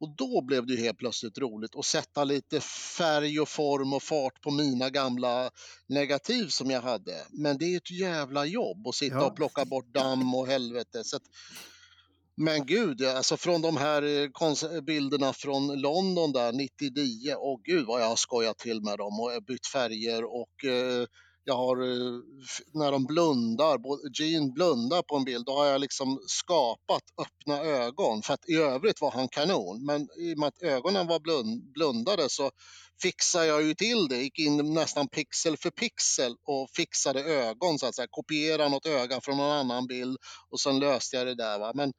Och 0.00 0.16
då 0.16 0.42
blev 0.46 0.66
det 0.66 0.72
ju 0.72 0.80
helt 0.80 0.98
plötsligt 0.98 1.38
roligt 1.38 1.76
att 1.76 1.84
sätta 1.84 2.24
lite 2.24 2.60
färg 2.98 3.40
och 3.40 3.48
form 3.48 3.92
och 3.92 4.02
fart 4.02 4.40
på 4.42 4.50
mina 4.50 4.90
gamla 4.90 5.50
negativ 5.86 6.48
som 6.48 6.70
jag 6.70 6.82
hade. 6.82 7.26
Men 7.30 7.58
det 7.58 7.64
är 7.64 7.76
ett 7.76 7.90
jävla 7.90 8.44
jobb 8.44 8.86
att 8.86 8.94
sitta 8.94 9.16
Ja. 9.16 9.26
och 9.26 9.36
plocka 9.36 9.64
bort 9.64 9.94
damm 9.94 10.34
och 10.34 10.46
helvete. 10.46 11.04
Så 11.04 11.16
att, 11.16 11.22
men 12.36 12.66
gud, 12.66 13.02
alltså 13.04 13.36
från 13.36 13.62
de 13.62 13.76
här 13.76 14.02
eh, 14.02 14.80
bilderna 14.80 15.32
från 15.32 15.80
London 15.80 16.32
där 16.32 16.52
99, 16.52 17.34
åh 17.38 17.60
gud 17.64 17.86
vad 17.86 18.00
jag 18.00 18.08
har 18.08 18.16
skojat 18.16 18.58
till 18.58 18.82
med 18.82 18.98
dem 18.98 19.20
och 19.20 19.44
bytt 19.46 19.66
färger 19.66 20.24
och 20.24 20.64
eh, 20.64 21.06
jag 21.48 21.56
har, 21.56 21.76
eh, 21.82 22.20
när 22.74 22.92
de 22.92 23.06
blundar, 23.06 23.78
Gene 24.20 24.52
blundar 24.52 25.02
på 25.02 25.16
en 25.16 25.24
bild, 25.24 25.46
då 25.46 25.52
har 25.52 25.66
jag 25.66 25.82
liksom 25.82 26.20
skapat 26.26 27.02
öppna 27.22 27.60
ögon 27.62 28.22
för 28.22 28.34
att 28.34 28.48
i 28.48 28.54
övrigt 28.56 29.02
var 29.02 29.12
han 29.12 29.28
kanon. 29.28 29.86
Men 29.86 30.02
i 30.02 30.34
och 30.34 30.38
med 30.38 30.48
att 30.48 30.62
ögonen 30.62 31.08
var 31.08 31.20
blund, 31.20 31.72
blundade 31.72 32.30
så 32.30 32.50
fixade 33.02 33.46
jag 33.46 33.62
ju 33.62 33.74
till 33.74 34.08
det, 34.08 34.16
gick 34.22 34.38
in 34.38 34.74
nästan 34.74 35.08
pixel 35.08 35.56
för 35.56 35.70
pixel 35.70 36.36
och 36.46 36.70
fixade 36.76 37.24
ögon 37.24 37.78
så 37.78 37.86
att 37.86 37.96
säga, 37.96 38.08
kopierade 38.10 38.70
något 38.70 38.86
öga 38.86 39.20
från 39.20 39.36
någon 39.36 39.52
annan 39.52 39.86
bild 39.86 40.18
och 40.50 40.60
sen 40.60 40.80
löste 40.80 41.16
jag 41.16 41.26
det 41.26 41.34
där. 41.34 41.58
Va? 41.58 41.72
Men 41.74 41.92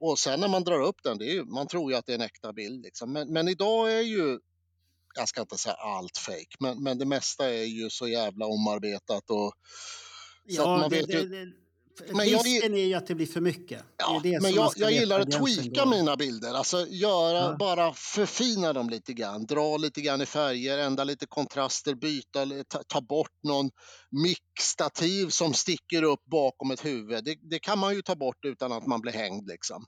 Och 0.00 0.18
sen 0.18 0.40
när 0.40 0.48
man 0.48 0.64
drar 0.64 0.82
upp 0.82 0.96
den, 1.04 1.18
det 1.18 1.26
är 1.26 1.34
ju, 1.34 1.44
man 1.44 1.68
tror 1.68 1.92
ju 1.92 1.98
att 1.98 2.06
det 2.06 2.12
är 2.12 2.16
en 2.16 2.22
äkta 2.22 2.52
bild. 2.52 2.84
Liksom. 2.84 3.12
Men, 3.12 3.32
men 3.32 3.48
idag 3.48 3.92
är 3.92 4.02
ju, 4.02 4.38
jag 5.20 5.28
ska 5.28 5.40
inte 5.40 5.58
säga 5.58 5.74
allt 5.74 6.18
fake, 6.18 6.56
men, 6.60 6.82
men 6.82 6.98
det 6.98 7.04
mesta 7.06 7.50
är 7.50 7.64
ju 7.64 7.90
så 7.90 8.08
jävla 8.08 8.46
omarbetat. 8.46 9.30
Och, 9.30 9.52
Ja, 10.50 10.76
man 10.78 10.90
det, 10.90 10.96
vet 10.96 11.08
ju, 11.10 11.28
det, 11.28 11.44
det, 11.44 12.14
Men 12.14 12.28
jag- 12.28 12.46
risken 12.46 12.74
är 12.74 12.84
ju 12.84 12.94
att 12.94 13.06
det 13.06 13.14
blir 13.14 13.26
för 13.26 13.40
mycket. 13.40 13.82
Ja, 13.96 14.20
det 14.22 14.40
men 14.42 14.52
jag, 14.54 14.72
jag 14.76 14.92
gillar 14.92 15.20
att 15.20 15.30
tweaka 15.30 15.84
går. 15.84 15.90
mina 15.90 16.16
bilder, 16.16 16.54
alltså 16.54 16.86
göra, 16.86 17.38
Ja. 17.38 17.56
bara 17.58 17.92
förfina 17.94 18.72
dem 18.72 18.90
lite 18.90 19.12
grann, 19.12 19.46
dra 19.46 19.76
lite 19.76 20.00
grann 20.00 20.20
i 20.20 20.26
färger, 20.26 20.78
ändra 20.78 21.04
lite 21.04 21.26
kontraster, 21.26 21.94
byta, 21.94 22.46
ta, 22.68 22.82
ta 22.88 23.00
bort 23.00 23.38
någon 23.42 23.70
mickstativ 24.10 25.28
som 25.28 25.54
sticker 25.54 26.02
upp 26.02 26.24
bakom 26.24 26.70
ett 26.70 26.84
huvud. 26.84 27.24
Det 27.50 27.58
kan 27.58 27.78
man 27.78 27.94
ju 27.94 28.02
ta 28.02 28.14
bort 28.16 28.44
utan 28.44 28.72
att 28.72 28.86
man 28.86 29.00
blir 29.00 29.12
hängd 29.12 29.48
liksom. 29.48 29.84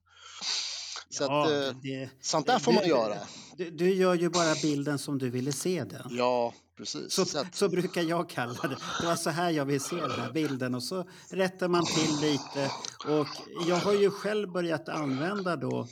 Så 1.09 1.23
Ja, 1.25 1.43
att, 1.43 1.49
det- 1.51 1.67
eh, 1.69 1.75
det, 1.83 2.11
sånt 2.21 2.47
där 2.47 2.59
får 2.59 2.73
du- 2.73 2.79
man 2.79 2.89
göra. 2.89 3.17
Du, 3.57 3.71
du 3.71 3.95
gör 3.95 4.15
ju 4.15 4.29
bara 4.29 4.55
bilden 4.63 4.99
som 4.99 5.19
du 5.19 5.31
ville 5.31 5.53
se 5.53 5.85
den. 5.85 6.07
Ja, 6.11 6.55
precis. 6.77 7.13
Så, 7.13 7.25
Så 7.25 7.39
att, 7.39 7.55
så 7.55 7.69
brukar 7.69 8.03
jag 8.03 8.31
kalla 8.31 8.63
det. 8.63 8.77
Det 9.01 9.07
var 9.07 9.17
så 9.17 9.31
här 9.31 9.51
jag 9.51 9.65
vill 9.65 9.81
se 9.81 9.97
den 9.97 10.11
här 10.11 10.33
bilden 10.33 10.75
och 10.75 10.83
så 10.83 11.09
rättar 11.31 11.69
man 11.69 11.85
till 11.87 12.31
lite. 12.31 12.71
Och 13.19 13.27
jag 13.69 13.77
har 13.77 13.93
ju 13.95 14.11
själv 14.11 14.53
börjat 14.53 14.89
använda 14.89 15.57
då 15.57 15.89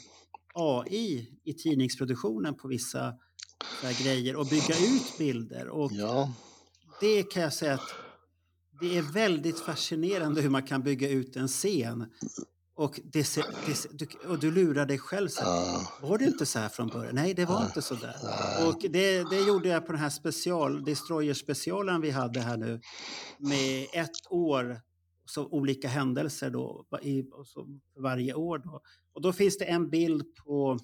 AI 0.54 1.28
i 1.44 1.54
tidningsproduktionen 1.54 2.54
på 2.54 2.68
vissa 2.68 3.14
grejer 4.02 4.36
och 4.36 4.46
bygga 4.46 4.74
ut 4.78 5.18
bilder. 5.18 5.68
Och 5.68 5.92
ja, 5.92 6.32
det 7.00 7.22
kan 7.22 7.42
jag 7.42 7.52
säga 7.52 7.74
att 7.74 7.88
det 8.80 8.98
är 8.98 9.02
väldigt 9.02 9.60
fascinerande 9.60 10.40
hur 10.40 10.50
man 10.50 10.62
kan 10.62 10.82
bygga 10.82 11.08
ut 11.08 11.36
en 11.36 11.48
scen. 11.48 12.06
Och, 12.78 13.00
det, 13.04 13.24
ser- 13.24 13.44
det, 13.66 13.74
ser- 13.74 13.90
du, 13.92 14.06
och 14.28 14.38
du 14.38 14.50
lurar 14.50 14.86
dig 14.86 14.98
själv. 14.98 15.28
Så 15.28 15.42
var 16.02 16.18
det 16.18 16.24
inte 16.24 16.46
så 16.46 16.58
här 16.58 16.68
från 16.68 16.88
början? 16.88 17.14
Nej, 17.14 17.34
det 17.34 17.44
var 17.44 17.64
inte 17.64 17.82
så 17.82 17.94
där. 17.94 18.16
Och 18.68 18.84
det, 18.90 19.30
det 19.30 19.40
gjorde 19.40 19.68
jag 19.68 19.86
på 19.86 19.92
den 19.92 20.00
här 20.00 20.10
special, 20.10 20.84
Destroyer-specialen 20.84 22.00
vi 22.00 22.10
hade 22.10 22.40
här 22.40 22.56
nu. 22.56 22.80
Med 23.38 23.86
ett 23.92 24.30
år, 24.30 24.80
så 25.26 25.46
olika 25.46 25.88
händelser 25.88 26.50
då, 26.50 26.86
i, 27.02 27.24
så 27.44 27.66
varje 27.98 28.34
år. 28.34 28.58
Då. 28.58 28.80
Och 29.14 29.22
då 29.22 29.32
finns 29.32 29.58
det 29.58 29.64
en 29.64 29.90
bild 29.90 30.22
på 30.44 30.78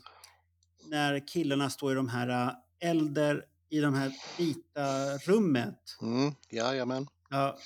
när 0.91 1.27
killarna 1.29 1.71
står 1.71 1.93
i 1.93 1.95
de 1.95 2.09
här 2.09 2.29
äh, 2.29 2.91
elder 2.91 3.45
i 3.71 3.81
de 3.81 3.95
här 3.95 4.12
vita 4.39 5.16
rummet. 5.19 5.79
mm, 6.03 6.33
jajamän. 6.51 7.07
Ja, 7.31 7.59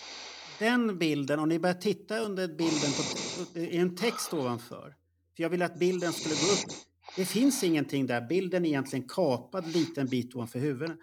den 0.59 0.99
bilden, 0.99 1.39
om 1.41 1.49
ni 1.49 1.59
börjar 1.59 1.75
titta 1.75 2.19
under 2.19 2.49
bilden, 2.49 2.91
på, 2.93 3.59
är 3.59 3.81
en 3.81 3.97
text 3.97 4.35
ovanför. 4.35 4.95
För 5.37 5.43
jag 5.43 5.51
ville 5.51 5.65
att 5.65 5.79
bilden 5.79 6.13
skulle 6.13 6.35
gå 6.35 6.53
upp. 6.53 6.75
Det 7.17 7.25
finns 7.25 7.63
ingenting 7.65 8.07
där. 8.07 8.21
Bilden 8.21 8.65
är 8.65 8.69
egentligen 8.69 9.09
kapad 9.09 9.65
en 9.65 9.73
liten 9.73 10.07
bit 10.07 10.35
ovanför 10.35 10.59
huvudet. 10.59 10.97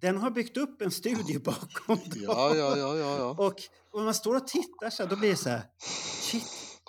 Den 0.00 0.16
har 0.16 0.30
byggt 0.30 0.56
upp 0.56 0.82
en 0.82 0.90
studio 0.90 1.40
bakom. 1.44 1.98
Ja, 2.14 2.56
ja, 2.56 2.76
ja, 2.78 2.96
ja, 2.96 3.18
ja. 3.18 3.46
Och 3.46 3.54
om 3.92 4.04
man 4.04 4.14
står 4.14 4.36
och 4.36 4.46
tittar 4.46 4.90
så 4.90 5.02
här, 5.02 5.10
då 5.10 5.16
blir 5.16 5.30
det 5.30 5.36
så 5.36 5.48
här, 5.48 5.62
shit, 6.22 6.44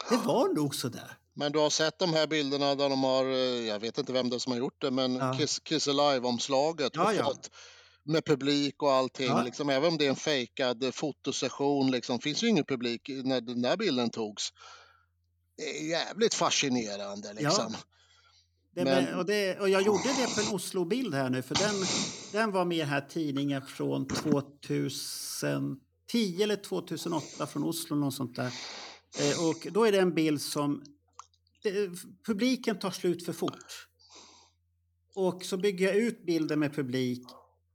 det 0.10 0.18
var 0.18 0.56
nog 0.56 0.76
så 0.76 0.90
där. 0.90 1.18
Men 1.36 1.52
du 1.52 1.60
har 1.60 1.70
sett 1.70 2.00
de 2.00 2.14
här 2.14 2.28
bilderna 2.28 2.76
där 2.76 2.90
de 2.90 3.04
har, 3.04 3.26
eh, 3.26 3.68
jag 3.68 3.80
vet 3.80 3.98
inte 3.98 4.14
vem 4.14 4.30
det 4.30 4.36
är 4.36 4.40
som 4.40 4.52
har 4.52 4.60
gjort 4.60 4.82
det, 4.82 4.92
men 4.92 5.16
Ja. 5.16 5.34
Kiss, 5.38 5.60
Kiss 5.60 5.88
Alive-omslaget 5.88 6.92
Ja, 6.96 7.06
och 7.08 7.14
ja. 7.14 7.24
fått 7.24 7.50
med 8.06 8.26
publik 8.26 8.84
och 8.84 8.92
allting. 8.92 9.28
Ja. 9.28 9.44
Liksom, 9.44 9.70
även 9.70 9.90
om 9.90 9.98
det 9.98 10.06
är 10.06 10.10
en 10.10 10.16
fejkad 10.16 10.84
eh, 10.84 10.92
fotosession, 10.92 11.92
liksom, 11.92 12.20
finns 12.20 12.44
ju 12.44 12.48
ingen 12.48 12.66
publik 12.66 13.10
när 13.24 13.42
den 13.42 13.62
där 13.62 13.78
bilden 13.78 14.10
togs. 14.10 14.50
Det 15.58 15.80
är 15.80 15.90
jävligt 15.90 16.34
fascinerande 16.34 17.34
liksom. 17.34 17.76
Det, 18.76 18.84
Men- 18.84 19.16
och, 19.16 19.26
det, 19.26 19.60
och 19.60 19.70
jag 19.70 19.82
gjorde 19.82 20.10
det 20.18 20.36
på 20.36 20.42
en 20.42 20.48
Oslo-bild 20.56 21.14
här 21.14 21.30
nu, 21.30 21.42
för 21.42 21.56
den, 21.56 21.76
den 22.32 22.52
var 22.52 22.66
med 22.66 22.78
i 22.78 22.80
den 22.80 22.90
här 22.90 23.02
tidningen 23.02 23.62
från 23.62 24.08
2010 24.08 26.44
eller 26.44 26.56
2008 26.56 27.48
från 27.48 27.64
Oslo, 27.64 27.96
något 27.96 28.14
sånt 28.14 28.36
där. 28.36 28.54
Eh, 29.20 29.48
och 29.50 29.68
då 29.74 29.86
är 29.86 29.92
det 29.92 30.00
en 30.00 30.14
bild 30.14 30.42
som... 30.42 30.84
Det, 31.64 31.90
publiken 32.26 32.80
tar 32.80 32.92
slut 32.92 33.26
för 33.26 33.34
fort. 33.34 33.88
Och 35.16 35.46
så 35.46 35.58
bygger 35.58 35.88
jag 35.88 35.96
ut 35.96 36.26
bilden 36.26 36.60
med 36.60 36.76
publik. 36.76 37.24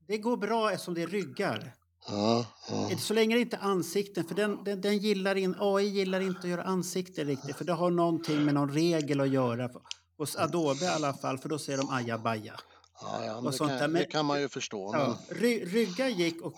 Det 0.09 0.17
går 0.17 0.37
bra 0.37 0.71
eftersom 0.71 0.93
det 0.93 1.01
är 1.01 1.07
ryggar. 1.07 1.71
Ja, 2.07 2.45
ja. 2.69 2.97
Så 2.97 3.13
länge 3.13 3.35
det 3.35 3.41
inte 3.41 3.55
är 3.55 3.61
ansikten, 3.61 4.25
för 4.25 4.35
den, 4.35 4.63
den, 4.63 4.81
den 4.81 4.97
gillar 4.97 5.35
in, 5.35 5.55
AI 5.59 5.85
gillar 5.85 6.19
inte 6.19 6.39
att 6.39 6.49
göra 6.49 6.63
ansikten 6.63 7.27
riktigt, 7.27 7.55
för 7.55 7.65
det 7.65 7.73
har 7.73 7.91
någonting 7.91 8.45
med 8.45 8.53
någon 8.53 8.73
regel 8.73 9.21
att 9.21 9.29
göra. 9.29 9.69
Hos 10.17 10.35
Adobe 10.35 10.85
i 10.85 10.87
alla 10.87 11.13
fall, 11.13 11.37
för 11.37 11.49
då 11.49 11.59
säger 11.59 11.77
de 11.77 11.89
ajabaja. 11.89 12.59
Ja, 13.01 13.25
ja, 13.25 13.41
men 13.41 13.51
det, 13.51 13.57
kan, 13.57 13.67
där, 13.67 13.87
det 13.87 14.05
kan 14.05 14.25
man 14.25 14.41
ju 14.41 14.49
förstå. 14.49 14.91
Ja, 14.93 15.19
ry, 15.29 15.65
ryggar 15.65 16.07
gick 16.07 16.41
och 16.41 16.53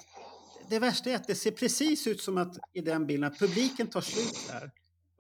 det 0.70 0.80
värsta 0.80 1.10
är 1.10 1.16
att 1.16 1.28
det 1.28 1.36
ser 1.36 1.52
precis 1.52 2.08
ut 2.08 2.22
som 2.22 2.38
att 2.38 2.58
i 2.74 2.82
den 2.82 3.08
bilden 3.08 3.32
att 3.32 3.40
publiken 3.40 3.88
tar 3.88 4.02
slut 4.02 4.50
här. 4.52 4.72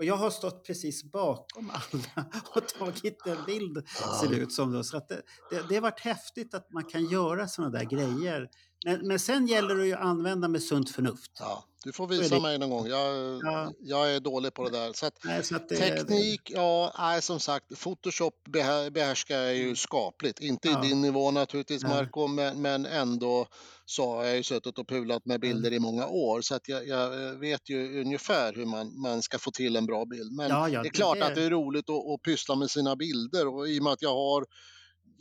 Och 0.01 0.05
jag 0.05 0.17
har 0.17 0.29
stått 0.29 0.65
precis 0.65 1.03
bakom 1.03 1.69
alla 1.69 2.25
och 2.55 2.67
tagit 2.67 3.25
en 3.25 3.45
bild, 3.45 3.87
ser 4.21 4.29
det 4.29 4.35
ut 4.35 4.53
som. 4.53 4.71
Då. 4.71 4.83
Så 4.83 4.97
att 4.97 5.09
det, 5.09 5.21
det, 5.49 5.63
det 5.69 5.75
har 5.75 5.81
varit 5.81 5.99
häftigt 5.99 6.53
att 6.53 6.73
man 6.73 6.83
kan 6.83 7.05
göra 7.05 7.47
sådana 7.47 7.77
där 7.77 7.85
grejer. 7.85 8.49
Men, 8.85 9.07
men 9.07 9.19
sen 9.19 9.47
gäller 9.47 9.75
det 9.75 9.87
ju 9.87 9.93
att 9.93 10.01
använda 10.01 10.47
med 10.47 10.63
sunt 10.63 10.89
förnuft. 10.89 11.31
Ja, 11.39 11.63
du 11.83 11.91
får 11.91 12.07
visa 12.07 12.35
det. 12.35 12.41
mig 12.41 12.57
någon 12.59 12.69
gång. 12.69 12.87
Jag, 12.87 13.39
Ja. 13.43 13.71
jag 13.79 14.15
är 14.15 14.19
dålig 14.19 14.53
på 14.53 14.63
det 14.63 14.69
där. 14.69 14.93
Så 14.93 15.05
att, 15.05 15.13
Nej, 15.23 15.43
så 15.43 15.55
att 15.55 15.69
det, 15.69 15.75
Teknik, 15.75 16.41
ja, 16.45 16.93
nej, 16.99 17.21
som 17.21 17.39
sagt, 17.39 17.79
Photoshop 17.79 18.33
behär, 18.49 18.89
behärskar 18.89 19.37
jag 19.39 19.55
ju 19.55 19.75
skapligt. 19.75 20.39
Inte 20.39 20.67
Mm. 20.69 20.81
Ja. 20.81 20.85
i 20.85 20.89
din 20.89 21.01
nivå 21.01 21.31
naturligtvis. 21.31 21.83
Marco, 21.83 22.27
men, 22.27 22.61
men 22.61 22.85
ändå 22.85 23.47
så 23.85 24.15
har 24.15 24.23
jag 24.25 24.35
ju 24.37 24.43
suttit 24.43 24.77
och 24.79 24.87
pulat 24.87 25.25
med 25.25 25.39
bilder 25.41 25.69
Mm. 25.71 25.73
i 25.73 25.79
många 25.79 26.07
år 26.07 26.41
så 26.41 26.55
att 26.55 26.67
jag, 26.67 26.87
jag 26.87 27.09
vet 27.39 27.69
ju 27.69 28.01
ungefär 28.01 28.53
hur 28.53 28.65
man, 28.65 29.01
man 29.01 29.21
ska 29.21 29.39
få 29.39 29.51
till 29.51 29.75
en 29.75 29.85
bra 29.85 30.05
bild. 30.05 30.31
Men 30.31 30.49
ja, 30.49 30.67
det 30.67 30.87
är 30.87 30.89
klart 30.89 31.17
det- 31.19 31.25
att 31.25 31.35
det 31.35 31.43
är 31.43 31.49
roligt 31.49 31.89
att, 31.89 31.95
att 32.13 32.21
pyssla 32.21 32.55
med 32.55 32.69
sina 32.71 32.95
bilder 32.95 33.47
och 33.47 33.67
i 33.69 33.79
och 33.79 33.83
med 33.83 33.93
att 33.93 34.01
jag 34.01 34.13
har 34.15 34.45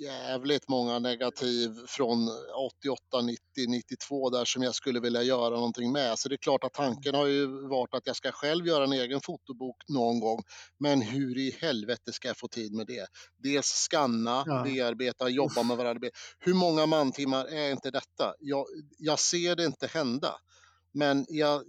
jävligt 0.01 0.69
många 0.69 0.99
negativ 0.99 1.71
från 1.87 2.29
88, 2.83 3.21
90, 3.23 3.41
92 3.69 4.31
där 4.31 4.45
som 4.45 4.63
jag 4.63 4.75
skulle 4.75 5.01
vilja 5.01 5.23
göra 5.23 5.51
någonting 5.51 5.93
med. 5.93 6.19
Så 6.19 6.29
det 6.29 6.35
är 6.35 6.37
klart 6.37 6.65
att 6.65 6.73
tanken 6.75 7.15
har 7.15 7.27
ju 7.27 7.69
varit 7.69 7.95
att 7.95 8.07
jag 8.07 8.17
ska 8.17 8.33
själv 8.33 8.67
göra 8.67 8.85
en 8.85 8.93
egen 8.93 9.21
fotobok 9.21 9.77
någon 9.89 10.21
gång. 10.21 10.43
Men 10.79 11.03
hur 11.03 11.39
i 11.39 11.57
helvete 11.61 12.13
ska 12.13 12.29
jag 12.29 12.39
få 12.39 12.49
tid 12.49 12.73
med 12.73 12.87
det? 12.87 13.07
Dels 13.39 13.67
skanna, 13.67 14.45
Ja. 14.47 14.63
bearbeta, 14.65 15.29
jobba 15.29 15.63
med 15.63 15.77
varandra. 15.77 16.09
Hur 16.39 16.55
många 16.55 16.87
mantimmar 16.87 17.45
är 17.45 17.71
inte 17.71 17.91
detta? 17.91 18.35
Jag, 18.39 18.67
jag 18.99 19.19
ser 19.19 19.57
det 19.57 19.65
inte 19.65 19.87
hända. 19.87 20.35
Men 20.93 21.27
jag, 21.29 21.63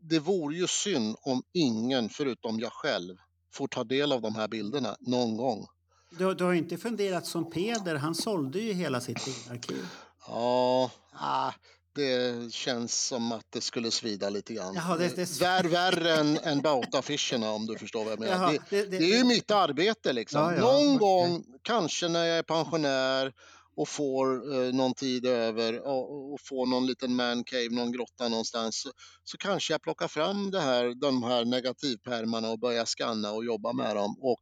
det 0.00 0.18
vore 0.18 0.56
ju 0.56 0.66
synd 0.66 1.16
om 1.22 1.42
ingen 1.52 2.08
förutom 2.08 2.60
jag 2.60 2.72
själv 2.72 3.16
får 3.54 3.68
ta 3.68 3.84
del 3.84 4.12
av 4.12 4.20
de 4.22 4.34
här 4.34 4.48
bilderna 4.48 4.96
någon 5.00 5.36
gång. 5.36 5.66
Du, 6.10 6.34
du 6.34 6.44
har 6.44 6.52
inte 6.54 6.76
funderat 6.76 7.26
som 7.26 7.50
Peder, 7.50 7.94
han 7.94 8.14
sålde 8.14 8.58
ju 8.60 8.72
hela 8.72 9.00
sitt 9.00 9.24
bildarkiv. 9.24 9.86
Ja, 10.26 10.90
ah, 11.12 11.52
det 11.94 12.52
känns 12.52 13.06
som 13.06 13.32
att 13.32 13.46
det 13.50 13.60
skulle 13.60 13.90
svida 13.90 14.30
lite 14.30 14.54
grann. 14.54 14.74
Jaha, 14.74 14.96
det- 14.96 15.16
det- 15.16 15.40
Vär, 15.40 15.64
värre 15.64 16.14
än, 16.14 16.38
än 16.38 16.60
Bautaffischerna 16.60 17.50
om 17.50 17.66
du 17.66 17.78
förstår 17.78 18.04
vad 18.04 18.12
jag 18.12 18.20
menar. 18.20 18.32
Jaha, 18.34 18.50
det, 18.70 18.82
det- 18.90 18.98
det- 18.98 19.04
är 19.12 19.18
ju 19.18 19.24
mitt 19.24 19.50
arbete 19.50 20.12
liksom. 20.12 20.40
Ja, 20.40 20.54
ja, 20.54 20.60
Någon 20.60 20.96
gång, 20.98 21.44
kanske 21.62 22.08
när 22.08 22.24
jag 22.24 22.38
är 22.38 22.42
pensionär 22.42 23.32
och 23.76 23.88
får 23.88 24.54
eh, 24.54 24.72
någon 24.74 24.94
tid 24.94 25.26
över 25.26 25.86
och, 25.86 26.32
och 26.32 26.40
får 26.44 26.66
någon 26.66 26.86
liten 26.86 27.14
mancave, 27.16 27.68
någon 27.70 27.92
grotta 27.92 28.28
någonstans 28.28 28.80
så, 28.82 28.90
så 29.24 29.36
kanske 29.38 29.72
jag 29.74 29.82
plockar 29.82 30.08
fram 30.08 30.50
det 30.50 30.60
här, 30.60 30.94
de 31.00 31.22
här 31.22 31.44
negativpärmarna 31.44 32.50
och 32.50 32.58
börjar 32.58 32.84
scanna 32.84 33.32
och 33.32 33.44
jobba 33.44 33.72
med 33.72 33.96
dem. 33.96 34.16
Och 34.20 34.40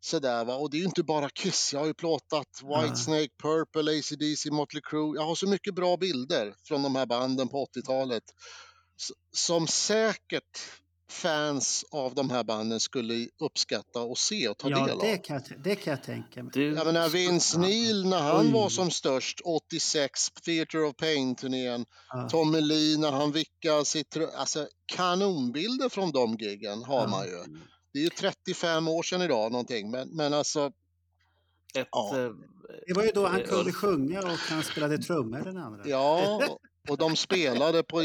sådär 0.00 0.44
va. 0.44 0.54
Och 0.54 0.70
det 0.70 0.76
är 0.76 0.78
ju 0.78 0.84
inte 0.84 1.02
bara 1.02 1.28
Kiss. 1.28 1.70
Jag 1.72 1.80
har 1.80 1.86
ju 1.86 1.94
plåtat 1.94 2.46
Whitesnake, 2.62 3.28
Purple, 3.42 3.98
AC/DC, 3.98 4.50
Motley 4.50 4.82
Crue. 4.84 5.16
Jag 5.16 5.22
har 5.26 5.34
så 5.34 5.48
mycket 5.48 5.74
bra 5.74 5.96
bilder 5.96 6.54
från 6.64 6.82
de 6.82 6.96
här 6.96 7.06
banden 7.06 7.48
på 7.48 7.64
80-talet 7.64 8.22
s- 9.00 9.12
som 9.36 9.66
säkert 9.66 10.58
fans 11.10 11.84
av 11.90 12.14
de 12.14 12.30
här 12.30 12.44
banden 12.44 12.80
skulle 12.80 13.28
uppskatta 13.42 14.00
och 14.00 14.18
se 14.18 14.48
och 14.48 14.58
ta 14.58 14.70
Ja, 14.70 14.86
del 14.86 14.98
det 14.98 15.12
av. 15.12 15.16
kan, 15.22 15.42
jag, 15.50 15.62
det 15.62 15.74
kan 15.76 15.90
jag 15.90 16.02
tänka 16.02 16.42
mig. 16.42 16.50
Du, 16.54 16.74
Jag 16.74 16.86
menar 16.86 17.08
Vince 17.08 17.58
Neil 17.58 18.06
när 18.06 18.18
han 18.22 18.46
Oj. 18.46 18.52
var 18.52 18.68
som 18.68 18.90
störst 18.90 19.40
86, 19.44 20.30
Theatre 20.44 20.80
of 20.80 20.96
Pain-turnén. 20.96 21.84
Ja. 22.08 22.28
Tommy 22.28 22.60
Lee 22.60 22.98
när 22.98 23.10
han 23.12 23.32
vickade 23.32 23.84
sitt... 23.84 24.16
Alltså 24.36 24.68
kanonbilder 24.86 25.88
från 25.88 26.12
de 26.12 26.34
giggen 26.36 26.82
har 26.84 27.00
Ja. 27.00 27.06
man 27.08 27.26
ju. 27.26 27.44
Det 27.92 27.98
är 27.98 28.02
ju 28.02 28.08
35 28.10 28.88
år 28.88 29.02
sedan 29.02 29.22
idag 29.22 29.52
någonting 29.52 29.90
men, 29.90 30.08
men 30.16 30.34
alltså 30.34 30.72
ett, 31.74 31.88
Ja. 31.92 32.18
eh, 32.18 32.30
Det 32.86 32.94
var 32.94 33.02
ju 33.04 33.10
då 33.14 33.26
han 33.26 33.40
eh, 33.40 33.46
kunde 33.48 33.72
sjunga 33.72 34.20
och 34.20 34.28
han 34.28 34.62
spelade 34.62 34.98
trummor 34.98 35.38
den 35.44 35.56
andra. 35.56 35.82
Ja, 35.88 36.40
och 36.88 36.98
de 36.98 37.16
spelade 37.16 37.82
på 37.82 38.02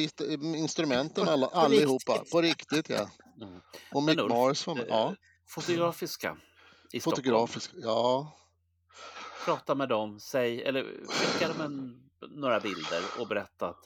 instrumenten 0.55 1.29
alla, 1.29 1.47
allihopa. 1.47 2.13
riktigt. 2.13 2.31
På 2.31 2.41
riktigt 2.41 2.89
ja. 2.89 3.09
Och 3.93 4.03
Mick 4.03 4.17
Mars 4.29 4.67
var 4.67 4.75
med. 4.75 4.85
Ja. 4.89 5.07
eh, 5.09 5.13
Fotografiska. 5.47 6.37
i 6.93 6.99
Stockholm. 6.99 7.15
Fotografisk, 7.25 7.71
ja. 7.75 8.33
Prata 9.45 9.75
med 9.75 9.89
dem, 9.89 10.19
säg, 10.19 10.61
eller 10.63 10.83
skicka 11.07 11.47
dem 11.47 11.61
en, 11.61 11.99
några 12.39 12.59
bilder 12.59 13.03
och 13.19 13.27
berätta 13.27 13.67
att 13.69 13.79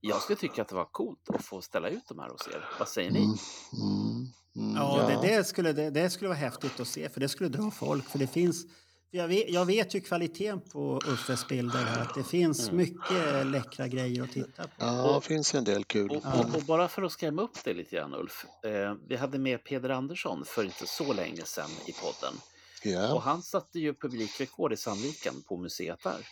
jag 0.00 0.22
skulle 0.22 0.36
tycka 0.36 0.62
att 0.62 0.68
det 0.68 0.74
var 0.74 0.88
coolt 0.92 1.30
att 1.34 1.44
få 1.44 1.62
ställa 1.62 1.88
ut 1.88 2.02
de 2.08 2.18
här 2.18 2.28
hos 2.28 2.48
er. 2.48 2.64
Vad 2.78 2.88
säger 2.88 3.10
ni? 3.10 3.18
Mm, 3.18 3.34
mm, 3.82 4.26
mm, 4.58 4.76
Ja, 4.76 5.20
Det, 5.22 5.28
det, 5.28 5.44
skulle, 5.44 5.72
det, 5.72 5.90
det 5.90 6.10
skulle 6.10 6.28
vara 6.28 6.38
häftigt 6.38 6.80
att 6.80 6.88
se, 6.88 7.08
för 7.08 7.20
det 7.20 7.28
skulle 7.28 7.48
dra 7.48 7.70
folk. 7.70 8.04
För 8.08 8.18
det 8.18 8.26
finns, 8.26 8.64
jag, 9.10 9.28
vet, 9.28 9.50
jag 9.50 9.66
vet 9.66 9.94
ju 9.94 10.00
kvaliteten 10.00 10.60
på 10.60 11.00
Uffes 11.06 11.48
bilder 11.48 11.84
här, 11.84 12.02
att 12.02 12.14
det 12.14 12.24
finns 12.24 12.72
mycket 12.72 13.46
läckra 13.46 13.88
grejer 13.88 14.22
att 14.22 14.32
titta 14.32 14.62
på. 14.62 14.70
Ja, 14.78 15.14
det 15.14 15.26
finns 15.26 15.54
en 15.54 15.64
del 15.64 15.84
kul. 15.84 16.10
Och, 16.10 16.16
och, 16.16 16.54
och 16.56 16.62
bara 16.62 16.88
för 16.88 17.02
att 17.02 17.12
skrämma 17.12 17.42
upp 17.42 17.64
det 17.64 17.74
lite 17.74 17.96
grann 17.96 18.14
Ulf. 18.14 18.44
Eh, 18.64 18.94
vi 19.08 19.16
hade 19.16 19.38
med 19.38 19.64
Peder 19.64 19.90
Andersson 19.90 20.44
för 20.46 20.64
inte 20.64 20.86
så 20.86 21.12
länge 21.12 21.42
sedan 21.44 21.70
i 21.86 21.92
podden. 21.92 22.34
Och 22.80 22.86
Ja, 22.86 23.18
han 23.24 23.42
satte 23.42 23.78
ju 23.78 23.94
publikrekord 23.94 24.72
i 24.72 24.76
Sandviken 24.76 25.34
på 25.48 25.56
museet 25.56 26.02
där. 26.02 26.26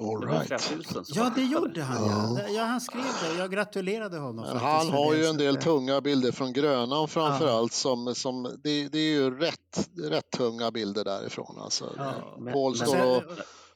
All 0.00 0.20
Det 0.20 0.26
var 0.26 0.44
flera 0.44 0.58
right. 0.58 0.68
tusen 0.68 1.04
som 1.04 1.14
Ja, 1.16 1.22
var 1.24 1.30
det 1.30 1.42
gjorde 1.42 1.82
han. 1.82 2.36
Ja. 2.36 2.48
Ja, 2.48 2.62
han 2.62 2.80
skrev 2.80 3.02
det. 3.02 3.38
Jag 3.38 3.50
gratulerade 3.52 4.18
honom. 4.18 4.36
Men 4.46 4.60
faktiskt 4.60 4.92
han 4.92 5.04
har 5.04 5.12
det, 5.12 5.18
ju 5.18 5.26
en 5.26 5.36
del 5.36 5.56
att- 5.56 5.62
tunga 5.62 6.00
bilder 6.00 6.32
från 6.32 6.52
Grönan 6.52 7.08
framför 7.08 7.48
allt. 7.58 7.72
Som, 7.72 8.14
som, 8.14 8.42
det, 8.42 8.88
det 8.88 8.98
är 8.98 9.10
ju 9.12 9.38
rätt, 9.38 9.88
rätt 10.10 10.30
tunga 10.30 10.70
bilder 10.70 11.04
därifrån. 11.04 11.58
Alltså. 11.60 11.92
Ja, 11.96 12.12
Paul 12.52 12.76
men- 12.78 12.86
står 12.88 13.16
och 13.16 13.22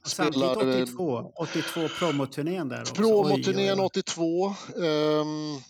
Samtidigt 0.05 0.35
spelar- 0.51 0.83
82, 0.83 1.33
82 1.37 1.89
promoturnén 1.99 2.69
där 2.69 2.81
också. 2.81 2.95
Promoturnén 2.95 3.75
oj, 3.81 3.81
oj. 3.81 3.87
82. 3.87 4.47
ehm, 4.83 5.61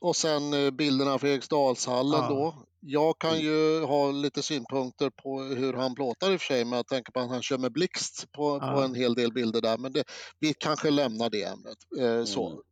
och 0.00 0.16
sen 0.16 0.64
eh, 0.64 0.70
bilderna 0.70 1.18
för 1.18 1.26
Eriksdalshallen 1.26 2.20
Ja. 2.20 2.28
då. 2.28 2.54
Jag 2.84 3.18
kan 3.18 3.40
ju 3.40 3.80
ha 3.84 4.10
lite 4.10 4.42
synpunkter 4.42 5.10
på 5.10 5.42
hur 5.42 5.72
han 5.72 5.94
plåtar 5.94 6.30
i 6.32 6.36
och 6.36 6.40
för 6.40 6.46
sig, 6.46 6.64
men 6.64 6.76
jag 6.76 6.86
tänker 6.86 7.12
på 7.12 7.20
att 7.20 7.28
han 7.30 7.42
kör 7.42 7.58
med 7.58 7.72
blixt 7.72 8.32
på, 8.32 8.60
på 8.60 8.66
Ja. 8.66 8.84
en 8.84 8.94
hel 8.94 9.14
del 9.14 9.32
bilder 9.32 9.60
där. 9.60 9.78
Men 9.78 9.92
det, 9.92 10.04
vi 10.40 10.54
kanske 10.54 10.90
lämnar 10.90 11.30
det 11.30 11.42
ämnet. 11.44 11.76
Eh, 12.00 12.24
så. 12.24 12.62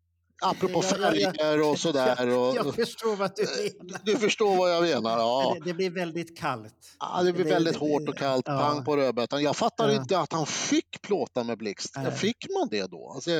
Apropå 0.42 0.82
färger 0.82 1.70
och 1.70 1.78
sådär. 1.78 2.28
Och, 2.38 2.54
Jag 2.56 2.74
förstår 2.74 3.16
vad 3.16 3.32
du 3.36 3.42
menar. 3.42 4.00
du 4.04 4.16
förstår 4.16 4.56
vad 4.56 4.70
jag 4.70 4.82
menar? 4.82 5.18
Ja. 5.18 5.54
Det, 5.58 5.64
det 5.64 5.74
blir 5.74 5.90
väldigt 5.90 6.38
kallt. 6.38 6.74
Ja, 7.00 7.22
det 7.22 7.32
blir 7.32 7.44
Det- 7.44 7.50
väldigt 7.50 7.72
det- 7.72 7.78
hårt 7.80 8.08
och 8.08 8.16
kallt, 8.16 8.42
ja. 8.46 8.58
pang 8.58 8.84
på 8.84 8.96
rödbetan. 8.96 9.42
Jag 9.42 9.56
fattar 9.56 9.88
Ja. 9.88 9.94
inte 9.94 10.18
att 10.18 10.32
han 10.32 10.46
fick 10.46 11.02
plåta 11.02 11.44
med 11.44 11.58
blixt. 11.58 11.96
Nej. 11.96 12.12
Fick 12.12 12.36
man 12.58 12.68
det 12.70 12.90
då? 12.90 13.12
Alltså, 13.14 13.30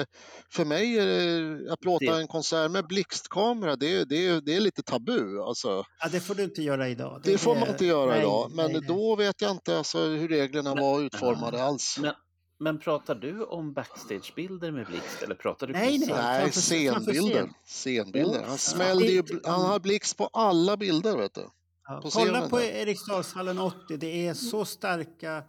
för 0.52 0.64
mig 0.64 0.98
är 0.98 1.06
det, 1.06 1.72
att 1.72 1.81
plåta 1.81 2.05
Det- 2.05 2.20
en 2.20 2.27
konsert 2.28 2.70
med 2.70 2.86
blixtkamera, 2.86 3.77
det, 3.77 4.05
det, 4.05 4.40
det 4.40 4.56
är 4.56 4.60
lite 4.60 4.82
tabu. 4.82 5.40
Alltså, 5.43 5.85
Ja, 6.01 6.09
det 6.12 6.20
får 6.20 6.35
du 6.35 6.44
inte 6.44 6.62
göra 6.62 6.89
idag. 6.89 7.20
det 7.24 7.39
får 7.39 7.55
man 7.55 7.68
inte 7.68 7.86
göra 7.86 8.10
nej, 8.10 8.20
idag. 8.20 8.51
Men 8.55 8.72
nej, 8.72 8.81
nej. 8.81 8.89
då 8.89 9.16
vet 9.16 9.40
jag 9.40 9.51
inte 9.51 9.78
alltså, 9.78 9.98
hur 9.98 10.28
reglerna 10.28 10.74
Men- 10.74 10.85
var 10.85 11.01
utformade 11.01 11.64
alls. 11.64 11.97
Men, 12.01 12.14
men 12.60 12.78
pratar 12.78 13.14
du 13.14 13.44
om 13.44 13.72
backstagebilder 13.72 14.70
med 14.70 14.86
blixt 14.86 15.22
eller 15.22 15.34
pratar 15.34 15.66
du 15.66 15.72
Nej, 15.72 15.98
nej. 15.98 16.08
Nej, 16.08 16.52
scenbilder. 16.52 17.30
scen. 17.34 17.52
Scenbilder. 17.66 18.42
Han 18.48 18.58
smällde 18.58 19.06
ju, 19.06 19.22
han 19.44 19.60
har 19.62 19.80
blixt 19.80 20.16
på 20.16 20.26
alla 20.26 20.76
bilder 20.76 21.16
vet 21.16 21.34
du. 21.34 21.44
Ja, 21.88 22.00
på 22.02 22.10
kolla 22.10 22.48
på. 22.48 22.60
Eriksdalshallen 22.60 23.58
80. 23.58 23.96
Det 23.96 24.26
är 24.26 24.34
så 24.34 24.64
starka... 24.64 25.42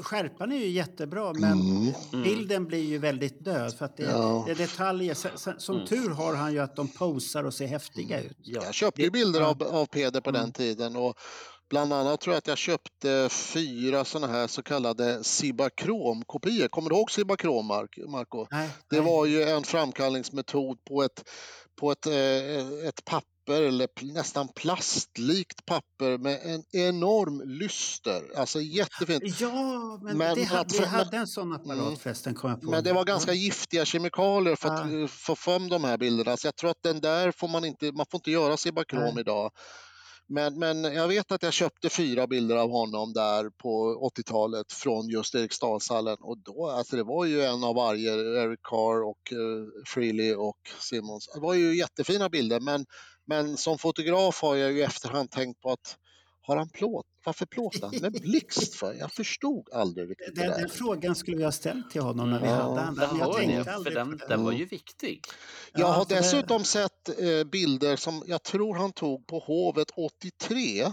Skärpan 0.00 0.52
är 0.52 0.56
ju 0.56 0.68
jättebra, 0.68 1.32
men 1.32 1.52
Mm. 1.60 1.92
bilden 2.22 2.64
blir 2.66 2.82
ju 2.82 2.98
väldigt 2.98 3.44
död. 3.44 3.74
För 3.78 3.84
att 3.84 3.96
det, 3.96 4.02
Ja. 4.02 4.42
det 4.46 4.52
är 4.52 4.56
detaljer. 4.56 5.14
Som 5.60 5.74
Mm. 5.76 5.86
tur 5.88 6.10
har 6.10 6.34
han 6.34 6.52
ju 6.52 6.58
att 6.58 6.76
de 6.76 6.88
posar 6.88 7.44
och 7.44 7.54
ser 7.54 7.66
häftiga 7.66 8.20
ut. 8.22 8.36
Ja, 8.42 8.64
Jag 8.64 8.74
köpte 8.74 9.02
ju 9.02 9.10
bilder 9.10 9.40
av, 9.40 9.62
av 9.62 9.86
Peder 9.86 10.20
på 10.20 10.30
den 10.30 10.40
Mm. 10.40 10.52
tiden 10.52 10.96
och 10.96 11.18
bland 11.70 11.92
annat 11.92 12.20
tror 12.20 12.34
jag 12.34 12.38
att 12.38 12.46
jag 12.46 12.58
köpte 12.58 13.28
fyra 13.30 14.04
sådana 14.04 14.32
här 14.32 14.46
så 14.46 14.62
kallade 14.62 15.24
Cibacrom-kopior. 15.24 16.68
Kommer 16.68 16.90
du 16.90 16.96
ihåg 16.96 17.10
Cibacrom, 17.10 17.66
Mark- 17.66 17.98
Marco? 18.08 18.46
Nej, 18.50 18.70
Det 18.90 19.00
var 19.00 19.26
ju 19.26 19.42
en 19.42 19.62
framkallningsmetod 19.64 20.84
på 20.84 21.02
ett, 21.02 21.28
på 21.80 21.92
ett, 21.92 22.06
eh, 22.06 22.88
ett 22.88 23.04
papper 23.04 23.62
eller 23.62 23.88
nästan 24.14 24.48
plastlikt 24.48 25.66
papper 25.66 26.18
med 26.18 26.40
en 26.44 26.64
enorm 26.72 27.42
lyster. 27.58 28.22
Alltså 28.36 28.60
jättefint. 28.60 29.40
Ja, 29.40 29.98
men, 30.02 30.18
Men 30.18 30.34
det, 30.36 30.44
ha- 30.44 30.58
att- 30.58 30.72
vi 30.80 30.84
hade 30.84 31.16
en 31.16 31.26
sån 31.26 31.52
apparat 31.52 31.78
Mm. 31.78 31.96
förresten, 31.96 32.34
kom 32.34 32.50
jag 32.50 32.60
på. 32.62 32.70
Men 32.70 32.84
det 32.84 32.92
var 32.92 33.04
ganska 33.04 33.32
giftiga 33.32 33.84
kemikalier 33.84 34.56
för 34.56 34.68
att 34.68 34.92
Ja. 34.92 35.08
få 35.08 35.36
fram 35.36 35.68
de 35.68 35.84
här 35.84 35.98
bilderna. 35.98 36.36
Så 36.36 36.46
jag 36.46 36.56
tror 36.56 36.70
att 36.70 36.82
den 36.82 37.00
där 37.00 37.32
får 37.32 37.48
man 37.48 37.64
inte, 37.64 37.92
man 37.92 38.06
får 38.10 38.18
inte 38.18 38.30
göra 38.30 38.56
Cibacrom 38.56 39.02
Nej. 39.14 39.20
idag. 39.20 39.50
Men, 40.28 40.58
men 40.58 40.84
jag 40.84 41.08
vet 41.08 41.32
att 41.32 41.42
jag 41.42 41.52
köpte 41.52 41.90
fyra 41.90 42.26
bilder 42.26 42.56
av 42.56 42.70
honom 42.70 43.12
där 43.12 43.50
på 43.50 43.98
80-talet 44.18 44.72
från 44.72 45.08
just 45.08 45.34
Eriksdalshallen 45.34 46.16
och 46.20 46.38
då, 46.38 46.66
alltså 46.66 46.96
det 46.96 47.04
var 47.04 47.24
ju 47.24 47.42
en 47.42 47.64
av 47.64 47.74
varje, 47.74 48.12
Eric 48.12 48.60
Carr 48.62 49.02
och 49.02 49.32
uh, 49.32 49.66
Freely 49.86 50.34
och 50.34 50.58
Simmons. 50.80 51.30
Det 51.34 51.40
var 51.40 51.54
ju 51.54 51.76
jättefina 51.78 52.28
bilder 52.28 52.60
men, 52.60 52.86
men 53.26 53.56
som 53.56 53.78
fotograf 53.78 54.42
har 54.42 54.56
jag 54.56 54.72
ju 54.72 54.78
i 54.78 54.82
efterhand 54.82 55.30
tänkt 55.30 55.60
på 55.60 55.70
att 55.70 55.96
har 56.46 56.56
han 56.56 56.68
plåt? 56.68 57.06
Varför 57.24 57.46
plåtar 57.46 57.90
han 57.92 58.00
med 58.00 58.12
blixt 58.12 58.74
för? 58.74 58.94
Jag 58.94 59.12
förstod 59.12 59.72
aldrig 59.72 60.10
riktigt 60.10 60.34
det 60.34 60.40
Den, 60.42 60.50
där. 60.50 60.58
den 60.58 60.68
frågan 60.68 61.14
skulle 61.14 61.36
vi 61.36 61.44
ha 61.44 61.52
ställt 61.52 61.90
till 61.90 62.00
honom 62.02 62.30
när 62.30 62.40
vi 62.40 62.46
Ja. 62.46 62.52
hade 62.54 62.92
men 62.92 63.18
jag 63.18 63.26
har 63.26 63.38
ni, 63.40 63.46
tänkte 63.46 63.64
för 63.64 63.70
aldrig 63.70 63.94
den, 63.96 64.20
den 64.28 64.44
var 64.44 64.52
ju 64.52 64.64
viktig. 64.64 65.20
Jag 65.72 65.86
har 65.86 66.02
så 66.04 66.08
det- 66.08 66.14
dessutom 66.14 66.64
sett 66.64 67.08
eh, 67.08 67.44
bilder 67.44 67.96
som 67.96 68.22
jag 68.26 68.42
tror 68.42 68.74
han 68.74 68.92
tog 68.92 69.26
på 69.26 69.38
Hovet 69.38 69.88
83. 69.96 70.84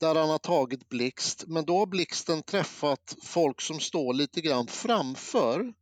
Där 0.00 0.14
han 0.14 0.28
har 0.28 0.38
tagit 0.38 0.88
blixt, 0.88 1.44
men 1.46 1.64
då 1.64 1.78
har 1.78 1.86
blixten 1.86 2.42
träffat 2.42 3.16
folk 3.22 3.60
som 3.60 3.80
står 3.80 4.14
lite 4.14 4.40
grann 4.40 4.66
framför 4.66 5.72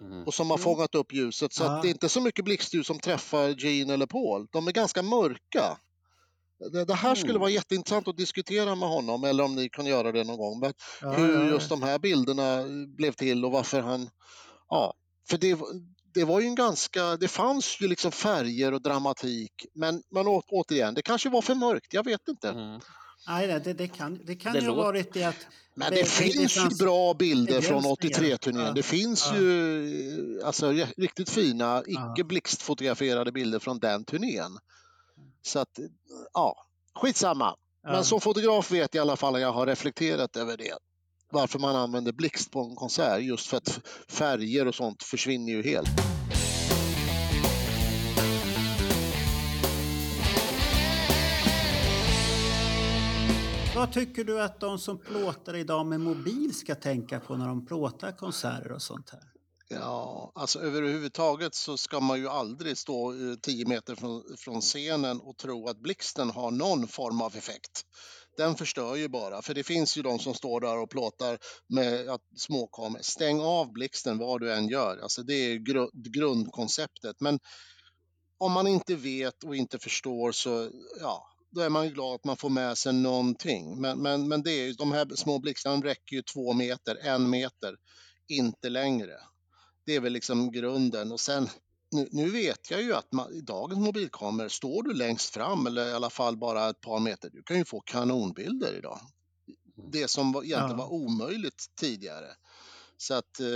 Mm. 0.00 0.24
och 0.24 0.34
som 0.34 0.50
har 0.50 0.58
fångat 0.58 0.94
upp 0.94 1.12
ljuset. 1.12 1.52
Så 1.52 1.64
Ja. 1.64 1.70
att 1.76 1.82
det 1.82 1.88
är 1.88 1.90
inte 1.90 2.08
så 2.08 2.20
mycket 2.20 2.44
blixtljus 2.44 2.86
som 2.86 2.98
träffar 2.98 3.48
Gene 3.48 3.94
eller 3.94 4.06
Paul. 4.06 4.46
De 4.50 4.68
är 4.68 4.72
ganska 4.72 5.02
mörka. 5.02 5.78
Det, 6.72 6.84
det 6.84 6.94
här 6.94 7.14
skulle 7.14 7.30
Mm. 7.30 7.40
vara 7.40 7.50
jätteintressant 7.50 8.08
att 8.08 8.16
diskutera 8.16 8.74
med 8.74 8.88
honom, 8.88 9.24
eller 9.24 9.44
om 9.44 9.54
ni 9.54 9.68
kan 9.68 9.86
göra 9.86 10.12
det 10.12 10.24
någon 10.24 10.36
gång. 10.38 10.60
Men 10.60 10.72
Ja, 11.00 11.10
hur 11.12 11.34
ja, 11.34 11.44
just 11.50 11.68
de 11.68 11.82
här 11.82 11.98
bilderna 11.98 12.64
blev 12.96 13.12
till 13.12 13.44
och 13.44 13.52
varför 13.52 13.80
han... 13.80 14.08
Ja, 14.68 14.94
för 15.30 15.38
det, 15.38 15.58
det 16.14 16.24
var 16.24 16.40
ju 16.40 16.46
en 16.46 16.54
ganska... 16.54 17.16
Det 17.16 17.28
fanns 17.28 17.76
ju 17.80 17.88
liksom 17.88 18.12
färger 18.12 18.72
och 18.74 18.82
dramatik, 18.82 19.52
men, 19.74 20.02
men 20.10 20.26
å, 20.28 20.42
återigen, 20.48 20.94
det 20.94 21.02
kanske 21.02 21.28
var 21.28 21.42
för 21.42 21.54
mörkt, 21.54 21.94
jag 21.94 22.04
vet 22.04 22.28
inte. 22.28 22.48
Mm. 22.48 22.80
Nej, 23.28 23.46
det, 23.46 23.72
det 23.72 23.88
kan, 23.88 24.20
det 24.26 24.34
kan 24.36 24.52
Det 24.52 24.58
ju 24.60 24.68
ha 24.68 24.74
varit 24.74 25.12
det 25.12 25.24
att... 25.24 25.46
Men 25.74 25.90
det, 25.92 26.08
finns 26.08 26.54
fanns- 26.54 26.72
ju 26.80 26.84
bra 26.84 27.14
bilder 27.14 27.60
från 27.60 27.82
begränsningar. 27.82 28.36
83-turnén. 28.36 28.66
Ja, 28.66 28.72
Det 28.72 28.82
finns 28.82 29.26
ja. 29.32 29.38
ju 29.38 30.42
alltså, 30.44 30.72
ri- 30.72 30.92
riktigt 30.96 31.30
fina, 31.30 31.82
icke 31.86 32.24
blixtfotograferade 32.24 33.32
bilder 33.32 33.58
från 33.58 33.78
den 33.78 34.04
turnén. 34.04 34.58
Så 35.46 35.58
att, 35.58 35.78
ja, 36.32 36.56
skitsamma. 36.94 37.56
Men 37.82 38.04
som 38.04 38.20
fotograf 38.20 38.72
vet 38.72 38.94
jag 38.94 39.00
i 39.00 39.08
alla 39.08 39.16
fall 39.16 39.34
att 39.34 39.40
jag 39.40 39.52
har 39.52 39.66
reflekterat 39.66 40.36
över 40.36 40.56
det. 40.56 40.74
Varför 41.30 41.58
man 41.58 41.76
använder 41.76 42.12
blixt 42.12 42.50
på 42.50 42.60
en 42.60 42.76
konsert, 42.76 43.22
just 43.22 43.46
för 43.46 43.56
att 43.56 43.80
färger 44.08 44.68
och 44.68 44.74
sånt 44.74 45.02
försvinner 45.02 45.52
ju 45.52 45.62
helt. 45.62 45.88
Vad 53.76 53.92
tycker 53.92 54.24
du 54.24 54.42
att 54.42 54.60
de 54.60 54.78
som 54.78 54.98
plåtar 54.98 55.56
idag 55.56 55.86
med 55.86 56.00
mobil 56.00 56.54
ska 56.54 56.74
tänka 56.74 57.20
på 57.20 57.36
när 57.36 57.48
de 57.48 57.66
plåtar 57.66 58.12
konserter 58.12 58.72
och 58.72 58.82
sånt 58.82 59.10
här? 59.10 59.35
Ja, 59.68 60.32
alltså 60.34 60.60
överhuvudtaget 60.60 61.54
så 61.54 61.76
ska 61.76 62.00
man 62.00 62.18
ju 62.18 62.28
aldrig 62.28 62.78
stå 62.78 63.12
eh, 63.12 63.36
10 63.42 63.66
meter 63.66 63.94
från, 63.94 64.22
från 64.38 64.60
scenen 64.60 65.20
och 65.20 65.36
tro 65.36 65.68
att 65.68 65.78
blixten 65.78 66.30
har 66.30 66.50
någon 66.50 66.88
form 66.88 67.20
av 67.22 67.36
effekt. 67.36 67.82
Den 68.36 68.54
förstör 68.54 68.94
ju 68.96 69.08
bara, 69.08 69.42
för 69.42 69.54
det 69.54 69.64
finns 69.64 69.96
ju 69.98 70.02
de 70.02 70.18
som 70.18 70.34
står 70.34 70.60
där 70.60 70.78
och 70.78 70.90
plåtar 70.90 71.38
med 71.68 72.08
att 72.08 72.20
småkameror. 72.36 73.02
Stäng 73.02 73.40
av 73.40 73.72
blixten 73.72 74.18
vad 74.18 74.40
du 74.40 74.52
än 74.52 74.68
gör, 74.68 74.98
alltså 75.02 75.22
det 75.22 75.34
är 75.34 75.54
gru- 75.56 75.90
grundkonceptet. 75.94 77.16
Men 77.20 77.38
om 78.38 78.52
man 78.52 78.66
inte 78.66 78.94
vet 78.94 79.44
och 79.44 79.56
inte 79.56 79.78
förstår 79.78 80.32
så, 80.32 80.70
ja, 81.00 81.26
då 81.50 81.60
är 81.60 81.68
man 81.68 81.84
ju 81.84 81.92
glad 81.92 82.14
att 82.14 82.24
man 82.24 82.36
får 82.36 82.50
med 82.50 82.78
sig 82.78 82.92
någonting. 82.92 83.80
Men, 83.80 84.02
men, 84.02 84.28
men 84.28 84.42
det 84.42 84.50
är, 84.52 84.66
ju- 84.66 84.72
de 84.72 84.92
här 84.92 85.14
små 85.16 85.38
blixtarna 85.38 85.84
räcker 85.86 86.16
ju 86.16 86.22
två 86.22 86.52
meter, 86.52 86.96
en 87.02 87.30
meter, 87.30 87.76
inte 88.28 88.68
längre. 88.68 89.14
Det 89.86 89.94
är 89.96 90.00
väl 90.00 90.12
liksom 90.12 90.52
grunden. 90.52 91.12
Och 91.12 91.20
sen, 91.20 91.48
nu, 91.90 92.08
nu 92.12 92.30
vet 92.30 92.70
jag 92.70 92.82
ju 92.82 92.94
att 92.94 93.12
man, 93.12 93.32
i 93.32 93.40
dagens 93.40 93.80
mobilkameror, 93.80 94.48
står 94.48 94.82
du 94.82 94.94
längst 94.94 95.34
fram 95.34 95.66
eller 95.66 95.88
i 95.88 95.92
alla 95.92 96.10
fall 96.10 96.36
bara 96.36 96.68
ett 96.70 96.80
par 96.80 97.00
meter, 97.00 97.30
du 97.30 97.42
kan 97.42 97.56
ju 97.58 97.64
få 97.64 97.80
kanonbilder 97.80 98.78
idag. 98.78 99.00
Det 99.92 100.10
som 100.10 100.32
var, 100.32 100.42
egentligen 100.44 100.70
Ja. 100.70 100.76
var 100.76 100.92
omöjligt 100.92 101.64
tidigare. 101.80 102.26
Så 102.98 103.14
att, 103.14 103.40
eh, 103.40 103.46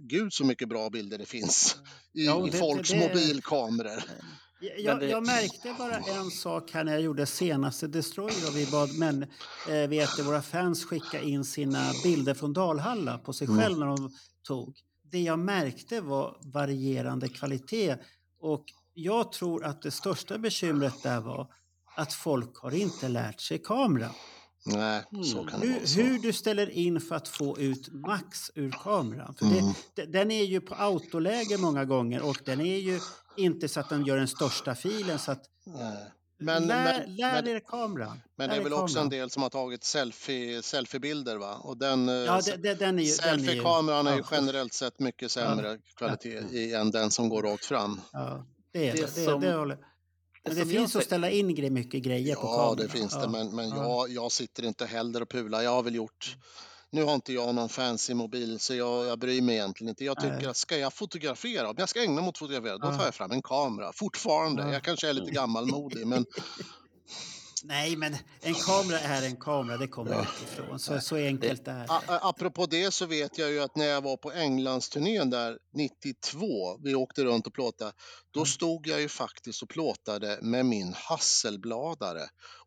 gud 0.00 0.32
så 0.32 0.44
mycket 0.44 0.68
bra 0.68 0.90
bilder 0.90 1.18
det 1.18 1.26
finns 1.26 1.76
i, 2.12 2.26
Ja, 2.26 2.46
i 2.46 2.50
det- 2.50 2.58
folks 2.58 2.90
det- 2.90 2.98
mobilkameror. 2.98 4.02
Jag, 4.78 5.00
det- 5.00 5.08
jag 5.08 5.26
märkte 5.26 5.74
bara 5.78 5.96
en 5.98 6.30
sak 6.30 6.70
här 6.72 6.84
när 6.84 6.92
jag 6.92 7.00
gjorde 7.02 7.26
senaste 7.26 7.86
Destroyer 7.86 8.48
och 8.48 8.56
vi 8.56 8.66
bad 8.66 8.98
män, 8.98 9.22
eh, 9.68 9.88
vet 9.88 10.08
du, 10.16 10.22
våra 10.22 10.42
fans 10.42 10.84
skicka 10.84 11.20
in 11.22 11.44
sina 11.44 11.92
bilder 12.02 12.34
från 12.34 12.52
Dalhalla 12.52 13.18
på 13.18 13.32
sig 13.32 13.46
Mm. 13.46 13.60
själv 13.60 13.78
när 13.78 13.86
de 13.86 14.12
tog. 14.42 14.76
Det 15.16 15.20
jag 15.22 15.38
märkte 15.38 16.00
var 16.00 16.36
varierande 16.42 17.28
kvalitet 17.28 17.96
och 18.40 18.64
jag 18.94 19.32
tror 19.32 19.64
att 19.64 19.82
det 19.82 19.90
största 19.90 20.38
bekymret 20.38 21.02
där 21.02 21.20
var 21.20 21.48
att 21.96 22.12
folk 22.12 22.56
har 22.56 22.74
inte 22.74 23.08
lärt 23.08 23.40
sig 23.40 23.58
kamera. 23.58 24.10
Nej, 24.66 25.02
så 25.24 25.38
Mm. 25.38 25.50
kan 25.50 25.60
det 25.60 25.66
Hur, 25.66 25.74
vara. 25.74 25.86
Så. 25.86 26.00
hur 26.00 26.18
du 26.18 26.32
ställer 26.32 26.70
in 26.70 27.00
för 27.00 27.14
att 27.14 27.28
få 27.28 27.58
ut 27.58 27.88
max 27.92 28.50
ur 28.54 28.70
kameran. 28.70 29.34
För 29.34 29.44
Mm. 29.46 29.64
det, 29.94 30.04
de- 30.04 30.06
den 30.12 30.30
är 30.30 30.44
ju 30.44 30.60
på 30.60 30.74
autoläge 30.74 31.58
många 31.58 31.84
gånger 31.84 32.22
och 32.28 32.36
den 32.44 32.60
är 32.60 32.78
ju 32.78 33.00
inte 33.36 33.68
så 33.68 33.80
att 33.80 33.88
den 33.88 34.04
gör 34.04 34.16
den 34.16 34.28
största 34.28 34.74
filen. 34.74 35.18
Så 35.18 35.32
att 35.32 35.42
Nej. 35.66 36.12
Men, 36.38 36.66
lär, 36.66 36.84
men, 37.06 37.16
lär 37.16 37.42
men, 37.42 37.48
er 37.56 37.60
kameran. 37.60 38.20
men 38.36 38.50
det 38.50 38.56
är 38.56 38.60
väl 38.62 38.72
också 38.72 38.98
en 38.98 39.08
del 39.08 39.30
som 39.30 39.42
har 39.42 39.50
tagit 39.50 39.84
selfie, 39.84 40.62
selfiebilder 40.62 41.36
va? 41.36 41.54
Och 41.54 41.76
den, 41.76 42.08
eh, 42.08 42.14
Ja, 42.14 42.40
det, 42.44 42.56
det, 42.56 42.74
den 42.74 42.98
är 42.98 43.02
ju... 43.02 43.12
den 43.16 43.28
är 43.28 43.38
ju- 43.38 43.44
selfie-kameran 43.46 44.06
är 44.06 44.12
ju 44.12 44.18
ja, 44.18 44.24
generellt 44.30 44.72
sett 44.72 44.98
mycket 45.00 45.30
sämre 45.30 45.78
kvalitet 45.96 46.38
i, 46.50 46.74
än 46.74 46.90
den 46.90 47.10
som 47.10 47.28
går 47.28 47.42
rakt 47.42 47.64
fram. 47.64 48.00
Ja, 48.12 48.46
det 48.72 48.88
är 48.88 48.92
det. 48.96 49.08
Som- 49.24 49.40
det 49.40 49.52
håller. 49.52 49.76
Men 49.76 50.54
det 50.54 50.60
som 50.60 50.70
jag 50.70 50.78
finns 50.78 50.96
att 50.96 51.04
ställa 51.04 51.30
in 51.30 51.56
gre- 51.56 51.70
mycket 51.70 52.02
grejer 52.02 52.34
på 52.34 52.40
Ja, 52.42 52.56
kameran. 52.56 52.76
det 52.76 52.88
finns 52.88 53.12
det, 53.14 53.20
Ja. 53.20 53.28
men, 53.28 53.56
men 53.56 53.68
Ja. 53.68 53.76
jag, 53.76 54.10
jag 54.10 54.32
sitter 54.32 54.64
inte 54.64 54.86
heller 54.86 55.20
och 55.22 55.28
pular. 55.28 55.62
Jag 55.62 55.70
har 55.70 55.82
väl 55.82 55.94
gjort... 55.94 56.36
Nu 56.92 57.02
har 57.04 57.14
inte 57.14 57.32
jag 57.32 57.54
någon 57.54 57.68
fancy 57.68 58.14
mobil 58.14 58.60
så 58.60 58.74
jag, 58.74 59.06
jag 59.06 59.18
bryr 59.18 59.42
mig 59.42 59.54
egentligen 59.54 59.88
inte. 59.88 60.04
Jag 60.04 60.20
tycker 60.20 60.48
att 60.48 60.56
ska 60.56 60.76
jag 60.78 60.92
fotografera, 60.92 61.68
om 61.70 61.74
jag 61.78 61.88
ska 61.88 62.02
ägna 62.02 62.20
mig 62.20 62.28
åt 62.28 62.38
fotografera, 62.38 62.78
då 62.78 62.90
tar 62.92 63.04
jag 63.04 63.14
fram 63.14 63.30
en 63.30 63.42
kamera. 63.42 63.92
Fortfarande. 63.92 64.62
Ja. 64.62 64.72
Jag 64.72 64.82
kanske 64.82 65.08
är 65.08 65.12
lite 65.12 65.30
gammalmodig, 65.30 66.06
men 66.06 66.26
Nej, 67.62 67.96
men 67.96 68.16
en 68.40 68.54
kamera 68.54 69.00
är 69.00 69.22
en 69.22 69.36
kamera. 69.36 69.76
Det 69.76 69.88
kommer 69.88 70.12
Ja. 70.12 70.26
utifrån. 70.36 70.78
Så, 70.78 71.00
så 71.00 71.16
enkelt 71.16 71.68
är 71.68 71.78
det. 71.78 71.86
apropå 72.22 72.66
det 72.66 72.94
så 72.94 73.06
vet 73.06 73.38
jag 73.38 73.50
ju 73.50 73.60
att 73.62 73.76
när 73.76 73.84
jag 73.86 74.00
var 74.00 74.16
på 74.16 74.32
Englandsturnén 74.32 75.30
där 75.30 75.58
92, 75.74 76.78
vi 76.84 76.94
åkte 76.94 77.24
runt 77.24 77.46
och 77.46 77.54
plåtade, 77.54 77.92
då 78.30 78.40
Mm. 78.40 78.46
stod 78.46 78.86
jag 78.86 79.00
ju 79.00 79.08
faktiskt 79.08 79.62
och 79.62 79.68
plåtade 79.68 80.38
med 80.42 80.66
min 80.66 80.92
Hasselbladare 80.96 82.22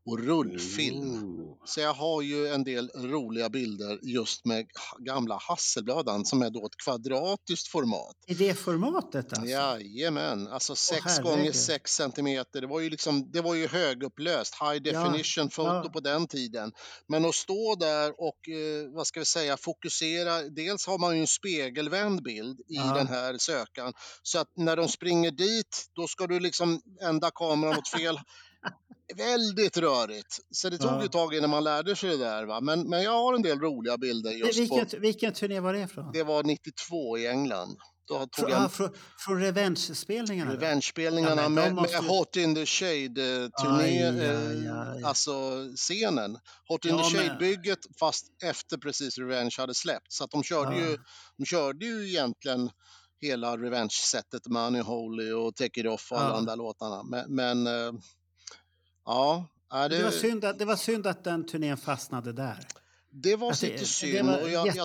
och 0.05 0.19
rullfilm. 0.19 1.23
Ooh. 1.23 1.57
Så 1.65 1.79
jag 1.79 1.93
har 1.93 2.21
ju 2.21 2.47
en 2.47 2.63
del 2.63 2.89
roliga 2.95 3.49
bilder 3.49 3.99
just 4.01 4.45
med 4.45 4.65
gamla 4.99 5.37
Hasselbladan 5.41 6.25
som 6.25 6.41
är 6.41 6.49
då 6.49 6.65
ett 6.65 6.77
kvadratiskt 6.83 7.67
format. 7.67 8.15
I 8.27 8.33
det 8.33 8.53
formatet 8.53 9.33
alltså? 9.33 9.45
Jajamän, 9.45 10.47
alltså 10.47 10.75
6 10.75 11.01
herregud. 11.05 11.23
gånger 11.23 11.51
6 11.51 11.91
centimeter. 11.93 12.61
Det 12.61 12.67
var 12.67 12.79
ju 12.79 12.89
liksom, 12.89 13.31
det 13.31 13.41
var 13.41 13.55
ju 13.55 13.67
högupplöst, 13.67 14.55
high 14.61 14.81
definition 14.83 15.49
foto 15.49 15.81
ja. 15.83 15.89
på 15.93 15.99
den 15.99 16.27
tiden. 16.27 16.71
Men 17.07 17.25
att 17.25 17.35
stå 17.35 17.75
där 17.75 18.09
och, 18.11 18.49
eh, 18.49 18.95
vad 18.95 19.07
ska 19.07 19.19
vi 19.19 19.25
säga, 19.25 19.57
fokusera. 19.57 20.41
Dels 20.41 20.87
har 20.87 20.97
man 20.97 21.15
ju 21.15 21.21
en 21.21 21.27
spegelvänd 21.27 22.23
bild 22.23 22.59
i 22.59 22.75
Ja. 22.75 22.93
den 22.93 23.07
här 23.07 23.37
sökaren. 23.37 23.93
Så 24.23 24.39
att 24.39 24.47
när 24.57 24.75
de 24.75 24.87
springer 24.87 25.31
dit, 25.31 25.85
då 25.95 26.07
ska 26.07 26.27
du 26.27 26.39
liksom 26.39 26.81
vända 27.01 27.31
kameran 27.35 27.77
åt 27.77 27.87
fel 27.87 28.19
Väldigt 29.17 29.77
rörigt. 29.77 30.39
Så 30.51 30.69
det 30.69 30.77
tog 30.77 30.91
Ja. 30.91 31.05
ett 31.05 31.11
tag 31.11 31.33
innan 31.35 31.49
man 31.49 31.63
lärde 31.63 31.95
sig 31.95 32.09
det 32.09 32.17
där. 32.17 32.45
Va? 32.45 32.61
Men, 32.61 32.89
men 32.89 33.01
jag 33.03 33.11
har 33.11 33.33
en 33.33 33.41
del 33.41 33.59
roliga 33.59 33.97
bilder 33.97 34.31
just 34.31 34.69
på... 34.69 34.75
vilken, 34.75 35.01
vilken 35.01 35.33
turné 35.33 35.59
var 35.59 35.73
det 35.73 35.79
ifrån? 35.79 36.11
Det 36.13 36.23
var 36.23 36.43
92 36.43 37.17
i 37.17 37.27
England. 37.27 37.77
Då 38.07 38.25
tog 38.27 38.49
jag 38.49 38.63
ah, 38.63 38.69
från, 38.69 38.89
från 39.25 39.41
Revenge-spelningarna? 39.41 40.53
Revenge-spelningarna 40.53 41.41
Ja, 41.41 41.49
men 41.49 41.53
med, 41.53 41.75
måste 41.75 42.01
med 42.01 42.09
Hot 42.11 42.35
in 42.35 42.55
the 42.55 42.65
Shade-turné, 42.65 44.03
aj. 44.71 45.03
alltså 45.03 45.31
scenen. 45.75 46.37
Hot 46.67 46.85
in 46.85 46.97
Ja, 46.97 47.03
the 47.03 47.17
men- 47.17 47.27
Shade-bygget 47.27 47.79
fast 47.99 48.25
efter 48.43 48.77
precis 48.77 49.17
Revenge 49.17 49.55
hade 49.57 49.73
släppt. 49.75 50.11
Så 50.13 50.25
de 50.25 50.43
körde, 50.43 50.79
Ja. 50.79 50.85
ju, 50.89 50.97
de 51.37 51.45
körde 51.45 51.85
ju 51.85 52.09
egentligen 52.09 52.69
hela 53.21 53.57
Revenge-sättet, 53.57 54.47
Money 54.47 54.81
Holy 54.81 55.31
och 55.31 55.55
Take 55.55 55.79
It 55.79 55.87
Off 55.87 56.11
och 56.11 56.21
alla 56.21 56.35
de 56.35 56.45
där 56.45 56.55
låtarna. 56.55 57.03
Men, 57.03 57.35
men 57.35 57.67
eh, 57.67 57.91
ja, 59.09 59.45
ja, 59.69 59.87
Det, 59.87 60.03
var 60.03 60.11
det, 60.11 60.17
synd 60.17 60.45
att, 60.45 60.59
det 60.59 60.65
var 60.65 60.75
synd 60.75 61.07
att 61.07 61.23
den 61.23 61.45
turnén 61.45 61.77
fastnade 61.77 62.33
där. 62.33 62.67
det 63.11 63.35
var 63.35 63.47
Alltså, 63.47 63.65
lite 63.65 63.77
det 63.77 63.85
synd. 63.85 64.29
var 64.29 64.41
och 64.41 64.49
jag, 64.49 64.67
jag, 64.67 64.75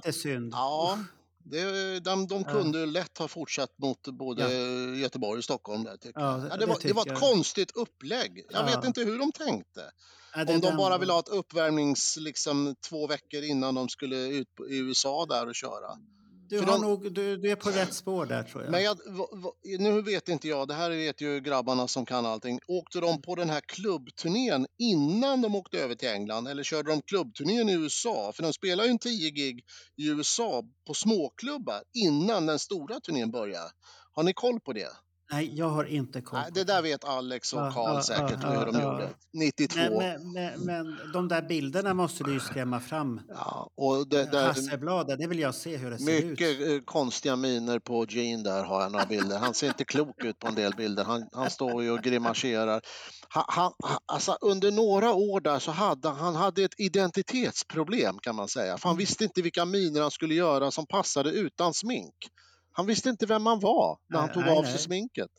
ja, 0.52 0.98
det, 1.46 2.00
de, 2.00 2.26
de 2.26 2.42
Ja. 2.46 2.52
kunde 2.52 2.78
ju 2.78 2.86
lätt 2.86 3.18
ha 3.18 3.28
fortsatt 3.28 3.78
mot 3.78 4.08
både 4.08 4.52
Göteborg 4.96 5.38
och 5.38 5.44
Stockholm. 5.44 5.84
Där, 5.84 5.96
tycker 5.96 6.20
Ja, 6.20 6.26
det- 6.36 6.48
Ja, 6.48 6.56
det, 6.56 6.60
det 6.60 6.66
var, 6.66 6.78
det 6.82 6.92
var 6.92 7.06
ett 7.12 7.20
konstigt 7.20 7.70
upplägg. 7.76 8.46
Jag 8.50 8.62
Ja. 8.70 8.76
vet 8.76 8.84
inte 8.84 9.00
hur 9.00 9.18
de 9.18 9.32
tänkte. 9.32 9.90
Ja, 10.34 10.44
det- 10.44 10.54
Om 10.54 10.60
de 10.60 10.66
den 10.66 10.76
bara 10.76 10.90
var- 10.90 10.98
ville 10.98 11.12
ha 11.12 11.20
ett 11.20 11.28
uppvärmnings, 11.28 12.16
liksom, 12.20 12.74
två 12.88 13.06
veckor 13.06 13.42
innan 13.42 13.74
de 13.74 13.88
skulle 13.88 14.16
ut 14.16 14.54
på, 14.54 14.68
i 14.68 14.76
USA 14.78 15.26
där 15.28 15.46
och 15.48 15.54
köra. 15.54 15.98
Du, 16.48 16.58
har 16.58 16.66
de- 16.66 16.80
nog, 16.80 17.12
du, 17.14 17.36
du 17.36 17.50
är 17.50 17.56
på 17.56 17.70
rätt 17.70 17.94
spår 17.94 18.26
där 18.26 18.42
tror 18.42 18.62
jag. 18.62 18.70
Men 18.70 18.82
jag, 18.82 18.98
va- 19.06 19.28
va- 19.32 19.52
nu 19.78 20.02
vet 20.02 20.28
inte 20.28 20.48
jag, 20.48 20.68
det 20.68 20.74
här 20.74 20.90
vet 20.90 21.20
ju 21.20 21.40
grabbarna 21.40 21.88
som 21.88 22.06
kan 22.06 22.26
allting. 22.26 22.60
Åkte 22.68 23.00
de 23.00 23.22
på 23.22 23.34
den 23.34 23.50
här 23.50 23.60
klubbturnén 23.60 24.66
innan 24.78 25.42
de 25.42 25.54
åkte 25.54 25.78
över 25.78 25.94
till 25.94 26.08
England 26.08 26.48
eller 26.48 26.62
körde 26.62 26.90
de 26.90 27.02
klubbturnén 27.02 27.68
i 27.68 27.72
USA? 27.72 28.32
För 28.34 28.42
de 28.42 28.52
spelar 28.52 28.84
ju 28.84 28.90
en 28.90 28.98
10 28.98 29.30
gig 29.30 29.64
i 29.96 30.08
USA 30.08 30.62
på 30.86 30.94
småklubbar 30.94 31.82
innan 31.94 32.46
den 32.46 32.58
stora 32.58 33.00
turnén 33.00 33.30
börjar. 33.30 33.70
Har 34.12 34.22
ni 34.22 34.32
koll 34.32 34.60
på 34.60 34.72
det? 34.72 34.88
Nej, 35.32 35.50
jag 35.54 35.68
har 35.68 35.84
inte 35.84 36.20
koll. 36.20 36.38
Nej, 36.40 36.50
det 36.54 36.64
där 36.64 36.82
vet 36.82 37.04
Alex 37.04 37.52
och 37.52 37.58
Karl 37.72 37.94
ja, 37.94 38.02
säkert 38.02 38.38
ja, 38.42 38.48
hur 38.50 38.66
de 38.66 38.74
ja, 38.74 38.82
gjorde. 38.82 39.02
ja. 39.02 39.08
92. 39.32 39.78
Men, 39.98 40.32
men, 40.32 40.60
men, 40.60 40.98
de 41.12 41.28
där 41.28 41.42
bilderna 41.42 41.94
måste 41.94 42.24
du 42.24 42.32
ju 42.32 42.40
skrämma 42.40 42.80
fram. 42.80 43.20
Ja, 43.28 43.70
och 43.76 44.08
det, 44.08 44.30
det, 44.32 44.40
Hassebladet, 44.40 45.18
det 45.18 45.26
vill 45.26 45.38
jag 45.38 45.54
se 45.54 45.76
hur 45.76 45.90
det 45.90 45.98
ser 45.98 46.24
mycket 46.26 46.60
ut. 46.60 46.80
eh, 46.80 46.84
konstiga 46.84 47.36
miner 47.36 47.78
på 47.78 48.06
Gene 48.08 48.42
där 48.42 48.64
har 48.64 48.82
jag 48.82 48.92
några 48.92 49.06
bilder. 49.06 49.38
Han 49.38 49.54
ser 49.54 49.66
inte 49.68 49.84
klok 49.84 50.24
ut 50.24 50.38
på 50.38 50.48
en 50.48 50.54
del 50.54 50.72
bilder. 50.74 51.04
Han, 51.04 51.28
han 51.32 51.50
står 51.50 51.82
ju 51.82 51.90
och 51.90 52.00
grimaserar. 52.02 52.80
Han, 53.28 53.44
han, 53.48 53.72
han- 53.84 53.98
alltså 54.06 54.36
under 54.40 54.70
några 54.70 55.12
år 55.12 55.40
där 55.40 55.58
så 55.58 55.70
hade 55.70 56.08
han 56.08 56.34
hade 56.36 56.62
ett 56.64 56.80
identitetsproblem 56.80 58.18
kan 58.22 58.36
man 58.36 58.48
säga. 58.48 58.78
För 58.78 58.88
han 58.88 58.98
visste 58.98 59.24
inte 59.24 59.42
vilka 59.42 59.64
miner 59.64 60.00
han 60.00 60.10
skulle 60.10 60.34
göra 60.34 60.70
som 60.70 60.86
passade 60.86 61.30
utan 61.30 61.74
smink. 61.74 62.14
Han 62.76 62.86
visste 62.86 63.08
inte 63.08 63.26
vem 63.26 63.46
han 63.46 63.60
var 63.60 63.98
när 64.08 64.18
han 64.18 64.26
Nej, 64.26 64.34
tog 64.34 64.42
nej, 64.44 64.56
av 64.56 64.62
nej. 64.62 64.72
sig 64.72 64.80
sminket. 64.80 65.30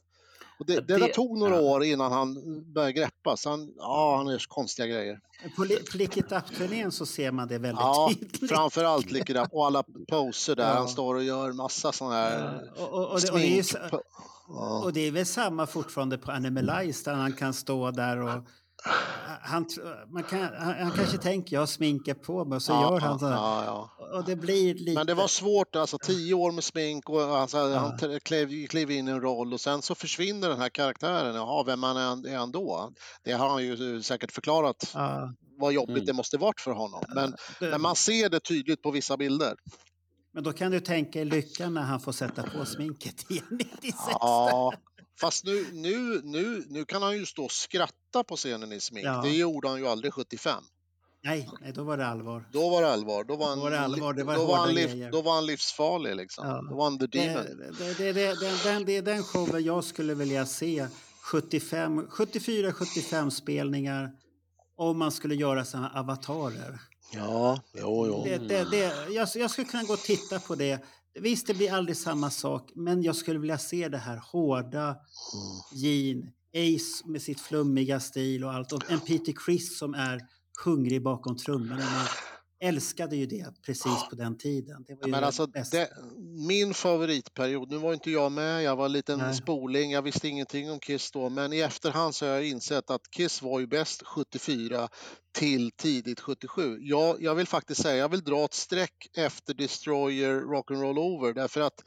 Och 0.60 0.66
det, 0.66 0.80
det, 0.88 0.98
det- 0.98 1.14
tog 1.14 1.38
några 1.38 1.56
ja. 1.56 1.62
år 1.62 1.84
innan 1.84 2.12
han 2.12 2.34
började 2.74 2.94
greppas. 2.94 3.46
Han, 3.46 3.74
ja, 3.78 4.18
han 4.18 4.28
gör 4.28 4.42
konstiga 4.48 4.88
grejer. 4.88 5.20
På 5.58 5.64
Li- 5.64 5.84
på 5.92 5.98
Lick 5.98 6.18
It 6.18 6.32
Up-turnén 6.32 6.92
så 6.92 7.06
ser 7.06 7.32
man 7.32 7.48
det 7.48 7.58
väldigt 7.58 7.82
Ja, 7.82 8.12
tydligt. 8.20 8.50
framförallt 8.50 9.12
Lick 9.12 9.30
och 9.52 9.66
alla 9.66 9.84
poser 10.10 10.56
där. 10.56 10.68
Ja. 10.70 10.74
Han 10.74 10.88
står 10.88 11.16
och 11.16 11.24
gör 11.24 11.52
massa 11.54 11.92
sådana 11.92 12.16
här 12.16 12.62
Ja, 12.78 12.84
och, 12.86 12.94
och, 12.94 13.12
och, 13.12 13.22
det, 13.22 13.30
och, 13.32 13.40
det 13.40 13.46
är 13.46 13.56
ju, 13.56 13.64
smink. 13.64 13.94
och 14.84 14.94
det 14.94 15.08
är 15.08 15.12
väl 15.12 15.26
samma 15.26 15.68
fortfarande 15.68 16.18
på 16.18 16.32
Animalize 16.32 17.10
där 17.12 17.18
han 17.18 17.34
kan 17.34 17.54
stå 17.54 17.92
där 17.92 18.18
och 18.22 18.30
han, 19.42 19.66
man 20.10 20.24
kan, 20.24 20.40
han, 20.42 20.76
han 20.80 20.92
kanske 20.92 21.18
tänker 21.18 21.56
jag 21.56 21.62
har 21.62 21.66
sminket 21.68 22.24
på 22.24 22.46
mig 22.46 22.56
och 22.56 22.62
så 22.62 22.72
Ja, 22.72 22.82
gör 22.94 23.00
han 23.00 23.20
så 23.20 23.26
här. 23.28 23.34
ja, 23.36 23.64
ja. 23.66 24.18
Och 24.18 24.24
det 24.26 24.36
blir 24.36 24.74
lite... 24.76 24.94
Men 24.94 25.08
det 25.08 25.14
var 25.14 25.28
svårt, 25.28 25.76
alltså 25.76 25.98
tio 25.98 26.34
år 26.34 26.52
med 26.52 26.64
smink 26.64 27.10
och 27.10 27.22
alltså, 27.22 27.74
han 27.74 27.98
klev, 28.24 28.68
klev 28.68 28.92
in 28.92 29.08
i 29.08 29.12
en 29.12 29.22
roll 29.22 29.54
och 29.54 29.62
sen 29.62 29.82
så 29.82 29.96
försvinner 29.96 30.50
den 30.50 30.60
här 30.60 30.70
karaktären. 30.70 31.36
Jaha, 31.36 31.64
vem 31.64 31.84
han 31.84 31.98
är, 31.98 32.28
är 32.30 32.38
han 32.38 32.52
då? 32.52 32.92
Det 33.24 33.32
har 33.32 33.50
han 33.50 33.64
ju 33.64 34.02
säkert 34.02 34.32
förklarat 34.32 34.92
Ja, 34.94 35.34
vad 35.58 35.74
jobbigt 35.74 35.96
Mm. 35.96 36.06
det 36.06 36.14
måste 36.14 36.38
varit 36.38 36.60
för 36.62 36.72
honom. 36.72 37.04
Men, 37.16 37.32
det- 37.60 37.70
men 37.70 37.82
man 37.82 37.96
ser 37.96 38.30
det 38.30 38.40
tydligt 38.40 38.82
på 38.82 38.92
vissa 38.92 39.18
bilder. 39.18 39.56
Men 40.34 40.44
då 40.44 40.54
kan 40.54 40.72
du 40.72 40.80
tänka 40.80 41.22
i 41.22 41.26
lyckan 41.26 41.74
när 41.74 41.82
han 41.82 42.00
får 42.00 42.12
sätta 42.12 42.44
på 42.44 42.66
sminket 42.66 43.26
igen 43.32 43.46
96. 43.50 43.96
Ja, 44.12 44.74
fast 45.20 45.46
nu, 45.46 45.66
nu, 45.74 46.22
nu, 46.24 46.64
nu 46.68 46.86
kan 46.86 47.02
han 47.02 47.18
ju 47.18 47.26
stå 47.26 47.46
och 47.46 47.52
skratta 47.52 48.24
på 48.24 48.36
scenen 48.36 48.72
i 48.72 48.80
smink. 48.80 49.06
Ja. 49.06 49.22
Det 49.22 49.30
gjorde 49.30 49.68
han 49.68 49.80
ju 49.80 49.88
aldrig 49.88 50.14
75. 50.14 50.64
Nej, 51.24 51.50
nej, 51.62 51.74
då 51.74 51.84
var 51.84 51.98
det 51.98 52.08
allvar. 52.08 52.46
Då 52.52 52.70
var 52.70 52.82
det 52.82 52.92
allvar. 52.92 53.24
Då 53.24 53.36
var 53.36 53.48
han, 53.48 53.58
Då 53.58 53.64
var 53.64 53.72
det 53.72 53.80
allvar, 53.80 54.14
det 54.14 54.24
var 54.24 54.36
då 54.36 54.46
var 54.46 54.58
han, 54.58 54.74
liv, 54.74 55.10
då 55.12 55.22
var 55.22 55.36
han 55.36 55.46
livsfarlig 55.46 56.16
liksom. 56.16 56.48
Ja. 56.48 56.66
Då 56.70 56.76
var 56.76 56.84
han 56.84 57.00
the 57.00 57.08
demon. 57.08 57.44
det, 57.78 57.94
det, 57.98 58.14
det, 58.14 58.40
den, 58.40 58.58
den, 58.64 58.86
det 58.86 58.98
är 58.98 59.02
den 59.02 59.24
showen 59.24 59.64
jag 59.64 59.84
skulle 59.84 60.14
vilja 60.14 60.46
se 60.46 60.88
75, 61.22 62.08
74-75 62.08 63.30
spelningar 63.30 64.12
om 64.78 64.98
man 64.98 65.12
skulle 65.12 65.36
göra 65.36 65.66
här 65.74 66.00
avatarer. 66.00 66.80
Ja, 67.14 67.62
jo, 67.74 68.08
jo. 68.08 68.24
Det, 68.24 68.38
det, 68.38 68.70
det, 68.72 69.12
jag, 69.14 69.28
jag 69.36 69.52
skulle 69.52 69.68
kunna 69.68 69.84
gå 69.84 69.94
och 69.94 70.00
titta 70.00 70.40
på 70.40 70.56
det. 70.56 70.80
Visst, 71.20 71.48
det 71.48 71.54
blir 71.54 71.74
aldrig 71.74 71.98
samma 71.98 72.30
sak, 72.30 72.72
men 72.76 73.04
jag 73.04 73.16
skulle 73.16 73.40
vilja 73.40 73.58
se 73.58 73.90
det 73.90 73.98
här 73.98 74.18
hårda 74.32 74.96
Mm. 75.34 75.82
Gene, 75.84 76.32
Ace 76.56 77.08
med 77.08 77.22
sitt 77.22 77.40
flummiga 77.40 78.00
stil 78.00 78.44
och 78.44 78.54
allt. 78.54 78.72
Och 78.72 78.92
en 78.92 79.00
Peter 79.00 79.34
Criss 79.46 79.78
som 79.80 79.94
är 79.94 80.22
hungrig 80.66 81.04
bakom 81.04 81.38
trummorna. 81.38 82.08
Älskade 82.60 83.16
ju 83.16 83.26
det 83.26 83.62
precis 83.66 84.10
på 84.10 84.16
den 84.16 84.38
tiden. 84.38 84.84
Det 84.88 84.96
var 84.96 85.08
ju 85.08 85.12
Men 85.12 85.24
alltså, 85.24 85.46
det, 85.46 85.90
min 86.48 86.74
favoritperiod, 86.74 87.72
nu 87.72 87.78
var 87.78 87.94
inte 87.94 88.12
jag 88.12 88.32
med, 88.32 88.64
jag 88.64 88.76
var 88.76 88.86
en 88.86 88.92
liten 88.92 89.20
Nej. 89.20 89.36
spoling, 89.36 89.92
jag 89.92 90.02
visste 90.02 90.28
ingenting 90.28 90.72
om 90.72 90.80
Kiss 90.80 91.12
då, 91.12 91.30
men 91.30 91.54
i 91.54 91.60
efterhand 91.60 92.16
så 92.16 92.26
har 92.26 92.34
jag 92.34 92.48
insett 92.48 92.90
att 92.90 93.12
Kiss 93.12 93.42
var 93.42 93.60
ju 93.60 93.68
bäst 93.68 94.04
74 94.06 94.90
till 95.38 95.72
tidigt 95.72 96.20
77. 96.20 96.78
Jag, 96.82 97.22
jag 97.22 97.36
vill 97.36 97.48
faktiskt 97.48 97.82
säga, 97.82 97.96
jag 97.96 98.10
vill 98.10 98.24
dra 98.24 98.46
ett 98.46 98.54
streck 98.54 99.08
efter 99.18 99.54
Destroyer 99.54 100.42
Rock'n'Roll 100.42 100.98
Over 100.98 101.34
därför 101.34 101.62
att 101.62 101.84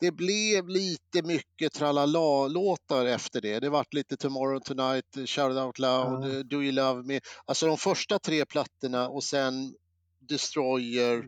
det 0.00 0.12
blev 0.12 0.68
lite 0.68 1.22
mycket 1.22 1.72
tralala-låtar 1.72 3.06
efter 3.06 3.40
det. 3.40 3.60
Det 3.60 3.68
vart 3.68 3.94
lite 3.94 4.16
Tomorrow 4.16 4.60
Tonight, 4.60 5.28
Shout 5.28 5.56
Out 5.56 5.78
Loud, 5.78 6.24
eh, 6.24 6.38
Do 6.38 6.62
You 6.62 6.72
Love 6.72 7.02
Me. 7.02 7.20
Alltså 7.44 7.66
de 7.66 7.76
första 7.76 8.18
tre 8.18 8.46
plattorna 8.46 9.08
och 9.08 9.24
sen 9.24 9.74
Destroyer. 10.30 11.24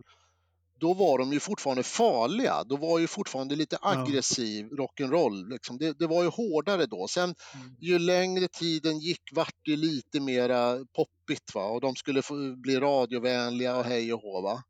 Då 0.81 0.95
var 0.95 1.19
de 1.19 1.33
ju 1.33 1.41
fortfarande 1.41 1.83
farliga. 1.83 2.65
Då 2.65 2.77
var 2.77 2.99
ju 2.99 3.07
fortfarande 3.07 3.57
lite 3.57 3.79
Ja. 3.83 3.89
aggressiv 3.93 4.67
rock'n'roll. 4.67 5.49
Liksom. 5.53 5.79
Det, 5.79 5.99
det 5.99 6.07
var 6.07 6.23
ju 6.23 6.29
hårdare 6.29 6.87
då. 6.87 7.07
Sen 7.09 7.35
Mm. 7.55 7.77
ju 7.81 7.99
längre 7.99 8.49
tiden 8.49 8.99
gick 8.99 9.23
vart 9.33 9.55
det 9.65 9.77
lite 9.77 10.21
mera 10.21 10.79
poppigt 10.97 11.55
va? 11.55 11.65
och 11.65 11.81
de 11.81 11.97
skulle 11.97 12.23
få 12.23 12.57
bli 12.57 12.77
radiovänliga 12.81 13.77
och 13.77 13.85
hej 13.85 14.13
och 14.13 14.21
hå. 14.21 14.41
Va? 14.43 14.63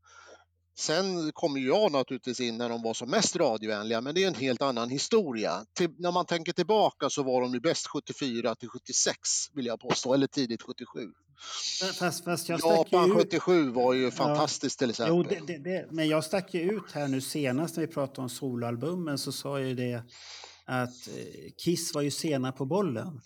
Sen 0.79 1.33
kom 1.33 1.57
ju 1.57 1.67
jag 1.67 1.93
naturligtvis 1.93 2.41
in 2.41 2.59
när 2.59 2.69
de 2.69 2.83
var 2.83 2.95
som 2.95 3.11
mest 3.11 3.37
radiovänliga, 3.37 4.01
men 4.01 4.15
det 4.15 4.23
är 4.25 4.29
en 4.29 4.35
helt 4.35 4.63
annan 4.63 4.91
historia. 4.91 5.65
Till, 5.79 5.91
när 5.99 6.13
man 6.13 6.27
tänker 6.27 6.53
tillbaka 6.53 7.11
så 7.11 7.23
var 7.23 7.41
de 7.43 7.55
ju 7.55 7.61
bäst 7.61 7.87
74 7.87 8.55
till 8.55 8.69
76 8.69 9.19
vill 9.55 9.67
jag 9.67 9.81
påstå, 9.81 10.15
eller 10.15 10.27
tidigt 10.27 10.63
77. 10.63 10.87
Fast, 11.99 12.25
fast 12.25 12.49
Japan 12.49 13.11
ut. 13.11 13.17
77 13.17 13.71
var 13.71 13.95
ju 13.95 14.11
fantastiskt 14.11 14.79
till 14.79 14.91
exempel. 14.91 15.17
Jo, 15.17 15.23
det, 15.23 15.53
det, 15.53 15.59
det, 15.59 15.87
men 15.91 16.09
jag 16.09 16.25
stack 16.25 16.55
ju 16.55 16.61
ut 16.61 16.93
här 16.93 17.09
nu 17.09 17.21
senast 17.21 17.77
när 17.77 17.87
vi 17.87 17.93
pratade 17.93 18.21
om 18.21 18.29
soloalbumen 18.29 19.19
så 19.19 19.33
sa 19.33 19.59
jag 19.59 19.69
ju 19.69 19.75
det 19.75 20.03
att 20.65 21.09
eh, 21.09 21.53
Kiss 21.65 21.95
var 21.95 22.03
ju 22.03 22.11
sena 22.11 22.53
på 22.53 22.65
bollen. 22.65 23.21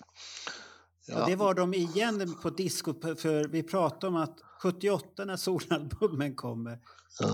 Ja. 1.09 1.23
Och 1.23 1.31
det 1.31 1.37
var 1.37 1.55
de 1.55 1.75
igen 1.75 2.37
på 2.43 2.51
disco, 2.51 2.95
för 3.17 3.49
vi 3.49 3.63
pratade 3.63 4.07
om 4.07 4.17
att 4.17 4.39
78 4.63 5.25
när 5.25 5.37
soloalbumen 5.37 6.35
kommer, 6.35 6.79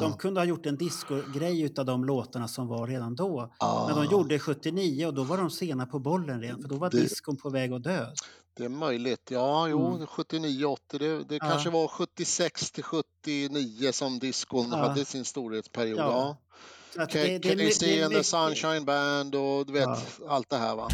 de 0.00 0.12
kunde 0.16 0.40
ha 0.40 0.44
gjort 0.44 0.66
en 0.66 0.76
discogrej 0.76 1.60
utav 1.62 1.84
de 1.86 2.04
låtarna 2.04 2.48
som 2.48 2.66
var 2.68 2.86
redan 2.86 3.14
då. 3.16 3.52
Ja. 3.58 3.84
Men 3.88 3.96
de 4.04 4.12
gjorde 4.12 4.38
79 4.38 5.06
och 5.06 5.14
då 5.14 5.22
var 5.24 5.38
de 5.38 5.50
sena 5.50 5.86
på 5.86 5.98
bollen 5.98 6.40
redan, 6.40 6.62
för 6.62 6.68
då 6.68 6.76
var 6.76 6.90
Det- 6.90 7.00
discon 7.00 7.36
på 7.36 7.50
väg 7.50 7.72
att 7.72 7.82
dö. 7.84 8.06
Det 8.56 8.64
är 8.64 8.68
möjligt. 8.68 9.28
Ja, 9.30 9.68
jo, 9.68 9.86
Mm. 9.94 10.06
79-80. 10.06 10.98
Det, 10.98 11.24
det 11.24 11.34
Ja. 11.34 11.48
kanske 11.50 11.70
var 11.70 11.88
76 11.88 12.70
till 12.70 12.84
79 12.84 13.92
som 13.92 14.18
diskon 14.18 14.68
Ja. 14.70 14.76
hade 14.76 15.04
sin 15.04 15.24
storhetsperiod. 15.24 15.98
Ja. 15.98 16.36
Ja. 16.96 17.02
Ca- 17.04 17.12
det- 17.12 17.38
det 17.38 17.48
Casey 17.64 17.96
det 17.96 18.02
the 18.02 18.08
mycket- 18.08 18.26
Sunshine 18.26 18.84
Band 18.84 19.34
och 19.34 19.66
du 19.66 19.72
vet 19.72 19.82
Ja. 19.82 19.98
allt 20.28 20.48
det 20.50 20.56
här 20.56 20.76
va. 20.76 20.88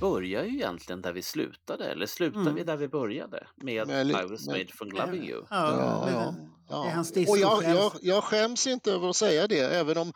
Börjar 0.00 0.44
ju 0.44 0.54
egentligen 0.54 1.02
där 1.02 1.12
vi 1.12 1.22
slutade, 1.22 1.84
eller 1.88 2.06
slutar 2.06 2.40
Mm. 2.40 2.54
vi 2.54 2.64
där 2.64 2.76
vi 2.76 2.88
började? 2.88 3.46
Med 3.56 3.86
Med 3.88 4.06
li- 4.06 4.12
I 4.12 4.26
was 4.30 4.46
made 4.46 4.66
from 4.66 4.88
loving 4.90 5.28
you. 5.28 5.44
Ja, 5.50 5.70
Ja, 5.70 6.04
men- 6.32 6.50
ja, 6.68 7.04
Och 7.28 7.38
jag, 7.38 7.64
jag, 7.64 7.92
jag 8.02 8.24
skäms 8.24 8.66
inte 8.66 8.92
över 8.92 9.08
att 9.10 9.16
säga 9.16 9.46
det, 9.46 9.60
även 9.60 9.98
om 9.98 10.12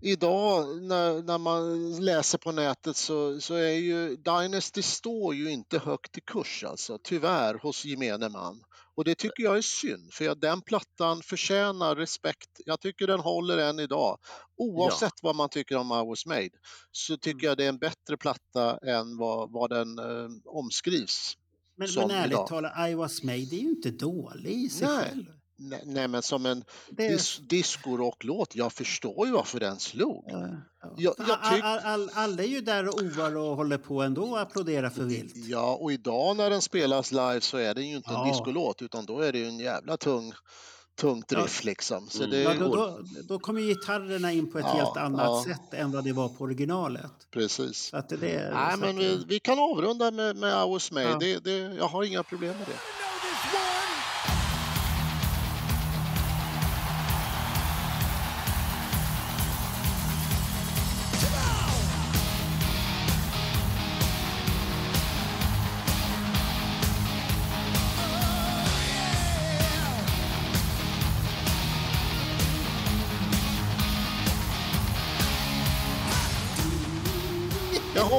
idag 0.00 0.82
när, 0.82 1.22
när 1.22 1.38
man 1.38 1.90
läser 2.00 2.38
på 2.38 2.52
nätet 2.52 2.96
så, 2.96 3.40
så 3.40 3.54
är 3.54 3.70
ju 3.72 4.16
Dynasty 4.16 4.82
står 4.82 5.34
ju 5.34 5.50
inte 5.50 5.78
högt 5.78 6.18
i 6.18 6.20
kurs 6.20 6.64
alltså, 6.64 6.98
tyvärr 7.02 7.54
hos 7.54 7.84
gemene 7.84 8.28
man. 8.28 8.60
Och 8.96 9.04
det 9.04 9.14
tycker 9.14 9.42
jag 9.42 9.56
är 9.56 9.62
synd, 9.62 10.12
för 10.12 10.24
jag, 10.24 10.40
den 10.40 10.62
plattan 10.62 11.22
förtjänar 11.22 11.96
respekt. 11.96 12.60
Jag 12.66 12.80
tycker 12.80 13.06
den 13.06 13.20
håller 13.20 13.58
än 13.58 13.78
idag. 13.78 14.18
Oavsett 14.56 15.22
vad 15.22 15.36
man 15.36 15.48
tycker 15.48 15.76
om 15.76 15.86
I 15.86 16.08
was 16.08 16.26
made 16.26 16.50
så 16.92 17.16
tycker 17.16 17.46
jag 17.46 17.56
det 17.56 17.64
är 17.64 17.68
en 17.68 17.78
bättre 17.78 18.16
platta 18.16 18.78
än 18.78 19.16
vad, 19.16 19.52
vad 19.52 19.70
den 19.70 19.98
eh, 19.98 20.28
omskrivs. 20.44 21.36
Men, 21.76 21.88
som 21.88 22.08
men 22.08 22.16
ärligt 22.16 22.32
idag. 22.32 22.46
talat, 22.46 22.90
I 22.90 22.94
was 22.94 23.22
made 23.22 23.38
är 23.38 23.60
ju 23.60 23.68
inte 23.68 23.90
dålig 23.90 24.52
i 24.52 24.68
sig 24.68 24.88
Nej. 24.88 25.04
själv. 25.04 25.24
Nej, 25.56 25.82
nej 25.86 26.08
men 26.08 26.22
som 26.22 26.46
en 26.46 26.64
Det 26.90 27.06
är, 27.06 27.10
dis, 27.10 27.38
discorocklåt, 27.48 28.56
jag 28.56 28.72
förstår 28.72 29.26
ju 29.26 29.32
varför 29.32 29.60
den 29.60 29.78
slog. 29.78 30.24
ja, 30.28 30.46
ja. 30.82 30.94
Jag- 30.96 31.14
jag 31.18 31.38
tyck- 31.38 31.60
all, 31.62 31.78
all, 31.78 32.10
alla 32.14 32.42
är 32.42 32.46
ju 32.46 32.60
där 32.60 32.88
och 32.88 32.94
ovar 33.02 33.36
och 33.36 33.56
håller 33.56 33.78
på 33.78 34.02
ändå 34.02 34.22
och 34.22 34.40
applåderar 34.40 34.90
för 34.90 35.02
vilt. 35.02 35.32
Ja, 35.36 35.74
och 35.80 35.92
idag 35.92 36.36
när 36.36 36.50
den 36.50 36.62
spelas 36.62 37.12
live 37.12 37.40
så 37.40 37.56
är 37.56 37.74
den 37.74 37.88
ju 37.88 37.96
inte 37.96 38.10
en 38.10 38.14
Ja. 38.14 38.24
discolåt 38.28 38.82
utan 38.82 39.06
då 39.06 39.20
är 39.20 39.32
det 39.32 39.38
ju 39.38 39.46
en 39.48 39.58
jävla 39.58 39.96
tung, 39.96 40.32
tungt 41.00 41.32
Ja. 41.32 41.38
riff 41.38 41.64
liksom. 41.64 42.08
Så 42.08 42.18
Mm. 42.24 42.30
det 42.30 42.42
Ja, 42.42 42.54
då, 42.54 42.76
då, 42.76 42.98
då 43.28 43.38
kommer 43.38 43.60
ju 43.60 43.66
gitarrerna 43.66 44.32
in 44.32 44.52
på 44.52 44.58
ett 44.58 44.64
Ja, 44.68 44.72
helt 44.84 44.96
annat 44.96 45.20
ja. 45.24 45.44
sätt 45.54 45.74
än 45.80 45.92
vad 45.92 46.04
det 46.04 46.12
var 46.12 46.28
på 46.28 46.44
originalet. 46.44 47.10
precis. 47.30 47.78
Så 47.78 47.96
att 47.96 48.08
det, 48.08 48.16
det, 48.16 48.50
Nej, 48.54 48.76
men 48.78 48.96
vi, 48.96 49.24
vi 49.28 49.40
kan 49.40 49.58
avrunda 49.58 50.10
med, 50.10 50.36
med 50.36 50.50
I 50.66 50.70
was 50.70 50.92
made. 50.92 51.08
Ja. 51.10 51.18
Det, 51.20 51.44
det, 51.44 51.58
jag 51.58 51.88
har 51.88 52.04
inga 52.04 52.22
problem 52.22 52.56
med 52.58 52.66
det. 52.66 53.03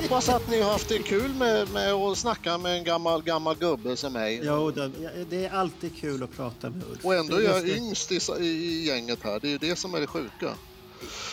Hoppas 0.10 0.30
att 0.30 0.50
ni 0.50 0.62
har 0.62 0.72
haft 0.72 0.90
det 0.90 1.00
kul 1.00 1.34
med, 1.34 1.70
med 1.70 1.94
att 1.94 2.18
snacka 2.18 2.58
med 2.58 2.78
en 2.78 2.84
gammal, 2.84 3.24
gammal 3.24 3.56
gubbe 3.56 3.98
som 3.98 4.14
mig. 4.14 4.42
Jo, 4.44 4.72
det, 4.72 4.92
det 5.30 5.46
är 5.46 5.52
alltid 5.54 5.98
kul 5.98 6.24
att 6.24 6.32
prata 6.36 6.70
med 6.70 6.84
Ulf. 6.92 7.06
Och 7.06 7.16
ändå 7.16 7.36
är 7.36 7.42
jag 7.42 7.68
yngst 7.70 8.12
i, 8.12 8.20
i, 8.40 8.88
gänget 8.88 9.20
här. 9.24 9.40
Det 9.40 9.48
är 9.48 9.52
ju 9.52 9.58
det 9.58 9.76
som 9.76 9.94
är 9.96 10.00
det 10.02 10.08
sjuka. 10.08 10.54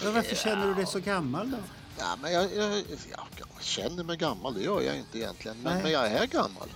Ja, 0.05 0.11
varför 0.11 0.37
känner 0.37 0.67
du 0.67 0.75
dig 0.75 0.87
så 0.87 1.01
gammal 1.01 1.51
då? 1.51 1.57
Ja, 1.99 2.17
men 2.23 2.33
jag, 2.33 2.45
jag, 2.57 2.77
jag 3.17 3.49
känner 3.61 4.05
mig 4.05 4.17
gammal, 4.17 4.55
det 4.55 4.63
gör 4.63 4.81
jag 4.81 4.97
inte 4.97 5.19
egentligen. 5.19 5.57
Men, 5.63 5.73
Nej. 5.75 5.83
men 5.83 5.93
jag 5.93 6.07
är 6.07 6.27
gammal. 6.27 6.69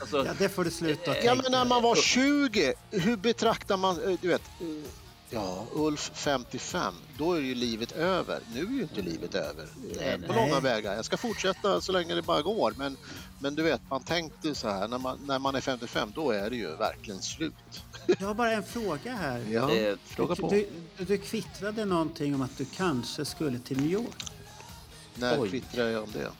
Alltså, 0.00 0.24
Ja, 0.26 0.32
det 0.38 0.48
får 0.48 0.64
du 0.64 0.70
sluta 0.70 1.02
Ja, 1.10 1.14
Ja, 1.16 1.20
tänka. 1.34 1.42
men 1.42 1.52
när 1.52 1.64
man 1.64 1.82
var 1.82 1.94
20, 1.96 2.74
hur 2.90 3.16
betraktar 3.16 3.76
man... 3.76 4.02
eh, 4.12 4.18
Du 4.20 4.28
vet, 4.28 4.42
eh, 4.60 4.66
ja, 5.34 5.66
Ulf 5.72 6.10
55, 6.14 6.94
då 7.18 7.32
är 7.32 7.40
ju 7.40 7.54
livet 7.54 7.92
över. 7.92 8.40
Nu 8.54 8.60
är 8.60 8.70
ju 8.70 8.82
inte 8.82 9.02
livet 9.02 9.34
över 9.34 9.68
Nej, 9.96 10.18
på 10.26 10.32
nej. 10.32 10.48
långa 10.48 10.60
vägar. 10.60 10.94
Jag 10.96 11.04
ska 11.04 11.16
fortsätta 11.16 11.80
så 11.80 11.92
länge 11.92 12.14
det 12.14 12.22
bara 12.22 12.42
går. 12.42 12.74
Men, 12.78 12.96
men 13.38 13.54
du 13.54 13.62
vet, 13.62 13.80
man 13.90 14.02
tänkte 14.02 14.54
så 14.54 14.68
här, 14.68 14.88
när 14.88 14.98
man, 14.98 15.18
när 15.26 15.38
man 15.38 15.54
är 15.54 15.60
55, 15.60 16.12
då 16.14 16.30
är 16.30 16.50
det 16.50 16.56
ju 16.56 16.76
verkligen 16.76 17.22
slut. 17.22 17.54
Jag 18.18 18.26
har 18.26 18.34
bara 18.34 18.52
en 18.52 18.62
fråga 18.62 19.14
här. 19.14 19.46
Ja, 19.50 19.70
Eh, 19.74 19.96
fråga 20.04 20.34
på. 20.36 20.48
Du, 20.48 20.68
du, 20.96 21.04
du 21.04 21.18
kvittrade 21.18 21.84
någonting 21.84 22.34
om 22.34 22.42
att 22.42 22.58
du 22.58 22.64
kanske 22.64 23.24
skulle 23.24 23.58
till 23.58 23.76
New 23.80 23.90
York. 23.90 24.24
När 25.14 25.40
Oj. 25.40 25.48
kvittrar 25.50 25.88
jag 25.88 26.02
om 26.02 26.10
det? 26.12 26.30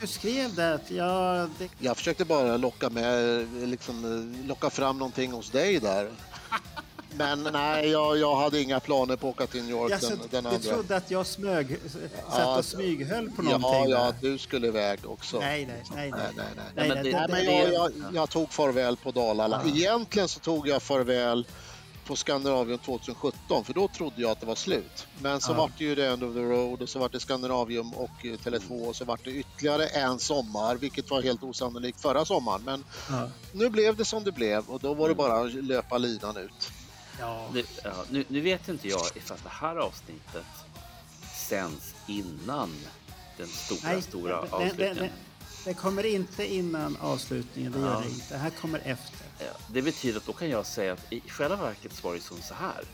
Du 0.00 0.06
skrev 0.06 0.54
det 0.54 0.74
att 0.74 0.90
ja, 0.90 1.48
det, 1.58 1.68
Jag 1.78 1.96
försökte 1.96 2.24
bara 2.24 2.56
locka 2.56 2.90
med, 2.90 3.46
liksom, 3.68 4.34
locka 4.46 4.70
fram 4.70 4.98
någonting 4.98 5.32
hos 5.32 5.50
dig 5.50 5.80
där. 5.80 6.10
Men 7.16 7.48
nej, 7.52 7.88
jag, 7.88 8.18
jag 8.18 8.36
hade 8.36 8.60
inga 8.62 8.80
planer 8.80 9.16
på 9.16 9.28
att 9.28 9.34
åka 9.34 9.46
till 9.46 9.62
New 9.62 9.70
York 9.70 9.92
jag, 9.92 10.00
den, 10.10 10.18
den 10.30 10.42
du 10.44 10.48
andra. 10.50 10.58
trodde 10.74 10.96
att 10.96 11.10
jag 11.10 11.26
smög, 11.26 11.76
satt 11.92 12.38
Ja, 12.38 12.58
och 12.58 12.64
smyghöll 12.64 13.30
på 13.30 13.42
Ja, 13.50 13.58
någonting 13.58 13.90
ja, 13.92 13.98
där. 14.04 14.14
du 14.20 14.38
skulle 14.38 14.66
iväg 14.66 14.98
också. 15.04 15.38
Nej, 15.40 15.66
nej, 15.66 15.82
nej. 15.94 16.10
Nej, 16.10 16.20
nej, 16.36 16.46
nej. 16.56 16.64
nej, 16.76 16.88
men 16.88 16.88
nej, 16.88 17.04
det- 17.04 17.10
det- 17.10 17.16
Nej, 17.18 17.26
men 17.28 17.46
det- 17.46 17.72
jag, 17.72 17.90
det- 17.92 17.98
jag, 17.98 18.14
jag 18.14 18.30
tog 18.30 18.52
farväl 18.52 18.96
på 18.96 19.10
Dalala. 19.10 19.62
Ja. 19.64 19.70
Egentligen 19.76 20.28
så 20.28 20.40
tog 20.40 20.68
jag 20.68 20.82
farväl 20.82 21.46
på 22.06 22.16
Skandinavien 22.16 22.78
2017 22.78 23.64
för 23.64 23.72
då 23.74 23.88
trodde 23.88 24.22
jag 24.22 24.30
att 24.30 24.40
det 24.40 24.46
var 24.46 24.54
slut. 24.54 25.06
Men 25.18 25.40
så 25.40 25.52
Ja. 25.52 25.56
vart 25.56 25.70
det 25.78 25.84
ju 25.84 25.94
The 25.94 26.04
End 26.06 26.22
of 26.24 26.34
the 26.34 26.40
Road 26.40 26.82
och 26.82 26.88
så 26.88 26.98
vart 26.98 27.12
det 27.12 27.20
Skandinavium 27.20 27.92
och 27.92 28.10
eh, 28.24 28.28
Tele2 28.32 28.88
och 28.88 28.96
så 28.96 29.04
vart 29.04 29.24
det 29.24 29.30
ytterligare 29.30 29.86
en 29.86 30.18
sommar 30.18 30.76
vilket 30.76 31.10
var 31.10 31.22
helt 31.22 31.42
osannolikt 31.42 32.00
förra 32.00 32.24
sommaren. 32.24 32.62
Men 32.64 32.84
Ja. 33.10 33.28
nu 33.52 33.68
blev 33.70 33.96
det 33.96 34.04
som 34.04 34.24
det 34.24 34.32
blev 34.32 34.64
och 34.68 34.80
då 34.80 34.94
var 34.94 35.08
det 35.08 35.14
bara 35.14 35.40
att 35.40 35.52
löpa 35.54 35.98
linan 35.98 36.36
ut. 36.36 36.70
Ja. 37.20 37.50
nu, 37.54 37.64
ja, 37.84 38.04
nu, 38.10 38.24
nu 38.28 38.40
vet 38.40 38.68
inte 38.68 38.88
jag 38.88 39.06
ifall 39.16 39.38
det 39.42 39.48
här 39.48 39.76
avsnittet 39.76 40.44
sänds 41.34 41.94
innan 42.06 42.74
den 43.36 43.46
stora, 43.48 43.80
Nej, 43.82 44.02
stora 44.02 44.40
det, 44.42 44.48
det, 44.48 44.54
avslutningen. 44.56 44.96
det, 44.96 45.10
det 45.64 45.74
kommer 45.74 46.06
inte 46.06 46.54
innan 46.54 46.96
avslutningen, 47.00 47.72
det 47.72 47.78
gör 47.78 47.92
Ja. 47.92 48.00
det 48.00 48.08
inte. 48.08 48.34
Det 48.34 48.38
här 48.38 48.50
kommer 48.50 48.78
efter. 48.84 49.26
Ja, 49.38 49.52
Det 49.72 49.82
betyder 49.82 50.18
att 50.18 50.26
då 50.26 50.32
kan 50.32 50.48
jag 50.50 50.66
säga 50.66 50.92
att 50.92 51.12
i 51.12 51.20
själva 51.20 51.56
verket 51.56 52.04
var 52.04 52.14
det 52.14 52.20
som 52.20 52.42
så 52.42 52.54
här. 52.54 52.84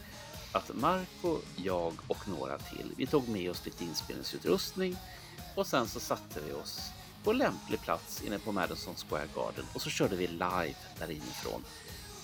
Att 0.53 0.71
Marco, 0.75 1.39
jag 1.57 1.93
och 2.09 2.29
några 2.29 2.59
till, 2.59 2.93
vi 2.97 3.07
tog 3.07 3.29
med 3.29 3.51
oss 3.51 3.65
lite 3.65 3.85
inspelningsutrustning 3.85 4.97
Och 5.55 5.67
sen 5.67 5.89
så 5.89 6.01
satte 6.01 6.41
vi 6.47 6.53
oss 6.53 6.81
på 7.25 7.33
lämplig 7.33 7.81
plats 7.81 8.23
inne 8.23 8.39
på 8.39 8.53
Madison 8.53 8.95
Square 8.95 9.29
Garden 9.35 9.65
och 9.75 9.83
så 9.83 9.91
körde 9.91 10.17
vi 10.17 10.27
live 10.27 10.75
där 10.99 11.11
inifrån. 11.11 11.65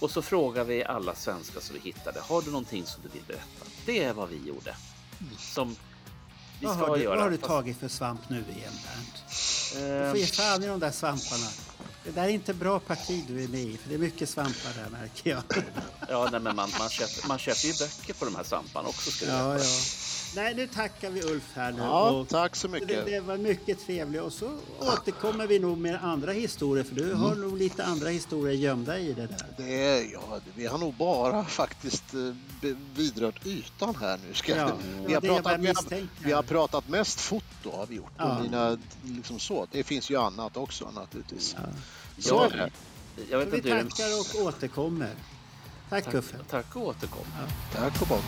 Och 0.01 0.11
så 0.11 0.23
frågade 0.23 0.69
vi 0.69 0.85
alla 0.85 1.15
svenskar 1.15 1.61
som 1.61 1.75
vi 1.75 1.81
hittade, 1.81 2.21
har 2.21 2.43
du 2.43 2.51
någonting 2.51 2.87
som 2.87 3.03
du 3.03 3.09
vill 3.09 3.23
berätta? 3.27 3.65
Det 3.87 4.03
är 4.05 4.13
vad 4.13 4.29
vi 4.29 4.49
gjorde. 4.49 4.77
Som 5.39 5.77
vi 6.61 6.67
Vad 6.67 6.77
ska 6.77 6.87
har, 6.87 6.97
du, 6.97 7.03
göra. 7.03 7.15
vad 7.15 7.25
har 7.25 7.31
du 7.31 7.37
tagit 7.37 7.79
för 7.81 7.89
svamp 7.89 8.21
nu 8.29 8.37
igen 8.57 8.73
Bernt? 8.85 9.25
Du 10.05 10.11
får 10.11 10.19
ge 10.19 10.27
fan 10.27 10.63
i 10.63 10.67
de 10.67 10.81
där 10.81 10.91
svamparna. 10.91 11.47
Det 12.05 12.11
där 12.11 12.25
är 12.25 12.29
inte 12.29 12.55
bra 12.55 12.81
parti 12.81 13.25
du 13.29 13.45
är 13.45 13.49
med 13.49 13.61
i, 13.61 13.77
för 13.77 13.89
det 13.89 13.95
är 13.95 13.99
mycket 13.99 14.29
svampar 14.29 14.73
där 14.83 14.91
märker 14.91 15.31
jag. 15.31 15.43
ja, 16.09 16.29
nej, 16.33 16.41
men 16.41 16.57
man, 16.57 16.71
man, 16.79 16.89
köper, 16.89 17.29
man 17.29 17.39
köper 17.39 17.67
ju 17.67 17.73
böcker 17.73 18.15
på 18.15 18.25
de 18.25 18.35
här 18.35 18.45
svamparna 18.45 18.89
också. 18.89 19.11
Ska 19.11 19.27
Ja, 19.27 19.59
ja. 19.59 19.65
Nej, 20.36 20.55
nu 20.55 20.66
tackar 20.66 21.11
vi 21.11 21.23
Ulf 21.23 21.51
här 21.55 21.73
nu. 21.73 21.78
Ja, 21.78 22.11
och 22.11 22.28
tack 22.28 22.57
så 22.57 22.66
det, 22.66 22.73
mycket. 22.73 23.07
det 23.07 23.20
var 23.20 23.36
mycket 23.36 23.86
trevligt 23.86 24.23
och 24.23 24.32
så 24.32 24.59
återkommer 24.81 25.47
vi 25.47 25.59
nog 25.59 25.78
med 25.78 26.05
andra 26.05 26.32
historier 26.32 26.85
för 26.85 26.94
du 26.94 27.15
har 27.15 27.35
nog 27.35 27.59
lite 27.59 27.85
andra 27.85 28.09
historier 28.09 28.57
gömda 28.57 28.98
i 28.98 29.12
det 29.12 29.27
där. 29.27 29.47
Det 29.57 29.85
är, 29.85 30.12
ja, 30.12 30.40
vi 30.55 30.66
har 30.66 30.78
nog 30.78 30.94
bara 30.94 31.44
faktiskt 31.44 32.15
eh, 32.15 32.70
vidrört 32.94 33.47
ytan 33.47 33.94
här 34.01 34.19
nu. 34.28 34.35
Ska 34.35 34.57
Ja, 34.57 34.73
vi, 35.07 35.15
har 35.15 35.20
det 35.20 35.27
jag 35.27 35.43
pratat, 35.43 35.61
vi, 35.61 35.66
har, 35.66 36.07
vi 36.24 36.32
har 36.32 36.43
pratat 36.43 36.89
mest 36.89 37.20
foto 37.20 37.70
har 37.77 37.86
vi 37.86 37.94
gjort. 37.97 38.12
Ja. 38.16 38.36
Och 38.36 38.43
mina, 38.43 38.78
liksom 39.02 39.39
så. 39.39 39.66
Det 39.73 39.85
finns 39.85 40.11
ju 40.11 40.16
annat 40.16 40.57
också 40.57 40.90
naturligtvis. 40.90 41.57
Ja. 41.59 41.69
Så 42.19 42.35
Ja, 42.35 42.47
är 42.47 42.51
det. 42.51 42.70
Jag 43.31 43.43
Så 43.43 43.51
vet 43.51 43.52
vi 43.52 43.57
inte 43.57 43.74
hur... 43.74 43.82
tackar 43.82 44.40
och 44.40 44.47
återkommer. 44.47 45.11
Tack 45.89 46.15
Uffe. 46.15 46.36
Tack, 46.36 46.48
tack 46.48 46.77
och 46.77 46.82
återkom. 46.82 47.24
Tack 47.73 48.02
och 48.02 48.09
bock. 48.09 48.24